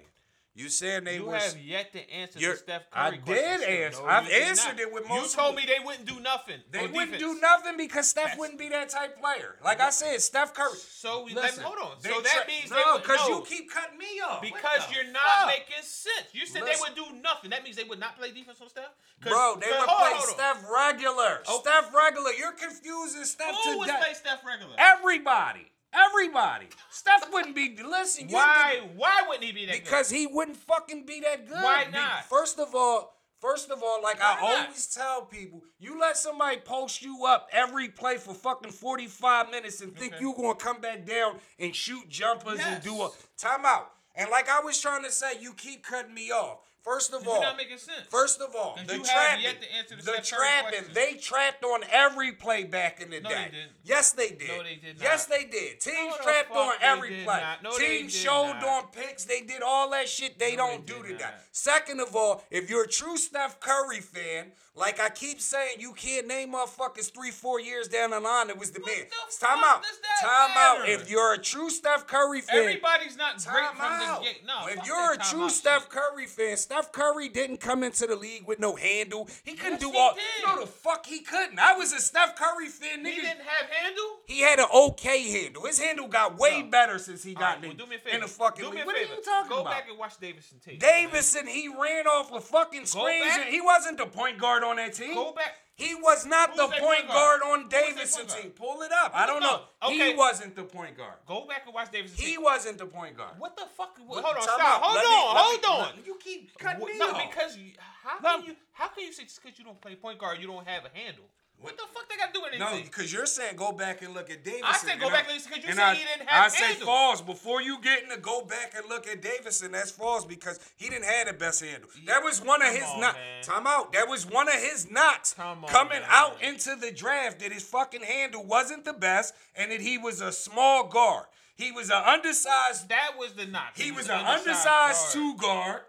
You 0.57 0.69
saying 0.69 1.03
they 1.03 1.17
You 1.17 1.27
was 1.27 1.53
have 1.53 1.61
yet 1.61 1.93
to 1.93 2.11
answer 2.11 2.39
the 2.39 2.55
Steph 2.57 2.81
I 2.91 3.09
Curry 3.11 3.17
question. 3.19 3.59
did 3.59 3.69
answer. 3.85 4.01
No, 4.01 4.07
I've 4.07 4.27
answered 4.27 4.79
it 4.79 4.91
with 4.91 5.07
most. 5.07 5.37
You 5.37 5.43
told 5.43 5.55
me 5.55 5.63
they 5.67 5.85
wouldn't 5.85 6.07
do 6.07 6.19
nothing. 6.19 6.61
They 6.71 6.87
wouldn't 6.87 7.11
defense. 7.13 7.21
do 7.35 7.39
nothing 7.39 7.77
because 7.77 8.07
Steph 8.07 8.23
That's- 8.23 8.39
wouldn't 8.39 8.57
be 8.57 8.69
that 8.69 8.89
type 8.89 9.19
player. 9.21 9.55
Like 9.63 9.79
I 9.81 9.91
said, 9.91 10.19
Steph 10.19 10.55
Curry. 10.55 10.75
So 10.89 11.25
we 11.25 11.35
Listen, 11.35 11.63
let 11.63 11.65
hold 11.73 11.91
on. 11.93 12.01
So 12.01 12.09
that 12.21 12.25
tra- 12.25 12.47
means 12.47 12.71
no, 12.71 12.97
because 12.97 13.19
no, 13.29 13.37
you 13.37 13.45
keep 13.45 13.69
cutting 13.69 13.99
me 13.99 14.19
off. 14.27 14.41
Because 14.41 14.81
you're 14.91 15.11
not 15.11 15.21
fuck? 15.45 15.47
making 15.47 15.83
sense. 15.83 16.25
You 16.33 16.47
said 16.47 16.63
Listen. 16.63 16.65
they 16.73 17.01
would 17.03 17.13
do 17.13 17.21
nothing. 17.21 17.51
That 17.51 17.63
means 17.63 17.75
they 17.75 17.83
would 17.83 17.99
not 17.99 18.17
play 18.17 18.31
defense 18.31 18.59
on 18.59 18.69
Steph. 18.69 18.89
Bro, 19.21 19.57
they 19.61 19.69
would 19.69 19.87
play 19.87 20.13
on. 20.17 20.21
Steph 20.21 20.65
regular. 20.73 21.43
Oh. 21.47 21.59
Steph 21.61 21.93
regular. 21.93 22.31
You're 22.31 22.53
confusing 22.53 23.25
Steph 23.25 23.53
Who 23.63 23.77
would 23.77 23.89
play 23.89 24.13
Steph 24.15 24.43
regular? 24.43 24.73
Everybody. 24.79 25.71
Everybody. 25.93 26.67
Steph 26.89 27.31
wouldn't 27.31 27.55
be. 27.55 27.77
Listen, 27.83 28.27
Why? 28.29 28.81
Why 28.95 29.23
wouldn't 29.27 29.43
he 29.45 29.51
be 29.51 29.65
that 29.67 29.73
good? 29.73 29.83
Because 29.83 30.09
he 30.09 30.27
wouldn't 30.27 30.57
fucking 30.57 31.05
be 31.05 31.21
that 31.21 31.47
good. 31.47 31.55
Why 31.63 31.85
not? 31.91 32.25
First 32.25 32.59
of 32.59 32.75
all, 32.75 33.13
first 33.39 33.69
of 33.71 33.81
all, 33.83 34.01
like 34.03 34.17
I 34.21 34.35
not? 34.35 34.41
always 34.41 34.87
tell 34.87 35.21
people, 35.25 35.63
you 35.79 35.99
let 35.99 36.17
somebody 36.17 36.57
post 36.57 37.01
you 37.01 37.25
up 37.25 37.47
every 37.51 37.89
play 37.89 38.17
for 38.17 38.33
fucking 38.33 38.71
45 38.71 39.49
minutes 39.49 39.81
and 39.81 39.95
think 39.95 40.13
Okay. 40.13 40.21
you 40.23 40.33
gonna 40.35 40.55
come 40.55 40.81
back 40.81 41.05
down 41.05 41.35
and 41.59 41.75
shoot 41.75 42.07
jumpers 42.09 42.59
and 42.59 42.83
do 42.83 43.01
a 43.01 43.09
timeout. 43.39 43.85
And 44.15 44.29
like 44.31 44.49
I 44.49 44.59
was 44.61 44.79
trying 44.81 45.03
to 45.03 45.11
say, 45.11 45.39
you 45.39 45.53
keep 45.53 45.83
cutting 45.83 46.13
me 46.13 46.31
off. 46.31 46.57
First 46.87 47.13
of 47.13 47.27
all, 47.27 47.41
not 47.41 47.57
making 47.57 47.77
sense. 47.79 48.07
First 48.09 48.39
of 48.39 48.55
all, 48.55 48.77
the 48.87 48.97
trapping, 48.99 49.43
yet 49.43 49.61
to 49.61 49.75
answer 49.75 49.95
the 49.97 50.03
the 50.03 50.21
trapping, 50.23 50.85
they 50.93 51.15
trapped 51.15 51.63
on 51.65 51.81
every 51.91 52.31
play 52.31 52.63
back 52.63 53.01
in 53.01 53.09
the 53.09 53.19
No, 53.19 53.29
day. 53.29 53.49
they. 53.51 53.57
Yes, 53.83 54.11
they 54.13 54.29
did. 54.29 54.47
No, 54.47 54.63
they 54.63 54.75
did 54.75 54.95
Yes, 55.01 55.25
they 55.25 55.43
did. 55.43 55.81
Teams 55.81 56.15
No, 56.17 56.23
trapped 56.23 56.51
on 56.51 56.73
every 56.81 57.09
play. 57.25 57.41
not. 57.41 57.61
No, 57.63 57.77
Teams 57.77 58.15
showed 58.15 58.53
not. 58.61 58.63
on 58.63 58.83
picks. 58.91 59.25
They 59.25 59.41
did 59.41 59.61
all 59.61 59.89
that 59.91 60.07
shit. 60.07 60.39
They 60.39 60.55
don't 60.55 60.87
they 60.87 60.93
do 60.93 61.03
did 61.03 61.17
to 61.19 61.23
that. 61.25 61.41
Second 61.51 61.99
of 61.99 62.15
all, 62.15 62.43
if 62.51 62.69
you're 62.69 62.83
a 62.83 62.87
true 62.87 63.17
Steph 63.17 63.59
Curry 63.59 63.99
fan, 63.99 64.53
like 64.75 64.99
I 65.01 65.09
keep 65.09 65.41
saying, 65.41 65.77
you 65.79 65.91
can't 65.93 66.27
name 66.27 66.53
motherfuckers 66.53 67.11
three, 67.11 67.31
four 67.31 67.59
years 67.59 67.87
down 67.87 68.11
the 68.11 68.19
line. 68.19 68.49
It 68.49 68.57
was 68.59 68.71
the 68.71 68.79
What 68.79 68.95
man. 68.95 69.07
the 69.09 69.45
Time 69.45 69.63
out. 69.65 69.83
Time 70.21 70.51
out. 70.55 70.87
If 70.87 71.09
you're 71.09 71.33
a 71.33 71.37
true 71.37 71.69
Steph 71.71 72.05
Curry 72.07 72.41
fan, 72.41 72.57
Everybody's 72.59 73.17
not 73.17 73.43
great 73.43 73.63
Time 73.63 73.75
from 73.75 74.23
the. 74.23 74.45
No, 74.45 74.67
if 74.67 74.85
you're 74.85 75.13
a 75.13 75.17
true 75.17 75.49
Steph. 75.49 75.89
Curry 75.89 76.27
fan, 76.27 76.55
Steph 76.57 76.76
Curry 76.91 77.29
didn't 77.29 77.57
come 77.57 77.83
into 77.83 78.05
the 78.07 78.15
league 78.15 78.45
with 78.47 78.59
no 78.59 78.75
handle. 78.75 79.27
He 79.43 79.53
couldn't 79.53 79.73
Yes, 79.73 79.81
do 79.81 79.91
he 79.91 79.97
all. 79.97 80.13
did. 80.13 80.23
No, 80.45 80.61
the 80.61 80.67
fuck 80.67 81.05
he 81.05 81.19
couldn't. 81.21 81.59
I 81.59 81.73
was 81.73 81.91
a 81.93 81.99
Steph 81.99 82.35
Curry 82.35 82.67
fan, 82.67 83.03
he 83.05 83.15
didn't 83.15 83.41
have 83.41 83.69
handle. 83.69 84.03
He 84.25 84.41
had 84.41 84.59
an 84.59 84.67
okay 84.73 85.29
handle. 85.29 85.65
His 85.65 85.79
handle 85.79 86.07
got 86.07 86.37
way 86.37 86.61
No. 86.61 86.69
better 86.69 86.99
since 86.99 87.23
he 87.23 87.35
All 87.35 87.41
got 87.41 87.55
right, 87.55 87.63
in, 87.63 87.69
well, 87.69 87.77
do 87.77 87.85
me 87.87 87.95
a 87.95 87.99
favor. 87.99 88.15
in 88.15 88.21
the 88.21 88.27
fucking 88.27 88.63
do 88.65 88.69
league. 88.71 88.85
What 88.85 88.95
favor. 88.95 89.13
are 89.13 89.15
you 89.17 89.21
talking 89.23 89.49
Go 89.49 89.61
about? 89.61 89.71
Go 89.71 89.77
back 89.79 89.89
and 89.89 89.97
watch 89.97 90.17
Davidson 90.19 90.59
tape. 90.63 90.79
Davidson, 90.79 91.47
he 91.47 91.67
ran 91.67 92.07
off 92.07 92.31
of 92.31 92.43
fucking 92.43 92.85
screens. 92.85 93.25
and 93.35 93.45
He 93.49 93.61
wasn't 93.61 93.97
the 93.97 94.05
point 94.05 94.37
guard 94.39 94.63
on 94.63 94.75
that 94.77 94.93
team. 94.93 95.13
Go 95.15 95.31
back. 95.33 95.55
He 95.77 95.93
was 95.93 96.25
not 96.25 96.55
the 96.55 96.67
point 96.67 97.07
guard 97.07 97.39
guard? 97.39 97.41
on 97.43 97.59
Who 97.59 97.63
was 97.65 97.69
that 97.71 97.81
Davidson 97.85 98.17
point 98.25 98.29
guard? 98.29 98.41
team. 98.41 98.51
Pull 98.51 98.81
it 98.81 98.91
up. 98.91 99.11
I 99.13 99.27
don't 99.27 99.41
know. 99.41 99.61
No, 99.83 99.89
He 99.91 100.15
wasn't 100.15 100.55
the 100.55 100.63
point 100.63 100.97
guard. 100.97 101.13
Go 101.27 101.45
back 101.47 101.63
and 101.65 101.73
watch 101.73 101.91
Davidson 101.91 102.17
team. 102.17 102.27
He 102.29 102.37
wasn't 102.39 102.79
the 102.79 102.87
point 102.87 103.15
guard. 103.15 103.35
What 103.37 103.55
the 103.55 103.65
fuck? 103.77 103.95
What- 104.03 104.23
hold 104.23 104.37
on, 104.37 104.41
stop. 104.41 104.81
Hold 104.81 104.95
Let 104.95 105.05
on, 105.05 105.11
me- 105.11 105.61
hold 105.67 105.93
me- 105.93 105.99
on. 105.99 106.05
You 106.05 106.15
keep 106.19 106.57
cutting 106.57 106.83
me 106.83 106.97
no, 106.97 107.11
off. 107.11 107.29
because 107.29 107.55
you, 107.57 107.73
how 108.03 108.17
No. 108.23 108.37
can 108.41 108.45
you 108.47 108.55
how 108.73 108.87
can 108.87 109.03
you 109.05 109.13
say 109.13 109.23
just 109.23 109.41
because 109.41 109.57
you 109.59 109.65
don't 109.65 109.79
play 109.79 109.95
point 109.95 110.17
guard 110.17 110.39
you 110.41 110.47
don't 110.47 110.67
have 110.67 110.83
a 110.85 110.89
handle? 110.97 111.25
What 111.59 111.75
the 111.75 111.83
fuck 111.91 112.07
they 112.07 112.17
got 112.17 112.27
to 112.27 112.39
do 112.39 112.41
with 112.43 112.59
No, 112.59 112.79
because 112.83 113.11
you're 113.11 113.25
saying 113.25 113.55
go 113.55 113.71
back 113.71 114.03
and 114.03 114.13
look 114.13 114.29
at 114.29 114.43
Davidson. 114.43 114.65
I 114.67 114.77
said 114.77 114.99
go 114.99 115.09
back 115.09 115.25
and 115.25 115.33
listen 115.33 115.51
'cause 115.51 115.63
you 115.63 115.69
said 115.73 115.79
I, 115.79 115.95
he 115.95 116.03
didn't 116.05 116.27
have 116.29 116.45
I 116.45 116.47
say 116.49 116.65
handle. 116.65 116.85
false 116.85 117.21
before 117.21 117.61
you 117.63 117.81
getting 117.81 118.09
to 118.09 118.17
go 118.17 118.41
back 118.45 118.73
and 118.75 118.87
look 118.87 119.07
at 119.07 119.21
Davidson. 119.23 119.71
That's 119.71 119.89
false 119.89 120.23
because 120.23 120.59
he 120.75 120.87
didn't 120.87 121.05
have 121.05 121.27
the 121.27 121.33
best 121.33 121.61
handle. 121.63 121.89
That 122.05 122.23
was 122.23 122.41
one 122.41 122.61
of 122.61 122.67
Come 122.67 122.75
his 122.75 122.83
on, 122.85 123.01
knocks. 123.01 123.17
Time 123.41 123.65
out. 123.67 123.91
That 123.93 124.07
was 124.07 124.25
one 124.27 124.47
of 124.47 124.53
his 124.53 124.89
knocks 124.91 125.33
Come 125.33 125.63
on, 125.65 125.69
coming 125.71 126.01
man. 126.01 126.09
out 126.09 126.41
into 126.43 126.75
the 126.75 126.91
draft 126.91 127.39
that 127.39 127.51
his 127.51 127.63
fucking 127.63 128.03
handle 128.03 128.43
wasn't 128.45 128.85
the 128.85 128.93
best 128.93 129.33
and 129.55 129.71
that 129.71 129.81
he 129.81 129.97
was 129.97 130.21
a 130.21 130.31
small 130.31 130.83
guard. 130.87 131.25
He 131.55 131.71
was 131.71 131.89
an 131.89 132.03
undersized. 132.05 132.87
That 132.89 133.13
was 133.17 133.33
the 133.33 133.47
knock. 133.47 133.71
He 133.75 133.91
was 133.91 134.05
an 134.09 134.19
an 134.19 134.25
undersized 134.27 134.99
guard. 135.01 135.13
two 135.13 135.35
guard. 135.37 135.81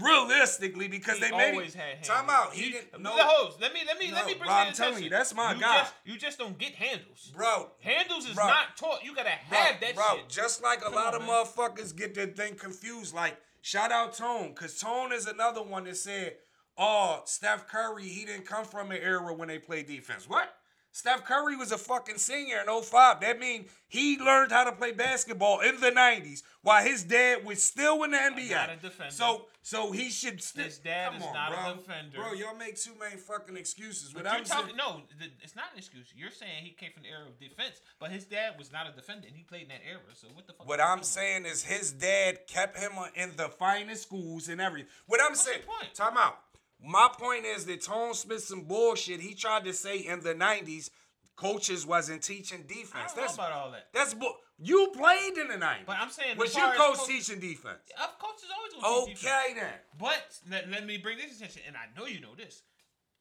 Realistically, 0.00 0.88
because 0.88 1.16
He 1.18 1.24
they 1.24 1.30
made 1.30 1.52
always 1.52 1.74
him, 1.74 1.82
had 1.82 2.02
time 2.04 2.30
out. 2.30 2.54
He 2.54 2.66
You- 2.66 2.72
didn't 2.72 2.92
the 2.92 2.98
know, 2.98 3.10
host. 3.16 3.60
Let 3.60 3.74
me 3.74 3.80
let 3.86 3.98
me 3.98 4.10
let 4.10 4.26
me 4.26 4.34
bring 4.34 4.44
bro, 4.48 4.54
I'm 4.56 4.72
telling 4.72 4.92
attention. 4.94 5.04
you, 5.04 5.10
that's 5.10 5.34
my 5.34 5.52
you 5.54 5.60
guy. 5.60 5.78
Just, 5.80 5.94
you 6.04 6.18
just 6.18 6.38
don't 6.38 6.58
get 6.58 6.74
handles. 6.74 7.30
bro. 7.34 7.70
Handles 7.80 8.26
is 8.26 8.34
Bro. 8.34 8.46
not 8.46 8.76
taught. 8.76 9.04
You 9.04 9.14
gotta 9.14 9.32
Bro, 9.48 9.58
have 9.58 9.80
that 9.80 9.94
bro, 9.94 10.16
shit. 10.16 10.28
just 10.28 10.62
like 10.62 10.80
a 10.80 10.84
Come 10.84 10.94
lot 10.94 11.14
on, 11.14 11.20
of 11.22 11.26
man. 11.26 11.44
motherfuckers 11.44 11.94
get 11.94 12.14
their 12.14 12.26
thing 12.28 12.54
confused. 12.54 13.14
Like, 13.14 13.36
shout 13.60 13.92
out 13.92 14.14
Tone, 14.16 14.48
because 14.54 14.78
Tone 14.80 15.12
is 15.12 15.26
another 15.26 15.62
one 15.62 15.84
that 15.84 15.96
said, 15.98 16.36
oh, 16.78 17.20
Steph 17.26 17.68
Curry, 17.68 18.04
he 18.08 18.24
didn't 18.24 18.46
come 18.46 18.64
from 18.64 18.90
an 18.92 18.98
era 18.98 19.34
when 19.34 19.48
they 19.48 19.58
played 19.58 19.86
defense. 19.86 20.26
What? 20.28 20.54
Steph 20.94 21.24
Curry 21.24 21.56
was 21.56 21.72
a 21.72 21.78
fucking 21.78 22.18
senior 22.18 22.60
in 22.60 22.82
05. 22.82 23.20
That 23.20 23.40
means 23.40 23.66
he 23.88 24.18
learned 24.18 24.52
how 24.52 24.64
to 24.64 24.72
play 24.72 24.92
basketball 24.92 25.60
in 25.60 25.80
the 25.80 25.90
90s 25.90 26.42
while 26.60 26.84
his 26.84 27.02
dad 27.02 27.46
was 27.46 27.62
still 27.62 28.02
in 28.02 28.10
the 28.10 28.18
NBA. 28.18 28.50
not 28.50 28.70
a 28.70 28.76
defender. 28.76 29.10
So 29.10 29.46
so 29.62 29.90
he 29.90 30.10
should 30.10 30.42
still. 30.42 30.64
His 30.64 30.78
dad 30.78 31.14
is 31.14 31.22
not 31.32 31.52
a 31.52 31.54
bro. 31.54 31.74
defender. 31.76 32.16
Bro, 32.18 32.32
y'all 32.34 32.56
make 32.56 32.76
too 32.78 32.90
many 33.00 33.16
fucking 33.16 33.56
excuses. 33.56 34.12
But 34.12 34.24
What 34.24 34.32
you're 34.32 34.38
I'm 34.40 34.44
saying, 34.44 34.60
talking 34.62 34.76
no, 34.76 35.00
th- 35.18 35.32
it's 35.42 35.56
not 35.56 35.66
an 35.72 35.78
excuse. 35.78 36.12
You're 36.14 36.30
saying 36.30 36.62
he 36.62 36.70
came 36.70 36.90
from 36.92 37.04
the 37.04 37.08
era 37.08 37.26
of 37.26 37.38
defense, 37.40 37.80
but 37.98 38.10
his 38.10 38.24
dad 38.26 38.54
was 38.58 38.70
not 38.70 38.86
a 38.86 38.92
defender 38.92 39.26
and 39.28 39.36
he 39.36 39.44
played 39.44 39.62
in 39.62 39.68
that 39.68 39.80
era. 39.88 40.00
So 40.14 40.26
what 40.34 40.46
the 40.46 40.52
fuck? 40.52 40.68
What 40.68 40.80
I'm 40.80 41.02
saying 41.02 41.46
is 41.46 41.62
his 41.62 41.90
dad 41.92 42.46
kept 42.46 42.78
him 42.78 42.92
in 43.14 43.30
the 43.36 43.48
finest 43.48 44.02
schools 44.02 44.48
and 44.48 44.60
everything. 44.60 44.90
What 45.06 45.20
I'm 45.22 45.34
saying, 45.34 45.60
your 45.66 45.74
point? 45.78 45.94
time 45.94 46.18
out. 46.18 46.38
My 46.84 47.08
point 47.18 47.44
is 47.44 47.64
that 47.66 47.82
Tone 47.82 48.14
Smith 48.14 48.42
some 48.44 48.62
bullshit. 48.62 49.20
He 49.20 49.34
tried 49.34 49.64
to 49.64 49.72
say 49.72 49.98
in 49.98 50.20
the 50.20 50.34
'90s, 50.34 50.90
coaches 51.36 51.86
wasn't 51.86 52.22
teaching 52.22 52.64
defense. 52.66 52.92
I 52.94 53.06
don't 53.06 53.16
know 53.16 53.22
That's 53.22 53.34
about 53.34 53.52
all 53.52 53.70
that. 53.72 53.88
that's 53.92 54.14
bull. 54.14 54.34
You 54.58 54.92
played 54.94 55.38
in 55.38 55.48
the 55.48 55.54
'90s, 55.64 55.86
But 55.86 55.96
I'm 56.00 56.10
saying 56.10 56.36
was 56.38 56.50
as 56.50 56.56
your 56.56 56.72
coach 56.74 56.98
coach- 56.98 57.06
teaching 57.08 57.40
defense? 57.40 57.80
Of 58.00 58.18
coaches 58.18 58.48
always 58.56 58.72
gonna 58.74 59.06
teach 59.06 59.20
defense. 59.20 59.34
Okay 59.44 59.54
then. 59.54 59.74
But 59.98 60.38
let, 60.50 60.70
let 60.70 60.86
me 60.86 60.98
bring 60.98 61.18
this 61.18 61.36
attention, 61.36 61.62
and 61.66 61.76
I 61.76 61.86
know 61.98 62.06
you 62.06 62.20
know 62.20 62.34
this. 62.36 62.62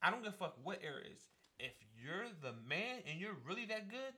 I 0.01 0.09
don't 0.11 0.23
give 0.23 0.33
a 0.33 0.37
fuck 0.37 0.55
what 0.63 0.79
era 0.83 1.01
is. 1.13 1.21
If 1.59 1.73
you're 2.03 2.25
the 2.41 2.53
man 2.67 2.97
and 3.09 3.19
you're 3.19 3.37
really 3.47 3.65
that 3.67 3.89
good, 3.89 4.13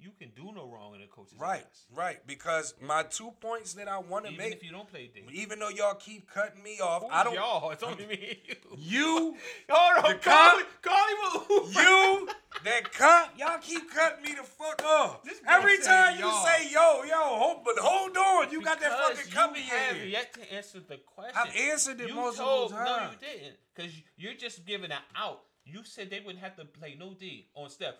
you 0.00 0.10
can 0.18 0.30
do 0.36 0.52
no 0.54 0.68
wrong 0.68 0.94
in 0.94 1.02
a 1.02 1.06
coach's 1.06 1.38
Right, 1.38 1.60
eyes. 1.60 1.84
right. 1.94 2.24
Because 2.26 2.74
my 2.80 3.02
two 3.02 3.32
points 3.40 3.74
that 3.74 3.88
I 3.88 3.98
want 3.98 4.26
to 4.26 4.32
Even 4.32 4.44
make, 4.44 4.54
if 4.56 4.62
you 4.64 4.70
don't 4.70 4.88
play 4.88 5.10
D. 5.12 5.22
even 5.32 5.58
though 5.58 5.70
y'all 5.70 5.94
keep 5.94 6.30
cutting 6.30 6.62
me 6.62 6.78
off, 6.80 7.02
Who's 7.02 7.10
I 7.12 7.24
don't. 7.24 7.34
y'all? 7.34 7.70
It's 7.70 7.82
only 7.82 8.06
me 8.06 8.38
and 8.48 8.56
you. 8.78 8.96
You 9.00 9.36
Hold 9.70 10.04
on, 10.04 10.12
The 10.12 10.18
Carly, 10.18 10.62
Carly. 10.82 11.72
You, 11.72 12.28
that 12.64 12.92
cut, 12.92 13.32
y'all 13.36 13.58
keep 13.60 13.90
cutting 13.92 14.22
me 14.22 14.34
the 14.34 14.42
fuck 14.44 14.82
off. 14.84 15.20
Every 15.48 15.78
time 15.78 16.14
you 16.18 16.24
y'all. 16.26 16.44
say 16.46 16.70
yo, 16.72 17.02
yo, 17.04 17.16
hold, 17.36 17.64
but 17.64 17.74
hold 17.78 18.16
on, 18.16 18.50
you 18.52 18.62
got 18.62 18.80
that 18.80 18.90
Because 18.90 19.26
fucking 19.28 19.62
have 19.62 19.96
in 19.96 20.02
here. 20.02 20.06
yet 20.10 20.32
to 20.34 20.52
answer 20.54 20.78
the 20.80 20.96
question. 20.98 21.34
I've 21.36 21.54
answered 21.56 22.00
it 22.00 22.08
you 22.08 22.14
multiple 22.14 22.68
times. 22.68 22.88
No, 22.88 23.10
you 23.10 23.38
didn't. 23.38 23.56
Because 23.74 23.92
you're 24.16 24.34
just 24.34 24.64
giving 24.64 24.90
an 24.90 24.98
out. 25.16 25.40
You 25.64 25.84
said 25.84 26.08
they 26.08 26.20
wouldn't 26.20 26.42
have 26.42 26.56
to 26.56 26.64
play 26.64 26.96
no 26.98 27.12
D 27.14 27.48
on 27.54 27.68
Steph. 27.68 27.94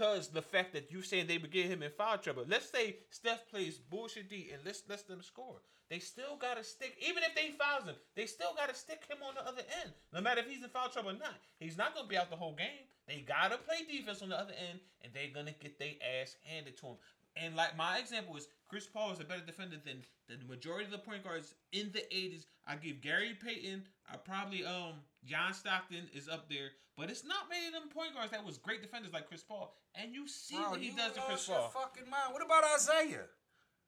Because 0.00 0.28
the 0.28 0.40
fact 0.40 0.72
that 0.72 0.90
you 0.90 1.02
saying 1.02 1.26
they 1.26 1.36
would 1.36 1.50
get 1.50 1.66
him 1.66 1.82
in 1.82 1.90
foul 1.90 2.16
trouble. 2.16 2.46
Let's 2.48 2.70
say 2.70 2.96
Steph 3.10 3.46
plays 3.50 3.76
bullshit 3.76 4.30
D 4.30 4.48
and 4.50 4.62
let's 4.64 4.82
let 4.88 5.06
them 5.06 5.20
score. 5.20 5.60
They 5.90 5.98
still 5.98 6.38
gotta 6.40 6.64
stick, 6.64 6.96
even 7.06 7.22
if 7.22 7.34
they 7.34 7.50
fouls 7.50 7.84
him, 7.84 7.96
they 8.16 8.24
still 8.24 8.54
gotta 8.56 8.74
stick 8.74 9.02
him 9.10 9.18
on 9.22 9.34
the 9.34 9.46
other 9.46 9.60
end. 9.84 9.92
No 10.14 10.22
matter 10.22 10.40
if 10.40 10.48
he's 10.48 10.64
in 10.64 10.70
foul 10.70 10.88
trouble 10.88 11.10
or 11.10 11.18
not. 11.18 11.36
He's 11.58 11.76
not 11.76 11.94
gonna 11.94 12.08
be 12.08 12.16
out 12.16 12.30
the 12.30 12.36
whole 12.36 12.54
game. 12.54 12.88
They 13.06 13.26
gotta 13.28 13.58
play 13.58 13.84
defense 13.84 14.22
on 14.22 14.30
the 14.30 14.40
other 14.40 14.54
end, 14.70 14.80
and 15.02 15.12
they're 15.12 15.34
gonna 15.34 15.52
get 15.60 15.78
their 15.78 15.92
ass 16.22 16.34
handed 16.44 16.78
to 16.78 16.86
him. 16.86 16.96
And 17.36 17.54
like 17.54 17.76
my 17.76 17.98
example 17.98 18.34
is 18.36 18.48
Chris 18.68 18.86
Paul 18.86 19.12
is 19.12 19.20
a 19.20 19.24
better 19.24 19.44
defender 19.44 19.76
than 19.84 20.02
the 20.28 20.38
majority 20.48 20.86
of 20.86 20.92
the 20.92 20.98
point 20.98 21.24
guards 21.24 21.54
in 21.72 21.92
the 21.92 22.04
80s. 22.10 22.46
I 22.66 22.76
give 22.76 23.02
Gary 23.02 23.36
Payton, 23.44 23.84
I 24.10 24.16
probably 24.16 24.64
um 24.64 24.94
John 25.26 25.52
Stockton 25.52 26.08
is 26.14 26.26
up 26.26 26.48
there, 26.48 26.70
but 27.00 27.08
it's 27.08 27.24
not 27.24 27.48
many 27.48 27.64
of 27.66 27.72
them 27.72 27.88
point 27.88 28.12
guards 28.12 28.30
that 28.30 28.44
was 28.44 28.60
great 28.60 28.84
defenders 28.84 29.10
like 29.16 29.26
Chris 29.26 29.42
Paul. 29.42 29.72
And 29.96 30.12
you 30.12 30.28
see 30.28 30.60
Bro, 30.60 30.76
what 30.76 30.80
he 30.80 30.92
does 30.92 31.16
to 31.16 31.20
Chris 31.24 31.48
Paul. 31.48 31.72
fucking 31.72 32.04
mind. 32.04 32.36
What 32.36 32.44
about 32.44 32.62
Isiah? 32.76 33.24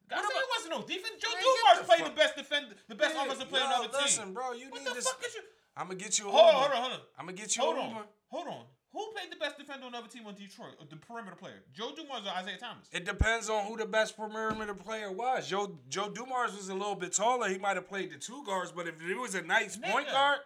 I 0.09 0.17
said 0.17 0.33
it 0.33 0.51
wasn't 0.57 0.73
no 0.73 0.83
defense. 0.83 1.21
Joe 1.21 1.29
Dumars 1.29 1.87
played 1.87 2.07
the 2.09 2.17
best 2.17 2.37
defender, 2.37 2.75
the 2.89 2.95
best 2.95 3.15
Man, 3.15 3.27
offensive 3.27 3.49
player 3.49 3.65
yo, 3.65 3.69
on 3.69 3.83
the 3.85 3.89
other 3.89 3.99
listen, 4.03 4.33
bro, 4.33 4.53
you 4.53 4.69
what 4.71 4.81
need 4.81 4.89
the 4.89 4.95
this. 4.95 5.09
fuck 5.09 5.21
is 5.25 5.35
you? 5.35 5.43
I'm 5.77 5.87
gonna 5.87 5.99
get 6.01 6.19
you. 6.19 6.29
a 6.29 6.31
Hold 6.33 6.43
on, 6.43 6.55
hold 6.55 6.71
on, 6.73 6.77
hold 6.77 6.93
on. 6.93 7.01
I'm 7.19 7.27
gonna 7.27 7.37
get 7.37 7.57
you. 7.57 7.63
Hold 7.63 7.79
on, 7.79 8.05
hold 8.29 8.49
on. 8.49 8.65
Who 8.93 9.11
played 9.13 9.33
the 9.33 9.37
best 9.37 9.57
defender 9.57 9.87
on 9.87 9.93
the 9.93 9.99
other 9.99 10.09
team 10.09 10.27
on 10.27 10.35
Detroit? 10.35 10.75
The 10.91 10.97
perimeter 10.97 11.37
player, 11.37 11.63
Joe 11.73 11.93
Dumars 11.97 12.27
or 12.27 12.33
Isiah 12.41 12.59
Thomas? 12.59 12.89
It 12.93 13.07
depends 13.07 13.49
on 13.49 13.65
who 13.65 13.79
the 13.79 13.87
best 13.87 14.19
perimeter 14.19 14.75
player 14.75 15.11
was. 15.11 15.49
Joe 15.49 15.79
Joe 15.89 16.11
Dumars 16.11 16.55
was 16.55 16.69
a 16.69 16.75
little 16.75 16.95
bit 16.95 17.15
taller. 17.15 17.49
He 17.49 17.57
might 17.59 17.77
have 17.77 17.89
played 17.89 18.11
the 18.11 18.19
two 18.19 18.45
guards, 18.45 18.71
but 18.71 18.87
if 18.87 19.01
it 19.03 19.17
was 19.19 19.35
a 19.35 19.43
nice 19.43 19.77
point 19.77 20.09
guard, 20.09 20.41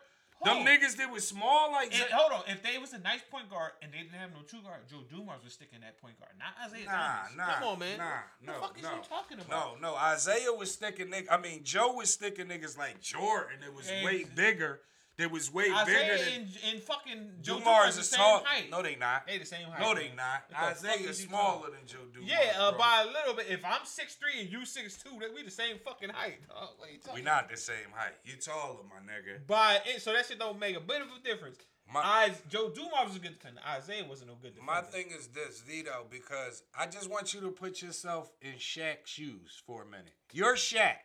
them 0.45 0.65
niggas 0.67 0.97
that 0.97 1.11
was 1.11 1.27
small 1.27 1.73
like 1.73 1.95
And, 1.95 2.05
hold 2.13 2.33
on, 2.33 2.43
if 2.49 2.63
they 2.63 2.79
was 2.79 2.93
a 2.93 2.99
nice 2.99 3.21
point 3.31 3.49
guard 3.51 3.73
and 3.83 3.93
they 3.93 3.99
didn't 3.99 4.13
have 4.13 4.31
no 4.31 4.43
two 4.47 4.63
guard, 4.63 4.81
Joe 4.91 5.03
Dumars 5.11 5.43
was 5.45 5.55
sticking 5.55 5.81
that 5.81 6.01
point 6.01 6.19
guard, 6.19 6.33
not 6.39 6.55
Isiah 6.71 6.87
Nah, 6.87 6.93
Thomas. 6.93 7.37
nah, 7.37 7.55
Come 7.55 7.69
on, 7.69 7.79
man. 7.79 7.99
nah, 7.99 8.07
the 8.41 8.47
no, 8.47 8.61
fuck 8.61 8.77
is 8.77 8.83
no, 8.83 8.91
you 8.91 8.97
talking 9.09 9.39
about? 9.41 9.81
No, 9.81 9.93
no. 9.97 10.13
Isiah 10.15 10.53
was 10.53 10.73
sticking 10.73 11.09
niggas. 11.09 11.27
I 11.31 11.39
mean, 11.41 11.65
Joe 11.65 11.95
was 11.95 12.13
sticking 12.13 12.47
niggas 12.47 12.77
like 12.79 13.01
Jordan. 13.01 13.59
It 13.67 13.75
was 13.75 13.89
Hey, 13.89 14.05
way 14.05 14.25
bigger. 14.25 14.81
That 15.19 15.31
was 15.31 15.51
way 15.53 15.65
bigger 15.87 15.91
Isiah 16.15 16.19
than 16.19 16.35
and, 16.43 16.59
and 16.75 16.83
fucking 16.83 17.31
Joe 17.41 17.55
Dumars 17.59 17.65
Dumars 17.65 17.89
is 17.91 17.97
the 17.97 18.17
same 18.17 18.19
tall. 18.21 18.43
height. 18.45 18.71
No, 18.71 18.83
they 18.83 18.97
not. 18.97 19.27
they 19.27 19.39
the 19.39 19.47
same 19.47 19.67
height. 19.69 19.81
No, 19.81 19.95
they 19.95 20.11
not. 20.15 20.45
What 20.51 20.81
the 20.83 20.89
Isiah 20.91 21.09
is 21.11 21.19
is 21.21 21.25
smaller 21.27 21.59
talking- 21.71 21.75
than 21.75 21.87
Joe 21.87 22.05
Dumars. 22.13 22.31
Yeah, 22.31 22.61
uh, 22.61 22.73
by 22.73 23.05
a 23.09 23.11
little 23.11 23.33
bit. 23.35 23.47
If 23.49 23.65
I'm 23.65 23.81
6'3 23.87 24.41
and 24.43 24.51
you 24.53 24.61
6'2, 24.61 25.21
that 25.21 25.35
we 25.35 25.43
the 25.43 25.51
same 25.51 25.79
fucking 25.85 26.11
height. 26.11 26.47
dog. 26.49 26.69
What 26.77 26.93
you 26.93 26.99
talking 26.99 27.15
we 27.15 27.23
not 27.23 27.49
the 27.49 27.57
same 27.57 27.91
height. 27.95 28.13
You 28.25 28.35
taller, 28.37 28.81
my 28.85 29.01
nigga. 29.11 29.47
By 29.47 29.81
it, 29.87 30.03
so 30.03 30.13
that 30.13 30.27
shit 30.27 30.39
don't 30.39 30.59
make 30.59 30.77
a 30.77 30.81
bit 30.81 31.01
of 31.01 31.09
a 31.09 31.23
difference. 31.27 31.57
My- 31.91 32.27
Is, 32.27 32.43
Joe 32.51 32.69
Dumars 32.69 33.09
was 33.09 33.17
a 33.17 33.21
good 33.21 33.39
defender. 33.39 33.61
Isiah 33.79 34.05
wasn't 34.05 34.29
no 34.31 34.35
good 34.43 34.55
defender. 34.55 34.71
My 34.71 34.83
thing 34.83 35.07
is 35.17 35.29
this, 35.29 35.61
Vito, 35.61 36.05
because 36.11 36.63
I 36.77 36.87
just 36.87 37.09
want 37.09 37.33
you 37.33 37.41
to 37.43 37.49
put 37.51 37.81
yourself 37.81 38.33
in 38.43 38.55
Shaq's 38.55 39.09
shoes 39.09 39.63
for 39.67 39.83
a 39.83 39.87
minute. 39.87 40.13
You're 40.33 40.57
Shaq. 40.57 40.97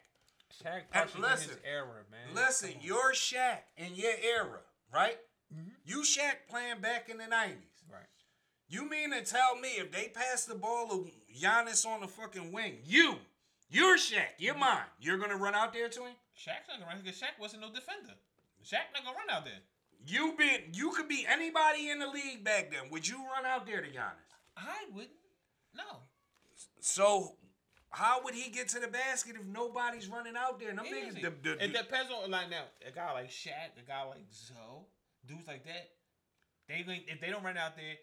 Shaq 0.52 0.89
partially 0.91 1.24
in 1.24 1.32
his 1.32 1.39
listen, 1.47 1.58
era, 1.66 1.86
man. 2.10 2.36
Listen, 2.36 2.72
you're 2.82 3.14
Shaq 3.14 3.60
in 3.78 3.95
your 3.95 4.14
era, 4.24 4.60
right? 4.93 5.18
Mm-hmm. 5.54 5.70
You 5.86 6.02
Shaq 6.02 6.47
playing 6.49 6.80
back 6.82 7.10
in 7.10 7.18
the 7.18 7.24
90s. 7.26 7.89
right. 7.91 8.08
You 8.70 8.89
mean 8.89 9.12
to 9.12 9.22
tell 9.24 9.56
me 9.56 9.70
if 9.78 9.91
they 9.91 10.12
pass 10.14 10.45
the 10.45 10.56
ball 10.56 10.88
to 10.88 11.10
Giannis 11.38 11.86
on 11.86 12.02
the 12.02 12.08
fucking 12.08 12.52
wing, 12.52 12.78
you, 12.86 13.16
you're 13.70 13.97
Shaq, 13.97 14.38
you're 14.38 14.54
mm-hmm. 14.54 14.62
mine, 14.62 14.91
you're 14.99 15.18
gonna 15.18 15.38
run 15.38 15.56
out 15.56 15.74
there 15.74 15.89
to 15.89 15.99
him? 16.02 16.16
Shaq's 16.38 16.68
not 16.68 16.80
gonna 16.80 16.86
run 16.86 17.02
because 17.04 17.20
Shaq 17.20 17.39
wasn't 17.39 17.62
no 17.62 17.70
defender. 17.70 18.14
Shaq 18.64 18.93
not 18.93 19.04
gonna 19.04 19.18
run 19.18 19.30
out 19.30 19.45
there. 19.45 19.62
You 20.06 20.34
been 20.38 20.74
you 20.74 20.91
could 20.91 21.08
be 21.08 21.26
anybody 21.30 21.89
in 21.89 21.99
the 21.99 22.08
league 22.08 22.43
back 22.43 22.72
then. 22.72 22.89
Would 22.89 23.08
you 23.08 23.18
run 23.18 23.45
out 23.45 23.68
there 23.68 23.82
to 23.82 23.88
Giannis? 23.88 24.32
I 24.58 24.86
wouldn't. 24.91 25.12
No. 25.76 25.99
So 26.80 27.36
how 27.92 28.24
would 28.24 28.34
he 28.34 28.50
get 28.50 28.70
to 28.70 28.80
the 28.80 28.88
basket 28.88 29.36
if 29.36 29.46
nobody's 29.46 30.08
running 30.08 30.36
out 30.38 30.60
there? 30.60 30.74
Them 30.74 30.86
niggas, 30.86 31.22
the, 31.22 31.34
the, 31.44 31.64
it 31.64 31.74
depends 31.74 32.12
on 32.12 32.32
like 32.32 32.50
now 32.50 32.64
a 32.88 32.92
guy 32.92 33.12
like 33.12 33.30
Shaq, 33.30 33.78
a 33.78 33.86
guy 33.86 34.04
like 34.04 34.26
Zo, 34.34 34.86
dudes 35.28 35.48
like 35.48 35.66
that. 35.66 35.89
They 36.70 36.84
going 36.84 37.02
if 37.08 37.20
they 37.20 37.30
don't 37.30 37.44
run 37.44 37.58
out 37.58 37.76
there, 37.76 37.96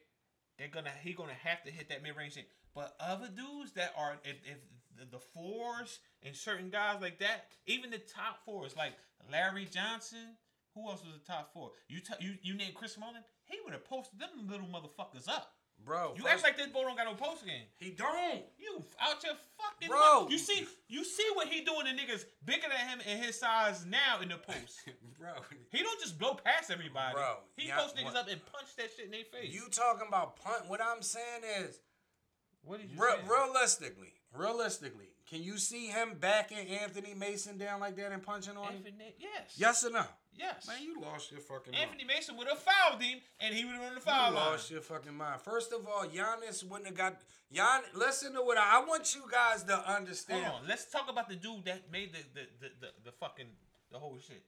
they're 0.59 0.69
gonna 0.69 0.93
he 1.03 1.15
gonna 1.15 1.33
have 1.33 1.65
to 1.65 1.71
hit 1.71 1.89
that 1.89 2.03
mid 2.03 2.17
range 2.17 2.35
thing. 2.35 2.45
But 2.75 2.95
other 3.01 3.29
dudes 3.29 3.73
that 3.73 3.95
are 3.97 4.19
if, 4.25 4.37
if 4.45 4.59
the, 4.97 5.07
the 5.11 5.19
fours 5.19 6.01
and 6.23 6.37
certain 6.37 6.69
guys 6.69 7.01
like 7.01 7.19
that, 7.21 7.47
even 7.67 7.91
the 7.91 7.99
top 7.99 8.45
fours 8.45 8.77
like 8.77 8.93
Larry 9.31 9.65
Johnson. 9.65 10.37
Who 10.75 10.89
else 10.89 11.03
was 11.03 11.15
the 11.15 11.27
top 11.27 11.53
four? 11.53 11.73
You 11.89 11.99
t- 11.99 12.15
you 12.21 12.35
you 12.43 12.55
named 12.55 12.75
Chris 12.75 12.97
Mullin. 12.99 13.25
He 13.47 13.59
would 13.65 13.73
have 13.73 13.85
posted 13.85 14.21
them 14.21 14.29
little 14.47 14.69
motherfuckers 14.69 15.29
up. 15.29 15.55
Bro. 15.85 16.15
You 16.17 16.27
act 16.29 16.43
like 16.43 16.57
this 16.57 16.69
boy 16.69 16.83
don't 16.83 16.97
got 16.97 17.07
no 17.07 17.15
post 17.15 17.45
game. 17.47 17.63
he 17.79 17.91
don't. 17.91 18.43
You 18.59 18.83
out 19.01 19.23
your 19.23 19.35
fucking 19.59 19.89
Bro. 19.89 20.21
mind. 20.21 20.33
You 20.33 20.39
see, 20.39 20.67
you 20.89 21.05
see 21.05 21.27
what 21.35 21.49
he 21.49 21.63
doing 21.63 21.87
to 21.87 21.93
niggas 21.93 22.25
bigger 22.45 22.67
than 22.69 22.89
him 22.89 23.01
and 23.09 23.23
his 23.25 23.39
size 23.39 23.85
now 23.87 24.21
in 24.21 24.29
the 24.29 24.37
post. 24.37 24.81
bro. 25.19 25.31
he 25.71 25.83
don't 25.83 26.01
just 26.01 26.19
blow 26.19 26.35
past 26.35 26.71
everybody. 26.71 27.15
Bro, 27.15 27.37
he 27.57 27.71
post 27.71 27.97
niggas 27.97 28.15
up 28.15 28.29
and 28.29 28.41
punch 28.53 28.77
that 28.77 28.89
shit 28.97 29.07
in 29.07 29.11
their 29.11 29.25
face. 29.25 29.53
You 29.53 29.63
talking 29.71 30.07
about 30.09 30.37
punt? 30.37 30.69
What 30.69 30.81
I'm 30.83 31.03
saying 31.03 31.43
is, 31.63 31.81
what 32.63 32.81
did 32.81 32.91
you 32.91 33.01
re- 33.03 33.13
say? 33.17 33.29
realistically, 33.29 34.13
realistically, 34.35 35.09
can 35.29 35.43
you 35.43 35.59
see 35.59 35.87
him 35.89 36.17
backing 36.19 36.59
Anthony 36.69 37.15
Mason 37.15 37.59
down 37.59 37.81
like 37.81 37.97
that 37.97 38.13
and 38.13 38.23
punching 38.23 38.57
on 38.57 38.73
him? 38.73 38.83
Yes. 39.19 39.55
Yes 39.57 39.85
or 39.85 39.91
no? 39.91 40.05
Yes. 40.39 40.67
Man, 40.67 40.77
you 40.83 41.01
lost 41.01 41.31
your 41.33 41.41
fucking 41.41 41.75
Anthony 41.75 42.05
mind. 42.05 42.17
Mason 42.17 42.37
would 42.37 42.47
have 42.49 42.59
fouled 42.61 43.03
him, 43.03 43.19
and 43.41 43.55
he 43.55 43.65
would 43.65 43.75
have 43.75 43.83
run 43.83 43.95
the 43.95 44.01
You 44.01 44.07
foul 44.07 44.33
line. 44.33 44.35
lost 44.55 44.71
your 44.71 44.81
fucking 44.81 45.15
mind. 45.15 45.41
First 45.41 45.73
of 45.73 45.87
all, 45.87 46.05
Giannis 46.07 46.63
wouldn't 46.65 46.87
have 46.87 46.97
got. 46.97 47.21
Gian, 47.53 47.83
listen 47.95 48.35
to 48.35 48.43
what 48.43 48.57
I, 48.59 48.79
I 48.81 48.85
want 48.87 49.15
you 49.15 49.23
guys 49.31 49.65
to 49.65 49.77
understand. 49.91 50.45
Hold 50.45 50.63
on, 50.63 50.69
let's 50.69 50.85
talk 50.91 51.11
about 51.11 51.29
the 51.29 51.37
dude 51.37 51.65
that 51.65 51.91
made 51.91 52.13
the 52.13 52.19
the 52.35 52.47
the, 52.61 52.69
the, 52.81 52.89
the 53.07 53.13
fucking 53.13 53.47
the 53.91 53.99
whole 53.99 54.17
shit. 54.19 54.45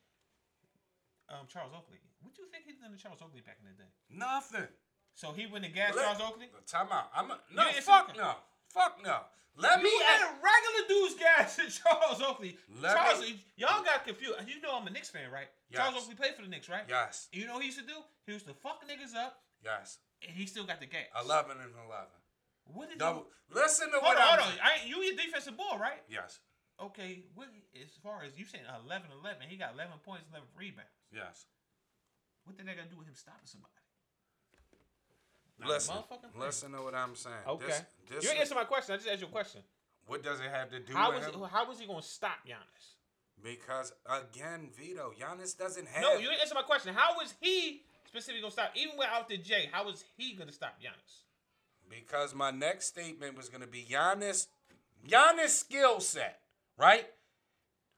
Um, 1.29 1.47
Charles 1.49 1.73
Oakley. 1.77 1.99
What 2.23 2.35
do 2.35 2.43
you 2.43 2.49
think 2.51 2.65
he 2.67 2.73
did 2.73 2.83
to 2.97 3.03
Charles 3.03 3.21
Oakley 3.23 3.41
back 3.41 3.59
in 3.63 3.67
the 3.71 3.77
day? 3.83 3.89
Nothing. 4.11 4.69
So 5.15 5.33
he 5.33 5.47
went 5.47 5.65
and 5.65 5.75
gassed 5.75 5.97
Let- 5.97 6.05
Charles 6.17 6.21
Oakley. 6.33 6.47
Time 6.67 6.89
out. 6.93 7.11
I'm 7.15 7.31
a, 7.31 7.39
no. 7.55 7.65
Fuck 7.83 8.17
no. 8.17 8.35
Fuck 8.73 8.99
no. 9.05 9.19
Let 9.57 9.83
me. 9.83 9.91
You 9.91 10.01
had 10.07 10.23
a 10.23 10.33
regular 10.41 10.83
dude's 10.89 11.15
gas 11.19 11.57
to 11.57 11.69
Charles 11.83 12.23
Oakley. 12.23 12.57
Let 12.81 12.97
Charles, 12.97 13.21
me- 13.21 13.45
y'all 13.57 13.83
got 13.85 14.07
confused. 14.07 14.35
You 14.47 14.61
know 14.63 14.79
I'm 14.79 14.87
a 14.87 14.91
Knicks 14.91 15.11
fan, 15.11 15.31
right? 15.31 15.49
Charles 15.75 15.95
Yes. 15.95 16.03
Oakley 16.05 16.15
played 16.17 16.35
for 16.35 16.43
the 16.43 16.49
Knicks, 16.49 16.69
right? 16.69 16.85
Yes. 16.89 17.29
You 17.33 17.47
know 17.47 17.55
what 17.55 17.63
he 17.63 17.67
used 17.75 17.81
to 17.81 17.87
do? 17.87 17.99
He 18.27 18.33
used 18.33 18.47
to 18.47 18.55
fuck 18.55 18.81
niggas 18.87 19.15
up, 19.19 19.43
Yes. 19.65 19.99
and 20.27 20.31
he 20.35 20.47
still 20.47 20.65
got 20.65 20.81
the 20.81 20.87
gas. 20.87 21.07
Eleven 21.23 21.59
and 21.61 21.75
eleven. 21.87 22.15
What 22.73 22.89
did 22.89 22.99
Double. 22.99 23.27
you? 23.51 23.57
Listen 23.61 23.91
to 23.91 23.99
Hold 23.99 24.15
what 24.15 24.17
on, 24.17 24.23
I'm. 24.23 24.39
hold 24.39 24.55
on. 24.55 24.59
I, 24.63 24.87
you 24.87 25.03
your 25.03 25.17
defensive 25.19 25.57
ball, 25.59 25.77
right? 25.79 25.99
Yes. 26.09 26.39
Okay. 26.81 27.27
What 27.35 27.49
as 27.75 27.91
far 28.03 28.23
as 28.23 28.39
you 28.39 28.45
saying 28.47 28.65
11, 28.87 29.11
11, 29.21 29.51
he 29.51 29.57
got 29.59 29.75
11 29.75 29.99
points, 30.07 30.25
11 30.31 30.47
rebounds. 30.57 30.95
Yes. 31.13 31.47
What 32.47 32.57
did 32.57 32.65
that 32.71 32.77
got 32.79 32.87
to 32.87 32.91
do 32.95 32.97
with 32.97 33.09
him 33.11 33.19
stopping 33.19 33.45
somebody? 33.51 33.75
Listen. 35.67 35.97
Listen 36.39 36.73
to 36.73 36.83
what 36.83 36.95
I'm 36.95 37.15
saying. 37.15 37.37
Okay. 37.47 37.67
This, 37.67 37.83
this 38.11 38.25
you 38.25 38.31
is- 38.31 38.41
answer 38.41 38.55
my 38.55 38.65
question. 38.65 38.95
I 38.95 38.97
just 38.99 39.09
asked 39.09 39.21
you 39.21 39.27
a 39.27 39.31
question. 39.31 39.61
what 40.07 40.23
does 40.23 40.41
it 40.41 40.51
have 40.51 40.71
to 40.71 40.81
do 40.81 40.93
How 40.95 41.11
with 41.13 41.27
was 41.27 41.35
him? 41.35 41.43
how 41.51 41.69
was 41.69 41.79
he 41.81 41.87
going 41.87 42.01
to 42.03 42.07
stop 42.07 42.39
Giannis? 42.47 42.95
Because 43.43 43.93
again, 44.09 44.69
Vito, 44.77 45.13
Giannis 45.19 45.57
doesn't 45.57 45.89
have. 45.89 46.03
No, 46.03 46.15
you 46.15 46.29
didn't 46.29 46.41
answer 46.41 46.55
my 46.55 46.63
question. 46.63 46.95
How 46.95 47.15
was 47.17 47.35
he 47.41 47.83
specifically 48.07 48.41
going 48.41 48.51
to 48.51 48.55
stop? 48.55 48.73
Even 48.75 48.97
without 48.99 49.29
the 49.29 49.39
J, 49.39 49.69
how 49.73 49.85
was 49.87 50.05
he 50.17 50.35
going 50.35 50.49
to 50.49 50.55
stop 50.55 50.75
Giannis? 50.81 51.23
Because 51.89 52.35
my 52.35 52.51
next 52.51 52.87
statement 52.87 53.37
was 53.37 53.49
going 53.49 53.63
to 53.63 53.67
be 53.67 53.85
Giannis, 53.91 54.47
Giannis 55.09 55.49
skill 55.51 56.01
set, 56.01 56.41
right? 56.79 57.07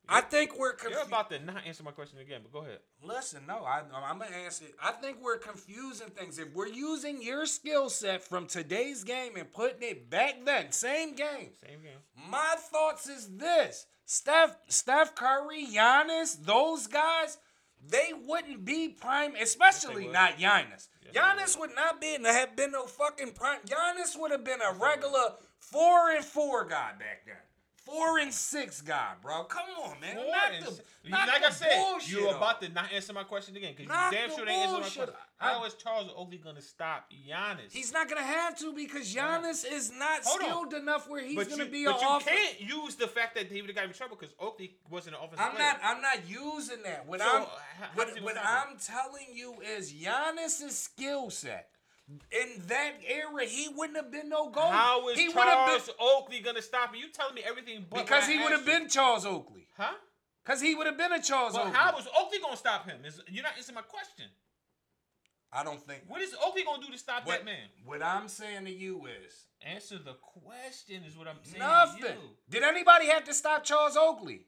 I 0.09 0.21
think 0.21 0.59
we're 0.59 0.75
You're 0.89 1.03
about 1.03 1.31
to 1.31 1.39
not 1.39 1.67
answer 1.67 1.83
my 1.83 1.93
question 1.93 2.19
again, 2.19 2.41
but 2.43 2.53
go 2.53 2.67
ahead. 2.67 2.81
Listen, 3.03 3.43
no, 3.47 3.65
I, 3.65 3.83
I'm 3.95 4.19
gonna 4.19 4.37
answer. 4.37 4.65
it. 4.65 4.75
I 4.83 4.93
think 4.93 5.19
we're 5.23 5.39
confusing 5.39 6.09
things. 6.09 6.39
If 6.39 6.53
we're 6.55 6.67
using 6.67 7.23
your 7.23 7.47
skill 7.47 7.89
set 7.89 8.23
from 8.23 8.47
today's 8.47 9.05
game 9.05 9.37
and 9.37 9.53
putting 9.53 9.89
it 9.89 10.11
back 10.11 10.45
then, 10.45 10.73
same 10.73 11.15
game. 11.15 11.51
Same 11.65 11.83
game. 11.83 11.99
My 12.29 12.57
thoughts 12.59 13.09
is 13.09 13.37
this: 13.37 13.87
Steph, 14.05 14.57
Steph 14.69 15.15
Curry, 15.15 15.67
Giannis, 15.73 16.45
those 16.45 16.89
guys, 16.89 17.39
they 17.87 18.11
wouldn't 18.27 18.65
be 18.65 18.89
prime, 18.89 19.35
especially 19.41 20.05
would. 20.07 20.13
not 20.13 20.37
Giannis. 20.37 20.89
Yes, 21.05 21.15
Giannis 21.15 21.59
would 21.59 21.75
not 21.75 22.01
be 22.01 22.19
have 22.25 22.57
been 22.57 22.73
no 22.73 22.87
fucking 22.87 23.33
prime. 23.33 23.61
Giannis 23.67 24.19
would 24.19 24.33
have 24.33 24.45
been 24.45 24.61
a 24.61 24.73
regular 24.73 25.37
four 25.59 26.11
and 26.11 26.25
four 26.25 26.65
guy 26.65 26.91
back 26.99 27.25
then. 27.25 27.37
Four 27.85 28.19
and 28.19 28.33
six 28.33 28.81
guy, 28.81 29.13
bro. 29.21 29.43
Come 29.45 29.67
on, 29.83 30.01
man. 30.01 30.15
Four 30.17 30.25
Knock 30.27 30.61
the- 30.61 30.67
six. 30.77 30.89
knock 31.09 31.27
like 31.27 31.41
the 31.43 31.47
I 31.49 31.51
said, 31.51 31.99
you're 32.07 32.35
about 32.35 32.61
to 32.63 32.69
not 32.69 32.93
answer 32.93 33.13
my 33.13 33.25
question 33.25 33.57
again 33.57 33.75
because 33.77 33.87
you 33.93 34.17
damn 34.19 34.31
sure 34.31 34.47
they 34.47 34.53
answer 34.53 34.73
my 34.75 34.81
question. 34.81 35.09
How 35.39 35.65
is 35.65 35.75
Charles 35.75 36.09
Oakley 36.17 36.39
going 36.39 36.55
to 36.55 36.63
stop 36.63 37.11
Giannis? 37.11 37.73
He's 37.73 37.93
not 37.93 38.09
gonna 38.09 38.23
have 38.23 38.57
to 38.61 38.73
because 38.73 39.13
Giannis 39.13 39.65
is 39.69 39.91
not 39.91 40.21
Hold 40.25 40.41
on. 40.43 40.49
skilled 40.49 40.75
enough 40.75 41.09
where 41.09 41.25
he's 41.25 41.35
but 41.35 41.51
gonna 41.51 41.65
you, 41.65 41.71
be 41.71 41.85
but 41.87 41.97
an 41.97 42.01
you 42.03 42.07
off- 42.07 42.25
can't 42.25 42.61
use 42.61 42.95
the 42.95 43.09
fact 43.09 43.35
that 43.35 43.47
he 43.51 43.61
would 43.61 43.69
have 43.71 43.77
got 43.77 43.87
in 43.87 43.93
trouble 43.93 44.17
because 44.19 44.33
Oakley 44.39 44.77
wasn't 44.89 45.17
an 45.17 45.23
offensive 45.25 45.45
I'm 45.45 45.57
player. 45.57 45.67
not. 45.67 45.81
I'm 45.83 46.01
not 46.01 46.29
using 46.29 46.83
that. 46.85 47.05
What 47.07 47.19
So, 47.21 47.27
I'm. 47.27 47.43
Uh, 47.43 47.47
what, 47.95 48.23
what 48.23 48.37
I'm 48.39 48.77
telling 48.79 49.27
you 49.35 49.57
is 49.77 49.93
Giannis's 49.93 50.79
skill 50.79 51.31
set. 51.31 51.69
In 52.09 52.63
that 52.67 52.93
era, 53.07 53.45
he 53.47 53.69
wouldn't 53.75 53.97
have 53.97 54.11
been 54.11 54.29
no 54.29 54.51
goal. 54.51 54.71
How 54.71 55.09
is 55.09 55.19
he 55.19 55.33
Charles 55.33 55.87
been 55.87 55.95
Oakley 56.01 56.41
going 56.41 56.57
to 56.57 56.63
stop 56.63 56.93
him? 56.95 57.01
You 57.01 57.11
telling 57.11 57.35
me 57.35 57.43
everything 57.47 57.87
but 57.89 58.01
because 58.05 58.27
he 58.27 58.39
would 58.39 58.53
have 58.53 58.67
been 58.67 58.89
Charles 58.89 59.25
Oakley. 59.25 59.69
Huh? 59.77 59.95
Because 60.45 60.61
he 60.61 60.75
would 60.75 60.87
have 60.87 60.99
been 60.99 61.13
a 61.13 61.23
Charles 61.23 61.55
Well, 61.55 61.63
Oakley. 61.69 61.79
how 61.79 61.97
is 61.99 62.07
Oakley 62.19 62.39
going 62.41 62.53
to 62.53 62.59
stop 62.59 62.87
him? 62.87 62.99
Is 63.05 63.21
you're 63.31 63.45
not 63.45 63.53
answering 63.57 63.77
my 63.77 63.83
question. 63.83 64.27
I 65.53 65.63
don't 65.63 65.81
think. 65.87 66.03
What 66.09 66.23
is 66.23 66.35
Oakley 66.45 66.65
going 66.65 66.81
to 66.81 66.87
do 66.87 66.93
to 66.93 66.99
stop 66.99 67.27
What, 67.27 67.39
that 67.41 67.45
man? 67.45 67.69
what 67.85 68.03
I'm 68.03 68.27
saying 68.29 68.65
to 68.65 68.73
you 68.73 69.07
is 69.07 69.47
Answer 69.65 69.99
the 69.99 70.15
question 70.15 71.05
is 71.07 71.17
what 71.17 71.29
I'm 71.29 71.37
saying. 71.45 71.61
nothing. 71.61 72.01
To 72.03 72.09
you. 72.09 72.15
Did 72.51 72.63
anybody 72.65 73.07
have 73.07 73.25
to 73.25 73.35
stop 73.35 73.63
Charles 73.63 73.97
Oakley? 73.97 74.47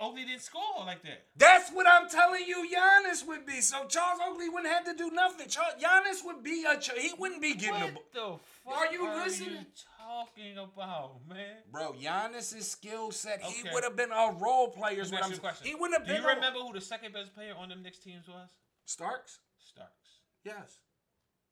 Oakley 0.00 0.24
didn't 0.24 0.42
score 0.42 0.62
like 0.84 1.02
that. 1.02 1.26
That's 1.36 1.70
what 1.70 1.86
I'm 1.86 2.08
telling 2.08 2.44
you. 2.46 2.66
Giannis 2.68 3.26
would 3.26 3.46
be. 3.46 3.60
So 3.60 3.86
Charles 3.86 4.20
Oakley 4.28 4.48
wouldn't 4.48 4.72
have 4.72 4.84
to 4.84 4.94
do 4.94 5.10
nothing. 5.12 5.48
Charles, 5.48 5.74
Giannis 5.80 6.24
would 6.24 6.42
be 6.42 6.64
a. 6.64 6.78
He 6.98 7.12
wouldn't 7.18 7.40
be 7.40 7.54
getting 7.54 7.80
the. 7.80 7.86
What 7.92 8.12
the 8.12 8.38
fuck 8.64 8.76
Are 8.78 8.92
you 8.92 9.08
listening? 9.24 9.50
you 9.50 9.66
talking 10.00 10.58
about, 10.58 11.20
man? 11.28 11.58
Bro, 11.70 11.94
Giannis's 12.02 12.68
skill 12.68 13.12
set, 13.12 13.42
he 13.42 13.68
would 13.72 13.84
have 13.84 13.96
been 13.96 14.10
a 14.10 14.34
role 14.38 14.68
player. 14.68 15.02
Is 15.02 15.12
what 15.12 15.24
I'm 15.24 15.36
question. 15.38 15.66
He 15.66 15.74
wouldn't 15.74 15.98
have 15.98 16.06
been. 16.06 16.16
Do 16.16 16.22
you 16.22 16.28
a- 16.28 16.34
remember 16.34 16.58
who 16.60 16.72
the 16.72 16.80
second 16.80 17.12
best 17.12 17.34
player 17.34 17.54
on 17.56 17.68
them 17.68 17.82
Knicks 17.82 17.98
teams 17.98 18.26
was? 18.26 18.48
Starks? 18.86 19.38
Starks. 19.58 20.20
Yes. 20.44 20.80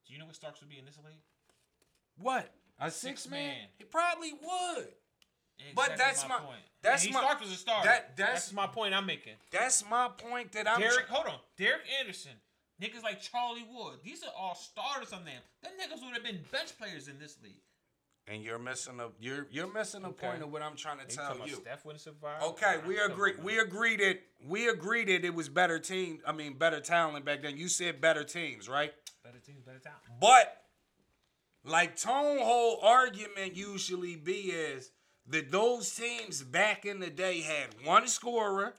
Do 0.07 0.13
you 0.13 0.19
know 0.19 0.27
what 0.27 0.35
Starks 0.35 0.61
would 0.61 0.69
be 0.71 0.79
in 0.79 0.85
this 0.85 0.99
league? 0.99 1.23
What? 2.17 2.53
A 2.81 2.91
Six 2.91 3.23
six, 3.23 3.31
man? 3.31 3.49
man. 3.49 3.69
He 3.79 3.85
probably 3.85 4.33
would. 4.33 4.89
But 5.75 5.97
that's 5.97 6.27
my- 6.29 6.39
point. 6.39 6.61
that's 6.83 7.09
my- 7.11 7.21
Starks 7.21 7.41
was 7.43 7.53
a 7.53 7.57
starter. 7.57 7.89
that- 7.89 8.17
that's- 8.17 8.43
that's 8.45 8.53
my 8.53 8.67
point 8.67 8.95
I'm 8.95 9.07
making. 9.07 9.37
That's 9.51 9.85
my 9.89 10.09
point. 10.09 10.53
That 10.53 10.69
I'm. 10.69 10.81
Derek, 10.81 11.07
hold 11.09 11.27
on. 11.27 11.41
Derek 11.57 11.83
Anderson, 12.01 12.33
niggas 12.81 13.03
like 13.03 13.21
Charlie 13.23 13.65
Wood. 13.71 14.01
These 14.03 14.23
are 14.25 14.33
all 14.37 14.55
starters 14.55 15.13
on 15.13 15.25
them. 15.25 15.43
Them 15.63 15.73
niggas 15.81 16.03
would 16.05 16.15
have 16.15 16.25
been 16.25 16.43
bench 16.51 16.77
players 16.79 17.09
in 17.09 17.19
this 17.19 17.37
league. 17.43 17.61
and 18.27 18.43
you're 18.43 18.59
missing 18.59 18.99
a. 19.01 19.11
You're 19.21 19.47
you're 19.51 19.71
missing 19.71 20.03
a 20.05 20.09
Okay. 20.09 20.27
point 20.29 20.43
of 20.43 20.51
what 20.51 20.63
I'm 20.63 20.77
trying 20.77 20.97
to 20.97 21.05
You 21.05 21.11
tell 21.15 21.47
you. 21.47 21.57
Steph 21.57 21.85
wouldn't 21.85 22.01
survive? 22.03 22.43
Okay, 22.43 22.79
we 22.79 22.99
agree. 22.99 23.37
We 23.37 23.59
agreed 23.59 24.01
that 24.01 24.23
we 24.41 24.67
agreed 24.69 25.09
that 25.09 25.27
it 25.27 25.35
was 25.35 25.51
better 25.51 25.79
team. 25.79 26.23
I 26.27 26.33
mean, 26.33 26.55
better 26.57 26.81
talent 26.81 27.27
back 27.27 27.43
then. 27.43 27.59
You 27.59 27.69
said 27.69 28.01
better 28.01 28.25
teams, 28.25 28.67
right? 28.67 28.95
Better 29.23 29.41
teams, 29.41 29.63
better 29.63 29.79
talent. 29.79 30.01
But 30.21 30.65
like 31.65 31.97
Tone 31.97 32.39
whole 32.39 32.81
argument 32.83 33.57
usually 33.57 34.17
be 34.17 34.51
is 34.53 34.91
that 35.29 35.51
those 35.51 35.95
teams 35.95 36.43
back 36.43 36.85
in 36.85 37.01
the 37.01 37.11
day 37.11 37.41
had 37.41 37.69
one 37.85 38.07
scorer, 38.07 38.75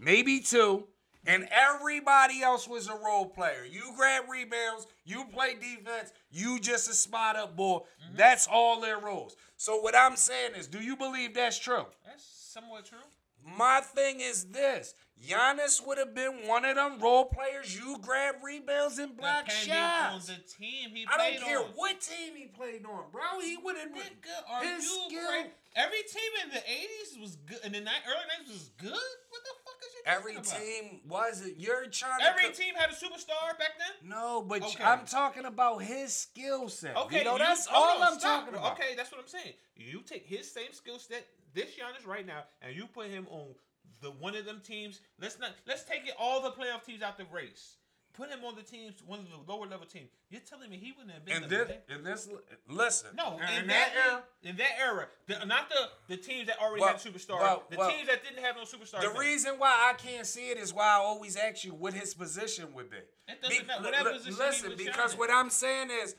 maybe 0.00 0.40
two, 0.40 0.84
and 1.26 1.48
everybody 1.50 2.42
else 2.42 2.66
was 2.68 2.88
a 2.88 2.94
role 2.94 3.26
player. 3.26 3.64
You 3.68 3.92
grab 3.96 4.24
rebounds, 4.30 4.86
you 5.04 5.24
play 5.32 5.54
defense, 5.54 6.12
you 6.30 6.58
just 6.60 6.88
a 6.88 6.94
spot 6.94 7.36
up 7.36 7.56
boy. 7.56 7.78
Mm-hmm. 7.78 8.16
That's 8.16 8.46
all 8.50 8.80
their 8.80 8.98
roles. 8.98 9.36
So 9.56 9.80
what 9.80 9.96
I'm 9.96 10.16
saying 10.16 10.52
is, 10.56 10.66
do 10.66 10.78
you 10.78 10.96
believe 10.96 11.34
that's 11.34 11.58
true? 11.58 11.84
That's 12.06 12.24
somewhat 12.24 12.86
true. 12.86 12.98
My 13.44 13.80
thing 13.80 14.20
is 14.20 14.44
this. 14.44 14.94
Giannis 15.26 15.84
would 15.84 15.98
have 15.98 16.14
been 16.14 16.46
one 16.46 16.64
of 16.64 16.76
them 16.76 17.00
role 17.00 17.24
players. 17.24 17.76
You 17.76 17.98
grab 18.00 18.36
rebounds 18.42 18.98
and 18.98 19.16
block 19.16 19.46
Depending 19.46 19.74
shots. 19.74 20.30
on 20.30 20.36
the 20.36 20.42
team 20.42 20.90
he 20.94 21.06
I 21.12 21.16
don't 21.16 21.44
care 21.44 21.58
on. 21.58 21.64
what 21.74 22.00
team 22.00 22.36
he 22.36 22.46
played 22.46 22.84
on, 22.86 23.04
bro. 23.10 23.40
He 23.42 23.56
would 23.56 23.76
have 23.76 23.92
been. 23.92 24.02
Nigga, 24.02 24.50
are 24.50 24.64
his 24.64 24.84
you 24.84 25.02
skill-? 25.08 25.46
Every 25.78 26.02
team 26.02 26.32
in 26.44 26.50
the 26.50 26.58
'80s 26.58 27.20
was 27.20 27.36
good, 27.36 27.58
and 27.64 27.72
the 27.74 27.80
ni- 27.80 28.02
early 28.06 28.26
'90s 28.44 28.52
was 28.52 28.70
good. 28.78 28.90
What 28.90 29.42
the 29.44 29.54
fuck 29.64 29.78
is 29.86 29.94
you 29.94 30.02
Every 30.06 30.32
about? 30.34 30.44
team 30.46 31.00
was 31.06 31.46
it? 31.46 31.54
You're 31.56 31.86
trying 31.86 32.20
Every 32.20 32.42
to. 32.42 32.48
co- 32.48 32.54
team 32.54 32.74
had 32.74 32.90
a 32.90 32.94
superstar 32.94 33.56
back 33.58 33.78
then. 33.78 34.08
No, 34.10 34.42
but 34.42 34.62
Okay. 34.62 34.82
I'm 34.82 35.06
talking 35.06 35.44
about 35.44 35.78
his 35.82 36.12
skill 36.14 36.68
set. 36.68 36.96
Okay, 36.96 37.18
you 37.18 37.24
know 37.24 37.34
you- 37.34 37.38
that's 37.38 37.68
all 37.68 38.02
on, 38.02 38.08
I'm 38.14 38.18
stop. 38.18 38.40
talking 38.46 38.58
about. 38.58 38.72
Okay, 38.72 38.94
that's 38.96 39.12
what 39.12 39.20
I'm 39.20 39.28
saying. 39.28 39.54
You 39.76 40.02
take 40.02 40.26
his 40.26 40.50
same 40.52 40.72
skill 40.72 40.98
set, 40.98 41.26
this 41.54 41.70
Giannis 41.76 42.04
right 42.06 42.26
now, 42.26 42.44
and 42.60 42.74
you 42.74 42.88
put 42.88 43.06
him 43.08 43.28
on 43.30 43.54
the 44.00 44.10
one 44.10 44.34
of 44.34 44.44
them 44.46 44.60
teams. 44.60 45.00
Let's 45.20 45.38
not 45.38 45.52
let's 45.66 45.84
take 45.84 46.06
it 46.08 46.14
all 46.18 46.40
the 46.42 46.50
playoff 46.50 46.84
teams 46.84 47.02
out 47.02 47.16
the 47.18 47.24
race. 47.26 47.76
Put 48.18 48.30
him 48.30 48.44
on 48.44 48.56
the 48.56 48.62
teams, 48.62 48.94
one 49.06 49.20
of 49.20 49.26
the 49.30 49.50
lower 49.52 49.64
level 49.64 49.86
teams. 49.86 50.08
You're 50.28 50.40
telling 50.40 50.68
me 50.70 50.76
he 50.76 50.90
wouldn't 50.90 51.12
have 51.14 51.24
been 51.24 51.36
And 51.44 51.48
this, 51.50 51.68
man? 51.68 51.76
and 51.88 52.04
this, 52.04 52.28
listen. 52.68 53.10
No, 53.16 53.36
in, 53.38 53.42
in, 53.54 53.62
in 53.62 53.66
that, 53.68 53.90
era, 53.94 54.12
era, 54.12 54.22
in 54.42 54.56
that 54.56 54.70
era, 54.84 55.06
the, 55.28 55.46
not 55.46 55.68
the 55.68 55.88
the 56.08 56.16
teams 56.20 56.48
that 56.48 56.58
already 56.60 56.80
Well, 56.82 56.90
had 56.90 56.98
superstars, 57.00 57.40
well, 57.40 57.62
the 57.70 57.76
well, 57.76 57.90
teams 57.90 58.08
that 58.08 58.24
didn't 58.24 58.42
have 58.44 58.56
no 58.56 58.62
superstars. 58.62 59.02
the 59.02 59.08
then. 59.10 59.16
reason 59.18 59.54
why 59.58 59.68
I 59.88 59.92
can't 59.96 60.26
see 60.26 60.50
it 60.50 60.58
is 60.58 60.74
why 60.74 60.86
I 60.88 60.94
always 60.98 61.36
ask 61.36 61.64
you 61.64 61.72
what 61.74 61.94
his 61.94 62.12
position 62.12 62.74
would 62.74 62.90
be. 62.90 62.96
It 63.28 63.40
doesn't 63.40 63.66
matter. 63.68 63.82
li- 63.82 63.86
Whatever 63.86 64.10
li- 64.10 64.16
position 64.18 64.36
listen, 64.38 64.70
was 64.72 64.82
because 64.84 65.16
what 65.16 65.30
I'm 65.30 65.48
saying 65.48 65.90
is, 66.02 66.16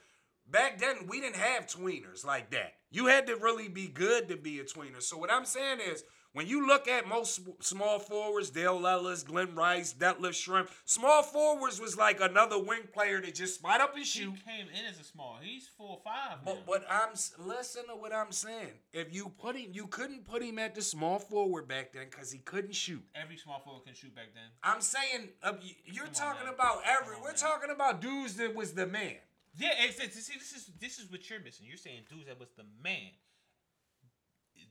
back 0.49 0.79
then 0.79 1.05
we 1.09 1.19
didn't 1.19 1.35
have 1.35 1.67
tweeners 1.67 2.25
like 2.25 2.49
that. 2.51 2.75
You 2.91 3.07
had 3.07 3.27
to 3.27 3.35
really 3.35 3.67
be 3.67 3.87
good 3.89 4.29
to 4.29 4.37
be 4.37 4.59
a 4.59 4.63
tweener. 4.63 5.01
So 5.03 5.17
what 5.17 5.29
I'm 5.31 5.43
saying 5.45 5.79
is, 5.85 6.05
When 6.33 6.45
you 6.45 6.67
look 6.67 6.87
at 6.87 7.07
most 7.07 7.41
small 7.59 7.97
forwards, 7.97 8.51
Dale 8.51 8.85
Ellis, 8.85 9.23
Glen 9.23 9.55
Rice, 9.55 9.93
Detlef 9.93 10.33
Schrempf, 10.33 10.69
small 10.85 11.23
forwards 11.23 11.81
was 11.81 11.97
like 11.97 12.21
another 12.21 12.59
wing 12.59 12.83
player 12.93 13.19
that 13.19 13.33
just 13.33 13.55
spot 13.55 13.81
up 13.81 13.95
and 13.95 14.05
shoot. 14.05 14.35
He 14.35 14.51
came 14.51 14.67
in 14.67 14.85
as 14.85 14.99
a 14.99 15.03
small. 15.03 15.39
He's 15.41 15.67
four 15.75 15.89
or 15.89 16.01
five 16.03 16.45
now. 16.45 16.53
But 16.53 16.67
what 16.67 16.85
I'm 16.89 17.15
listen 17.39 17.87
to 17.87 17.95
what 17.95 18.13
I'm 18.13 18.31
saying. 18.31 18.73
If 18.93 19.13
you 19.13 19.31
put 19.39 19.55
him, 19.55 19.69
you 19.71 19.87
couldn't 19.87 20.23
put 20.23 20.43
him 20.43 20.59
at 20.59 20.75
the 20.75 20.83
small 20.83 21.17
forward 21.17 21.67
back 21.67 21.93
then 21.93 22.05
because 22.11 22.31
he 22.31 22.37
couldn't 22.39 22.75
shoot. 22.75 23.03
Every 23.15 23.37
small 23.37 23.59
forward 23.65 23.85
can 23.85 23.95
shoot 23.95 24.15
back 24.15 24.27
then. 24.35 24.43
I'm 24.61 24.81
saying 24.81 25.29
uh, 25.41 25.53
you're 25.85 26.05
Come 26.05 26.13
talking 26.13 26.45
man. 26.45 26.53
about 26.53 26.83
every. 26.85 27.15
On, 27.15 27.21
we're 27.21 27.29
man. 27.29 27.37
talking 27.37 27.71
about 27.71 28.01
dudes 28.01 28.35
that 28.35 28.53
was 28.53 28.73
the 28.73 28.85
man. 28.85 29.15
Yeah, 29.57 29.69
it's, 29.79 29.99
it's, 29.99 30.23
see, 30.23 30.37
this 30.37 30.53
is 30.53 30.69
this 30.79 30.99
is 30.99 31.09
what 31.09 31.27
you're 31.27 31.39
missing. 31.39 31.65
You're 31.67 31.77
saying 31.77 32.01
dudes 32.07 32.27
that 32.27 32.39
was 32.39 32.49
the 32.55 32.65
man. 32.83 33.09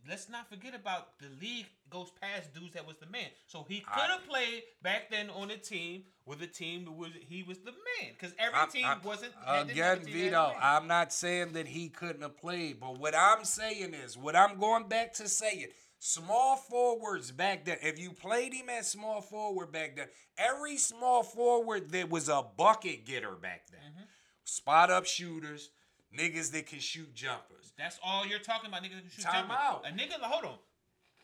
Let's 0.09 0.29
not 0.29 0.49
forget 0.49 0.75
about 0.75 1.19
the 1.19 1.27
league 1.41 1.67
goes 1.91 2.11
past 2.21 2.55
dudes 2.55 2.73
that 2.75 2.87
was 2.87 2.97
the 2.97 3.07
man. 3.07 3.27
So 3.47 3.65
he 3.69 3.81
could 3.81 4.11
have 4.11 4.27
played 4.27 4.63
back 4.83 5.11
then 5.11 5.29
on 5.31 5.51
a 5.51 5.57
team 5.59 6.05
with 6.25 6.41
a 6.43 6.47
team 6.47 6.85
that 6.87 6.93
was 6.93 7.11
he 7.29 7.43
was 7.43 7.59
the 7.59 7.73
man 7.73 8.13
because 8.15 8.35
every 8.39 8.59
I'm- 8.59 8.71
team 8.71 8.87
I'm- 8.87 9.03
wasn't 9.03 9.35
had 9.45 9.69
to 9.69 9.75
be 9.75 9.81
a 9.81 9.95
again, 9.95 9.97
team 9.97 10.05
that 10.05 10.11
had 10.13 10.27
a 10.27 10.49
Vito. 10.49 10.57
I'm 10.61 10.87
not 10.87 11.13
saying 11.13 11.53
that 11.53 11.67
he 11.69 11.89
couldn't 11.91 12.23
have 12.23 12.37
played, 12.39 12.81
but 12.81 12.99
what 12.99 13.15
I'm 13.15 13.45
saying 13.45 13.93
is, 13.95 14.17
what 14.17 14.35
I'm 14.37 14.59
going 14.59 14.89
back 14.89 15.13
to 15.15 15.29
saying, 15.29 15.69
small 15.99 16.57
forwards 16.57 17.31
back 17.33 17.65
then. 17.65 17.79
If 17.83 17.99
you 17.99 18.13
played 18.13 18.55
him 18.55 18.69
at 18.71 18.87
small 18.87 19.21
forward 19.21 19.73
back 19.73 19.97
then, 19.97 20.09
every 20.39 20.77
small 20.79 21.23
forward 21.23 21.91
that 21.91 22.09
was 22.09 22.29
a 22.29 22.43
bucket 22.57 23.05
getter 23.05 23.33
back 23.35 23.67
then, 23.71 23.81
Mm-hmm. 23.81 24.05
spot 24.45 24.91
up 24.91 25.05
shooters, 25.07 25.71
niggas 26.17 26.53
that 26.53 26.67
can 26.67 26.81
shoot 26.81 27.13
jumpers. 27.15 27.73
That's 27.77 27.99
all 28.05 28.27
you're 28.27 28.39
talking 28.39 28.69
about. 28.69 28.83
Niggas 28.83 28.95
that 28.95 29.03
can 29.03 29.11
shoot 29.11 29.23
jumpers. 29.23 29.41
Time 29.41 29.49
jumpers. 29.49 29.57
out. 29.61 29.85
A 29.87 29.93
nigga, 29.93 30.21
hold 30.23 30.45
on. 30.45 30.59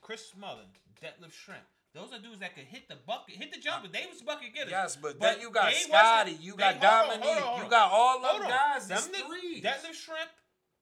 Chris 0.01 0.33
Mullin, 0.39 0.67
Detlef 1.03 1.33
Schrempf. 1.33 1.69
Those 1.95 2.13
are 2.13 2.19
dudes 2.19 2.41
that 2.41 2.55
could 2.57 2.65
hit 2.65 2.89
the 2.89 2.97
bucket, 3.07 3.37
hit 3.37 3.53
the 3.53 3.61
jumper. 3.61 3.87
They 3.87 4.05
was 4.11 4.21
bucket 4.21 4.53
getters. 4.53 4.73
Yes, 4.73 4.97
but, 4.97 5.21
then 5.21 5.41
you 5.41 5.51
got 5.51 5.73
Scotty, 5.73 6.37
you 6.41 6.57
got 6.57 6.81
Dominique, 6.81 7.23
hold 7.25 7.37
on, 7.39 7.43
hold 7.43 7.63
you 7.63 7.71
got 7.71 7.93
all 7.93 8.27
on. 8.27 8.49
guys. 8.49 8.89
Them 8.89 8.99
threes. 8.99 9.63
Detlef 9.63 9.95
Schrempf 9.95 10.35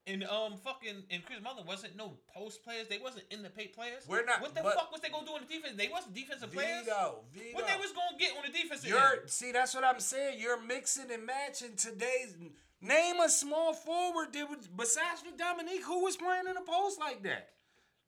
and 0.07 0.23
um 0.25 0.55
fucking 0.57 1.03
and 1.11 1.23
Chris 1.23 1.39
Mullin 1.41 1.65
wasn't 1.67 1.95
no 1.95 2.13
post 2.35 2.63
players. 2.63 2.87
They 2.87 2.97
wasn't 2.97 3.25
in 3.29 3.43
the 3.43 3.49
paint 3.49 3.73
players. 3.73 4.03
We're 4.07 4.25
not- 4.25 4.41
What 4.41 4.55
the 4.55 4.63
but- 4.63 4.73
fuck 4.73 4.91
was 4.91 5.01
they 5.01 5.09
gonna 5.09 5.25
do 5.25 5.33
on 5.33 5.41
the 5.47 5.53
defense? 5.53 5.77
They 5.77 5.87
wasn't 5.87 6.15
defensive 6.15 6.51
players. 6.51 6.83
Vito, 6.85 7.23
Vito. 7.31 7.55
What 7.55 7.67
they 7.67 7.77
was 7.77 7.91
gonna 7.91 8.17
get 8.17 8.35
on 8.35 8.43
the 8.51 8.51
defensive 8.51 8.89
You're 8.89 9.19
end? 9.21 9.29
see, 9.29 9.51
that's 9.51 9.73
what 9.75 9.83
I'm 9.83 9.99
saying. 9.99 10.39
You're 10.39 10.61
mixing 10.61 11.11
and 11.11 11.25
matching 11.25 11.75
today's. 11.77 12.35
Name 12.83 13.19
a 13.21 13.29
small 13.29 13.73
forward 13.73 14.33
that 14.33 14.49
was 14.49 14.67
besides 14.67 15.21
for 15.21 15.35
Dominique 15.37 15.83
who 15.85 16.03
was 16.03 16.17
playing 16.17 16.47
in 16.47 16.53
the 16.55 16.61
post 16.61 16.99
like 16.99 17.23
that, 17.23 17.49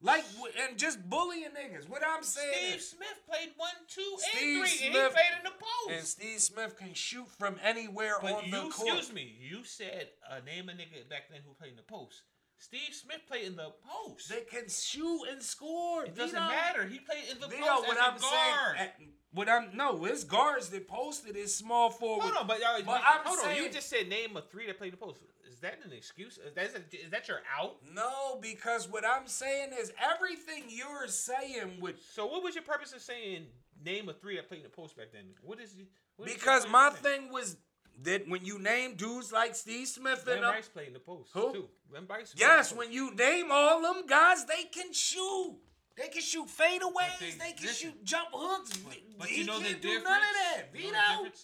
like 0.02 0.24
and 0.68 0.78
just 0.78 1.00
bullying 1.10 1.50
niggas. 1.56 1.88
What 1.90 2.02
I'm 2.06 2.24
saying 2.24 2.54
Steve 2.54 2.76
is, 2.76 2.90
Smith 2.90 3.20
played 3.30 3.50
one, 3.56 3.72
two, 3.88 4.02
Steve 4.18 4.62
and 4.62 4.68
three, 4.70 4.86
and 4.88 4.94
he 4.96 5.00
Smith- 5.00 5.14
played 5.14 5.38
in 5.38 5.44
the 5.46 5.52
post. 5.52 5.92
and 5.98 6.04
Steve 6.06 6.40
Smith 6.42 6.78
can 6.78 6.94
shoot 6.94 7.28
from 7.40 7.56
anywhere 7.64 8.16
But 8.22 8.34
on 8.34 8.46
you, 8.46 8.52
the 8.52 8.58
court. 8.70 8.88
excuse 8.98 9.14
me, 9.14 9.38
you 9.40 9.64
said 9.64 10.10
uh, 10.30 10.40
name 10.46 10.68
a 10.68 10.74
nigga 10.74 11.08
back 11.10 11.30
then 11.32 11.40
who 11.48 11.54
played 11.54 11.72
in 11.72 11.78
the 11.78 11.84
post. 11.84 12.24
Steve 12.58 12.94
Smith 12.94 13.20
played 13.28 13.46
in 13.46 13.56
the 13.56 13.72
post. 13.84 14.30
They 14.30 14.42
can 14.42 14.68
shoot 14.70 15.24
and 15.32 15.42
score. 15.44 16.06
it 16.06 16.16
doesn't 16.16 16.34
matter. 16.36 16.86
He 16.88 17.00
played 17.00 17.26
in 17.32 17.40
the 17.40 17.48
Vito, 17.48 17.64
post 17.66 17.88
what 17.88 17.98
as 17.98 18.04
a 18.04 18.06
I'm 18.08 18.18
guard. 18.18 18.78
saying, 18.78 18.90
at- 18.90 19.00
what 19.36 19.50
I'm 19.50 19.68
no, 19.74 20.04
it's 20.06 20.24
guards 20.24 20.70
that 20.70 20.88
posted 20.88 21.36
is 21.36 21.54
small 21.54 21.90
forward. 21.90 22.24
Hold 22.24 22.38
on, 22.38 22.48
but, 22.48 22.58
uh, 22.58 22.82
But 22.86 23.02
I'm 23.06 23.26
hold 23.26 23.40
on. 23.46 23.56
You 23.56 23.70
just 23.70 23.90
said 23.90 24.08
name 24.08 24.36
a 24.36 24.42
three 24.42 24.66
that 24.68 24.78
played 24.78 24.94
the 24.94 24.98
post. 24.98 25.20
Is 25.52 25.60
that 25.60 25.80
an 25.86 25.92
excuse? 25.92 26.38
Is 26.38 26.54
that, 26.56 26.72
is 26.92 27.12
that 27.12 27.28
your 27.28 27.42
out? 27.58 27.76
No, 27.94 28.40
because 28.42 28.90
what 28.90 29.04
I'm 29.06 29.28
saying 29.28 29.70
is 29.80 29.92
everything 30.14 30.64
you're 30.68 31.08
saying 31.08 31.80
would 31.82 31.96
So 32.14 32.26
what 32.26 32.44
was 32.44 32.56
your 32.56 32.64
purpose 32.64 32.94
of 32.94 33.02
saying 33.02 33.44
name 33.84 34.10
a 34.10 34.14
three 34.14 34.38
that 34.38 34.48
played 34.48 34.60
in 34.60 34.64
the 34.64 34.70
post 34.70 34.98
back 34.98 35.08
then? 35.14 35.24
What 35.42 35.60
is 35.60 35.76
what 36.16 36.30
is 36.30 36.36
because 36.36 36.64
point 36.64 36.72
my 36.72 36.90
thing 36.92 37.32
was 37.32 37.58
that 38.04 38.28
when 38.28 38.44
you 38.46 38.60
name 38.60 38.96
dudes 38.96 39.32
like 39.32 39.56
Steve 39.56 39.88
Smith 39.88 40.26
Len 40.28 40.38
and 40.38 40.48
Rice 40.48 40.68
played 40.68 40.88
in 40.88 40.94
the 40.94 41.00
post 41.00 41.32
Who? 41.34 41.54
too. 41.54 41.70
Len 41.94 42.06
Rice. 42.10 42.34
yes, 42.38 42.74
when 42.74 42.92
you 42.92 43.14
name 43.16 43.48
all 43.52 43.82
them 43.82 44.06
guys, 44.08 44.46
they 44.46 44.64
can 44.64 44.92
shoot. 44.94 45.56
They 45.98 46.08
can 46.10 46.22
shoot 46.22 46.48
fadeaways. 46.48 47.20
they- 47.20 47.32
They, 47.32 47.52
can 47.54 47.66
listen. 47.66 47.92
shoot 47.92 48.04
jump 48.04 48.30
hooks. 48.34 48.72
But 49.18 49.28
he 49.30 49.42
you 49.42 49.46
know 49.46 49.60
can't 49.60 49.82
do 49.82 49.88
none 50.04 50.22
of 50.22 50.36
that. 50.44 50.66
You 50.74 50.92
know 50.92 51.24
the 51.24 51.30
Vito. 51.30 51.40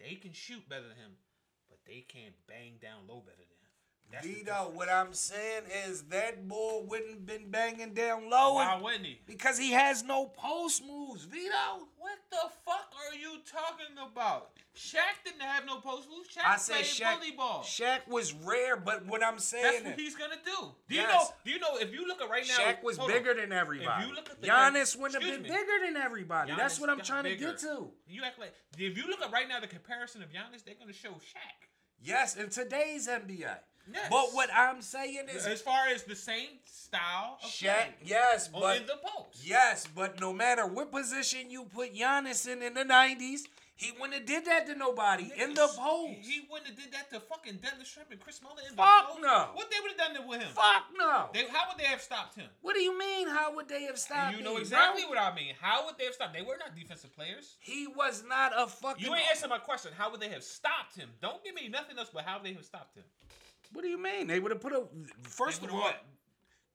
They 0.00 0.14
can 0.16 0.32
shoot 0.32 0.68
better 0.68 0.88
than 0.88 0.96
him, 0.96 1.12
but 1.68 1.78
they 1.86 2.04
can't 2.08 2.34
bang 2.48 2.78
down 2.82 3.06
low 3.08 3.20
better 3.20 3.36
than 3.38 3.44
him. 3.44 3.50
That's 4.10 4.26
Vito, 4.26 4.70
what 4.74 4.88
I'm 4.90 5.14
saying 5.14 5.62
is 5.86 6.02
that 6.04 6.46
boy 6.46 6.82
wouldn't 6.86 7.10
have 7.10 7.26
been 7.26 7.50
banging 7.50 7.94
down 7.94 8.28
low 8.28 8.54
Why 8.56 8.78
wouldn't 8.80 9.06
he? 9.06 9.20
because 9.26 9.56
he 9.58 9.70
has 9.72 10.02
no 10.02 10.26
post 10.26 10.82
moves. 10.84 11.24
Vito. 11.24 11.88
What 11.98 12.18
the 12.30 12.50
fuck 12.66 12.92
are 13.08 13.14
you 13.16 13.38
talking 13.50 13.96
about? 13.98 14.50
Shaq 14.76 15.22
didn't 15.24 15.42
have 15.42 15.64
no 15.66 15.76
post 15.78 16.08
moves. 16.10 16.28
Shaq 16.30 16.42
I 16.44 16.56
said 16.56 16.74
played 16.74 16.84
Shaq. 16.84 17.36
volleyball. 17.38 17.60
Shaq 17.62 18.08
was 18.08 18.32
rare, 18.32 18.76
but 18.76 19.06
what 19.06 19.22
I'm 19.22 19.38
saying 19.38 19.84
That's 19.84 19.84
what 19.84 20.00
he's 20.00 20.16
gonna 20.16 20.34
do. 20.44 20.74
Do 20.88 20.94
you 20.94 21.02
Yes. 21.02 21.12
know? 21.12 21.34
Do 21.44 21.50
you 21.52 21.58
know 21.60 21.76
if 21.78 21.92
you 21.92 22.06
look 22.08 22.20
at 22.20 22.28
right 22.28 22.46
now? 22.46 22.54
Shaq 22.56 22.82
was 22.82 22.96
hold 22.96 23.10
on. 23.10 23.16
bigger 23.16 23.34
than 23.34 23.52
everybody. 23.52 24.02
If 24.02 24.08
you 24.08 24.14
look 24.16 24.30
at 24.30 24.40
the 24.40 24.46
Giannis 24.48 24.96
wouldn't 24.96 25.22
have 25.22 25.32
been 25.32 25.42
me. 25.42 25.48
bigger 25.48 25.78
than 25.86 25.96
everybody. 25.96 26.52
That's 26.56 26.80
what 26.80 26.90
I'm 26.90 27.00
trying 27.00 27.22
bigger. 27.24 27.46
to 27.46 27.52
get 27.52 27.58
to. 27.60 27.90
You 28.08 28.24
act 28.24 28.38
like 28.40 28.52
if 28.76 28.96
you 28.96 29.06
look 29.06 29.22
at 29.22 29.30
right 29.30 29.48
now 29.48 29.60
the 29.60 29.68
comparison 29.68 30.22
of 30.22 30.30
Giannis, 30.30 30.64
they're 30.64 30.74
gonna 30.74 30.92
show 30.92 31.10
Shaq. 31.12 31.68
Yes, 32.02 32.34
in 32.36 32.50
today's 32.50 33.06
NBA. 33.08 33.58
Yes. 33.92 34.06
But 34.10 34.32
what 34.32 34.48
I'm 34.52 34.80
saying 34.80 35.28
is 35.28 35.46
As 35.46 35.60
far 35.60 35.88
as 35.88 36.04
the 36.04 36.16
same 36.16 36.48
style 36.64 37.38
of 37.44 37.50
Shaq, 37.50 37.74
play 37.74 37.94
yes, 38.02 38.48
but 38.48 38.78
in 38.78 38.86
the 38.86 38.96
post. 39.04 39.44
yes, 39.44 39.86
but 39.94 40.18
no 40.20 40.32
matter 40.32 40.66
what 40.66 40.90
position 40.90 41.50
you 41.50 41.64
put 41.66 41.94
Giannis 41.94 42.48
in 42.50 42.62
in 42.62 42.72
the 42.74 42.84
'90s, 42.84 43.40
he 43.76 43.90
wouldn't 43.98 44.14
have 44.14 44.26
did 44.26 44.44
that 44.46 44.66
to 44.68 44.74
nobody 44.76 45.32
in 45.36 45.54
the 45.54 45.66
post. 45.66 46.22
He 46.22 46.46
wouldn't 46.50 46.68
have 46.68 46.76
did 46.76 46.92
that 46.92 47.10
to 47.10 47.18
fucking 47.20 47.54
Detlef 47.54 47.82
Schrempf 47.82 48.10
and 48.12 48.20
Chris 48.20 48.40
Mullin 48.42 48.64
in 48.70 48.76
Fuck 48.76 48.86
the 48.86 49.12
post. 49.14 49.22
no. 49.22 49.48
What 49.54 49.70
they 49.70 49.76
would 49.82 49.98
have 49.98 50.14
done 50.14 50.28
with 50.28 50.40
him? 50.40 50.48
Fuck 50.54 50.84
no. 50.96 51.26
They, 51.34 51.46
how 51.48 51.68
would 51.68 51.78
they 51.78 51.86
have 51.90 52.00
stopped 52.00 52.36
him? 52.36 52.46
what 52.62 52.74
do 52.74 52.80
you 52.82 52.96
mean? 52.96 53.28
How 53.28 53.54
would 53.54 53.68
they 53.68 53.82
have 53.84 53.98
stopped? 53.98 54.36
you 54.36 54.44
know 54.44 54.54
me, 54.54 54.60
exactly 54.60 55.02
bro? 55.02 55.10
what 55.10 55.18
I 55.18 55.34
mean. 55.34 55.54
How 55.60 55.86
would 55.86 55.98
they 55.98 56.04
have 56.04 56.14
stopped? 56.14 56.34
They 56.34 56.42
were 56.42 56.56
not 56.58 56.76
defensive 56.76 57.14
players. 57.14 57.56
He 57.58 57.86
was 57.86 58.22
not 58.28 58.52
a 58.56 58.68
fucking. 58.68 59.04
You 59.04 59.14
ain't 59.14 59.26
answering 59.30 59.50
my 59.50 59.58
question. 59.58 59.90
How 59.96 60.10
would 60.10 60.20
they 60.20 60.28
have 60.30 60.44
stopped 60.44 60.96
him? 60.96 61.08
Don't 61.20 61.42
give 61.42 61.54
me 61.54 61.68
nothing 61.68 61.98
else 61.98 62.10
but 62.14 62.24
how 62.24 62.38
they 62.38 62.52
have 62.52 62.64
stopped 62.64 62.96
him. 62.96 63.04
What 63.72 63.82
do 63.82 63.88
you 63.88 64.00
mean? 64.00 64.28
They 64.28 64.38
would 64.38 64.52
have 64.52 64.60
put 64.60 64.72
a. 64.72 64.84
First 65.22 65.64
of 65.64 65.72
all, 65.72 65.80
what? 65.80 66.04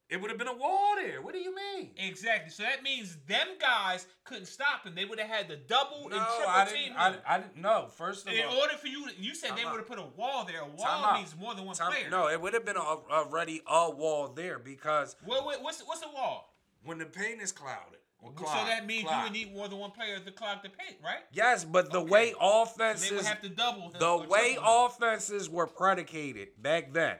It 0.10 0.20
would 0.20 0.30
have 0.32 0.40
been 0.40 0.48
a 0.48 0.56
wall 0.56 0.96
there. 0.96 1.22
What 1.22 1.34
do 1.34 1.40
you 1.40 1.56
mean? 1.56 1.92
Exactly. 1.98 2.50
So 2.52 2.64
that 2.64 2.82
means 2.84 3.18
them 3.28 3.48
guys 3.60 4.08
couldn't 4.24 4.48
stop 4.48 4.84
him. 4.86 4.96
They 4.96 5.06
would 5.06 5.20
have 5.20 5.30
had 5.30 5.48
the 5.48 5.56
double 5.58 6.10
No, 6.10 6.16
and 6.18 6.26
triple 6.26 6.46
I 6.48 6.66
team 6.66 6.76
didn't. 6.86 6.98
I, 6.98 7.10
him. 7.12 7.20
I 7.28 7.38
didn't. 7.38 7.58
No, 7.58 7.88
first 7.96 8.28
of 8.28 8.34
In 8.34 8.44
all, 8.46 8.52
in 8.54 8.58
order 8.60 8.74
for 8.74 8.88
you, 8.88 9.08
to, 9.08 9.14
you 9.22 9.36
said 9.36 9.52
they 9.56 9.66
would 9.66 9.78
have 9.78 9.88
put 9.88 10.00
a 10.00 10.08
wall 10.18 10.46
there. 10.46 10.62
A 10.62 10.66
wall 10.66 11.14
means 11.14 11.36
more 11.40 11.54
than 11.54 11.66
one 11.66 11.76
Time- 11.76 11.92
player. 11.92 12.10
No, 12.10 12.28
it 12.28 12.42
would 12.42 12.54
have 12.54 12.66
been 12.66 12.78
a, 12.78 12.80
already 12.80 13.62
a 13.68 13.92
wall 13.92 14.30
there 14.30 14.58
because 14.60 15.16
What, 15.24 15.46
what, 15.46 15.62
what's 15.62 15.82
what's 15.86 16.02
a 16.04 16.10
wall? 16.14 16.54
when 16.84 16.98
the 16.98 17.06
paint 17.06 17.42
is 17.42 17.52
clouded. 17.52 18.00
Or 18.22 18.34
so 18.38 18.44
that 18.44 18.86
means 18.86 19.04
you 19.04 19.18
would 19.24 19.32
need 19.32 19.56
more 19.56 19.70
than 19.70 19.78
one 19.80 19.92
player 19.92 20.20
to 20.20 20.32
clog 20.32 20.62
the 20.62 20.68
paint, 20.68 20.98
right? 21.02 21.20
Yes, 21.32 21.64
but 21.64 21.90
the 21.90 22.02
Okay. 22.02 22.10
way 22.10 22.32
So 22.34 22.64
offenses, 22.64 23.10
they 23.10 23.16
would 23.16 23.26
have 23.26 23.42
to 23.42 23.50
double 23.50 23.92
the 23.98 24.18
way 24.28 24.58
offenses 24.62 25.50
were 25.50 25.68
predicated 25.68 26.50
back 26.62 26.92
then. 26.92 27.16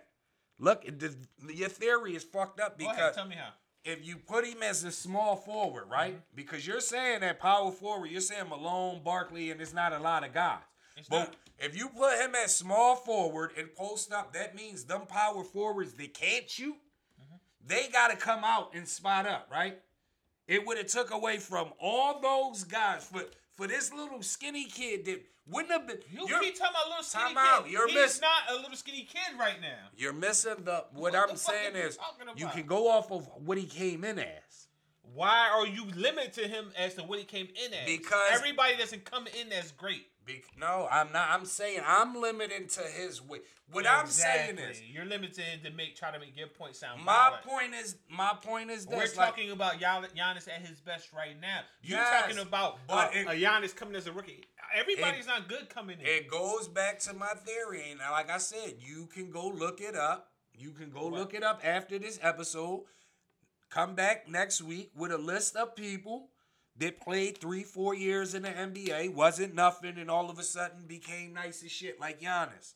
Look, 0.60 0.84
the, 1.00 1.16
your 1.54 1.70
theory 1.70 2.16
is 2.16 2.24
fucked 2.24 2.60
up 2.60 2.78
Go 2.78 2.86
ahead, 2.86 2.96
because 2.98 3.16
tell 3.16 3.26
me 3.28 3.36
how. 3.36 3.50
if 3.86 4.06
you 4.06 4.18
put 4.18 4.46
him 4.46 4.62
as 4.62 4.84
a 4.84 4.92
small 4.92 5.36
forward, 5.38 5.86
right? 5.90 6.14
Mm-hmm. 6.14 6.36
Because 6.36 6.68
you're 6.68 6.82
saying 6.82 7.22
that 7.22 7.40
power 7.40 7.72
forward, 7.72 8.08
you're 8.12 8.20
saying 8.22 8.50
Malone, 8.50 9.02
Barkley, 9.04 9.52
and 9.52 9.62
it's 9.62 9.74
not 9.74 9.94
a 9.94 10.00
lot 10.00 10.26
of 10.26 10.34
guys. 10.34 10.60
It's 10.98 11.08
but 11.08 11.20
not. 11.30 11.36
if 11.60 11.78
you 11.78 11.88
put 11.90 12.20
him 12.20 12.36
as 12.36 12.54
small 12.56 12.96
forward 12.96 13.52
and 13.58 13.74
post 13.74 14.12
up, 14.12 14.34
that 14.34 14.54
means 14.56 14.84
them 14.84 15.02
power 15.08 15.44
forwards 15.44 15.94
they 15.94 16.08
can't 16.08 16.50
shoot, 16.50 16.76
Mm-hmm. 17.22 17.36
they 17.68 17.88
got 17.92 18.10
to 18.12 18.18
come 18.18 18.44
out 18.44 18.72
and 18.74 18.88
spot 18.88 19.26
up, 19.28 19.48
right? 19.52 19.80
It 20.48 20.66
would 20.66 20.78
have 20.78 20.88
took 20.88 21.12
away 21.12 21.38
from 21.38 21.70
all 21.80 22.20
those 22.20 22.64
guys 22.64 23.06
for 23.06 23.24
for 23.60 23.68
this 23.68 23.92
little 23.94 24.22
skinny 24.24 24.64
kid 24.66 25.04
that 25.06 25.22
wouldn't 25.46 25.72
have 25.74 25.86
been. 25.86 25.98
You 26.10 26.26
keep 26.40 26.58
talking 26.58 26.74
about 26.76 26.88
little 26.88 27.04
skinny 27.04 27.34
Time 27.34 27.38
out. 27.38 27.64
kid. 27.66 27.74
You're 27.74 27.88
He's 27.88 27.96
miss- 27.96 28.22
not 28.22 28.44
a 28.52 28.56
little 28.56 28.78
skinny 28.78 29.04
kid 29.04 29.38
right 29.38 29.60
now. 29.62 29.90
you're 29.98 30.14
missing 30.14 30.56
the. 30.64 30.86
What, 30.94 31.14
What 31.14 31.16
I'm 31.16 31.30
the 31.30 31.38
saying 31.38 31.76
is, 31.76 31.98
you 32.38 32.48
can 32.48 32.66
go 32.66 32.88
off 32.90 33.12
of 33.12 33.28
what 33.46 33.58
he 33.58 33.66
came 33.66 34.04
in 34.06 34.18
as. 34.18 34.68
Why 35.14 35.50
are 35.50 35.66
you 35.68 35.86
limited 35.96 36.34
to 36.34 36.48
him 36.48 36.72
as 36.78 36.94
to 36.94 37.02
what 37.04 37.20
he 37.20 37.26
came 37.26 37.48
in 37.48 37.74
as? 37.74 37.86
Because- 37.86 38.30
everybody 38.32 38.78
doesn't 38.78 39.04
come 39.06 39.28
in 39.42 39.52
as 39.52 39.72
great. 39.74 40.08
Be- 40.30 40.44
no, 40.60 40.88
I'm 40.92 41.12
not. 41.12 41.30
I'm 41.32 41.46
saying 41.46 41.82
I'm 41.86 42.16
limited 42.16 42.70
to 42.70 42.82
his 42.82 43.22
way. 43.22 43.40
What 43.72 43.86
I'm 43.88 44.08
saying 44.08 44.58
is, 44.58 44.82
you're 44.82 45.06
limited 45.06 45.64
to 45.64 45.70
make 45.72 45.96
try 45.96 46.12
to 46.12 46.20
make 46.20 46.36
your 46.38 46.48
point 46.48 46.76
sound. 46.76 47.04
my 47.04 47.30
valid. 47.32 47.42
point 47.46 47.76
is, 47.76 47.98
my 48.10 48.34
point 48.42 48.70
is 48.72 48.88
We're 48.88 49.00
this. 49.02 49.16
like, 49.18 49.30
talking 49.30 49.52
about 49.52 49.80
Gian- 49.80 50.08
Giannis 50.18 50.48
at 50.48 50.62
his 50.66 50.80
best 50.80 51.14
right 51.14 51.40
now. 51.40 51.60
You're 51.84 52.00
Yes, 52.00 52.22
talking 52.22 52.40
about 52.40 52.78
but 52.88 53.10
uh, 53.10 53.12
it- 53.14 53.28
a 53.28 53.32
Giannis 53.32 53.76
coming 53.76 53.96
as 53.96 54.08
a 54.08 54.12
rookie. 54.12 54.44
Everybody's 54.76 55.26
not 55.28 55.48
good 55.48 55.70
coming 55.70 56.00
in. 56.00 56.06
It 56.06 56.28
goes 56.30 56.68
back 56.68 57.00
to 57.02 57.14
my 57.14 57.34
theory, 57.46 57.90
and 57.92 58.00
like 58.00 58.30
I 58.30 58.38
said, 58.38 58.76
you 58.80 59.08
can 59.08 59.30
go 59.32 59.48
look 59.48 59.82
it 59.82 59.96
up. 59.96 60.32
You 60.54 60.72
can 60.72 60.90
go 60.92 61.06
What? 61.06 61.14
look 61.14 61.34
it 61.34 61.44
up 61.44 61.62
after 61.64 61.98
this 62.00 62.20
episode. 62.22 62.84
come 63.70 63.94
back 63.94 64.28
next 64.28 64.64
week 64.64 64.90
with 64.96 65.12
a 65.12 65.18
list 65.18 65.56
of 65.56 65.76
people 65.76 66.29
that 66.80 67.00
played 67.02 67.40
three, 67.40 67.64
four 67.64 67.94
years 67.94 68.34
in 68.34 68.44
the 68.44 68.50
NBA, 68.50 69.14
wasn't 69.14 69.54
nothing, 69.54 69.98
and 69.98 70.10
all 70.10 70.30
of 70.30 70.40
a 70.40 70.44
sudden 70.44 70.86
became 70.88 71.34
nice 71.34 71.64
as 71.64 71.72
shit 71.72 72.00
like 72.00 72.22
Giannis. 72.22 72.74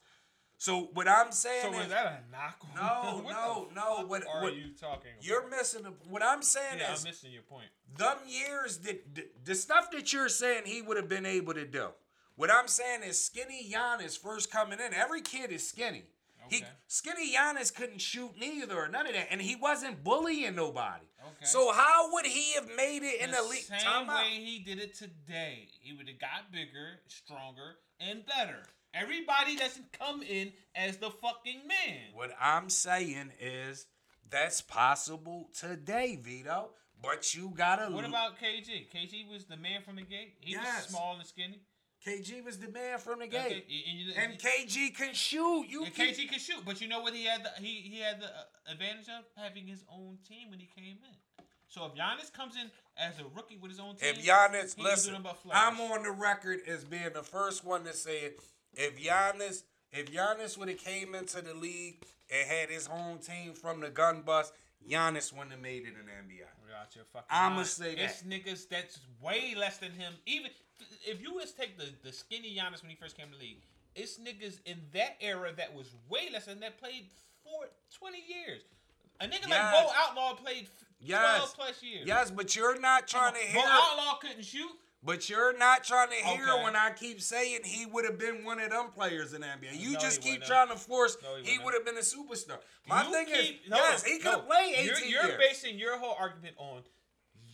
So 0.58 0.90
what 0.94 1.08
I'm 1.10 1.32
saying 1.32 1.74
So 1.74 1.78
is, 1.80 1.86
is 1.86 1.90
that 1.92 2.24
a 2.28 2.32
knock? 2.32 2.58
on- 2.64 2.76
No, 2.76 3.30
no, 3.30 3.68
no, 3.76 4.06
what- 4.08 4.26
are 4.28 4.44
what- 4.44 4.56
you 4.56 4.70
talking? 4.80 5.12
About? 5.14 5.26
you're 5.26 5.50
missing. 5.50 5.84
The, 5.84 5.94
what 6.10 6.24
I'm 6.24 6.42
saying 6.42 6.80
yeah, 6.80 6.94
is, 6.94 7.04
I'm 7.04 7.10
missing 7.10 7.32
your 7.32 7.42
point. 7.44 7.66
them 7.98 8.18
years 8.28 8.78
that 8.80 9.14
the, 9.16 9.26
the 9.44 9.56
stuff 9.56 9.92
that 9.92 10.14
you're 10.14 10.30
saying 10.30 10.64
he 10.66 10.82
would 10.82 10.98
have 10.98 11.10
been 11.10 11.26
able 11.26 11.54
to 11.54 11.66
do. 11.66 11.88
What 12.36 12.50
I'm 12.52 12.68
saying 12.68 13.04
is 13.04 13.24
skinny 13.24 13.70
Giannis 13.72 14.18
first 14.18 14.52
coming 14.52 14.80
in. 14.80 14.94
Every 14.94 15.22
kid 15.22 15.52
is 15.52 15.68
skinny. 15.68 16.04
He 16.50 16.64
skinny 16.88 17.34
Giannis 17.34 17.74
couldn't 17.74 18.02
shoot 18.02 18.32
neither 18.40 18.76
or 18.78 18.88
none 18.90 19.08
of 19.08 19.14
that, 19.14 19.28
and 19.32 19.42
he 19.42 19.56
wasn't 19.56 20.04
bullying 20.04 20.56
nobody. 20.56 21.06
Okay. 21.26 21.45
So 21.45 21.72
how 21.72 22.12
would 22.14 22.26
he 22.26 22.54
have 22.54 22.68
made 22.76 23.04
it 23.04 23.22
in 23.22 23.32
the 23.32 23.38
the 23.38 23.44
league? 23.44 23.62
same 23.64 23.80
Time 23.80 24.10
out. 24.10 24.24
way 24.24 24.30
he 24.44 24.60
did 24.60 24.80
it 24.80 24.94
today. 24.95 25.68
He 25.82 25.94
would 25.94 26.08
have 26.08 26.20
got 26.20 26.52
bigger, 26.52 27.00
stronger, 27.08 27.76
and 28.00 28.26
better. 28.26 28.64
Everybody 28.94 29.56
doesn't 29.56 29.91
come 29.98 30.22
in 30.22 30.52
as 30.76 30.98
the 30.98 31.10
fucking 31.10 31.62
man. 31.68 32.00
What 32.14 32.32
I'm 32.40 32.70
saying 32.70 33.32
is 33.40 33.88
that's 34.30 34.62
possible 34.62 35.50
today, 35.58 36.18
Vito. 36.22 36.72
But 37.02 37.34
you 37.36 37.52
gotta. 37.56 37.91
What 37.91 38.06
about 38.06 38.40
KG? 38.40 38.88
KG 38.94 39.30
was 39.30 39.45
the 39.45 39.58
man 39.58 39.82
from 39.84 39.95
the 39.98 40.04
gate. 40.04 40.36
He 40.40 40.52
Yes. 40.54 40.84
was 40.84 40.90
small 40.90 41.16
and 41.18 41.26
skinny. 41.28 41.60
KG 42.06 42.44
was 42.44 42.58
the 42.58 42.70
man 42.70 43.00
from 43.00 43.20
the 43.20 43.26
Okay, 43.26 43.64
and, 44.18 44.32
and 44.32 44.40
KG 44.40 44.96
can 44.96 45.14
shoot. 45.14 45.66
You 45.70 45.86
keep- 45.86 46.16
KG 46.16 46.30
could 46.30 46.42
shoot, 46.42 46.64
but 46.66 46.82
you 46.82 46.88
know 46.88 47.00
what 47.02 47.14
he 47.14 47.26
had? 47.26 47.44
The, 47.44 47.62
he 47.62 47.82
he 47.82 48.00
had 48.00 48.20
the 48.20 48.26
uh, 48.28 48.72
advantage 48.72 49.08
of 49.08 49.24
having 49.38 49.66
his 49.66 49.84
own 49.92 50.18
team 50.28 50.50
when 50.50 50.60
he 50.60 50.70
came 50.76 50.98
in. 51.02 51.46
So 51.68 51.86
if 51.86 51.94
Giannis 51.94 52.32
comes 52.32 52.56
in 52.56 52.70
as 52.98 53.18
a 53.20 53.24
rookie 53.36 53.58
with 53.58 53.72
his 53.72 53.80
own 53.80 53.96
team, 53.96 54.10
If 54.16 54.26
Giannis, 54.26 54.78
listen, 54.78 55.14
them 55.14 55.24
but 55.24 55.38
flash. 55.38 55.58
I'm 55.58 55.80
on 55.80 56.04
the 56.04 56.12
record 56.12 56.60
as 56.68 56.84
being 56.84 57.14
the 57.14 57.24
first 57.24 57.66
one 57.66 57.84
to 57.86 57.94
say 57.94 58.20
it. 58.20 58.40
If 58.74 59.02
Giannis, 59.02 59.64
if 59.92 60.12
Giannis 60.12 60.58
would 60.58 60.70
have 60.70 60.78
came 60.78 61.16
into 61.16 61.42
the 61.42 61.54
league 61.54 62.04
and 62.30 62.48
had 62.48 62.70
his 62.70 62.86
home 62.86 63.18
team 63.20 63.54
from 63.54 63.80
the 63.80 63.90
gun 63.90 64.22
bust, 64.22 64.54
Giannis 64.88 65.32
wouldn't 65.34 65.52
have 65.52 65.62
made 65.62 65.84
it 65.84 65.94
in 66.00 66.06
the 66.06 66.12
NBA. 66.12 66.46
Without 66.64 66.96
your 66.96 67.06
fucking 67.06 67.28
I'ma 67.30 67.56
mind. 67.56 67.68
say 67.68 67.94
It's 67.94 68.24
niggas 68.24 68.68
that's 68.68 69.00
way 69.22 69.56
less 69.58 69.78
than 69.78 69.92
him. 69.94 70.14
Even 70.26 70.52
if 71.06 71.22
you 71.22 71.34
was 71.34 71.52
take 71.52 71.78
the, 71.78 71.86
the 72.04 72.12
skinny 72.14 72.56
Giannis 72.56 72.82
when 72.82 72.90
he 72.90 72.95
first 72.95 73.18
came 73.18 73.28
to 73.28 73.34
the 73.38 73.40
league, 73.44 73.62
it's 73.95 74.18
niggas 74.18 74.60
in 74.66 74.78
that 74.94 75.18
era 75.22 75.52
that 75.58 75.74
was 75.76 75.94
way 76.10 76.30
less 76.32 76.45
than 76.45 76.60
that 76.62 76.80
played 76.80 77.06
for 77.44 77.66
20 78.00 78.18
years. 78.28 78.62
A 79.22 79.26
nigga 79.26 79.50
like 79.50 79.72
Bo 79.72 79.90
Outlaw 79.95 80.34
played 80.36 80.64
f- 80.64 80.70
12 81.06 81.41
Yes. 81.41 81.54
plus 81.56 81.84
years. 81.84 82.08
Yes, 82.08 82.32
but 82.32 82.56
you're 82.56 82.80
not 82.80 83.08
trying 83.08 83.34
to 83.34 83.40
hear. 83.40 83.62
Bo. 83.62 83.68
Outlaw 83.68 84.18
couldn't 84.20 84.44
shoot. 84.44 84.72
But 85.06 85.30
you're 85.30 85.56
not 85.58 85.84
trying 85.84 86.08
to 86.10 86.16
hear 86.16 86.48
Okay. 86.50 86.64
when 86.64 86.78
I 86.78 86.91
keep 86.91 87.20
saying 87.22 87.60
he 87.66 87.86
would 87.86 88.06
have 88.06 88.18
been 88.18 88.45
one 88.45 88.60
of 88.62 88.70
them 88.72 88.88
players 88.95 89.34
in 89.34 89.41
the 89.41 89.48
NBA. 89.48 89.74
You 89.78 89.91
No, 89.94 90.00
just 90.00 90.22
keep 90.22 90.44
trying 90.44 90.70
to 90.70 90.78
force 90.78 91.18
No, 91.22 91.36
he 91.36 91.52
he 91.52 91.58
wouldn't 91.60 91.86
have 91.86 91.86
been 91.86 91.98
a 91.98 92.06
superstar. 92.06 92.58
My 92.88 93.04
You 93.06 93.12
thing 93.12 93.26
keep- 93.26 93.64
is, 93.66 93.70
no, 93.70 93.76
yes, 93.76 94.04
he 94.06 94.18
could 94.20 94.32
have 94.32 94.48
played 94.48 94.76
18 94.76 94.86
You're, 94.86 95.00
you're 95.00 95.26
years. 95.26 95.38
basing 95.40 95.78
your 95.78 95.98
whole 96.00 96.16
argument 96.18 96.56
on 96.58 96.84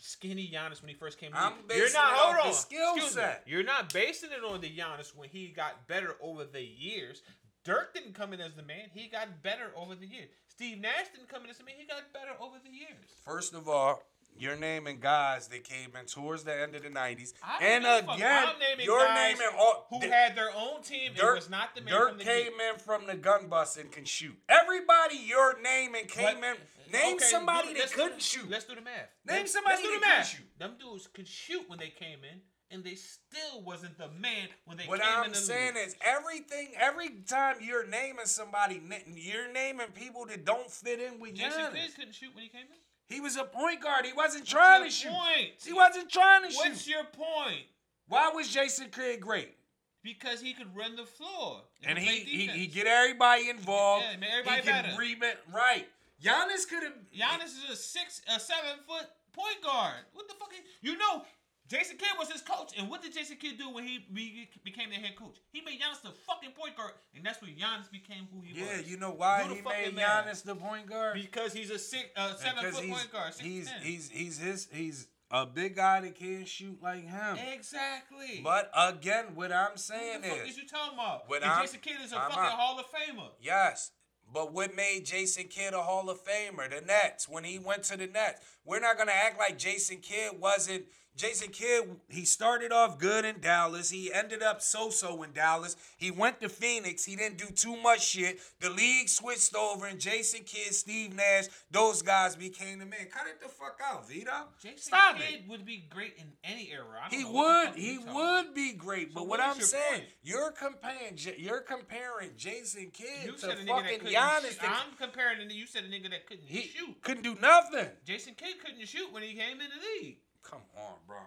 skinny 0.01 0.49
Giannis 0.53 0.81
when 0.81 0.89
he 0.89 0.95
first 0.95 1.17
came. 1.19 1.31
I'm 1.33 1.53
basing 1.67 1.83
You're 1.83 1.93
not. 1.93 2.13
hold 2.13 2.47
on. 2.47 2.53
skill 2.53 2.93
Excuse 2.95 3.15
me. 3.15 3.21
set. 3.21 3.43
You're 3.45 3.63
not 3.63 3.93
basing 3.93 4.29
it 4.31 4.43
on 4.43 4.61
the 4.61 4.69
Giannis 4.69 5.15
when 5.15 5.29
he 5.29 5.47
got 5.47 5.87
better 5.87 6.15
over 6.21 6.43
the 6.45 6.61
years. 6.63 7.21
Dirk 7.65 7.93
didn't 7.93 8.13
come 8.13 8.33
in 8.33 8.39
as 8.41 8.53
the 8.55 8.63
man. 8.63 8.89
He 8.93 9.07
got 9.07 9.43
better 9.43 9.71
over 9.75 9.93
the 9.95 10.07
years. 10.07 10.29
Steve 10.47 10.79
Nash 10.79 11.09
didn't 11.13 11.29
come 11.29 11.43
in 11.43 11.49
as 11.49 11.57
the 11.57 11.63
man. 11.63 11.75
He 11.77 11.85
got 11.85 12.11
better 12.13 12.31
over 12.41 12.55
the 12.63 12.69
years. 12.71 13.05
First 13.25 13.53
of 13.53 13.67
all, 13.69 14.01
you're 14.37 14.55
naming 14.55 14.99
guys 15.01 15.47
that 15.49 15.65
came 15.65 15.89
in 15.99 16.05
towards 16.05 16.43
the 16.45 16.57
end 16.61 16.73
of 16.73 16.83
the 16.83 16.89
90s. 16.89 17.33
I 17.43 17.61
and 17.63 17.83
don't 17.83 18.01
give 18.01 18.03
a 18.05 18.07
fuck. 18.07 18.15
again, 18.17 18.45
naming 18.59 18.85
you're 18.85 19.05
guys 19.05 19.37
naming 19.37 19.55
all 19.59 19.87
who 19.89 19.99
Di- 19.99 20.07
had 20.07 20.35
their 20.35 20.49
own 20.55 20.81
team 20.81 21.11
Dirk, 21.15 21.25
and 21.31 21.35
was 21.35 21.49
not 21.49 21.75
the 21.75 21.81
man 21.81 21.93
Dirk 21.93 22.09
from 22.09 22.17
the 22.19 22.23
came 22.23 22.51
in 22.71 22.79
from 22.79 23.05
the 23.07 23.15
gun 23.15 23.47
bus 23.47 23.75
and 23.75 23.91
can 23.91 24.05
shoot. 24.05 24.37
Everybody 24.47 25.15
you're 25.17 25.59
naming 25.61 26.05
came 26.05 26.43
in. 26.43 26.55
Name 26.91 27.15
Okay, 27.15 27.25
somebody 27.25 27.73
do- 27.73 27.79
that 27.79 27.91
couldn't 27.91 28.21
shoot. 28.21 28.49
Let's 28.49 28.65
do 28.65 28.75
the 28.75 28.81
math. 28.81 29.09
Name 29.25 29.37
Let's- 29.39 29.53
somebody 29.53 29.75
let's 29.75 29.81
do 29.87 29.87
that 29.89 29.93
the 29.99 29.99
couldn't 30.05 30.17
math. 30.19 30.29
shoot. 30.29 30.59
Them 30.59 30.77
dudes 30.79 31.07
could 31.07 31.27
shoot 31.27 31.69
when 31.69 31.79
they 31.79 31.89
came 31.89 32.23
in, 32.23 32.41
and 32.71 32.83
they 32.83 32.95
still 32.95 33.61
wasn't 33.61 33.97
the 33.97 34.09
man 34.09 34.49
when 34.65 34.77
they 34.77 34.85
What 34.85 34.99
came 35.01 35.09
in 35.09 35.15
What 35.19 35.27
I'm 35.27 35.33
saying 35.33 35.75
league. 35.75 35.87
is 35.87 35.95
everything. 36.01 36.73
Every 36.75 37.09
time 37.21 37.57
you're 37.61 37.85
naming 37.87 38.25
somebody, 38.25 38.81
you're 39.07 39.51
naming 39.51 39.91
people 39.91 40.25
that 40.27 40.45
don't 40.45 40.71
fit 40.71 40.99
in 41.01 41.19
with 41.19 41.35
Jason 41.35 41.51
Giannis. 41.61 41.73
Kidd 41.73 41.95
couldn't 41.95 42.13
shoot 42.13 42.33
when 42.35 42.43
he 42.43 42.49
came 42.49 42.61
in. 42.67 42.77
He 43.07 43.19
was 43.21 43.37
a 43.37 43.43
point 43.43 43.81
guard. 43.81 44.05
He 44.05 44.13
wasn't 44.13 44.45
trying 44.47 44.81
to 44.81 44.85
What's 44.85 44.95
shoot. 44.95 45.09
your 45.09 45.17
point? 45.19 45.49
He 45.65 45.73
wasn't 45.73 46.11
trying 46.11 46.41
to 46.41 46.47
What's 46.47 46.57
shoot. 46.63 46.69
What's 46.69 46.87
your 46.87 47.03
point? 47.05 47.65
Why 48.07 48.29
was 48.29 48.49
Jason 48.49 48.89
Kidd 48.91 49.19
great? 49.21 49.55
Because 50.01 50.39
he 50.41 50.53
could 50.53 50.73
run 50.75 50.95
the 50.95 51.05
floor 51.05 51.63
And 51.83 51.97
could 51.97 52.07
he, 52.07 52.19
he 52.23 52.47
he 52.47 52.67
get 52.67 52.87
everybody 52.87 53.49
involved. 53.49 54.05
Yeah, 54.05 54.27
everybody 54.29 54.61
he 54.61 54.67
can 54.67 54.83
better. 54.85 54.97
rebound. 54.97 55.37
Right. 55.51 55.89
Giannis 56.23 56.67
could 56.67 56.83
have. 56.83 56.93
Giannis 57.15 57.45
is 57.63 57.69
a 57.71 57.75
six, 57.75 58.21
a 58.33 58.39
seven 58.39 58.79
foot 58.87 59.07
point 59.33 59.61
guard. 59.63 60.05
What 60.13 60.27
the 60.27 60.33
fuck? 60.35 60.51
Is, 60.53 60.59
you 60.81 60.97
know, 60.97 61.23
Jason 61.67 61.97
Kidd 61.97 62.09
was 62.17 62.31
his 62.31 62.41
coach, 62.41 62.73
and 62.77 62.89
what 62.89 63.01
did 63.01 63.13
Jason 63.13 63.37
Kidd 63.37 63.57
do 63.57 63.69
when 63.69 63.85
he 63.87 64.05
be, 64.11 64.49
became 64.63 64.89
the 64.89 64.95
head 64.95 65.15
coach? 65.15 65.37
He 65.51 65.61
made 65.61 65.79
Giannis 65.79 66.01
the 66.01 66.09
fucking 66.27 66.51
point 66.51 66.75
guard, 66.75 66.93
and 67.15 67.23
that's 67.23 67.41
when 67.41 67.51
Giannis 67.51 67.91
became 67.91 68.27
who 68.33 68.41
he 68.41 68.59
Yeah, 68.59 68.77
was. 68.77 68.81
Yeah, 68.81 68.87
you 68.91 68.97
know 68.97 69.11
why 69.11 69.43
he 69.43 69.61
made. 69.61 69.95
Giannis 69.95 70.43
the 70.43 70.55
point 70.55 70.87
guard? 70.87 71.13
because 71.21 71.53
he's 71.53 71.69
a 71.69 71.77
six, 71.79 72.05
uh, 72.15 72.35
seven 72.35 72.55
Because 72.63 72.79
foot 72.79 72.89
point 72.89 73.11
guard. 73.11 73.33
He's 73.39 73.69
he's 73.83 74.09
he's 74.09 74.39
his 74.39 74.67
he's 74.71 75.07
a 75.31 75.45
big 75.45 75.75
guy 75.75 76.01
that 76.01 76.15
can't 76.15 76.47
shoot 76.47 76.81
like 76.81 77.07
him. 77.07 77.37
exactly. 77.53 78.41
But 78.43 78.71
again, 78.75 79.35
what 79.35 79.51
I'm 79.51 79.71
what 79.71 79.79
saying 79.79 80.21
the 80.21 80.27
fuck 80.27 80.39
is 80.43 80.49
is 80.49 80.57
you 80.57 80.67
talking 80.67 80.95
about? 80.97 81.25
And 81.31 81.61
Jason 81.61 81.79
Kidd 81.81 81.97
is 82.03 82.11
a 82.11 82.17
I'm 82.17 82.31
fucking 82.31 82.43
out. 82.45 82.51
Hall 82.53 82.79
of 82.79 82.85
Famer. 82.87 83.29
Yes. 83.39 83.91
But 84.31 84.53
what 84.53 84.75
made 84.75 85.05
Jason 85.05 85.45
Kidd 85.45 85.73
a 85.73 85.81
Hall 85.81 86.09
of 86.09 86.23
Famer? 86.23 86.69
The 86.69 86.85
Nets. 86.85 87.27
When 87.27 87.43
he 87.43 87.59
went 87.59 87.83
to 87.85 87.97
the 87.97 88.07
Nets. 88.07 88.41
We're 88.65 88.79
not 88.79 88.97
gonna 88.97 89.11
act 89.11 89.39
like 89.39 89.57
Jason 89.57 89.97
Kidd 89.97 90.39
wasn't 90.39 90.85
Jason 91.19 91.49
Kidd, 91.49 91.83
he 92.07 92.23
started 92.23 92.71
off 92.71 92.97
good 92.97 93.25
in 93.25 93.41
Dallas. 93.41 93.89
He 93.89 94.11
ended 94.13 94.41
up 94.41 94.61
so-so 94.61 95.21
in 95.23 95.33
Dallas. 95.33 95.75
He 95.97 96.11
went 96.11 96.39
to 96.39 96.47
Phoenix. 96.47 97.03
He 97.03 97.17
didn't 97.17 97.37
do 97.37 97.47
too 97.53 97.75
much 97.75 98.07
shit. 98.07 98.39
The 98.61 98.69
league 98.69 99.09
switched 99.09 99.53
over, 99.53 99.85
and 99.85 99.99
Jason 99.99 100.45
Kidd, 100.45 100.73
Steve 100.73 101.13
Nash, 101.13 101.47
those 101.71 102.01
guys 102.01 102.37
became 102.37 102.79
the 102.79 102.85
man. 102.85 103.07
Cut 103.11 103.27
it 103.27 103.41
the 103.41 103.49
fuck 103.49 103.81
out, 103.83 104.07
Vito. 104.07 104.31
Jason 104.61 104.77
Stop 104.77 105.17
Kidd 105.17 105.41
it. 105.43 105.49
would 105.49 105.65
be 105.65 105.83
great 105.89 106.13
in 106.17 106.31
any 106.45 106.71
era. 106.71 106.85
I 107.05 107.09
don't 107.09 107.19
He 107.19 107.25
know 107.25 107.31
would. 107.33 107.75
He 107.75 107.97
would 107.97 108.45
about. 108.45 108.55
be 108.55 108.71
great. 108.71 109.13
But 109.13 109.19
So 109.19 109.25
what 109.25 109.39
what 109.41 109.49
is 109.49 109.53
I'm 109.55 109.57
your 109.59 109.67
saying, 109.67 109.91
point? 109.99 110.03
you're 110.23 110.51
comparing, 110.51 111.17
you're 111.37 111.59
comparing 111.61 112.29
Jason 112.37 112.91
Kidd 112.93 113.07
You 113.25 113.31
to 113.33 113.37
said 113.39 113.49
a 113.57 113.63
nigga 113.65 113.67
fucking 113.67 113.99
couldn't 113.99 114.13
Giannis. 114.13 114.49
shoot. 114.51 114.59
that- 114.61 114.85
I'm 114.87 114.95
comparing 114.97 115.49
to 115.49 115.53
you 115.53 115.67
said 115.67 115.83
a 115.83 115.87
nigga 115.89 116.09
that 116.11 116.27
couldn't 116.27 116.45
he 116.47 116.61
shoot. 116.61 117.01
couldn't 117.01 117.23
do 117.23 117.35
nothing. 117.41 117.89
Jason 118.05 118.35
Kidd 118.35 118.55
couldn't 118.63 118.87
shoot 118.87 119.11
when 119.11 119.23
he 119.23 119.33
came 119.33 119.59
in 119.59 119.67
the 119.69 120.05
league. 120.05 120.17
Come 120.49 120.61
on, 120.77 120.93
bro. 121.07 121.17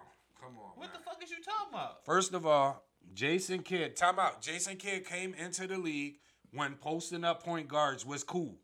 Come 0.40 0.56
on. 0.58 0.72
What 0.76 0.88
man. 0.88 0.90
the 0.98 1.04
fuck 1.04 1.22
is 1.22 1.30
you 1.30 1.36
talking 1.42 1.68
about? 1.74 2.04
First 2.04 2.34
of 2.34 2.46
all, 2.46 2.84
Jason 3.14 3.60
Kidd, 3.62 3.96
time 3.96 4.18
out. 4.18 4.40
Jason 4.42 4.76
Kidd 4.76 5.04
came 5.06 5.34
into 5.34 5.66
the 5.66 5.78
league 5.78 6.16
when 6.52 6.74
posting 6.74 7.24
up 7.24 7.42
point 7.42 7.68
guards 7.68 8.04
was 8.04 8.24
cool. 8.24 8.56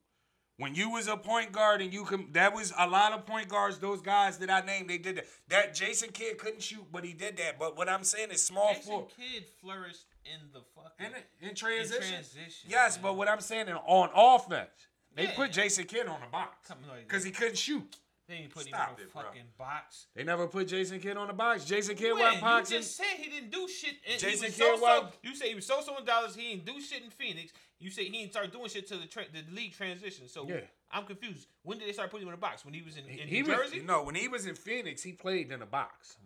When 0.56 0.74
you 0.74 0.90
was 0.90 1.06
a 1.06 1.16
point 1.16 1.52
guard 1.52 1.80
and 1.80 1.94
you 1.94 2.04
can, 2.04 2.32
that 2.32 2.52
was 2.52 2.72
a 2.76 2.88
lot 2.88 3.12
of 3.12 3.24
point 3.24 3.46
guards. 3.48 3.78
Those 3.78 4.00
guys 4.00 4.38
that 4.38 4.50
I 4.50 4.60
named, 4.62 4.90
they 4.90 4.98
did 4.98 5.18
that. 5.18 5.26
That 5.48 5.74
Jason 5.74 6.10
Kidd 6.10 6.36
couldn't 6.38 6.62
shoot, 6.62 6.84
but 6.90 7.04
he 7.04 7.12
did 7.12 7.36
that. 7.36 7.60
But 7.60 7.76
what 7.76 7.88
I'm 7.88 8.02
saying 8.02 8.32
is 8.32 8.42
small 8.42 8.74
Jason 8.74 8.90
four 8.92 9.06
Kidd 9.16 9.44
flourished 9.60 10.06
in 10.24 10.48
the 10.52 10.62
fucking 10.74 11.14
in, 11.40 11.48
in 11.50 11.54
transition. 11.54 12.00
transition, 12.10 12.68
yes, 12.68 12.96
man. 12.96 13.02
but 13.04 13.16
what 13.16 13.28
I'm 13.28 13.40
saying 13.40 13.68
is 13.68 13.76
on 13.86 14.10
offense, 14.12 14.70
they 15.14 15.24
Yeah. 15.24 15.36
put 15.36 15.52
Jason 15.52 15.84
Kidd 15.84 16.08
on 16.08 16.20
the 16.20 16.26
box 16.26 16.72
because 17.06 17.22
he 17.22 17.30
couldn't 17.30 17.56
shoot. 17.58 17.96
They 18.28 18.34
ain't 18.34 18.54
put 18.54 18.64
Stop 18.66 18.90
him 18.90 18.96
in 19.04 19.08
a 19.08 19.12
bro. 19.12 19.22
fucking 19.22 19.42
box. 19.56 20.06
They 20.14 20.22
never 20.22 20.46
put 20.46 20.68
Jason 20.68 21.00
Kidd 21.00 21.16
on 21.16 21.28
the 21.28 21.32
box. 21.32 21.64
Jason 21.64 21.96
Kidd 21.96 22.12
When? 22.12 22.40
wasn't 22.40 22.70
You 22.70 22.76
just 22.78 22.96
said 22.96 23.06
he 23.16 23.30
didn't 23.30 23.50
do 23.50 23.66
shit. 23.66 23.94
And 24.08 24.20
Jason 24.20 24.46
Kidd 24.46 24.54
so-so. 24.54 24.80
wasn't- 24.82 25.14
You 25.22 25.34
say 25.34 25.48
he 25.48 25.54
was 25.54 25.66
so 25.66 25.80
so 25.80 25.96
in 25.96 26.04
Dallas. 26.04 26.34
He 26.34 26.50
didn't 26.54 26.66
do 26.66 26.80
shit 26.80 27.02
in 27.02 27.10
Phoenix. 27.10 27.52
You 27.78 27.90
say 27.90 28.04
he 28.04 28.10
didn't 28.10 28.32
start 28.32 28.52
doing 28.52 28.68
shit 28.68 28.86
till 28.86 29.00
the 29.00 29.06
tra- 29.06 29.24
the 29.32 29.44
league 29.54 29.72
transition. 29.74 30.28
So 30.28 30.46
Yeah. 30.46 30.60
I'm 30.90 31.04
confused. 31.04 31.48
When 31.62 31.78
did 31.78 31.88
they 31.88 31.92
start 31.92 32.10
putting 32.10 32.26
him 32.26 32.28
in 32.28 32.34
a 32.34 32.40
box? 32.40 32.64
When 32.64 32.74
he 32.74 32.82
was 32.82 32.96
in, 32.98 33.06
in 33.06 33.28
he 33.28 33.40
New 33.42 33.48
was, 33.48 33.56
Jersey? 33.70 33.80
no, 33.80 34.02
when 34.02 34.14
he 34.14 34.28
was 34.28 34.46
in 34.46 34.54
Phoenix, 34.56 35.02
he 35.02 35.12
played 35.12 35.50
in 35.50 35.62
a 35.62 35.66
box. 35.66 36.16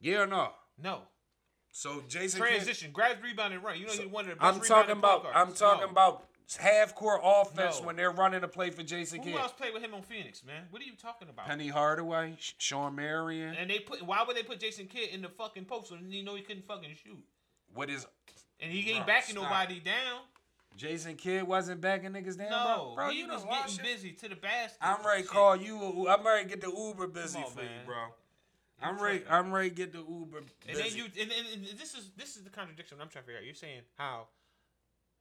Yeah 0.00 0.22
or 0.22 0.26
no? 0.26 0.52
No. 0.82 1.02
So 1.70 2.02
Jason 2.08 2.40
Kidd, 2.40 2.48
Transition, 2.50 2.90
grabs, 2.92 3.22
rebound, 3.22 3.54
and 3.54 3.62
run. 3.62 3.78
You 3.78 3.86
know 3.86 3.92
he's 3.92 4.06
one 4.06 4.24
of 4.24 4.30
the 4.30 4.36
best 4.36 4.56
I'm 4.56 4.60
talking 4.62 4.96
about. 4.96 5.26
I'm 5.34 5.52
talking 5.52 5.84
No. 5.86 5.90
about 5.90 6.27
half 6.56 6.94
court 6.94 7.20
offense 7.22 7.80
No. 7.80 7.86
when 7.86 7.96
they're 7.96 8.10
running 8.10 8.42
a 8.42 8.48
play 8.48 8.70
for 8.70 8.82
Jason 8.82 9.18
Kidd. 9.18 9.26
Who 9.28 9.32
Kidd. 9.34 9.40
else 9.42 9.52
played 9.52 9.74
with 9.74 9.82
him 9.82 9.94
on 9.94 10.02
Phoenix, 10.02 10.44
man? 10.44 10.64
What 10.70 10.80
are 10.82 10.84
you 10.86 10.92
talking 11.00 11.28
about? 11.28 11.46
Penny 11.46 11.68
Hardaway, 11.68 12.36
Sh- 12.38 12.54
Shawn 12.58 12.94
Marion. 12.94 13.54
And 13.54 13.68
they 13.70 13.78
put 13.80 14.02
why 14.02 14.24
would 14.26 14.36
they 14.36 14.42
put 14.42 14.58
Jason 14.60 14.86
Kidd 14.86 15.10
in 15.10 15.22
the 15.22 15.28
fucking 15.28 15.64
post 15.66 15.90
when 15.90 16.10
you 16.10 16.22
know 16.24 16.34
he 16.34 16.42
couldn't 16.42 16.64
fucking 16.66 16.90
shoot? 17.04 17.22
What 17.74 17.90
is 17.90 18.06
And 18.60 18.72
he 18.72 18.90
ain't 18.90 19.04
Bro, 19.04 19.14
backing 19.14 19.34
stop. 19.34 19.44
nobody 19.44 19.80
down. 19.80 20.20
Jason 20.76 21.16
Kidd 21.16 21.42
wasn't 21.42 21.80
backing 21.80 22.10
niggas 22.12 22.38
down, 22.38 22.50
no, 22.50 22.92
bro. 22.94 23.06
Bro, 23.06 23.10
he 23.10 23.18
you 23.20 23.26
was 23.28 23.42
done 23.42 23.50
lost 23.50 23.76
getting 23.78 23.84
your- 23.84 23.96
busy 23.96 24.12
to 24.12 24.28
the 24.28 24.36
basket. 24.36 24.78
I'm 24.80 25.04
ready 25.04 25.22
to 25.22 25.28
Shit. 25.28 25.34
call 25.34 25.56
you. 25.56 26.08
I'm 26.08 26.24
ready 26.24 26.44
to 26.44 26.48
get 26.48 26.60
the 26.60 26.70
Uber 26.72 27.08
busy 27.08 27.38
on, 27.40 27.50
for 27.50 27.62
you, 27.62 27.68
man. 27.68 27.84
bro. 27.84 27.96
I'm 28.80 28.96
ready. 29.02 29.18
tripping. 29.18 29.34
I'm 29.34 29.52
ready 29.52 29.70
to 29.70 29.74
get 29.74 29.92
the 29.92 29.98
Uber 29.98 30.40
busy. 30.64 30.70
And 30.70 30.78
then 30.78 30.96
you 30.96 31.04
and, 31.20 31.32
and, 31.32 31.66
and 31.68 31.78
this 31.78 31.94
is 31.94 32.10
this 32.16 32.36
is 32.36 32.44
the 32.44 32.50
contradiction 32.50 32.98
I'm 33.00 33.08
trying 33.08 33.24
to 33.24 33.26
figure 33.26 33.40
out. 33.40 33.44
You're 33.44 33.54
saying 33.54 33.80
how 33.96 34.28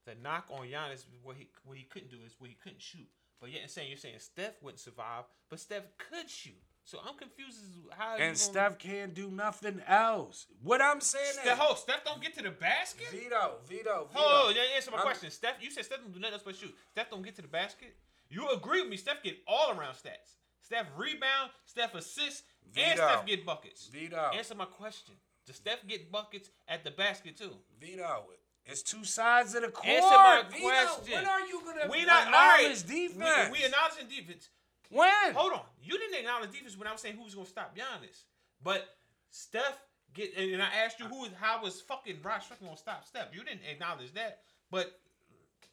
the 0.08 0.16
knock 0.24 0.46
on 0.50 0.66
Giannis 0.66 1.04
what 1.22 1.36
he 1.36 1.50
what 1.66 1.78
he 1.78 1.84
couldn't 1.84 2.10
do 2.10 2.18
is 2.26 2.34
what 2.40 2.50
he 2.50 2.56
couldn't 2.56 2.82
shoot. 2.82 3.08
But 3.40 3.52
yet, 3.52 3.70
saying 3.70 3.90
you're 3.90 3.98
saying 4.00 4.16
Steph 4.18 4.64
wouldn't 4.64 4.80
survive, 4.80 5.26
but 5.50 5.60
Steph 5.60 5.84
could 6.00 6.28
shoot. 6.30 6.58
So 6.86 7.00
I'm 7.06 7.16
confused 7.16 7.58
as 7.62 7.70
to 7.76 7.96
how. 7.96 8.16
you 8.16 8.24
and 8.24 8.30
gonna- 8.30 8.36
Steph 8.36 8.78
can't 8.80 9.14
do 9.14 9.30
nothing 9.30 9.82
else. 9.86 10.48
What 10.64 10.82
I'm 10.82 11.02
saying 11.02 11.34
Steph, 11.34 11.46
is, 11.46 11.60
hold, 11.60 11.78
Steph 11.78 12.06
don't 12.06 12.22
get 12.22 12.34
to 12.36 12.44
the 12.44 12.50
basket. 12.52 13.10
Vito, 13.12 13.58
Vito, 13.68 14.08
Vito. 14.08 14.10
Oh, 14.16 14.54
yeah, 14.56 14.62
answer 14.76 14.90
my 14.92 14.98
I'm- 14.98 15.06
question. 15.06 15.30
Steph, 15.30 15.62
you 15.62 15.70
said 15.70 15.84
Steph 15.86 16.00
don't 16.00 16.14
do 16.14 16.20
nothing 16.20 16.34
else 16.36 16.44
but 16.44 16.56
shoot. 16.56 16.74
Steph 16.92 17.10
don't 17.10 17.22
get 17.22 17.36
to 17.36 17.42
the 17.42 17.48
basket. 17.50 17.96
You 18.30 18.50
agree 18.52 18.82
with 18.82 18.90
me? 18.90 18.98
Steph 18.98 19.22
get 19.22 19.38
all 19.48 19.78
around 19.78 19.96
stats. 19.96 20.38
Steph 20.62 20.88
rebound, 20.98 21.52
Steph 21.66 21.94
assist, 21.94 22.44
and 22.64 22.74
Vito. 22.74 22.96
Steph 22.96 23.26
get 23.26 23.46
buckets. 23.46 23.88
Vito, 23.88 24.32
Answer 24.34 24.56
my 24.56 24.66
question. 24.66 25.16
Does 25.46 25.58
Steph 25.58 25.86
get 25.88 26.12
buckets 26.12 26.50
at 26.68 26.84
the 26.84 26.92
basket 26.92 27.38
too? 27.38 27.56
Vito. 27.80 28.26
It's 28.68 28.84
two 28.84 29.04
sides 29.06 29.56
of 29.56 29.62
the 29.62 29.70
court. 29.70 29.88
Answer 29.88 30.10
my 30.10 30.44
question. 30.50 31.14
when 31.16 31.26
are 31.26 31.40
you 31.42 31.62
gonna 31.64 31.90
We 31.90 32.04
not 32.06 32.28
all 32.28 32.32
right. 32.34 32.60
acknowledge 32.66 32.84
defense? 32.84 33.52
We, 33.52 33.60
we 33.60 33.66
acknowledging 33.66 34.08
defense. 34.10 34.50
when? 34.90 35.34
Hold 35.34 35.54
on. 35.54 35.62
You 35.82 35.98
didn't 35.98 36.20
acknowledge 36.20 36.52
defense 36.52 36.78
when 36.78 36.88
I 36.88 36.92
was 36.92 37.02
saying 37.02 37.16
who 37.16 37.24
was 37.24 37.34
gonna 37.34 37.48
stop 37.48 37.76
Giannis. 37.76 38.24
But 38.62 38.86
Steph 39.30 39.80
get 40.14 40.36
and 40.36 40.62
I 40.62 40.68
asked 40.84 41.00
you 41.00 41.06
who 41.06 41.28
how 41.40 41.64
was 41.64 41.80
fucking 41.82 42.18
Rod 42.22 42.44
Strickland 42.44 42.70
gonna 42.70 42.78
stop 42.78 43.06
Steph. 43.06 43.34
You 43.34 43.44
didn't 43.44 43.62
acknowledge 43.70 44.14
that. 44.14 44.40
But 44.70 45.00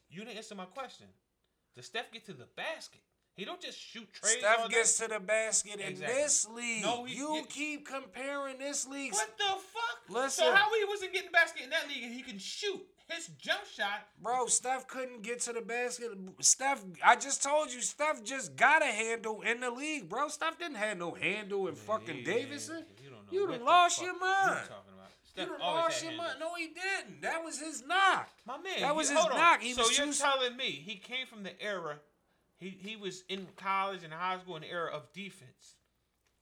you 0.09 0.23
didn't 0.23 0.37
answer 0.37 0.55
my 0.55 0.65
question. 0.65 1.07
Does 1.75 1.87
Steph 1.87 2.11
get 2.13 2.25
to 2.27 2.33
the 2.33 2.47
basket? 2.55 3.01
He 3.35 3.43
don't 3.43 3.59
just 3.61 3.77
shoot 3.79 4.07
trades. 4.13 4.37
Steph 4.39 4.69
day. 4.69 4.75
gets 4.75 4.97
to 4.99 5.07
the 5.09 5.19
basket 5.19 5.79
in 5.81 5.99
this 5.99 6.47
league. 6.47 6.83
No, 6.83 7.03
he- 7.03 7.15
you 7.15 7.35
yeah. 7.35 7.41
keep 7.49 7.85
comparing 7.87 8.57
this 8.59 8.87
league. 8.87 9.11
What 9.13 9.37
the 9.37 9.43
fuck? 9.43 9.99
Listen. 10.09 10.45
So 10.45 10.53
how 10.53 10.73
he 10.73 10.85
wasn't 10.85 11.11
getting 11.13 11.31
basket 11.31 11.63
in 11.63 11.69
that 11.71 11.87
league 11.89 12.03
and 12.03 12.13
he 12.13 12.21
can 12.21 12.39
shoot 12.39 12.81
his 13.09 13.27
jump 13.37 13.65
shot? 13.65 14.07
Bro, 14.21 14.47
Steph 14.47 14.87
couldn't 14.87 15.21
get 15.21 15.41
to 15.41 15.53
the 15.53 15.59
basket. 15.61 16.11
Steph, 16.39 16.81
I 17.03 17.17
just 17.17 17.43
told 17.43 17.73
you, 17.73 17.81
Steph 17.81 18.23
just 18.23 18.55
got 18.55 18.81
a 18.81 18.85
handle 18.85 19.41
in 19.41 19.59
the 19.59 19.69
league, 19.69 20.07
bro. 20.07 20.29
Steph 20.29 20.57
didn't 20.57 20.75
have 20.77 20.97
no 20.97 21.11
handle 21.13 21.67
in 21.67 21.75
fucking 21.75 22.19
Yeah, 22.19 22.33
Davidson. 22.33 22.85
You 23.03 23.09
don't 23.09 23.19
know. 23.25 23.31
You 23.31 23.47
done 23.47 23.65
lost 23.65 24.01
your 24.01 24.17
mind. 24.17 24.61
You 25.37 25.45
done 25.45 25.59
lost 25.59 26.01
your 26.03 26.13
mind. 26.13 26.39
No, 26.39 26.53
he 26.55 26.67
didn't. 26.67 27.21
That 27.21 27.43
was 27.43 27.59
his 27.59 27.83
knock. 27.85 28.29
My 28.47 28.57
man, 28.57 28.79
That 28.79 28.95
was 28.95 29.09
his 29.09 29.19
on. 29.19 29.29
knock. 29.31 29.61
He 29.61 29.73
so 29.73 29.81
was 29.81 29.97
you're 29.97 30.07
too- 30.07 30.13
telling 30.13 30.55
me 30.55 30.71
he 30.71 30.95
came 30.95 31.27
from 31.27 31.43
the 31.43 31.61
era, 31.61 31.99
he 32.65 32.77
he 32.89 32.95
was 32.95 33.23
in 33.29 33.47
college 33.55 34.03
and 34.03 34.11
high 34.13 34.37
school 34.39 34.55
in 34.55 34.61
the 34.63 34.69
era 34.71 34.89
of 34.91 35.11
defense, 35.13 35.75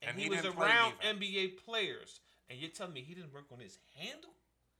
and, 0.00 0.10
And 0.10 0.18
he, 0.18 0.24
he 0.24 0.30
was 0.30 0.44
around. 0.44 0.94
NBA 1.04 1.64
players, 1.64 2.20
and 2.48 2.58
you're 2.58 2.70
telling 2.70 2.92
me 2.94 3.00
he 3.02 3.14
didn't 3.14 3.32
work 3.34 3.44
on 3.52 3.58
his 3.60 3.78
handle, 3.96 4.30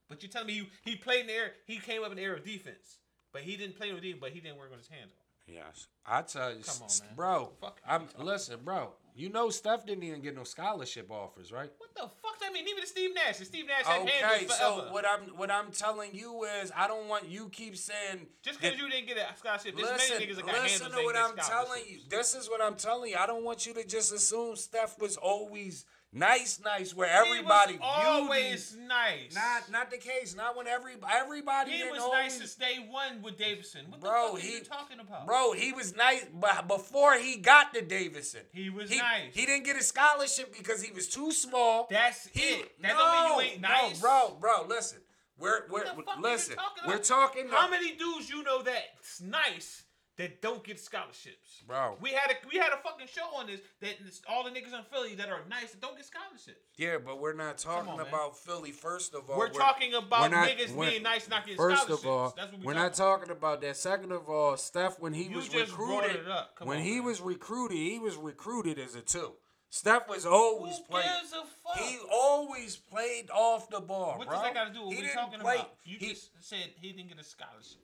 but 0.08 0.22
you're 0.22 0.30
telling 0.30 0.46
me 0.48 0.54
he, 0.82 0.90
he 0.92 0.96
played 0.96 1.22
in 1.22 1.26
the 1.28 1.32
era, 1.34 1.50
he 1.66 1.78
came 1.78 2.02
up 2.02 2.10
in 2.10 2.16
the 2.16 2.22
era 2.22 2.36
of 2.36 2.44
defense, 2.44 2.98
but 3.32 3.42
he 3.42 3.56
didn't 3.56 3.76
play 3.76 3.90
on 3.90 3.96
defense, 4.00 4.18
but 4.20 4.30
he 4.30 4.40
didn't 4.40 4.58
work 4.58 4.70
on 4.72 4.78
his 4.78 4.88
handle. 4.88 5.16
Yes, 5.46 5.88
I 6.06 6.22
tell 6.22 6.50
you, 6.54 6.62
Come 6.64 6.82
on, 6.82 6.88
man. 7.00 7.14
bro. 7.16 7.52
I'm 7.86 8.08
listen, 8.18 8.60
bro. 8.64 8.92
You 9.16 9.28
know 9.30 9.48
Steph 9.48 9.86
didn't 9.86 10.02
even 10.02 10.20
get 10.20 10.34
no 10.34 10.42
scholarship 10.42 11.08
offers, 11.08 11.52
right? 11.52 11.70
What 11.78 11.94
the 11.94 12.02
fuck? 12.20 12.34
I 12.44 12.52
mean, 12.52 12.66
even 12.68 12.84
Steve 12.84 13.14
Nash, 13.14 13.38
and 13.38 13.46
Steve 13.46 13.66
Nash 13.68 13.84
had 13.84 14.02
Okay, 14.02 14.46
so 14.48 14.88
what 14.90 15.04
I'm 15.06 15.36
what 15.36 15.52
I'm 15.52 15.70
telling 15.70 16.10
you 16.12 16.44
is 16.60 16.72
I 16.76 16.88
don't 16.88 17.08
want 17.08 17.28
you 17.28 17.48
keep 17.48 17.76
saying 17.76 18.26
Just 18.42 18.60
because 18.60 18.76
you 18.76 18.88
didn't 18.90 19.06
get 19.06 19.16
a 19.16 19.36
scholarship, 19.36 19.76
there's 19.76 19.88
Listen, 19.88 20.18
many 20.18 20.26
niggas 20.26 20.36
that 20.36 20.46
got 20.46 20.62
listen 20.62 20.90
to 20.90 20.96
what 21.04 21.16
I'm 21.16 21.36
telling 21.36 21.82
you. 21.88 22.00
This 22.08 22.34
is 22.34 22.50
what 22.50 22.60
I'm 22.60 22.74
telling 22.74 23.12
you. 23.12 23.16
I 23.16 23.26
don't 23.26 23.44
want 23.44 23.66
you 23.66 23.74
to 23.74 23.86
just 23.86 24.12
assume 24.12 24.56
Steph 24.56 24.98
was 24.98 25.16
always 25.16 25.84
nice, 26.14 26.60
nice, 26.64 26.94
where 26.94 27.08
He 27.08 27.14
everybody 27.14 27.74
was 27.74 27.82
always 27.82 28.76
nice. 28.88 29.34
Not 29.34 29.70
not 29.70 29.90
the 29.90 29.98
case. 29.98 30.34
Not 30.34 30.56
when 30.56 30.66
every 30.66 30.94
everybody 31.12 31.72
He 31.72 31.84
was 31.84 32.00
nice 32.12 32.38
since 32.38 32.54
day 32.54 32.86
one 32.88 33.22
with 33.22 33.36
Davidson. 33.36 33.86
What 33.90 34.00
Bro, 34.00 34.10
the 34.10 34.32
fuck 34.32 34.40
he- 34.40 34.54
are 34.54 34.58
you 34.58 34.64
talking 34.64 35.00
about? 35.00 35.26
Bro, 35.26 35.52
he 35.52 35.72
was 35.72 35.94
nice, 35.96 36.24
but 36.32 36.68
before 36.68 37.14
he 37.14 37.36
got 37.36 37.74
to 37.74 37.82
Davidson, 37.82 38.42
He 38.52 38.70
was 38.70 38.90
he, 38.90 38.98
nice. 38.98 39.34
He 39.34 39.46
didn't 39.46 39.64
get 39.64 39.76
a 39.76 39.82
scholarship 39.82 40.56
because 40.56 40.82
he 40.82 40.92
was 40.92 41.08
too 41.08 41.32
small. 41.32 41.86
That's 41.90 42.28
he, 42.28 42.40
it. 42.40 42.82
That 42.82 42.92
no, 42.92 42.98
don't 42.98 43.12
mean 43.12 43.46
you 43.46 43.52
ain't 43.52 43.60
nice. 43.60 44.02
No, 44.02 44.08
bro, 44.08 44.36
bro, 44.40 44.66
listen. 44.68 44.98
We're 45.38 45.66
we're 45.68 45.84
What 45.84 45.96
the 45.96 46.02
fuck 46.04 46.22
listen. 46.22 46.58
are 46.58 46.62
you 46.62 46.68
talking 46.68 46.90
we're 46.90 46.98
talking. 46.98 47.48
How 47.50 47.68
many 47.70 47.96
dudes 47.96 48.30
you 48.30 48.42
know 48.44 48.62
that's 48.62 49.20
nice 49.20 49.83
that 50.16 50.40
don't 50.40 50.62
get 50.62 50.78
scholarships? 50.78 51.62
Bro. 51.66 51.96
We 52.00 52.10
had 52.10 52.30
a 52.30 52.34
we 52.50 52.56
had 52.58 52.72
a 52.72 52.76
fucking 52.76 53.08
show 53.12 53.24
on 53.36 53.46
this 53.48 53.60
that 53.80 53.94
all 54.28 54.44
the 54.44 54.50
niggas 54.50 54.72
in 54.72 54.84
Philly 54.92 55.14
that 55.16 55.28
are 55.28 55.40
nice 55.50 55.72
that 55.72 55.80
don't 55.80 55.96
get 55.96 56.06
scholarships. 56.06 56.60
Yeah, 56.76 56.98
but 57.04 57.20
we're 57.20 57.32
not 57.34 57.58
talking 57.58 57.90
on, 57.90 57.98
man. 57.98 58.06
about 58.06 58.38
Philly. 58.38 58.70
First 58.70 59.14
of 59.14 59.28
all, 59.28 59.38
we're, 59.38 59.48
talking 59.48 59.94
about 59.94 60.22
we're 60.30 60.36
not- 60.36 60.48
niggas 60.48 60.70
we're- 60.74 60.90
being 60.92 61.02
nice 61.02 61.28
not 61.28 61.44
getting 61.44 61.56
First 61.56 61.82
scholarships. 61.82 62.04
of 62.04 62.10
all, 62.10 62.34
That's 62.36 62.52
what 62.52 62.60
we 62.60 62.66
we're 62.66 62.72
talking 62.74 62.84
not 62.84 62.94
talking 62.94 63.30
about 63.30 63.60
that. 63.62 63.76
Second 63.76 64.12
of 64.12 64.28
all, 64.28 64.56
Steph, 64.56 64.98
when 65.00 65.14
he 65.14 65.24
You 65.24 65.36
was 65.36 65.52
recruited. 65.54 66.20
When 66.60 66.78
on, 66.78 66.82
he 66.84 66.96
man. 66.96 67.04
was 67.04 67.20
recruited, 67.20 67.76
he 67.76 67.98
was 67.98 68.16
recruited 68.16 68.78
as 68.78 68.94
a 68.94 69.00
two. 69.00 69.32
Steph 69.70 70.08
was 70.08 70.24
always 70.24 70.76
Who 70.78 70.84
playing. 70.84 71.08
gives 71.20 71.32
a 71.32 71.42
fuck? 71.64 71.76
He 71.82 71.98
always 72.12 72.76
played 72.76 73.28
off 73.32 73.68
the 73.68 73.80
ball, 73.80 74.16
What 74.18 74.28
bro. 74.28 74.36
does 74.36 74.44
that 74.44 74.54
got 74.54 74.64
to 74.68 74.72
do 74.72 74.86
with 74.86 74.94
what 74.96 75.02
we 75.04 75.10
talking 75.12 75.40
play- 75.40 75.54
about? 75.56 75.74
You 75.82 75.98
he, 75.98 76.10
just 76.10 76.30
said 76.40 76.70
he 76.80 76.92
didn't 76.92 77.08
get 77.08 77.18
a 77.18 77.24
scholarship. 77.24 77.80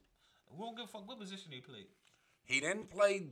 We 0.53 0.65
don't 0.65 0.77
give 0.77 0.85
a 0.85 0.89
fuck 0.89 1.09
what 1.09 1.19
position 1.19 1.51
he 1.51 1.61
played. 1.61 1.87
He 2.45 2.61
didn't 2.61 2.91
play. 2.91 3.27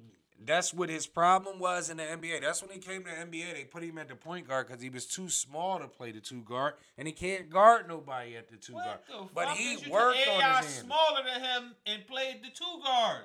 That's 0.45 0.73
what 0.73 0.89
his 0.89 1.07
problem 1.09 1.59
was 1.59 1.91
in 1.91 1.97
the 1.97 2.05
NBA. 2.05 2.41
That's 2.43 2.63
when 2.63 2.71
he 2.71 2.79
came 2.79 3.03
to 3.05 3.11
the 3.11 3.17
NBA. 3.17 3.55
They 3.55 3.65
put 3.65 3.83
him 3.83 3.99
at 3.99 4.09
the 4.09 4.15
point 4.15 4.47
guard 4.47 4.69
because 4.69 4.81
he 4.81 4.89
was 4.89 5.05
too 5.05 5.29
small 5.29 5.81
to 5.81 5.89
play 5.89 6.13
the 6.13 6.21
two 6.21 6.43
guard, 6.43 6.75
and 6.97 7.09
he 7.09 7.13
can't 7.13 7.51
guard 7.51 7.89
nobody 7.89 8.37
at 8.37 8.49
the 8.49 8.57
two 8.57 8.75
guard. 8.75 9.01
What 9.09 9.29
the 9.29 9.35
But 9.35 9.49
he 9.57 9.77
worked 9.91 10.19
on 10.29 10.41
AI 10.41 10.59
his 10.63 10.75
smaller 10.77 11.23
than 11.25 11.41
him 11.43 11.75
and 11.87 12.07
played 12.07 12.43
the 12.45 12.51
two 12.51 12.81
guard. 12.85 13.25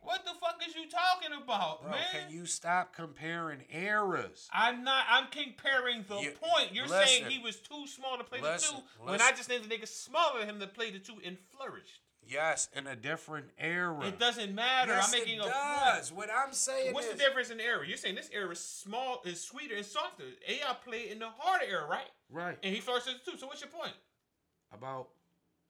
What 0.00 0.22
the 0.24 0.32
fuck 0.38 0.60
is 0.66 0.74
you 0.74 0.84
talking 0.90 1.30
about, 1.42 1.80
Bro, 1.80 1.92
man? 1.92 2.00
can 2.12 2.30
you 2.30 2.44
stop 2.44 2.94
comparing 2.94 3.64
eras? 3.72 4.48
I'm 4.52 4.84
not. 4.84 5.06
I'm 5.08 5.28
comparing 5.30 6.04
the 6.06 6.18
You- 6.20 6.32
point. 6.32 6.72
You're 6.74 6.86
listen. 6.86 7.06
saying 7.08 7.30
he 7.30 7.38
was 7.38 7.56
too 7.56 7.86
small 7.86 8.18
to 8.18 8.24
play 8.24 8.40
Listen, 8.42 8.76
the 8.76 8.82
two, 8.82 9.04
when. 9.10 9.20
I 9.22 9.30
just 9.32 9.48
named 9.48 9.64
the 9.64 9.74
nigga 9.74 9.88
smaller 9.88 10.40
than 10.40 10.48
him 10.48 10.60
to 10.60 10.66
play 10.66 10.90
the 10.90 10.98
two 10.98 11.20
and 11.24 11.38
flourished. 11.56 12.00
Yes, 12.28 12.68
in 12.74 12.86
a 12.86 12.96
different 12.96 13.46
era. 13.58 14.06
It 14.06 14.18
doesn't 14.18 14.54
matter. 14.54 14.92
Yes, 14.92 15.06
I'm 15.06 15.20
making 15.20 15.38
it 15.38 15.46
a 15.46 15.48
does. 15.48 16.12
What 16.12 16.28
I'm 16.30 16.52
saying. 16.52 16.94
What's 16.94 17.06
is, 17.06 17.12
the 17.12 17.18
difference 17.18 17.50
in 17.50 17.58
the 17.58 17.64
era? 17.64 17.86
You're 17.86 17.96
saying 17.96 18.14
this 18.14 18.30
era 18.32 18.50
is 18.50 18.60
small, 18.60 19.22
is 19.24 19.40
sweeter 19.40 19.76
and 19.76 19.84
softer. 19.86 20.24
AI 20.48 20.74
played 20.84 21.10
in 21.12 21.18
the 21.18 21.28
harder 21.28 21.64
era, 21.64 21.86
right? 21.88 22.08
right? 22.30 22.58
And 22.62 22.74
he 22.74 22.80
a 22.80 22.82
two. 22.82 23.38
So 23.38 23.46
what's 23.46 23.60
your 23.60 23.70
point? 23.70 23.92
About 24.72 25.08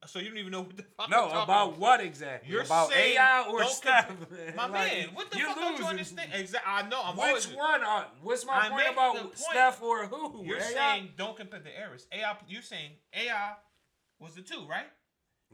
So 0.07 0.19
you 0.19 0.29
don't 0.29 0.39
even 0.39 0.53
know 0.53 0.63
what 0.63 0.77
the 0.77 0.85
fuck 0.97 1.11
no, 1.11 1.29
talking 1.29 1.43
about 1.43 1.79
what 1.79 2.01
exactly? 2.01 2.51
You're 2.51 2.63
about 2.63 2.91
saying 2.91 3.17
AI 3.19 3.47
or 3.51 3.65
Steph? 3.65 4.09
compa- 4.09 4.55
My 4.57 4.69
Like, 4.69 4.93
man, 4.93 5.09
what 5.15 5.31
the 5.31 5.39
fuck 5.39 5.57
don't 5.57 5.65
you 5.65 5.71
losing. 5.73 5.87
understand? 5.87 6.31
Exactly. 6.35 6.73
I 6.73 6.89
know. 6.89 7.03
I'm 7.05 7.17
Which 7.17 7.47
one? 7.47 7.83
Are, 7.83 8.07
what's 8.23 8.47
my 8.47 8.67
I 8.67 8.69
point 8.69 8.87
about 8.93 9.17
point. 9.17 9.39
Steph 9.39 9.83
or 9.83 10.07
who? 10.07 10.45
You're 10.45 10.59
AI? 10.59 10.63
saying 10.63 11.09
don't 11.17 11.37
compare 11.37 11.61
the 11.61 11.79
eras. 11.79 12.07
AI. 12.13 12.37
You're 12.49 12.63
saying 12.63 12.91
AI 13.15 13.53
was 14.19 14.35
the 14.35 14.43
two, 14.43 14.67
right? 14.69 14.87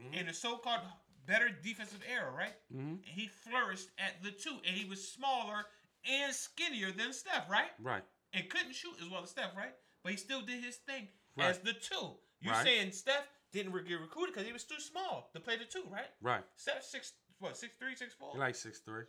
Mm-hmm. 0.01 0.13
In 0.15 0.25
the 0.27 0.33
so-called 0.33 0.81
better 1.25 1.49
defensive 1.49 2.01
era, 2.11 2.31
right? 2.31 2.53
Mhm. 2.73 2.97
And 2.97 3.05
he 3.05 3.27
flourished 3.27 3.89
at 3.99 4.21
the 4.23 4.31
two, 4.31 4.57
and 4.65 4.75
he 4.75 4.85
was 4.89 5.11
smaller 5.11 5.65
and 6.05 6.33
skinnier 6.33 6.91
than 6.91 7.13
Steph, 7.13 7.49
right? 7.49 7.69
right. 7.79 8.03
And 8.33 8.49
couldn't 8.49 8.73
shoot 8.73 8.95
as 9.01 9.07
well 9.09 9.23
as 9.23 9.29
Steph, 9.29 9.55
right? 9.55 9.73
But 10.03 10.11
he 10.13 10.17
still 10.17 10.41
did 10.41 10.63
his 10.63 10.77
thing 10.77 11.07
Right. 11.35 11.47
as 11.49 11.59
the 11.59 11.73
two. 11.73 12.17
You're 12.39 12.53
Right. 12.53 12.65
saying 12.65 12.91
Steph 12.93 13.27
didn't 13.51 13.71
get 13.85 13.99
recruited 13.99 14.33
because 14.33 14.47
he 14.47 14.53
was 14.53 14.63
too 14.63 14.79
small 14.79 15.29
to 15.33 15.39
play 15.39 15.57
the 15.57 15.65
two, 15.65 15.83
right? 15.89 16.09
Right. 16.21 16.43
Steph 16.55 16.83
six 16.83 17.13
what 17.39 17.55
six 17.57 17.75
three 17.77 17.95
six 17.95 18.13
four. 18.15 18.35
Like 18.37 18.55
six 18.55 18.79
three. 18.79 19.05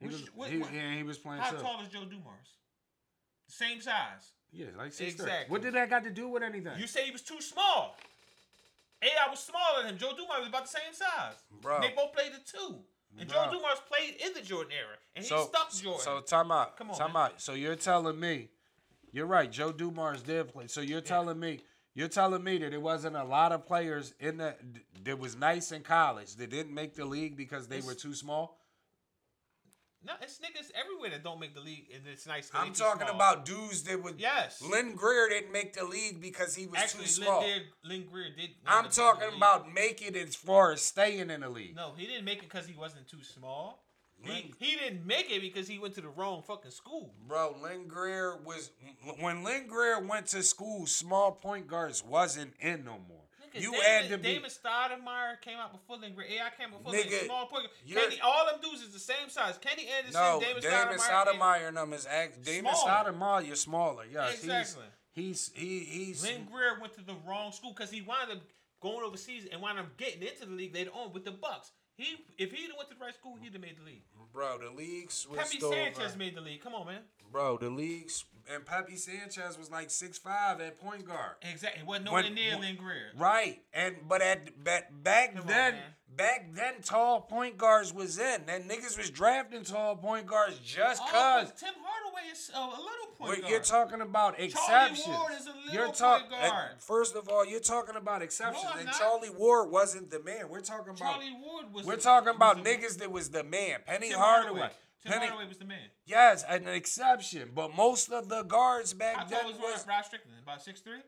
He 0.00 0.06
Which- 0.06 0.12
was, 0.20 0.34
what- 0.34 0.50
he, 0.50 0.58
what- 0.58 0.72
yeah, 0.72 0.94
he 0.94 1.02
was 1.02 1.18
playing. 1.18 1.42
How 1.42 1.50
tough. 1.50 1.60
tall 1.62 1.80
is 1.82 1.88
Joe 1.88 2.04
Dumars? 2.06 2.56
Same 3.48 3.80
size. 3.80 4.32
Yeah, 4.50 4.68
like 4.76 4.92
six 4.92 5.14
three. 5.14 5.30
What 5.48 5.60
did 5.62 5.74
that 5.74 5.90
got 5.90 6.04
to 6.04 6.10
do 6.10 6.28
with 6.28 6.42
anything? 6.42 6.78
You 6.78 6.86
say 6.86 7.04
he 7.04 7.10
was 7.10 7.22
too 7.22 7.40
small. 7.42 7.96
AI 9.04 9.30
was 9.30 9.38
smaller 9.40 9.82
than 9.82 9.92
him. 9.92 9.98
Joe 9.98 10.12
Dumars 10.16 10.40
was 10.40 10.48
about 10.48 10.62
the 10.64 10.70
same 10.70 10.92
size. 10.92 11.34
Bro. 11.60 11.80
They 11.82 11.92
both 11.94 12.12
played 12.14 12.32
the 12.32 12.40
two. 12.44 12.78
And 13.18 13.28
Bro. 13.28 13.44
Joe 13.44 13.50
Dumars 13.52 13.78
played 13.88 14.16
in 14.24 14.32
the 14.34 14.40
Jordan 14.40 14.72
era. 14.72 14.96
And 15.14 15.24
so 15.24 15.38
he 15.38 15.44
stuck 15.44 15.72
Jordan. 15.74 16.00
So 16.02 16.20
time 16.20 16.50
out. 16.50 16.76
Come 16.76 16.90
on, 16.90 16.98
Time 16.98 17.12
man. 17.12 17.22
out. 17.32 17.40
So 17.40 17.52
you're 17.54 17.76
telling 17.76 18.18
me, 18.18 18.48
you're 19.12 19.26
right. 19.26 19.50
Joe 19.50 19.70
Dumars 19.72 20.22
did 20.22 20.48
play. 20.48 20.66
So 20.66 20.80
you're 20.80 21.00
telling 21.00 21.38
me, 21.38 21.60
you're 21.94 22.08
telling 22.08 22.42
me 22.42 22.58
that 22.58 22.72
it 22.72 22.82
wasn't 22.82 23.14
a 23.16 23.22
lot 23.22 23.52
of 23.52 23.64
players 23.66 24.14
in 24.18 24.38
the 24.38 24.56
that 25.04 25.18
was 25.18 25.36
nice 25.36 25.70
in 25.70 25.82
college 25.82 26.34
that 26.36 26.50
didn't 26.50 26.74
make 26.74 26.94
the 26.94 27.04
league 27.04 27.36
because 27.36 27.68
they 27.68 27.76
It's- 27.76 27.86
were 27.88 27.94
too 27.94 28.14
small. 28.14 28.58
No, 30.06 30.12
it's 30.20 30.38
niggas 30.38 30.70
everywhere 30.74 31.10
that 31.10 31.24
don't 31.24 31.40
make 31.40 31.54
the 31.54 31.60
league, 31.60 31.86
and 31.94 32.02
it's 32.06 32.26
nice. 32.26 32.50
I'm 32.52 32.72
talking 32.74 33.06
small. 33.06 33.16
about 33.16 33.44
dudes 33.46 33.82
that 33.84 34.02
would. 34.02 34.20
yes. 34.20 34.62
Lynn 34.62 34.94
Greer 34.94 35.28
didn't 35.30 35.52
make 35.52 35.72
the 35.72 35.84
league 35.84 36.20
because 36.20 36.54
he 36.54 36.66
was 36.66 36.78
Actually, 36.78 37.06
too 37.06 37.20
Lynn, 37.20 37.26
small. 37.26 37.40
Greer, 37.40 37.60
Lynn 37.84 38.06
Greer 38.10 38.28
did. 38.36 38.50
I'm 38.66 38.90
talking 38.90 39.28
about 39.36 39.72
make 39.72 40.02
it 40.06 40.16
as 40.16 40.34
far 40.36 40.72
as 40.72 40.82
staying 40.82 41.30
in 41.30 41.40
the 41.40 41.48
league. 41.48 41.74
No, 41.74 41.92
he 41.96 42.06
didn't 42.06 42.24
make 42.24 42.38
it 42.38 42.50
because 42.50 42.66
he 42.66 42.74
wasn't 42.74 43.08
too 43.08 43.22
small. 43.22 43.80
He, 44.20 44.54
he 44.58 44.76
didn't 44.76 45.04
make 45.06 45.30
it 45.30 45.42
because 45.42 45.68
he 45.68 45.78
went 45.78 45.94
to 45.96 46.00
the 46.00 46.08
wrong 46.08 46.42
fucking 46.42 46.70
school. 46.70 47.12
Bro, 47.28 47.56
Lynn 47.62 47.88
Greer 47.88 48.38
was 48.42 48.70
when 49.20 49.44
Lynn 49.44 49.66
Greer 49.66 50.00
went 50.00 50.28
to 50.28 50.42
school. 50.42 50.86
Small 50.86 51.32
point 51.32 51.66
guards 51.66 52.02
wasn't 52.02 52.54
in 52.58 52.84
no 52.84 52.92
more. 53.06 53.23
Nigga, 53.54 53.62
you 53.62 53.72
had 53.74 54.08
to 54.08 54.18
be. 54.18 54.34
Damon 54.34 54.50
Stoudamire 54.50 55.40
came 55.40 55.58
out 55.58 55.72
before 55.72 55.98
Greer. 55.98 56.26
AI 56.42 56.50
came 56.58 56.70
before 56.70 56.92
Nigga, 56.92 57.10
Lynn. 57.10 57.24
Small 57.26 57.46
point. 57.46 57.66
Kenny, 57.88 58.20
all 58.20 58.46
them 58.46 58.60
dudes 58.62 58.82
is 58.82 58.92
the 58.92 58.98
same 58.98 59.28
size. 59.28 59.58
Kenny 59.58 59.86
Anderson, 59.86 60.20
no, 60.20 60.40
Damon, 60.40 60.62
Damon 60.62 60.98
Stoudamire. 60.98 61.26
Stoudamire 61.38 61.68
and 61.68 61.76
them 61.76 61.92
is 61.92 62.06
act. 62.06 62.44
Damon. 62.44 62.74
Stoudamire, 62.74 63.46
you're 63.46 63.56
smaller. 63.56 64.04
Yes, 64.10 64.34
Exactly. 64.42 64.84
he's 65.12 65.50
he's 65.54 65.54
he, 65.54 65.78
he's. 66.04 66.22
Lynn 66.24 66.46
Greer 66.50 66.78
went 66.80 66.94
to 66.94 67.02
the 67.04 67.14
wrong 67.26 67.52
school 67.52 67.72
because 67.76 67.90
he 67.90 68.02
wound 68.02 68.32
up 68.32 68.38
going 68.84 69.04
overseas 69.04 69.46
and 69.50 69.60
wound 69.62 69.78
up 69.78 69.96
getting 69.96 70.22
into 70.22 70.44
the 70.46 70.52
league 70.52 70.74
later 70.74 70.90
on 70.94 71.12
with 71.12 71.24
the 71.24 71.30
Bucks. 71.32 71.72
He, 71.96 72.16
if 72.38 72.50
he'd 72.52 72.66
have 72.68 72.76
went 72.76 72.90
to 72.90 72.96
the 72.96 73.04
right 73.04 73.14
school, 73.14 73.36
he'd 73.40 73.52
have 73.52 73.62
made 73.62 73.76
the 73.78 73.84
league. 73.84 74.02
Bro, 74.32 74.58
the 74.58 74.70
league 74.70 75.10
switched 75.12 75.52
Pepe 75.52 75.64
over. 75.64 75.74
Sanchez 75.76 76.16
made 76.16 76.34
the 76.36 76.40
league. 76.40 76.60
Come 76.60 76.74
on, 76.74 76.86
man. 76.86 77.02
Bro, 77.30 77.58
the 77.58 77.70
leagues 77.70 78.24
and 78.52 78.66
Pepe 78.66 78.96
Sanchez 78.96 79.56
was 79.56 79.70
like 79.70 79.90
six 79.90 80.18
five 80.18 80.60
at 80.60 80.78
point 80.80 81.06
guard. 81.06 81.36
Exactly. 81.42 81.80
It 81.82 81.86
wasn't 81.86 82.06
nowhere 82.06 82.24
When- 82.24 82.34
near 82.34 82.58
Lynn 82.58 82.76
Greer. 82.76 83.12
Right, 83.16 83.62
and 83.72 83.96
but 84.08 84.22
at 84.22 84.62
back 84.62 84.90
back 85.02 85.36
Come 85.36 85.46
then, 85.46 85.74
man. 85.74 85.82
back 86.16 86.52
then, 86.52 86.74
tall 86.82 87.20
point 87.20 87.56
guards 87.56 87.94
was 87.94 88.18
in, 88.18 88.42
and 88.48 88.68
niggas 88.68 88.98
was 88.98 89.08
drafting 89.10 89.62
tall 89.62 89.94
point 89.96 90.26
guards 90.26 90.58
just 90.58 91.00
Oh, 91.00 91.08
cause. 91.12 91.50
'cause 91.52 91.60
Tim 91.60 91.74
Hardaway 91.80 92.32
is 92.32 92.50
uh, 92.52 92.58
a 92.58 92.70
little 92.70 93.03
point 93.26 93.30
Wait, 93.36 93.40
guard. 93.42 93.50
you're 93.52 93.60
talking 93.62 94.00
about 94.00 94.34
Charlie 94.36 94.46
exceptions. 94.46 95.06
Ward 95.08 95.32
is 95.32 95.46
a 95.46 95.50
little 95.50 95.72
you're 95.74 95.84
point 95.86 95.96
guard. 96.30 96.30
uh, 96.32 96.68
First 96.78 97.16
of 97.16 97.28
all, 97.28 97.44
you're 97.46 97.60
talking 97.60 97.96
about 97.96 98.22
exceptions, 98.22 98.64
I'm 98.70 98.78
and 98.78 98.86
not. 98.86 98.98
Charlie 98.98 99.30
Ward 99.30 99.70
wasn't 99.70 100.10
the 100.10 100.20
man. 100.22 100.48
We're 100.48 100.60
talking 100.60 100.94
about 100.94 100.98
Charlie 100.98 101.36
Ward 101.42 101.72
was. 101.72 101.84
we're 101.86 101.96
the- 101.96 102.02
talking 102.02 102.26
was 102.28 102.36
about 102.36 102.62
the- 102.62 102.70
niggas 102.70 102.98
that 102.98 103.10
was 103.10 103.30
the 103.30 103.42
man. 103.44 103.80
Penny 103.86 104.10
Tim 104.10 104.18
Hardaway. 104.18 104.60
Hardaway. 104.60 104.76
Tim 105.02 105.12
Penny, 105.12 105.26
Hardaway 105.26 105.48
was 105.48 105.58
the 105.58 105.64
man. 105.66 105.90
yes, 106.06 106.44
an 106.48 106.66
exception, 106.68 107.50
but 107.54 107.74
most 107.74 108.10
of 108.10 108.28
the 108.28 108.42
guards 108.42 108.94
back 108.94 109.16
How 109.16 109.24
then 109.24 109.40
tall 109.42 109.50
was 109.52 109.60
was 109.60 109.86
Rod, 109.86 109.94
Rod 109.96 110.04
Strickland? 110.06 110.38
About 110.42 110.62
six 110.62 110.80
three, 110.80 111.00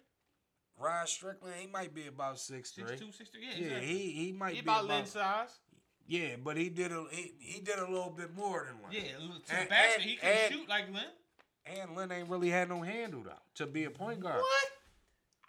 Rod 0.78 1.08
Strickland. 1.08 1.54
He 1.58 1.66
might 1.66 1.94
be 1.94 2.06
about 2.06 2.38
six 2.38 2.74
six 2.74 2.90
three. 2.90 2.98
two, 2.98 3.12
six 3.12 3.30
three. 3.30 3.42
Yeah, 3.46 3.54
Yeah, 3.56 3.64
exactly. 3.68 3.86
he 3.86 4.10
he 4.26 4.32
might 4.32 4.54
He 4.54 4.60
be 4.60 4.64
about 4.64 4.84
Lynn 4.86 5.06
size. 5.06 5.48
Yeah, 6.08 6.36
but 6.44 6.56
he 6.56 6.68
did 6.68 6.92
a 6.92 7.04
he, 7.10 7.32
he 7.40 7.60
did 7.60 7.78
a 7.78 7.86
little 7.90 8.10
bit 8.10 8.34
more 8.34 8.66
than 8.68 8.82
Lynn. 8.82 8.92
Yeah, 9.04 9.16
a 9.16 9.20
little- 9.20 9.40
to 9.40 9.52
And- 9.54 9.66
the 9.66 9.70
basket. 9.70 9.94
and- 9.94 10.02
He 10.10 10.16
can 10.16 10.28
and- 10.28 10.52
shoot 10.54 10.68
like 10.68 10.88
Lynn. 10.92 11.10
And 11.66 11.96
Lynn 11.96 12.12
ain't 12.12 12.28
really 12.28 12.50
had 12.50 12.68
no 12.68 12.82
handle 12.82 13.22
though 13.24 13.32
to 13.56 13.66
be 13.66 13.84
a 13.84 13.90
point 13.90 14.20
guard. 14.20 14.36
What? 14.40 14.70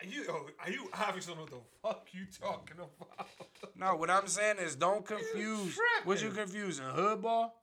Are 0.02 0.06
you 0.06 0.26
oh, 0.30 0.48
are 0.64 0.70
you 0.72 0.90
obviously 0.94 1.34
don't 1.36 1.52
know 1.52 1.58
what 1.58 1.64
the 1.74 1.88
fuck 1.88 2.08
you 2.12 2.26
talking 2.40 2.78
about? 2.78 3.28
No, 3.76 3.96
what 3.96 4.10
I'm 4.10 4.28
saying 4.28 4.58
is 4.58 4.76
don't 4.76 5.06
confuse. 5.06 5.78
What 6.04 6.22
you 6.22 6.32
confusing? 6.32 6.86
Hood 6.86 7.22
ball, 7.22 7.54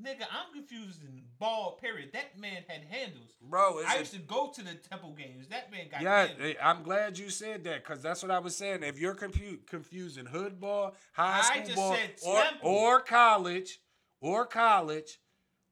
Nigga, 0.00 0.24
I'm 0.30 0.52
confused 0.54 1.02
in 1.02 1.22
ball. 1.38 1.78
Period. 1.80 2.10
That 2.12 2.38
man 2.38 2.64
had 2.66 2.82
handles. 2.88 3.34
bro. 3.42 3.78
Is 3.78 3.86
I 3.86 3.96
it, 3.96 3.98
used 4.00 4.12
to 4.14 4.20
go 4.20 4.50
to 4.54 4.62
the 4.64 4.74
Temple 4.74 5.12
games. 5.12 5.48
That 5.48 5.70
man 5.70 5.88
got 5.90 6.00
yeah, 6.02 6.26
handles. 6.26 6.50
eh, 6.50 6.54
I'm 6.62 6.82
glad 6.82 7.18
you 7.18 7.28
said 7.30 7.64
that 7.64 7.84
because 7.84 8.02
that's 8.02 8.22
what 8.22 8.30
I 8.30 8.38
was 8.38 8.56
saying. 8.56 8.82
If 8.82 8.98
you're 8.98 9.14
confu- 9.14 9.58
confusing 9.66 10.26
hood 10.26 10.60
ball, 10.60 10.94
high 11.12 11.40
I 11.40 11.42
school 11.42 11.62
just 11.64 11.76
ball, 11.76 11.94
said 11.94 12.10
or, 12.22 12.44
or 12.62 13.00
college, 13.00 13.80
or 14.20 14.46
college, 14.46 15.18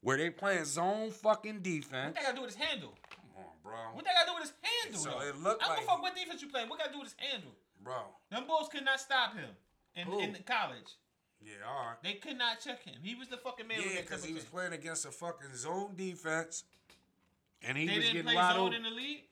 where 0.02 0.16
they 0.16 0.30
playing 0.30 0.64
zone 0.64 1.10
fucking 1.10 1.60
defense. 1.60 2.14
What 2.14 2.14
they 2.14 2.20
that 2.20 2.22
got 2.22 2.30
to 2.30 2.36
do 2.36 2.42
with 2.42 2.56
his 2.56 2.62
handle? 2.64 2.94
Come 3.10 3.20
on, 3.44 3.44
bro. 3.62 3.72
What 3.94 4.04
they 4.04 4.10
got 4.12 4.24
to 4.24 4.30
do 4.30 4.34
with 4.34 4.42
his 4.44 4.52
handle? 4.62 5.00
So 5.00 5.10
though? 5.10 5.26
it 5.28 5.36
looked 5.42 5.62
I 5.62 5.68
don't 5.68 5.76
like- 5.78 5.86
fuck 5.86 6.02
what 6.02 6.14
defense 6.16 6.42
you 6.42 6.48
playing. 6.48 6.68
What 6.68 6.78
got 6.78 6.86
to 6.88 6.92
do 6.92 6.98
with 7.00 7.14
his 7.18 7.28
handle? 7.30 7.52
Bro. 7.82 7.96
Them 8.30 8.44
Bulls 8.46 8.68
could 8.70 8.84
not 8.84 9.00
stop 9.00 9.34
him 9.34 9.48
in, 9.96 10.06
Who? 10.06 10.20
in 10.20 10.36
college. 10.46 10.96
Yeah, 11.42 11.52
all 11.66 11.86
right. 11.86 11.96
They 12.02 12.14
could 12.14 12.36
not 12.36 12.60
check 12.60 12.82
him. 12.84 12.96
He 13.02 13.14
was 13.14 13.28
the 13.28 13.38
fucking 13.38 13.66
man. 13.66 13.78
Yeah, 13.80 14.02
because 14.02 14.22
he 14.24 14.34
was 14.34 14.44
playing 14.44 14.74
against 14.74 15.06
a 15.06 15.10
fucking 15.10 15.54
zone 15.56 15.94
defense, 15.96 16.64
and 17.62 17.78
he 17.78 17.86
They 17.86 17.96
was 17.96 18.04
didn't 18.10 18.26
getting 18.26 18.38
play 18.38 18.52
zone 18.54 18.74
in 18.74 18.82
the 18.82 18.90
league. 18.90 19.24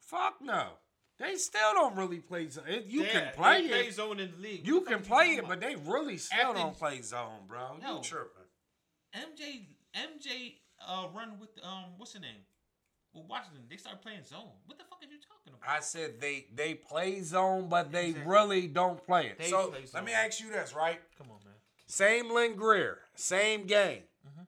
Fuck 0.00 0.36
no. 0.40 0.68
They 1.18 1.36
still 1.36 1.74
don't 1.74 1.94
really 1.96 2.20
play 2.20 2.48
zone. 2.48 2.64
You 2.86 3.02
Yeah, 3.04 3.10
can 3.12 3.32
play 3.34 3.62
they 3.62 3.68
play 3.68 3.86
it. 3.88 3.94
zone 3.94 4.18
in 4.20 4.32
the 4.32 4.38
league. 4.38 4.66
You 4.66 4.76
What 4.80 4.86
can 4.86 5.02
play 5.02 5.32
it, 5.32 5.42
talking 5.42 5.48
but 5.48 5.60
they 5.60 5.76
really 5.76 6.16
still 6.16 6.38
After- 6.40 6.58
don't 6.58 6.78
play 6.78 7.02
zone, 7.02 7.40
bro. 7.46 7.76
No. 7.82 7.96
You 7.98 8.02
tripping. 8.02 8.42
MJ 9.14 9.66
MJ 9.96 10.54
uh 10.86 11.06
run 11.14 11.38
with 11.40 11.50
um 11.62 11.84
what's 11.96 12.12
the 12.12 12.20
name? 12.20 12.44
Well, 13.14 13.24
Washington, 13.28 13.62
they 13.70 13.78
start 13.78 14.02
playing 14.02 14.24
zone. 14.24 14.50
What 14.66 14.76
the 14.78 14.84
fuck 14.84 14.98
are 15.02 15.06
you 15.06 15.16
talking 15.26 15.54
about? 15.58 15.68
I 15.68 15.80
said 15.80 16.20
they 16.20 16.46
they 16.54 16.74
play 16.74 17.22
zone, 17.22 17.68
but 17.68 17.90
they 17.90 18.08
Exactly. 18.10 18.30
really 18.30 18.66
don't 18.66 19.04
play 19.06 19.28
it. 19.28 19.38
They 19.38 19.48
so 19.48 19.68
play 19.68 19.84
let 19.94 20.04
me 20.04 20.12
ask 20.12 20.40
you 20.40 20.50
this, 20.50 20.74
right? 20.74 21.00
Come 21.16 21.28
on, 21.30 21.38
man. 21.44 21.54
Same 21.86 22.30
Lynn 22.32 22.56
Greer, 22.56 22.98
same 23.14 23.66
game. 23.66 24.02
Mm-hmm. 24.26 24.42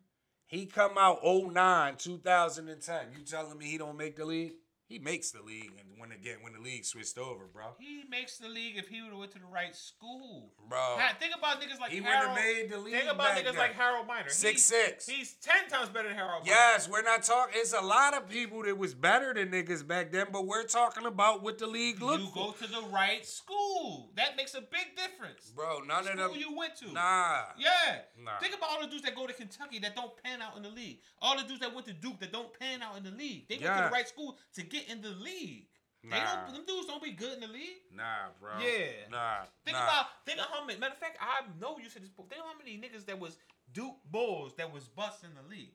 He 0.49 0.67
come 0.67 0.99
out 0.99 1.21
09, 1.25 1.97
2010. 1.97 2.97
You 3.17 3.25
telling 3.25 3.57
me 3.59 3.67
he 3.67 3.79
don't 3.79 3.97
make 3.97 4.17
the 4.17 4.25
league? 4.25 4.53
He 4.89 4.99
makes 4.99 5.31
the 5.33 5.43
league, 5.43 5.73
and 5.79 5.87
when 6.01 6.13
again 6.13 6.37
when 6.41 6.55
the 6.55 6.61
league 6.61 6.83
switched 6.87 7.19
over, 7.19 7.45
bro. 7.53 7.75
He 7.79 8.05
makes 8.11 8.39
the 8.39 8.49
league 8.49 8.79
if 8.79 8.89
he 8.89 9.03
would 9.03 9.11
have 9.11 9.19
went 9.19 9.33
to 9.33 9.39
the 9.39 9.45
right 9.45 9.77
school. 9.77 10.51
Bro, 10.67 10.79
Ha- 10.79 11.13
think 11.21 11.35
about 11.37 11.61
niggas 11.61 11.79
like 11.79 11.91
he 11.91 12.01
wouldn't 12.01 12.17
have 12.17 12.37
Harold. 12.37 12.39
made 12.57 12.71
the 12.71 12.79
league. 12.79 12.95
Think 12.95 13.11
about 13.13 13.37
niggas 13.37 13.45
then. 13.45 13.57
like 13.57 13.75
Harold 13.75 14.07
Miner. 14.07 14.31
Six 14.31 14.71
He- 14.71 14.77
six. 14.77 15.07
He's 15.07 15.35
ten 15.35 15.69
times 15.69 15.91
better 15.91 16.09
than 16.09 16.17
Harold. 16.17 16.45
Miner. 16.47 16.53
Yes, 16.57 16.89
we're 16.89 17.03
not 17.03 17.23
talking. 17.23 17.55
It's 17.59 17.75
a 17.75 17.83
lot 17.83 18.15
of 18.15 18.31
people 18.31 18.63
that 18.63 18.79
was 18.79 18.95
better 18.95 19.35
than 19.35 19.51
niggas 19.51 19.87
back 19.87 20.11
then, 20.11 20.29
but 20.33 20.47
we're 20.47 20.65
talking 20.65 21.05
about 21.05 21.43
what 21.43 21.59
the 21.59 21.67
league 21.67 22.01
looked 22.01 22.23
You 22.23 22.31
for. 22.31 22.53
go 22.53 22.53
to 22.53 22.67
the 22.67 22.83
right 22.91 23.27
school. 23.27 24.11
That 24.17 24.37
makes 24.39 24.55
a 24.55 24.63
big 24.63 24.97
difference. 24.97 25.51
Bro, 25.55 25.81
none 25.81 26.07
of 26.09 26.15
School 26.15 26.29
them. 26.33 26.37
you 26.41 26.57
went 26.57 26.77
to. 26.77 26.93
Nah. 26.93 27.43
Yeah. 27.59 27.99
Nah. 28.25 28.39
Think 28.39 28.57
about 28.57 28.71
all 28.71 28.81
the 28.81 28.87
dudes 28.89 29.03
that 29.03 29.15
go 29.15 29.27
to 29.27 29.35
Kentucky 29.35 29.79
that 29.81 29.95
don't 29.95 30.13
pan 30.23 30.41
out 30.41 30.57
in 30.57 30.63
the 30.63 30.71
league. 30.71 31.01
All 31.21 31.37
the 31.37 31.43
dudes 31.45 31.61
that 31.61 31.75
went 31.75 31.87
to 31.89 31.93
Duke 31.93 32.19
that 32.21 32.33
don't 32.33 32.59
pan 32.59 32.81
out 32.83 32.97
in 32.97 33.05
the 33.05 33.11
league. 33.11 33.49
They 33.49 33.57
went 33.59 33.77
to 33.77 33.83
the 33.85 33.91
right 33.91 34.09
school 34.09 34.39
to 34.55 34.63
get 34.63 34.78
in 34.89 35.03
the 35.03 35.11
league. 35.11 35.67
They 36.05 36.11
Nah. 36.11 36.45
don't. 36.47 36.55
Them 36.55 36.65
dudes 36.67 36.87
don't 36.87 37.03
be 37.03 37.11
good 37.13 37.35
in 37.35 37.41
the 37.41 37.49
league. 37.49 37.83
Nah, 37.93 38.29
bro. 38.41 38.59
Yeah. 38.61 39.09
Nah. 39.11 39.45
Think 39.65 39.77
nah. 39.77 39.83
about. 39.85 40.07
Think 40.25 40.39
of 40.39 40.47
how 40.47 40.65
many. 40.65 40.79
Matter 40.79 40.93
of 40.93 40.99
fact, 40.99 41.19
I 41.21 41.43
know 41.61 41.79
you 41.79 41.89
said 41.91 42.03
this. 42.03 42.11
But 42.17 42.29
think 42.29 42.41
of 42.41 42.47
how 42.47 42.57
many 42.59 42.79
niggas 42.79 43.05
that 43.07 43.19
was 43.19 43.37
Duke 43.73 43.97
Bulls 44.11 44.55
that 44.57 44.73
was 44.73 44.85
bust 44.85 45.25
in 45.25 45.31
the 45.35 45.43
league. 45.55 45.75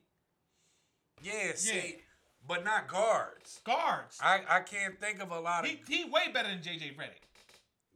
Yeah, 1.22 1.52
see, 1.54 1.96
but 2.46 2.64
not 2.64 2.88
guards. 2.88 3.60
Guards. 3.64 4.18
I, 4.22 4.40
I 4.48 4.60
can't 4.60 4.98
think 5.00 5.22
of 5.22 5.30
a 5.30 5.38
lot 5.40 5.64
of. 5.64 5.70
he 5.70 5.80
he 5.86 6.04
way 6.10 6.22
better 6.32 6.48
than 6.48 6.58
JJ 6.58 6.96
Redick. 6.96 7.22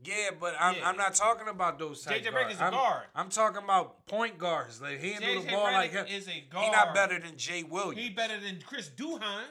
yeah, 0.05 0.30
but 0.39 0.55
I'm, 0.60 0.76
Yeah. 0.76 0.89
I'm 0.89 0.97
not 0.97 1.14
talking 1.14 1.48
about 1.48 1.78
those 1.78 2.02
type 2.05 2.22
J.J. 2.22 2.30
Redick 2.30 2.52
is 2.52 2.60
a 2.60 2.64
I'm, 2.64 2.72
guard. 2.72 3.05
I'm 3.14 3.28
talking 3.28 3.62
about 3.64 4.06
point 4.06 4.39
guards. 4.39 4.78
They 4.80 4.98
handle 4.98 5.43
JJ 5.43 5.44
the 5.47 5.51
ball 5.51 5.64
like 5.64 5.90
him. 5.93 6.06
Is 6.06 6.28
a 6.28 6.30
He 6.30 6.70
not 6.70 6.94
better 6.94 7.18
than 7.18 7.36
Jay 7.36 7.64
Williams. 7.64 7.98
He 7.98 8.10
better 8.10 8.39
than 8.39 8.60
Chris 8.64 8.89
Duhon. 8.97 9.43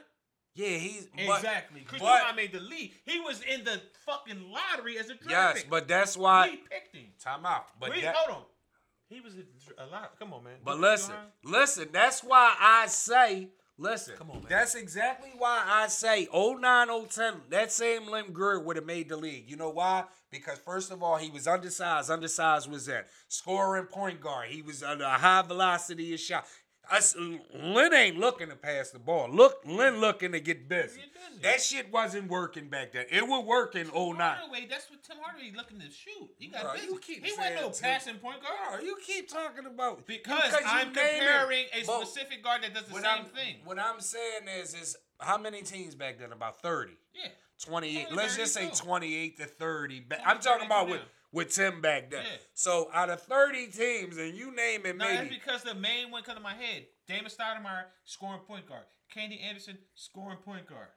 Yeah, 0.58 0.76
he's 0.76 1.06
but- 1.26 1.36
Exactly. 1.38 1.80
Chris 1.82 2.02
but- 2.02 2.20
Duhon 2.22 2.34
made 2.36 2.52
the 2.52 2.58
league. 2.60 2.92
He 3.04 3.20
was 3.20 3.40
in 3.42 3.62
the 3.64 3.80
fucking 4.04 4.50
lottery 4.50 4.98
as 4.98 5.06
a 5.08 5.14
draft 5.14 5.28
Yes, 5.30 5.54
pick. 5.62 5.70
but 5.70 5.86
that's 5.86 6.16
why. 6.16 6.48
we 6.50 6.56
picked 6.56 6.96
him. 6.96 7.06
Time 7.22 7.46
out. 7.46 7.66
But 7.78 7.90
We, 7.94 8.00
that, 8.00 8.14
hold 8.16 8.38
on. 8.38 8.44
He 9.08 9.20
was 9.20 9.34
a, 9.36 9.84
a 9.84 9.86
lot. 9.86 10.18
Come 10.18 10.32
on, 10.34 10.42
man. 10.44 10.54
But 10.64 10.78
listen, 10.80 11.14
listen, 11.44 11.88
that's 11.92 12.22
why 12.22 12.56
I 12.60 12.86
say, 12.88 13.48
listen, 13.78 14.16
Come 14.18 14.30
on, 14.32 14.36
man. 14.38 14.46
that's 14.50 14.74
exactly 14.74 15.30
why 15.38 15.62
I 15.66 15.86
say 15.86 16.26
09, 16.34 16.88
010, 17.08 17.34
that 17.50 17.70
same 17.72 18.06
Lynn 18.08 18.32
Greer 18.32 18.60
would 18.60 18.76
have 18.76 18.84
made 18.84 19.08
the 19.08 19.16
league. 19.16 19.48
You 19.48 19.56
know 19.56 19.70
why? 19.70 20.04
Because 20.30 20.58
first 20.58 20.90
of 20.90 21.02
all, 21.02 21.16
he 21.16 21.30
was 21.30 21.46
undersized. 21.46 22.10
Undersized 22.10 22.68
was 22.70 22.84
that. 22.86 23.06
Scoring 23.28 23.86
point 23.86 24.20
guard. 24.20 24.48
He 24.50 24.60
was 24.60 24.82
under 24.82 25.04
a 25.04 25.10
high 25.10 25.40
velocity 25.42 26.12
of 26.12 26.20
shot. 26.20 26.44
Us, 26.90 27.14
Lynn 27.54 27.92
ain't 27.92 28.18
looking 28.18 28.48
to 28.48 28.56
pass 28.56 28.90
the 28.90 28.98
ball. 28.98 29.28
Look, 29.30 29.60
Lynn 29.66 30.00
looking 30.00 30.32
to 30.32 30.40
get 30.40 30.68
busy. 30.68 31.00
That 31.42 31.60
shit 31.60 31.92
wasn't 31.92 32.28
working 32.30 32.68
back 32.68 32.92
then. 32.92 33.04
It 33.10 33.26
would 33.28 33.42
work 33.44 33.74
in 33.74 33.88
09. 33.88 34.16
Hardaway, 34.18 34.66
that's 34.70 34.90
what 34.90 35.02
Tim 35.02 35.18
Hardaway 35.20 35.52
looking 35.54 35.78
to 35.80 35.90
shoot. 35.90 36.30
He 36.38 36.48
got 36.48 36.62
Bro, 36.62 36.72
busy. 36.74 36.86
you 36.86 36.98
keep 36.98 37.24
he 37.26 37.32
wasn't 37.36 37.54
no 37.56 37.70
Tim- 37.70 37.82
passing 37.82 38.14
point 38.16 38.42
guard. 38.42 38.80
Bro, 38.80 38.84
you 38.86 38.96
keep 39.06 39.28
talking 39.28 39.66
about 39.66 40.06
Because, 40.06 40.52
you 40.52 40.58
I'm 40.66 40.88
it. 40.88 40.94
comparing 40.94 41.66
a 41.78 41.84
specific 41.84 42.42
guard 42.42 42.62
that 42.62 42.74
does 42.74 42.84
the 42.84 42.92
what 42.94 43.02
same 43.02 43.12
I'm, 43.18 43.24
thing. 43.26 43.56
What 43.64 43.78
I'm 43.78 44.00
saying 44.00 44.42
is, 44.60 44.74
is 44.74 44.96
how 45.20 45.36
many 45.38 45.62
teams 45.62 45.94
back 45.94 46.18
then? 46.18 46.32
About 46.32 46.60
30. 46.62 46.92
yeah. 47.14 47.28
28. 47.60 48.12
Let's 48.12 48.36
just 48.36 48.54
say 48.54 48.70
28 48.72 49.36
to 49.38 49.44
30. 49.46 50.00
Ba- 50.08 50.14
Only 50.16 50.24
I'm 50.26 50.38
talking 50.38 50.66
about 50.66 50.88
with. 50.88 51.00
With 51.32 51.54
Tim 51.54 51.80
back 51.82 52.10
then. 52.10 52.22
Yeah. 52.24 52.38
So 52.54 52.88
out 52.94 53.10
of 53.10 53.20
30 53.22 53.66
teams, 53.66 54.16
and 54.16 54.34
you 54.34 54.54
name 54.54 54.86
it, 54.86 54.96
No, 54.96 55.06
that's 55.06 55.22
maybe. 55.24 55.34
because 55.34 55.62
the 55.62 55.74
main 55.74 56.10
one 56.10 56.22
come 56.22 56.36
to 56.36 56.40
my 56.42 56.54
head. 56.54 56.86
Damon 57.06 57.30
Stoudamire, 57.30 57.84
scoring 58.04 58.40
point 58.46 58.66
guard. 58.66 58.84
Kenny 59.12 59.38
Anderson, 59.40 59.78
scoring 59.94 60.38
point 60.38 60.66
guard. 60.66 60.88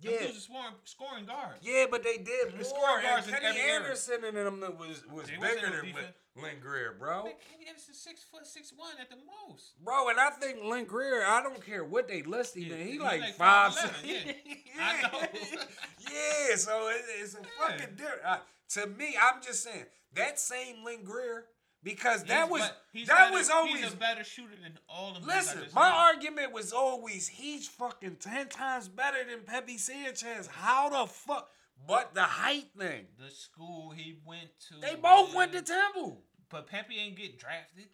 Them 0.00 0.12
Yeah. 0.12 0.18
dudes 0.26 0.38
are 0.38 0.40
scoring, 0.40 0.74
scoring 0.84 1.26
guards. 1.26 1.58
Yeah, 1.62 1.86
but 1.90 2.02
they 2.04 2.18
did 2.18 2.52
The 2.52 2.56
more. 2.56 2.64
scoring 2.64 3.04
And 3.04 3.14
guards 3.14 3.26
in 3.28 3.34
Kenny 3.34 3.46
every 3.46 3.60
era. 3.62 3.82
Anderson 3.82 4.24
and 4.24 4.36
them 4.36 4.60
was 4.78 5.04
was 5.06 5.26
They 5.26 5.36
bigger 5.36 5.70
than 5.70 5.84
defense. 5.86 6.14
Lynn 6.36 6.60
Greer, 6.60 6.92
bro. 6.96 7.24
Kenny 7.50 7.66
Anderson 7.68 7.94
six 7.94 8.22
foot 8.22 8.46
six 8.46 8.72
one 8.76 8.94
at 9.00 9.10
the 9.10 9.16
most. 9.16 9.72
Bro, 9.82 10.10
and 10.10 10.20
I 10.20 10.30
think 10.30 10.62
Lynn 10.62 10.84
Greer, 10.84 11.24
I 11.26 11.42
don't 11.42 11.64
care 11.64 11.84
what 11.84 12.06
they 12.06 12.22
list 12.22 12.56
him 12.56 12.64
Yeah, 12.64 12.76
in, 12.76 12.86
he, 12.86 12.92
he 12.92 12.98
like, 13.00 13.20
like 13.20 13.34
five. 13.34 13.72
5'11", 13.72 14.04
yeah. 14.04 14.32
I 14.80 15.02
know. 15.02 15.20
yeah, 15.98 16.54
so 16.56 16.88
it, 16.90 17.02
it's 17.20 17.34
a 17.34 17.38
fucking 17.60 17.96
different. 17.96 18.22
Uh, 18.24 18.38
to 18.70 18.86
me, 18.86 19.16
I'm 19.20 19.42
just 19.42 19.64
saying 19.64 19.86
that 20.14 20.38
same 20.38 20.84
Lynn 20.84 21.02
Greer 21.02 21.46
because 21.82 22.24
that 22.24 22.42
He's 22.44 22.50
was 22.50 22.60
that 22.60 23.06
better- 23.08 23.32
was 23.32 23.50
always. 23.50 23.82
he's 23.84 23.92
a 23.92 23.96
better 23.96 24.24
shooter 24.24 24.54
than 24.62 24.78
all 24.88 25.10
of 25.16 25.20
them. 25.22 25.26
Listen, 25.26 25.62
my 25.74 25.88
named. 25.88 25.96
argument 26.16 26.52
was 26.52 26.72
always 26.72 27.28
he's 27.28 27.68
fucking 27.68 28.16
ten 28.16 28.48
times 28.48 28.88
better 28.88 29.18
than 29.28 29.40
Pepe 29.44 29.78
Sanchez. 29.78 30.46
How 30.48 30.88
the 30.88 31.06
fuck? 31.10 31.48
But 31.86 32.12
the 32.14 32.22
height 32.24 32.66
thing, 32.76 33.06
the 33.24 33.30
school 33.30 33.90
he 33.90 34.18
went 34.26 34.50
to. 34.68 34.80
they 34.80 34.96
both 34.96 35.32
went 35.34 35.52
to 35.52 35.62
Temple. 35.62 36.22
But 36.50 36.66
Pepe 36.66 36.96
ain't 36.98 37.16
get 37.16 37.38
drafted. 37.38 37.86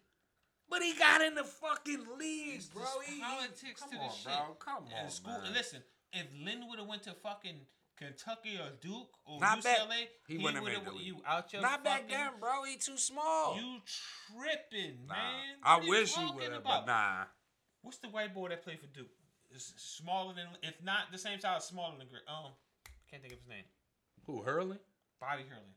But 0.67 0.81
he 0.81 0.95
got 0.95 1.21
in 1.21 1.35
the 1.35 1.43
fucking 1.43 2.05
league, 2.17 2.55
It's 2.55 2.65
bro. 2.65 2.83
He, 3.05 3.19
politics 3.21 3.81
come 3.81 3.91
to 3.91 3.95
the 3.97 4.01
on, 4.01 4.09
shit. 4.11 4.25
bro. 4.25 4.55
Come 4.59 4.85
And 4.97 5.05
on, 5.05 5.11
school. 5.11 5.33
man. 5.39 5.53
Listen, 5.53 5.83
if 6.11 6.25
Lynn 6.43 6.67
would 6.67 6.79
have 6.79 6.87
went 6.87 7.03
to 7.03 7.11
fucking 7.13 7.59
Kentucky 7.97 8.57
or 8.57 8.69
Duke 8.81 9.09
or 9.25 9.39
Not 9.39 9.63
back- 9.63 9.77
UCLA, 9.79 10.07
he 10.27 10.37
he, 10.37 10.43
wouldn't 10.43 10.55
have 10.55 10.63
would 10.63 10.69
made 10.69 10.75
have 10.75 10.85
the 10.85 10.91
league. 10.91 11.07
you 11.07 11.21
out 11.25 11.51
your 11.53 11.61
Not 11.61 11.83
back 11.83 12.01
fucking, 12.03 12.17
then, 12.17 12.31
bro. 12.39 12.63
He 12.63 12.75
too 12.77 12.97
small. 12.97 13.55
You 13.57 13.81
tripping, 14.33 15.07
Nah, 15.07 15.13
man? 15.13 15.55
I 15.63 15.75
What 15.75 15.81
are 15.81 15.85
you 15.85 15.89
wish 15.91 16.15
he 16.15 16.25
would 16.25 16.51
have, 16.51 16.63
but 16.63 16.85
nah. 16.85 17.23
What's 17.81 17.97
the 17.99 18.09
white 18.09 18.33
boy 18.33 18.49
that 18.49 18.63
played 18.63 18.79
for 18.79 18.87
Duke? 18.87 19.07
Is 19.53 19.73
smaller 19.77 20.33
than, 20.33 20.47
if 20.63 20.83
not 20.83 21.11
the 21.11 21.17
same 21.17 21.39
size, 21.39 21.65
smaller 21.65 21.97
than 21.97 22.07
Gre- 22.07 22.27
um. 22.27 22.51
Can't 23.09 23.21
think 23.21 23.33
of 23.33 23.39
his 23.39 23.47
name. 23.47 23.63
Who 24.25 24.41
Hurley? 24.41 24.77
Bobby 25.21 25.43
Hurley. 25.47 25.75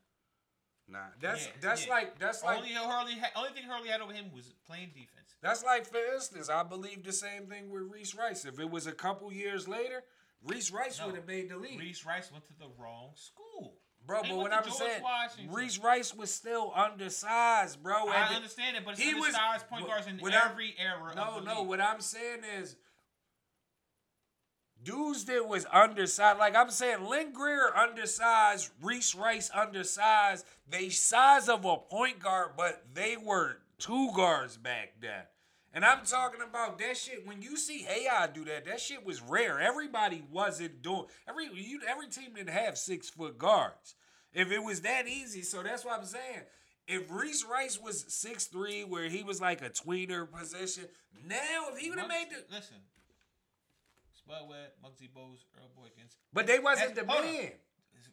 Nah, 0.88 0.98
that's 1.20 1.44
Yeah, 1.46 1.52
that's 1.60 1.84
yeah. 1.86 1.92
like 1.92 2.18
that's 2.18 2.42
like 2.42 2.56
only 2.58 2.70
Hurley. 2.72 3.18
Ha- 3.18 3.30
only 3.36 3.50
thing 3.50 3.64
Hurley 3.64 3.90
had 3.90 4.00
over 4.00 4.12
him 4.12 4.32
was 4.34 4.54
playing 4.66 4.88
defense. 4.88 5.36
that's 5.42 5.62
like 5.62 5.86
for 5.86 5.98
instance, 6.14 6.48
I 6.48 6.62
believe 6.62 7.04
the 7.04 7.12
same 7.12 7.46
thing 7.46 7.68
with 7.70 7.82
Reese 7.82 8.14
Rice. 8.14 8.46
If 8.46 8.58
it 8.58 8.68
was 8.70 8.86
a 8.86 8.92
couple 8.92 9.30
years 9.30 9.68
later, 9.68 10.02
Reese 10.44 10.70
Rice 10.70 10.98
No. 10.98 11.06
would 11.06 11.16
have 11.16 11.26
made 11.26 11.48
the 11.50 11.56
league, 11.56 11.78
Reese 11.80 12.04
Rice 12.04 12.30
went 12.32 12.46
to 12.46 12.52
the 12.58 12.68
wrong 12.78 13.10
school. 13.14 13.74
bro. 14.06 14.22
They 14.22 14.28
But 14.30 14.36
what 14.38 14.52
I'm 14.52 14.70
saying, 14.70 15.02
Washington. 15.02 15.54
Reese 15.54 15.78
Rice 15.78 16.14
was 16.14 16.32
still 16.34 16.72
undersized, 16.74 17.82
bro. 17.82 18.08
I 18.08 18.34
understand 18.34 18.76
it, 18.76 18.84
but 18.84 18.92
it's 18.94 19.02
he 19.02 19.14
was- 19.14 19.34
undersized 19.34 19.68
point 19.68 19.86
guards 19.86 20.06
in 20.06 20.20
every 20.32 20.74
era. 20.78 21.12
No, 21.14 21.22
of 21.22 21.44
the 21.44 21.52
no. 21.52 21.60
league. 21.60 21.68
What 21.68 21.80
I'm 21.80 22.00
saying 22.00 22.44
is, 22.44 22.76
dudes 24.82 25.24
that 25.26 25.46
was 25.46 25.66
undersized. 25.72 26.38
Like 26.38 26.54
I'm 26.54 26.70
saying, 26.70 27.04
Lynn 27.04 27.32
Greer 27.32 27.74
undersized, 27.76 28.70
Reese 28.80 29.14
Rice 29.14 29.50
undersized. 29.52 30.46
They 30.68 30.88
size 30.88 31.48
of 31.48 31.64
a 31.64 31.76
point 31.76 32.20
guard, 32.20 32.52
but 32.56 32.94
they 32.94 33.16
were 33.16 33.58
two 33.78 34.12
guards 34.14 34.56
back 34.56 34.94
then. 35.00 35.24
And 35.72 35.84
I'm 35.84 36.04
talking 36.04 36.40
about 36.40 36.78
that 36.78 36.96
shit. 36.96 37.26
When 37.26 37.42
you 37.42 37.56
see 37.56 37.86
AI 37.86 38.26
do 38.28 38.44
that, 38.46 38.64
that 38.64 38.80
shit 38.80 39.04
was 39.04 39.20
rare. 39.20 39.60
Everybody 39.60 40.24
wasn't 40.32 40.82
doing 40.82 41.04
every 41.28 41.46
you 41.54 41.80
every 41.86 42.08
team 42.08 42.34
didn't 42.34 42.50
have 42.50 42.78
six 42.78 43.10
foot 43.10 43.38
guards. 43.38 43.94
If 44.32 44.50
it 44.50 44.62
was 44.62 44.80
that 44.82 45.06
easy, 45.06 45.42
so 45.42 45.62
that's 45.62 45.84
what 45.84 45.98
I'm 45.98 46.06
saying. 46.06 46.42
If 46.86 47.10
Reese 47.10 47.44
Rice 47.44 47.78
was 47.80 48.04
six 48.08 48.46
three, 48.46 48.82
where 48.84 49.08
he 49.08 49.22
was 49.22 49.40
like 49.40 49.60
a 49.60 49.68
tweener 49.68 50.30
position, 50.30 50.84
now 51.26 51.66
if 51.72 51.78
he 51.78 51.90
would 51.90 51.98
have 51.98 52.08
made 52.08 52.28
the, 52.30 52.54
listen. 52.54 52.76
Spud 54.14 54.48
Webb, 54.48 54.72
Muggsy 54.84 55.08
Bogues, 55.08 55.44
Earl 55.56 55.70
Boykins. 55.78 56.16
but 56.32 56.46
they 56.46 56.58
wasn't 56.58 56.94
the 56.94 57.04
man, 57.04 57.52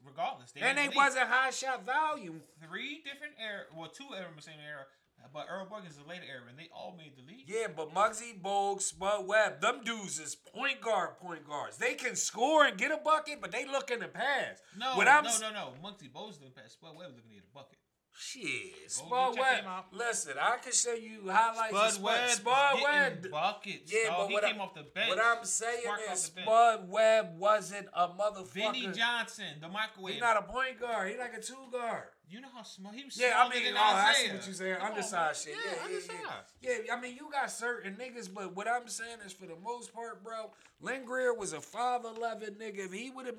Regardless, 0.05 0.51
they 0.51 0.61
and 0.61 0.77
they 0.77 0.87
the 0.87 0.95
wasn't 0.95 1.27
high 1.27 1.49
shot 1.49 1.85
volume. 1.85 2.41
three 2.61 3.01
different 3.03 3.33
era. 3.41 3.63
Well, 3.75 3.89
two 3.89 4.05
era 4.15 4.27
same 4.39 4.59
era, 4.63 4.85
but 5.33 5.47
Earl 5.49 5.65
Boykins 5.67 5.91
is 5.91 5.97
a 5.97 6.07
later 6.07 6.23
era, 6.29 6.43
and 6.49 6.57
they 6.57 6.69
all 6.73 6.95
made 6.97 7.13
the 7.15 7.21
league. 7.23 7.45
Yeah, 7.47 7.67
but 7.75 7.93
Muggsy 7.93 8.39
Bogues, 8.41 8.83
Spud 8.83 9.27
Webb, 9.27 9.61
them 9.61 9.81
dudes 9.83 10.19
is 10.19 10.35
point 10.35 10.81
guard, 10.81 11.17
point 11.17 11.47
guards. 11.47 11.77
They 11.77 11.93
can 11.93 12.15
score 12.15 12.65
and 12.65 12.77
get 12.77 12.91
a 12.91 12.97
bucket, 12.97 13.39
but 13.41 13.51
they 13.51 13.65
looking 13.65 13.99
to 14.01 14.07
pass. 14.07 14.61
No, 14.77 14.95
What 14.95 15.07
I'm 15.07 15.23
no, 15.23 15.31
no, 15.41 15.51
no. 15.51 15.73
Muggsy 15.83 16.11
Bogues 16.11 16.39
looking 16.39 16.53
past 16.55 16.73
Spud 16.73 16.95
Webb 16.97 17.11
looking 17.15 17.29
to 17.29 17.35
get 17.35 17.43
a 17.49 17.53
bucket. 17.53 17.77
Shit, 18.17 18.89
Spud 18.89 19.37
Webb. 19.37 19.65
Listen, 19.91 20.33
I 20.39 20.55
can 20.63 20.71
show 20.71 20.93
you 20.93 21.29
highlights 21.29 21.95
Spud 21.95 22.01
Webb, 22.03 22.29
Spud 22.29 22.75
Webb. 22.81 23.29
buckets. 23.29 23.91
Yeah, 23.93 24.09
dog. 24.09 24.17
but 24.19 24.27
he 24.27 24.33
what, 24.35 24.43
came 24.45 24.61
I, 24.61 24.63
off 24.63 24.73
the 24.73 24.83
bench. 24.83 25.09
what 25.09 25.19
I'm 25.19 25.43
saying 25.43 25.81
Sparked 25.83 26.07
off 26.07 26.13
is. 26.13 26.21
Spud 26.23 26.89
Webb 26.89 27.37
wasn't 27.37 27.87
a 27.93 28.07
motherfucker. 28.07 28.53
Vinny 28.53 28.87
Johnson, 28.93 29.59
the 29.59 29.67
microwave. 29.67 30.13
He's 30.13 30.21
not 30.21 30.37
a 30.37 30.43
point 30.43 30.79
guard. 30.79 31.09
He's 31.09 31.19
like 31.19 31.33
a 31.33 31.41
two 31.41 31.55
guard. 31.73 32.05
You 32.27 32.41
know 32.41 32.47
how 32.53 32.63
small 32.63 32.91
he 32.91 33.03
was. 33.03 33.19
Yeah, 33.19 33.33
I 33.37 33.49
mean, 33.49 33.63
than 33.63 33.75
oh, 33.77 33.79
I 33.81 34.13
see 34.13 34.31
what 34.31 34.45
you're 34.45 34.53
saying. 34.55 34.75
Come 34.75 34.83
on, 34.85 34.91
Undersized 34.91 35.47
man. 35.47 35.55
shit. 35.55 35.63
Yeah, 35.65 35.71
Yeah, 35.71 35.77
yeah, 35.79 35.85
undersized. 35.85 36.19
yeah. 36.61 36.71
Yeah, 36.87 36.95
I 36.95 36.99
mean, 37.01 37.15
you 37.15 37.29
got 37.31 37.51
certain 37.51 37.95
niggas, 37.95 38.33
but 38.33 38.55
what 38.55 38.67
I'm 38.67 38.87
saying 38.87 39.17
is, 39.25 39.31
for 39.33 39.45
the 39.45 39.55
most 39.63 39.93
part, 39.93 40.23
bro, 40.23 40.51
Lynn 40.81 41.05
Greer 41.05 41.33
was 41.33 41.53
a 41.53 41.59
5'11 41.59 42.57
nigga. 42.57 42.85
If 42.85 42.91
he 42.93 43.11
would 43.11 43.27
have 43.27 43.37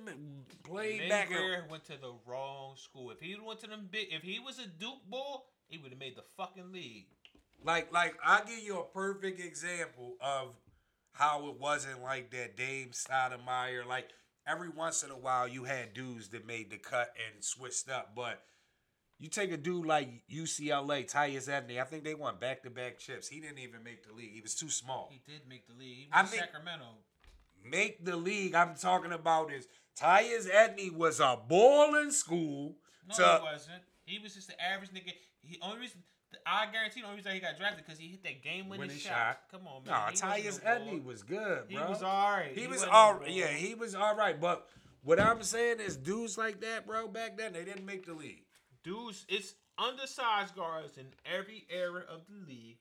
played 0.62 1.00
Lynn 1.00 1.08
back, 1.08 1.28
Greer 1.28 1.64
went 1.68 1.84
to 1.86 2.00
the 2.00 2.12
wrong 2.26 2.74
school. 2.76 3.10
If 3.10 3.20
he 3.20 3.36
went 3.44 3.60
to 3.60 3.66
them 3.66 3.88
big, 3.90 4.08
if 4.12 4.22
he 4.22 4.38
was 4.38 4.58
a 4.60 4.66
Duke 4.68 5.02
bull, 5.10 5.46
he 5.68 5.78
would 5.78 5.90
have 5.90 5.98
made 6.00 6.16
the 6.16 6.22
fucking 6.36 6.70
league. 6.72 7.06
like, 7.64 7.92
like 7.92 8.14
I'll 8.24 8.44
give 8.44 8.60
you 8.60 8.78
a 8.78 8.84
perfect 8.84 9.40
example 9.40 10.14
of 10.20 10.54
how 11.12 11.48
it 11.48 11.58
wasn't 11.58 12.02
like 12.02 12.30
that. 12.30 12.56
Dame 12.56 12.90
Stoudamire, 12.92 13.84
like 13.84 14.10
every 14.46 14.68
once 14.68 15.02
in 15.02 15.10
a 15.10 15.18
while, 15.18 15.48
you 15.48 15.64
had 15.64 15.92
dudes 15.92 16.28
that 16.28 16.46
made 16.46 16.70
the 16.70 16.76
cut 16.78 17.12
and 17.32 17.42
switched 17.42 17.90
up, 17.90 18.14
but. 18.14 18.42
You 19.18 19.28
take 19.28 19.50
a 19.50 19.56
dude 19.56 19.86
like 19.86 20.08
UCLA, 20.30 21.10
Tyus 21.10 21.48
Edney. 21.48 21.80
I 21.80 21.84
think 21.84 22.04
they 22.04 22.14
won 22.14 22.36
back 22.38 22.62
to 22.64 22.70
back 22.70 22.98
chips. 22.98 23.28
He 23.28 23.40
didn't 23.40 23.58
even 23.58 23.82
make 23.82 24.06
the 24.06 24.12
league. 24.12 24.32
He 24.32 24.40
was 24.42 24.54
too 24.54 24.68
small. 24.68 25.08
He 25.10 25.20
did 25.30 25.48
make 25.48 25.66
the 25.66 25.74
league. 25.74 25.96
He 25.96 26.08
I 26.12 26.22
think- 26.24 26.42
Sacramento. 26.42 26.84
make 27.64 28.04
the 28.04 28.16
league 28.16 28.54
I'm 28.54 28.74
talking 28.76 29.12
about 29.12 29.50
is 29.52 29.66
Tyus 29.98 30.48
Edney 30.50 30.94
was 30.94 31.20
a 31.20 31.38
ball 31.48 31.96
in 31.96 32.12
school. 32.12 32.76
No, 33.08 33.14
to, 33.16 33.22
he 33.22 33.44
wasn't. 33.52 33.82
He 34.04 34.18
was 34.18 34.34
just 34.34 34.48
the 34.48 34.62
average 34.62 34.90
nigga. 34.90 35.12
He 35.42 35.58
only 35.62 35.80
reason 35.80 36.02
I 36.44 36.66
guarantee 36.70 37.00
the 37.00 37.06
only 37.06 37.18
reason 37.18 37.32
he 37.32 37.40
got 37.40 37.56
drafted 37.56 37.84
because 37.84 37.98
he 37.98 38.08
hit 38.08 38.22
that 38.24 38.42
game 38.42 38.68
winning 38.68 38.90
shot. 38.98 39.12
shot. 39.12 39.40
Come 39.50 39.66
on, 39.66 39.84
man. 39.84 39.92
Nah, 39.94 40.10
He 40.10 40.16
Tyus 40.16 40.62
no 40.62 40.70
Edney 40.70 41.04
was 41.04 41.22
good, 41.22 41.68
bro. 41.68 41.84
He 41.84 41.88
was 41.88 42.02
alright. 42.02 42.56
He, 42.56 42.66
was 42.66 42.78
wasn't 42.78 42.92
all 42.92 43.14
ball. 43.14 43.28
yeah, 43.28 43.48
he 43.48 43.74
was 43.74 43.94
all 43.94 44.14
right. 44.14 44.40
But 44.40 44.68
what 45.02 45.20
I'm 45.20 45.42
saying 45.42 45.80
is, 45.80 45.96
dudes 45.96 46.36
like 46.36 46.60
that, 46.60 46.86
bro, 46.86 47.08
back 47.08 47.36
then 47.36 47.52
they 47.52 47.64
didn't 47.64 47.86
make 47.86 48.06
the 48.06 48.14
league. 48.14 48.45
Dudes, 48.86 49.26
it's 49.28 49.54
undersized 49.76 50.54
guards 50.54 50.96
in 50.96 51.06
every 51.26 51.66
era 51.68 52.04
of 52.08 52.20
the 52.28 52.46
league. 52.46 52.78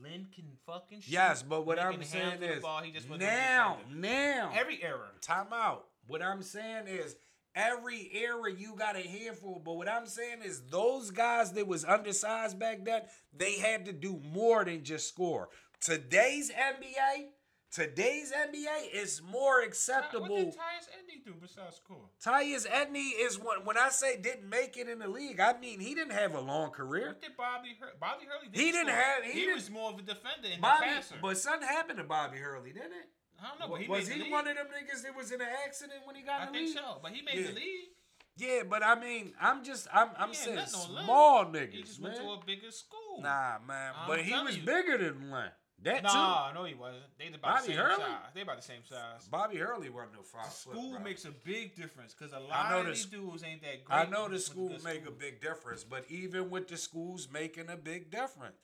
Lynn 0.00 0.28
can 0.32 0.44
fucking 0.64 1.00
shoot. 1.00 1.12
Yes, 1.12 1.42
but 1.42 1.66
what 1.66 1.78
He 1.78 1.84
I'm 1.84 2.02
saying 2.04 2.40
is 2.40 2.62
ball. 2.62 2.82
Now, 3.18 3.78
now, 3.92 4.52
every 4.54 4.80
era. 4.80 5.08
time 5.20 5.48
out. 5.52 5.86
What 6.06 6.22
I'm 6.22 6.42
saying 6.42 6.86
is 6.86 7.16
every 7.56 8.10
era 8.14 8.52
you 8.56 8.76
got 8.76 8.94
a 8.94 9.00
handful, 9.02 9.60
but 9.64 9.74
what 9.74 9.88
I'm 9.88 10.06
saying 10.06 10.42
is 10.44 10.62
those 10.70 11.10
guys 11.10 11.52
that 11.54 11.66
was 11.66 11.84
undersized 11.84 12.58
back 12.58 12.84
then, 12.84 13.02
they 13.36 13.58
had 13.58 13.86
to 13.86 13.92
do 13.92 14.20
more 14.32 14.64
than 14.64 14.84
just 14.84 15.08
score. 15.08 15.48
Today's 15.80 16.50
NBA, 16.50 17.26
today's 17.72 18.32
NBA 18.32 18.92
is 18.92 19.22
more 19.22 19.62
acceptable. 19.62 20.28
What 20.28 20.36
did 20.36 20.54
Tyus 20.54 20.88
Edney 20.96 21.24
do 21.24 21.34
besides 21.40 21.76
score? 21.76 22.08
Tyus 22.24 22.66
Edney 22.66 23.10
is 23.18 23.38
one. 23.38 23.64
When 23.64 23.78
I 23.78 23.88
say 23.90 24.16
didn't 24.20 24.48
make 24.48 24.76
it 24.76 24.88
in 24.88 24.98
the 24.98 25.08
league, 25.08 25.40
I 25.40 25.58
mean 25.58 25.80
he 25.80 25.94
didn't 25.94 26.12
have 26.12 26.34
a 26.34 26.40
long 26.40 26.70
career. 26.70 27.08
What 27.08 27.22
did 27.22 27.36
Bobby 27.36 27.76
Hurley? 27.78 27.92
Bobby 28.00 28.24
Hurley 28.28 28.48
did 28.52 28.60
He 28.60 28.72
didn't 28.72 28.88
score. 28.88 29.00
have- 29.00 29.24
he 29.24 29.32
He, 29.32 29.40
didn't- 29.40 29.54
was 29.56 29.70
more 29.70 29.90
of 29.92 29.98
a 29.98 30.02
defender 30.02 30.48
and 30.52 30.60
Bobby, 30.60 30.86
a 30.86 30.88
passer. 30.94 31.14
but 31.22 31.38
something 31.38 31.68
happened 31.68 31.98
to 31.98 32.04
Bobby 32.04 32.38
Hurley, 32.38 32.72
didn't 32.72 32.92
it? 32.92 33.08
I 33.42 33.48
don't 33.48 33.60
know. 33.60 33.68
But 33.68 33.80
he 33.82 33.88
was 33.88 34.06
made 34.06 34.12
he 34.14 34.18
the 34.18 34.24
league. 34.24 34.32
one 34.32 34.46
of 34.48 34.56
them 34.56 34.66
niggas 34.66 35.02
that 35.02 35.16
was 35.16 35.30
in 35.32 35.40
an 35.40 35.48
accident 35.64 36.00
when 36.06 36.14
he 36.16 36.22
got 36.22 36.40
I 36.42 36.46
in 36.48 36.52
the 36.52 36.58
think 36.58 36.68
league? 36.74 36.76
so. 36.84 36.98
But 37.02 37.12
he 37.12 37.22
made 37.22 37.38
Yeah. 37.38 37.46
the 37.46 37.52
league. 37.54 37.88
Yeah, 38.36 38.62
but 38.68 38.82
I 38.82 38.94
mean, 38.98 39.34
I'm 39.40 39.62
just, 39.64 39.86
I'm, 39.92 40.10
I'm 40.16 40.32
saying 40.32 40.56
nothing 40.56 40.80
on 40.80 40.94
Lynn. 40.94 41.04
small 41.04 41.44
He 41.46 41.50
niggas, 41.58 41.84
just 41.86 42.00
man. 42.00 42.12
went 42.12 42.22
to 42.24 42.30
a 42.32 42.44
bigger 42.44 42.70
school. 42.70 43.20
Nah, 43.20 43.58
man, 43.66 43.92
I'm 43.96 44.06
but 44.08 44.22
he 44.22 44.32
was 44.32 44.56
you. 44.56 44.62
bigger 44.62 44.96
than 44.98 45.30
Lynn. 45.30 45.50
That 45.82 46.02
Nah, 46.02 46.12
no, 46.12 46.20
I 46.20 46.52
know 46.52 46.64
he 46.64 46.74
wasn't. 46.74 47.04
They 47.18 47.28
about 47.28 47.40
Bobby 47.40 47.60
the 47.60 47.66
same 47.68 47.76
Hurley? 47.76 48.02
size. 48.02 48.30
They 48.34 48.40
about 48.42 48.56
the 48.56 48.62
same 48.62 48.84
size. 48.84 49.28
Bobby 49.30 49.56
Hurley 49.56 49.88
wasn't 49.88 50.12
no 50.14 50.22
five 50.22 50.52
foot. 50.52 50.74
School 50.74 50.90
bro. 50.90 51.00
makes 51.00 51.24
a 51.24 51.30
big 51.30 51.74
difference 51.74 52.14
because 52.14 52.34
a 52.34 52.38
lot 52.38 52.72
of 52.72 52.86
these 52.86 53.02
sc- 53.02 53.10
dudes 53.10 53.42
ain't 53.42 53.62
that 53.62 53.84
great. 53.84 53.96
I 53.96 54.04
know 54.04 54.28
the 54.28 54.38
school 54.38 54.76
make 54.84 55.06
a 55.06 55.10
big 55.10 55.40
difference, 55.40 55.82
but 55.82 56.04
even 56.10 56.50
with 56.50 56.68
the 56.68 56.76
schools 56.76 57.28
making 57.32 57.70
a 57.70 57.76
big 57.76 58.10
difference, 58.10 58.56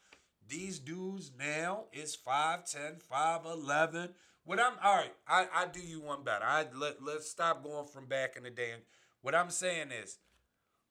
these 0.47 0.79
dudes 0.79 1.31
now 1.39 1.85
is 1.93 2.17
5'10", 2.17 3.01
5'11". 3.11 4.11
What 4.45 4.61
I'm 4.61 4.75
all 4.85 4.97
right, 4.97 5.13
I, 5.27 5.47
I 5.53 5.67
do 5.67 5.81
you 5.81 6.01
one 6.01 6.23
better. 6.23 6.45
I 6.45 6.67
let 6.75 7.03
let's 7.03 7.29
stop 7.29 7.65
going 7.65 7.87
from 7.87 8.07
back 8.07 8.37
in 8.37 8.45
the 8.45 8.51
day. 8.51 8.75
What 9.23 9.35
I'm 9.35 9.51
saying 9.51 9.91
is, 9.91 10.19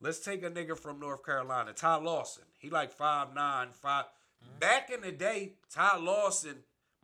let's 0.01 0.19
take 0.19 0.43
a 0.43 0.49
nigga 0.49 0.77
from 0.77 0.99
North 0.99 1.23
Carolina, 1.23 1.71
Ty 1.71 1.97
Lawson. 1.97 2.43
He 2.57 2.69
like 2.69 2.91
five 2.91 3.33
nine, 3.33 3.69
five. 3.71 4.05
Mm-hmm. 4.47 4.59
Back 4.59 4.89
in 4.89 5.01
the 5.01 5.11
day, 5.11 5.53
Ty 5.73 5.97
Lawson 5.97 6.57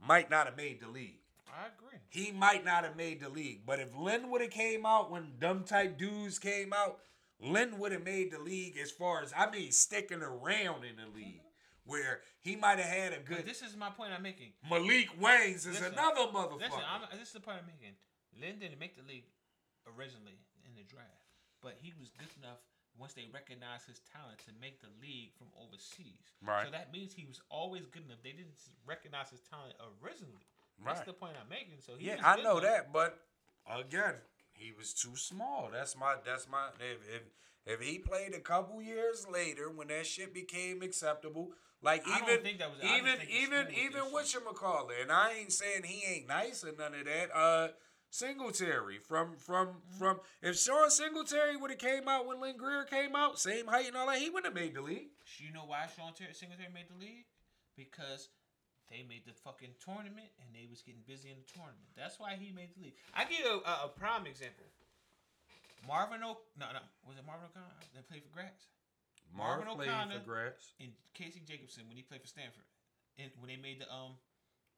might 0.06 0.30
not 0.30 0.46
have 0.48 0.58
made 0.58 0.82
the 0.82 0.88
league. 0.88 1.18
I 1.48 1.68
agree. 1.68 2.00
he 2.10 2.32
might 2.32 2.64
not 2.64 2.86
have 2.86 2.96
made 2.96 3.20
the 3.20 3.28
league. 3.30 3.62
But 3.66 3.80
if 3.80 3.96
Lynn 3.96 4.30
would 4.32 4.42
have 4.42 4.52
came 4.52 4.86
out 4.86 5.12
when 5.12 5.34
dumb 5.38 5.64
type 5.66 5.98
dudes 5.98 6.40
came 6.40 6.72
out, 6.72 7.00
Lynn 7.42 7.78
would 7.80 7.92
have 7.92 8.06
made 8.06 8.32
the 8.32 8.40
league 8.40 8.78
as 8.82 8.90
far 8.90 9.22
as 9.22 9.34
I 9.38 9.50
mean 9.52 9.72
sticking 9.72 10.22
around 10.22 10.86
in 10.86 10.96
the 10.96 11.10
league. 11.14 11.42
Where 11.84 12.22
he 12.40 12.56
might 12.56 12.78
have 12.80 12.88
had 12.88 13.12
a 13.12 13.18
But 13.18 13.26
good 13.26 13.46
this 13.46 13.62
is 13.64 13.76
my 13.76 13.90
point 13.90 14.14
I'm 14.16 14.22
making. 14.22 14.54
Malik 14.70 15.10
Wayns 15.20 15.66
is 15.68 15.82
Listen, 15.82 15.94
another 15.94 16.32
motherfucker. 16.32 16.60
Listen, 16.62 16.86
I'm, 16.88 17.02
this 17.18 17.28
is 17.30 17.34
the 17.34 17.40
point 17.42 17.58
I'm 17.60 17.66
making. 17.68 17.96
Lynn 18.40 18.60
didn't 18.60 18.80
make 18.80 18.96
the 18.96 19.04
league 19.04 19.26
originally 19.98 20.38
in 20.64 20.72
the 20.78 20.84
draft, 20.88 21.10
but 21.60 21.76
he 21.82 21.92
was 22.00 22.12
good 22.18 22.30
enough 22.40 22.62
once 23.02 23.18
they 23.18 23.26
recognized 23.34 23.90
his 23.90 24.00
talent 24.14 24.38
to 24.46 24.54
make 24.62 24.80
the 24.80 24.94
league 25.02 25.34
from 25.34 25.50
overseas. 25.58 26.22
Right. 26.46 26.66
So 26.66 26.72
that 26.72 26.94
means 26.94 27.12
he 27.18 27.26
was 27.26 27.42
always 27.50 27.90
good 27.90 28.06
enough. 28.06 28.22
They 28.24 28.38
didn't 28.38 28.54
recognize 28.86 29.34
his 29.34 29.42
talent 29.42 29.74
originally. 30.00 30.46
That's 30.86 31.02
the 31.02 31.14
point 31.14 31.34
I'm 31.42 31.50
making. 31.50 31.82
So 31.82 31.94
he 31.98 32.08
yeah, 32.08 32.22
I 32.24 32.42
know 32.42 32.58
enough. 32.58 32.70
that, 32.70 32.94
but 32.94 33.20
again, 33.68 34.16
he 34.54 34.72
was 34.78 34.94
too 34.94 35.16
small. 35.16 35.70
That's 35.74 35.98
my 35.98 36.16
that's 36.26 36.48
my 36.48 36.70
if 36.80 37.02
if 37.10 37.22
if 37.66 37.82
he 37.82 38.00
played 38.00 38.34
a 38.34 38.40
couple 38.40 38.82
years 38.82 39.28
later 39.32 39.70
when 39.70 39.88
that 39.90 40.06
shit 40.08 40.34
became 40.34 40.82
acceptable, 40.82 41.52
like 41.82 42.04
I 42.08 42.18
even 42.18 42.28
don't 42.28 42.44
think 42.44 42.60
that 42.60 42.72
was- 42.72 42.84
even 42.84 43.20
even 43.30 43.68
even 43.74 44.02
what 44.12 44.34
you 44.34 44.42
and 45.02 45.12
I 45.12 45.34
ain't 45.40 45.52
saying 45.52 45.84
he 45.84 46.04
ain't 46.06 46.28
nice 46.28 46.64
or 46.64 46.72
none 46.78 46.94
of 46.94 47.06
that. 47.06 47.36
Uh 47.36 47.68
Singletary 48.12 49.00
from 49.00 49.38
from 49.38 49.82
from 49.98 50.20
if 50.42 50.60
Sean 50.60 50.90
Singletary 50.92 51.56
would 51.56 51.72
have 51.72 51.80
came 51.80 52.08
out 52.08 52.28
when 52.28 52.40
Lynn 52.42 52.58
Greer 52.58 52.84
came 52.84 53.16
out, 53.16 53.40
same 53.40 53.68
height 53.68 53.88
and 53.88 53.96
all 53.96 54.08
that, 54.08 54.20
he 54.20 54.30
wouldn't 54.30 54.54
have 54.54 54.62
made 54.62 54.76
the 54.76 54.82
league. 54.82 55.16
You 55.40 55.52
know 55.54 55.64
why 55.66 55.88
Sean 55.96 56.14
Ter- 56.14 56.34
Singletary 56.34 56.70
made 56.74 56.92
the 56.92 57.00
league? 57.00 57.26
Because 57.76 58.28
they 58.92 59.08
made 59.08 59.24
the 59.26 59.32
fucking 59.32 59.80
tournament 59.80 60.28
and 60.44 60.52
they 60.52 60.68
was 60.70 60.84
getting 60.84 61.02
busy 61.08 61.32
in 61.32 61.40
the 61.40 61.48
tournament. 61.48 61.88
That's 61.96 62.20
why 62.20 62.36
he 62.36 62.52
made 62.52 62.76
the 62.76 62.84
league. 62.92 63.00
I 63.16 63.24
give 63.24 63.40
you 63.40 63.48
a, 63.48 63.64
a, 63.64 63.76
a 63.86 63.90
prime 63.96 64.28
example. 64.28 64.68
Marvin 65.88 66.22
O. 66.22 66.38
No, 66.60 66.68
no, 66.76 66.84
was 67.08 67.18
it 67.18 67.26
Marvin 67.26 67.48
O'Connor 67.50 67.80
that 67.96 68.06
played 68.12 68.22
for? 68.28 68.44
Marvin 69.36 69.66
Marv 69.66 69.78
played 69.80 69.90
O'Connor. 69.90 70.20
for 70.20 70.26
grass. 70.28 70.76
And 70.84 70.92
Casey 71.16 71.42
Jacobsen 71.48 71.88
when 71.88 71.96
he 71.96 72.04
played 72.04 72.22
for 72.22 72.28
Stanford, 72.28 72.68
and 73.18 73.32
when 73.40 73.48
they 73.50 73.56
made 73.56 73.80
the 73.80 73.88
um 73.88 74.20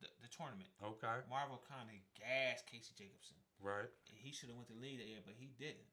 the, 0.04 0.12
the 0.20 0.30
tournament, 0.32 0.70
Okay. 0.84 1.24
Marvin 1.32 1.56
O'Connor 1.56 1.96
gassed 2.20 2.68
Casey 2.68 2.92
Jacobsen. 3.00 3.40
Right. 3.64 3.88
And 4.12 4.18
he 4.20 4.36
should 4.36 4.52
have 4.52 4.60
went 4.60 4.68
to 4.70 4.76
the 4.76 4.84
league 4.84 5.00
that 5.00 5.08
year, 5.08 5.24
but 5.24 5.40
he 5.40 5.56
didn't. 5.56 5.88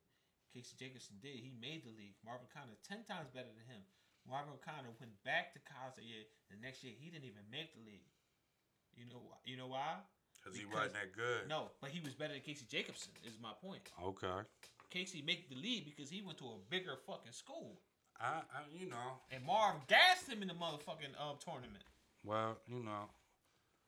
Casey 0.50 0.74
Jacobsen 0.74 1.22
did. 1.22 1.38
He 1.38 1.54
made 1.62 1.86
the 1.86 1.94
league. 1.94 2.18
Marvin 2.26 2.50
O'Connor 2.50 2.74
ten 2.82 3.06
times 3.06 3.30
better 3.30 3.54
than 3.54 3.62
him. 3.70 3.86
Marvin 4.26 4.52
O'Connor 4.58 4.90
went 4.98 5.14
back 5.22 5.54
to 5.54 5.62
college 5.62 5.94
that 5.94 6.04
year. 6.04 6.26
The 6.50 6.58
next 6.58 6.82
year, 6.82 6.92
he 6.98 7.08
didn't 7.08 7.30
even 7.30 7.46
make 7.48 7.70
the 7.72 7.82
league. 7.86 8.10
You 8.98 9.06
know, 9.06 9.22
you 9.46 9.54
know 9.54 9.70
why? 9.70 10.02
Because 10.34 10.58
he 10.58 10.66
wasn't 10.66 10.98
that 10.98 11.14
good. 11.14 11.46
No, 11.46 11.70
but 11.78 11.94
he 11.94 12.02
was 12.02 12.12
better 12.18 12.34
than 12.34 12.42
Casey 12.42 12.66
Jacobsen. 12.66 13.14
Is 13.22 13.38
my 13.38 13.54
point. 13.62 13.86
Okay. 14.02 14.42
Casey 14.90 15.22
made 15.22 15.46
the 15.48 15.54
league 15.56 15.86
because 15.86 16.10
he 16.10 16.20
went 16.20 16.38
to 16.38 16.50
a 16.50 16.58
bigger 16.68 16.98
fucking 17.06 17.30
school, 17.32 17.78
I, 18.18 18.42
I 18.50 18.66
you 18.74 18.90
know, 18.90 19.22
and 19.30 19.44
Marv 19.46 19.86
gassed 19.86 20.28
him 20.28 20.42
in 20.42 20.48
the 20.48 20.54
motherfucking 20.54 21.14
um 21.14 21.36
tournament. 21.38 21.84
Well, 22.24 22.58
you 22.66 22.82
know. 22.82 23.08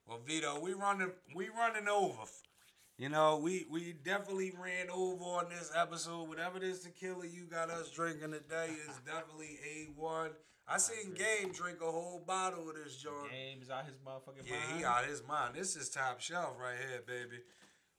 Well, 0.06 0.20
Vito, 0.26 0.60
we 0.60 0.74
running 0.74 1.12
we 1.34 1.48
running 1.48 1.88
over. 1.88 2.22
You 2.98 3.08
know, 3.08 3.38
we 3.38 3.66
we 3.70 3.94
definitely 4.04 4.52
ran 4.62 4.90
over 4.90 5.24
on 5.24 5.46
this 5.48 5.72
episode. 5.74 6.28
Whatever 6.28 6.58
this 6.58 6.80
tequila 6.80 7.26
you 7.26 7.44
got 7.44 7.70
us 7.70 7.90
drinking 7.90 8.32
today 8.32 8.68
is 8.88 8.96
definitely 9.06 9.58
a 9.64 9.90
one. 9.98 10.30
I 10.68 10.78
seen 10.78 11.14
Game 11.14 11.52
drink 11.52 11.78
a 11.82 11.90
whole 11.90 12.22
bottle 12.24 12.68
of 12.68 12.76
this 12.76 12.96
joint. 12.96 13.30
Game 13.30 13.58
is 13.62 13.70
out 13.70 13.84
his 13.84 13.96
motherfucking 14.06 14.46
Yeah, 14.46 14.52
mind. 14.52 14.64
Yeah, 14.70 14.78
he 14.78 14.84
out 14.84 15.04
his 15.04 15.22
mind. 15.26 15.54
This 15.54 15.74
is 15.74 15.88
top 15.88 16.20
shelf 16.20 16.54
right 16.60 16.76
here, 16.78 17.02
baby. 17.06 17.42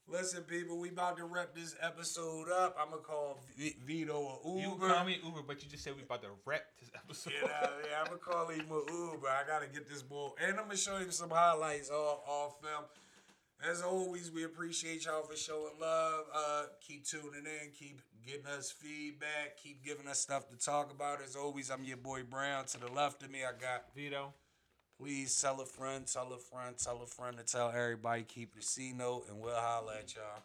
Listen, 0.08 0.44
people, 0.44 0.78
we 0.78 0.90
about 0.90 1.18
to 1.18 1.26
wrap 1.26 1.56
this 1.56 1.76
episode 1.82 2.50
up. 2.52 2.76
I'm 2.80 2.90
gonna 2.90 3.02
call 3.02 3.40
v- 3.58 3.76
Vito 3.86 4.42
a 4.44 4.60
You 4.60 4.76
call 4.78 5.06
me 5.06 5.18
Uber, 5.24 5.42
but 5.48 5.64
you 5.64 5.70
just 5.70 5.84
said 5.84 5.96
we 5.96 6.04
about 6.04 6.22
to 6.24 6.28
wrap 6.46 6.64
this 6.80 6.92
episode. 6.94 7.34
Out 7.46 7.64
of. 7.64 7.72
I'm 8.00 8.06
gonna 8.08 8.18
call 8.18 8.50
him 8.50 8.66
a 8.70 8.92
Uber. 8.92 9.28
I 9.28 9.44
gotta 9.48 9.68
get 9.68 9.88
this 9.90 10.02
boy, 10.02 10.32
and 10.42 10.52
I'm 10.60 10.66
gonna 10.66 10.78
show 10.78 10.98
you 11.00 11.10
some 11.12 11.30
highlights 11.30 11.90
off 11.90 12.20
off 12.28 12.62
film. 12.62 12.84
As 13.68 13.82
always, 13.82 14.30
we 14.30 14.44
appreciate 14.44 15.06
y'all 15.06 15.24
for 15.24 15.38
showing 15.38 15.72
love. 15.80 16.26
Uh, 16.34 16.64
keep 16.86 17.06
tuning 17.06 17.46
in, 17.46 17.72
keep 17.72 18.02
getting 18.28 18.46
us 18.46 18.72
feedback, 18.72 19.58
keep 19.62 19.84
giving 19.86 20.08
us 20.08 20.20
stuff 20.20 20.50
to 20.50 20.58
talk 20.58 20.92
about. 20.92 21.22
As 21.24 21.38
always, 21.38 21.72
I'm 21.72 21.86
your 21.86 21.98
boy 21.98 22.24
Brown. 22.24 22.66
To 22.66 22.80
the 22.80 22.92
left 22.92 23.24
of 23.24 23.32
me, 23.32 23.40
I 23.46 23.52
got 23.60 23.86
Vito. 23.96 24.34
Please 25.04 25.42
tell 25.42 25.60
a 25.60 25.66
friend, 25.66 26.08
tell 26.08 26.32
a 26.32 26.38
friend, 26.38 26.78
tell 26.78 27.02
a 27.04 27.06
friend 27.06 27.36
to 27.38 27.44
tell 27.44 27.70
everybody. 27.76 28.24
Keep 28.24 28.56
the 28.56 28.62
C 28.62 28.94
note, 28.94 29.26
and 29.30 29.38
we'll 29.42 29.54
holler 29.54 29.96
at 30.00 30.16
y'all. 30.16 30.44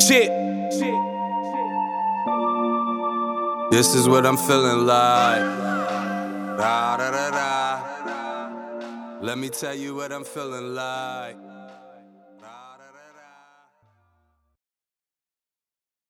Shit. 0.00 0.30
This 3.72 3.96
is 3.96 4.08
what 4.08 4.24
I'm 4.24 4.36
feeling 4.36 4.86
like. 4.86 5.42
Da, 6.56 6.96
da, 6.96 7.10
da, 7.10 7.30
da. 7.30 9.18
Let 9.20 9.36
me 9.38 9.48
tell 9.48 9.74
you 9.74 9.96
what 9.96 10.12
I'm 10.12 10.22
feeling 10.22 10.76
like. 10.76 11.36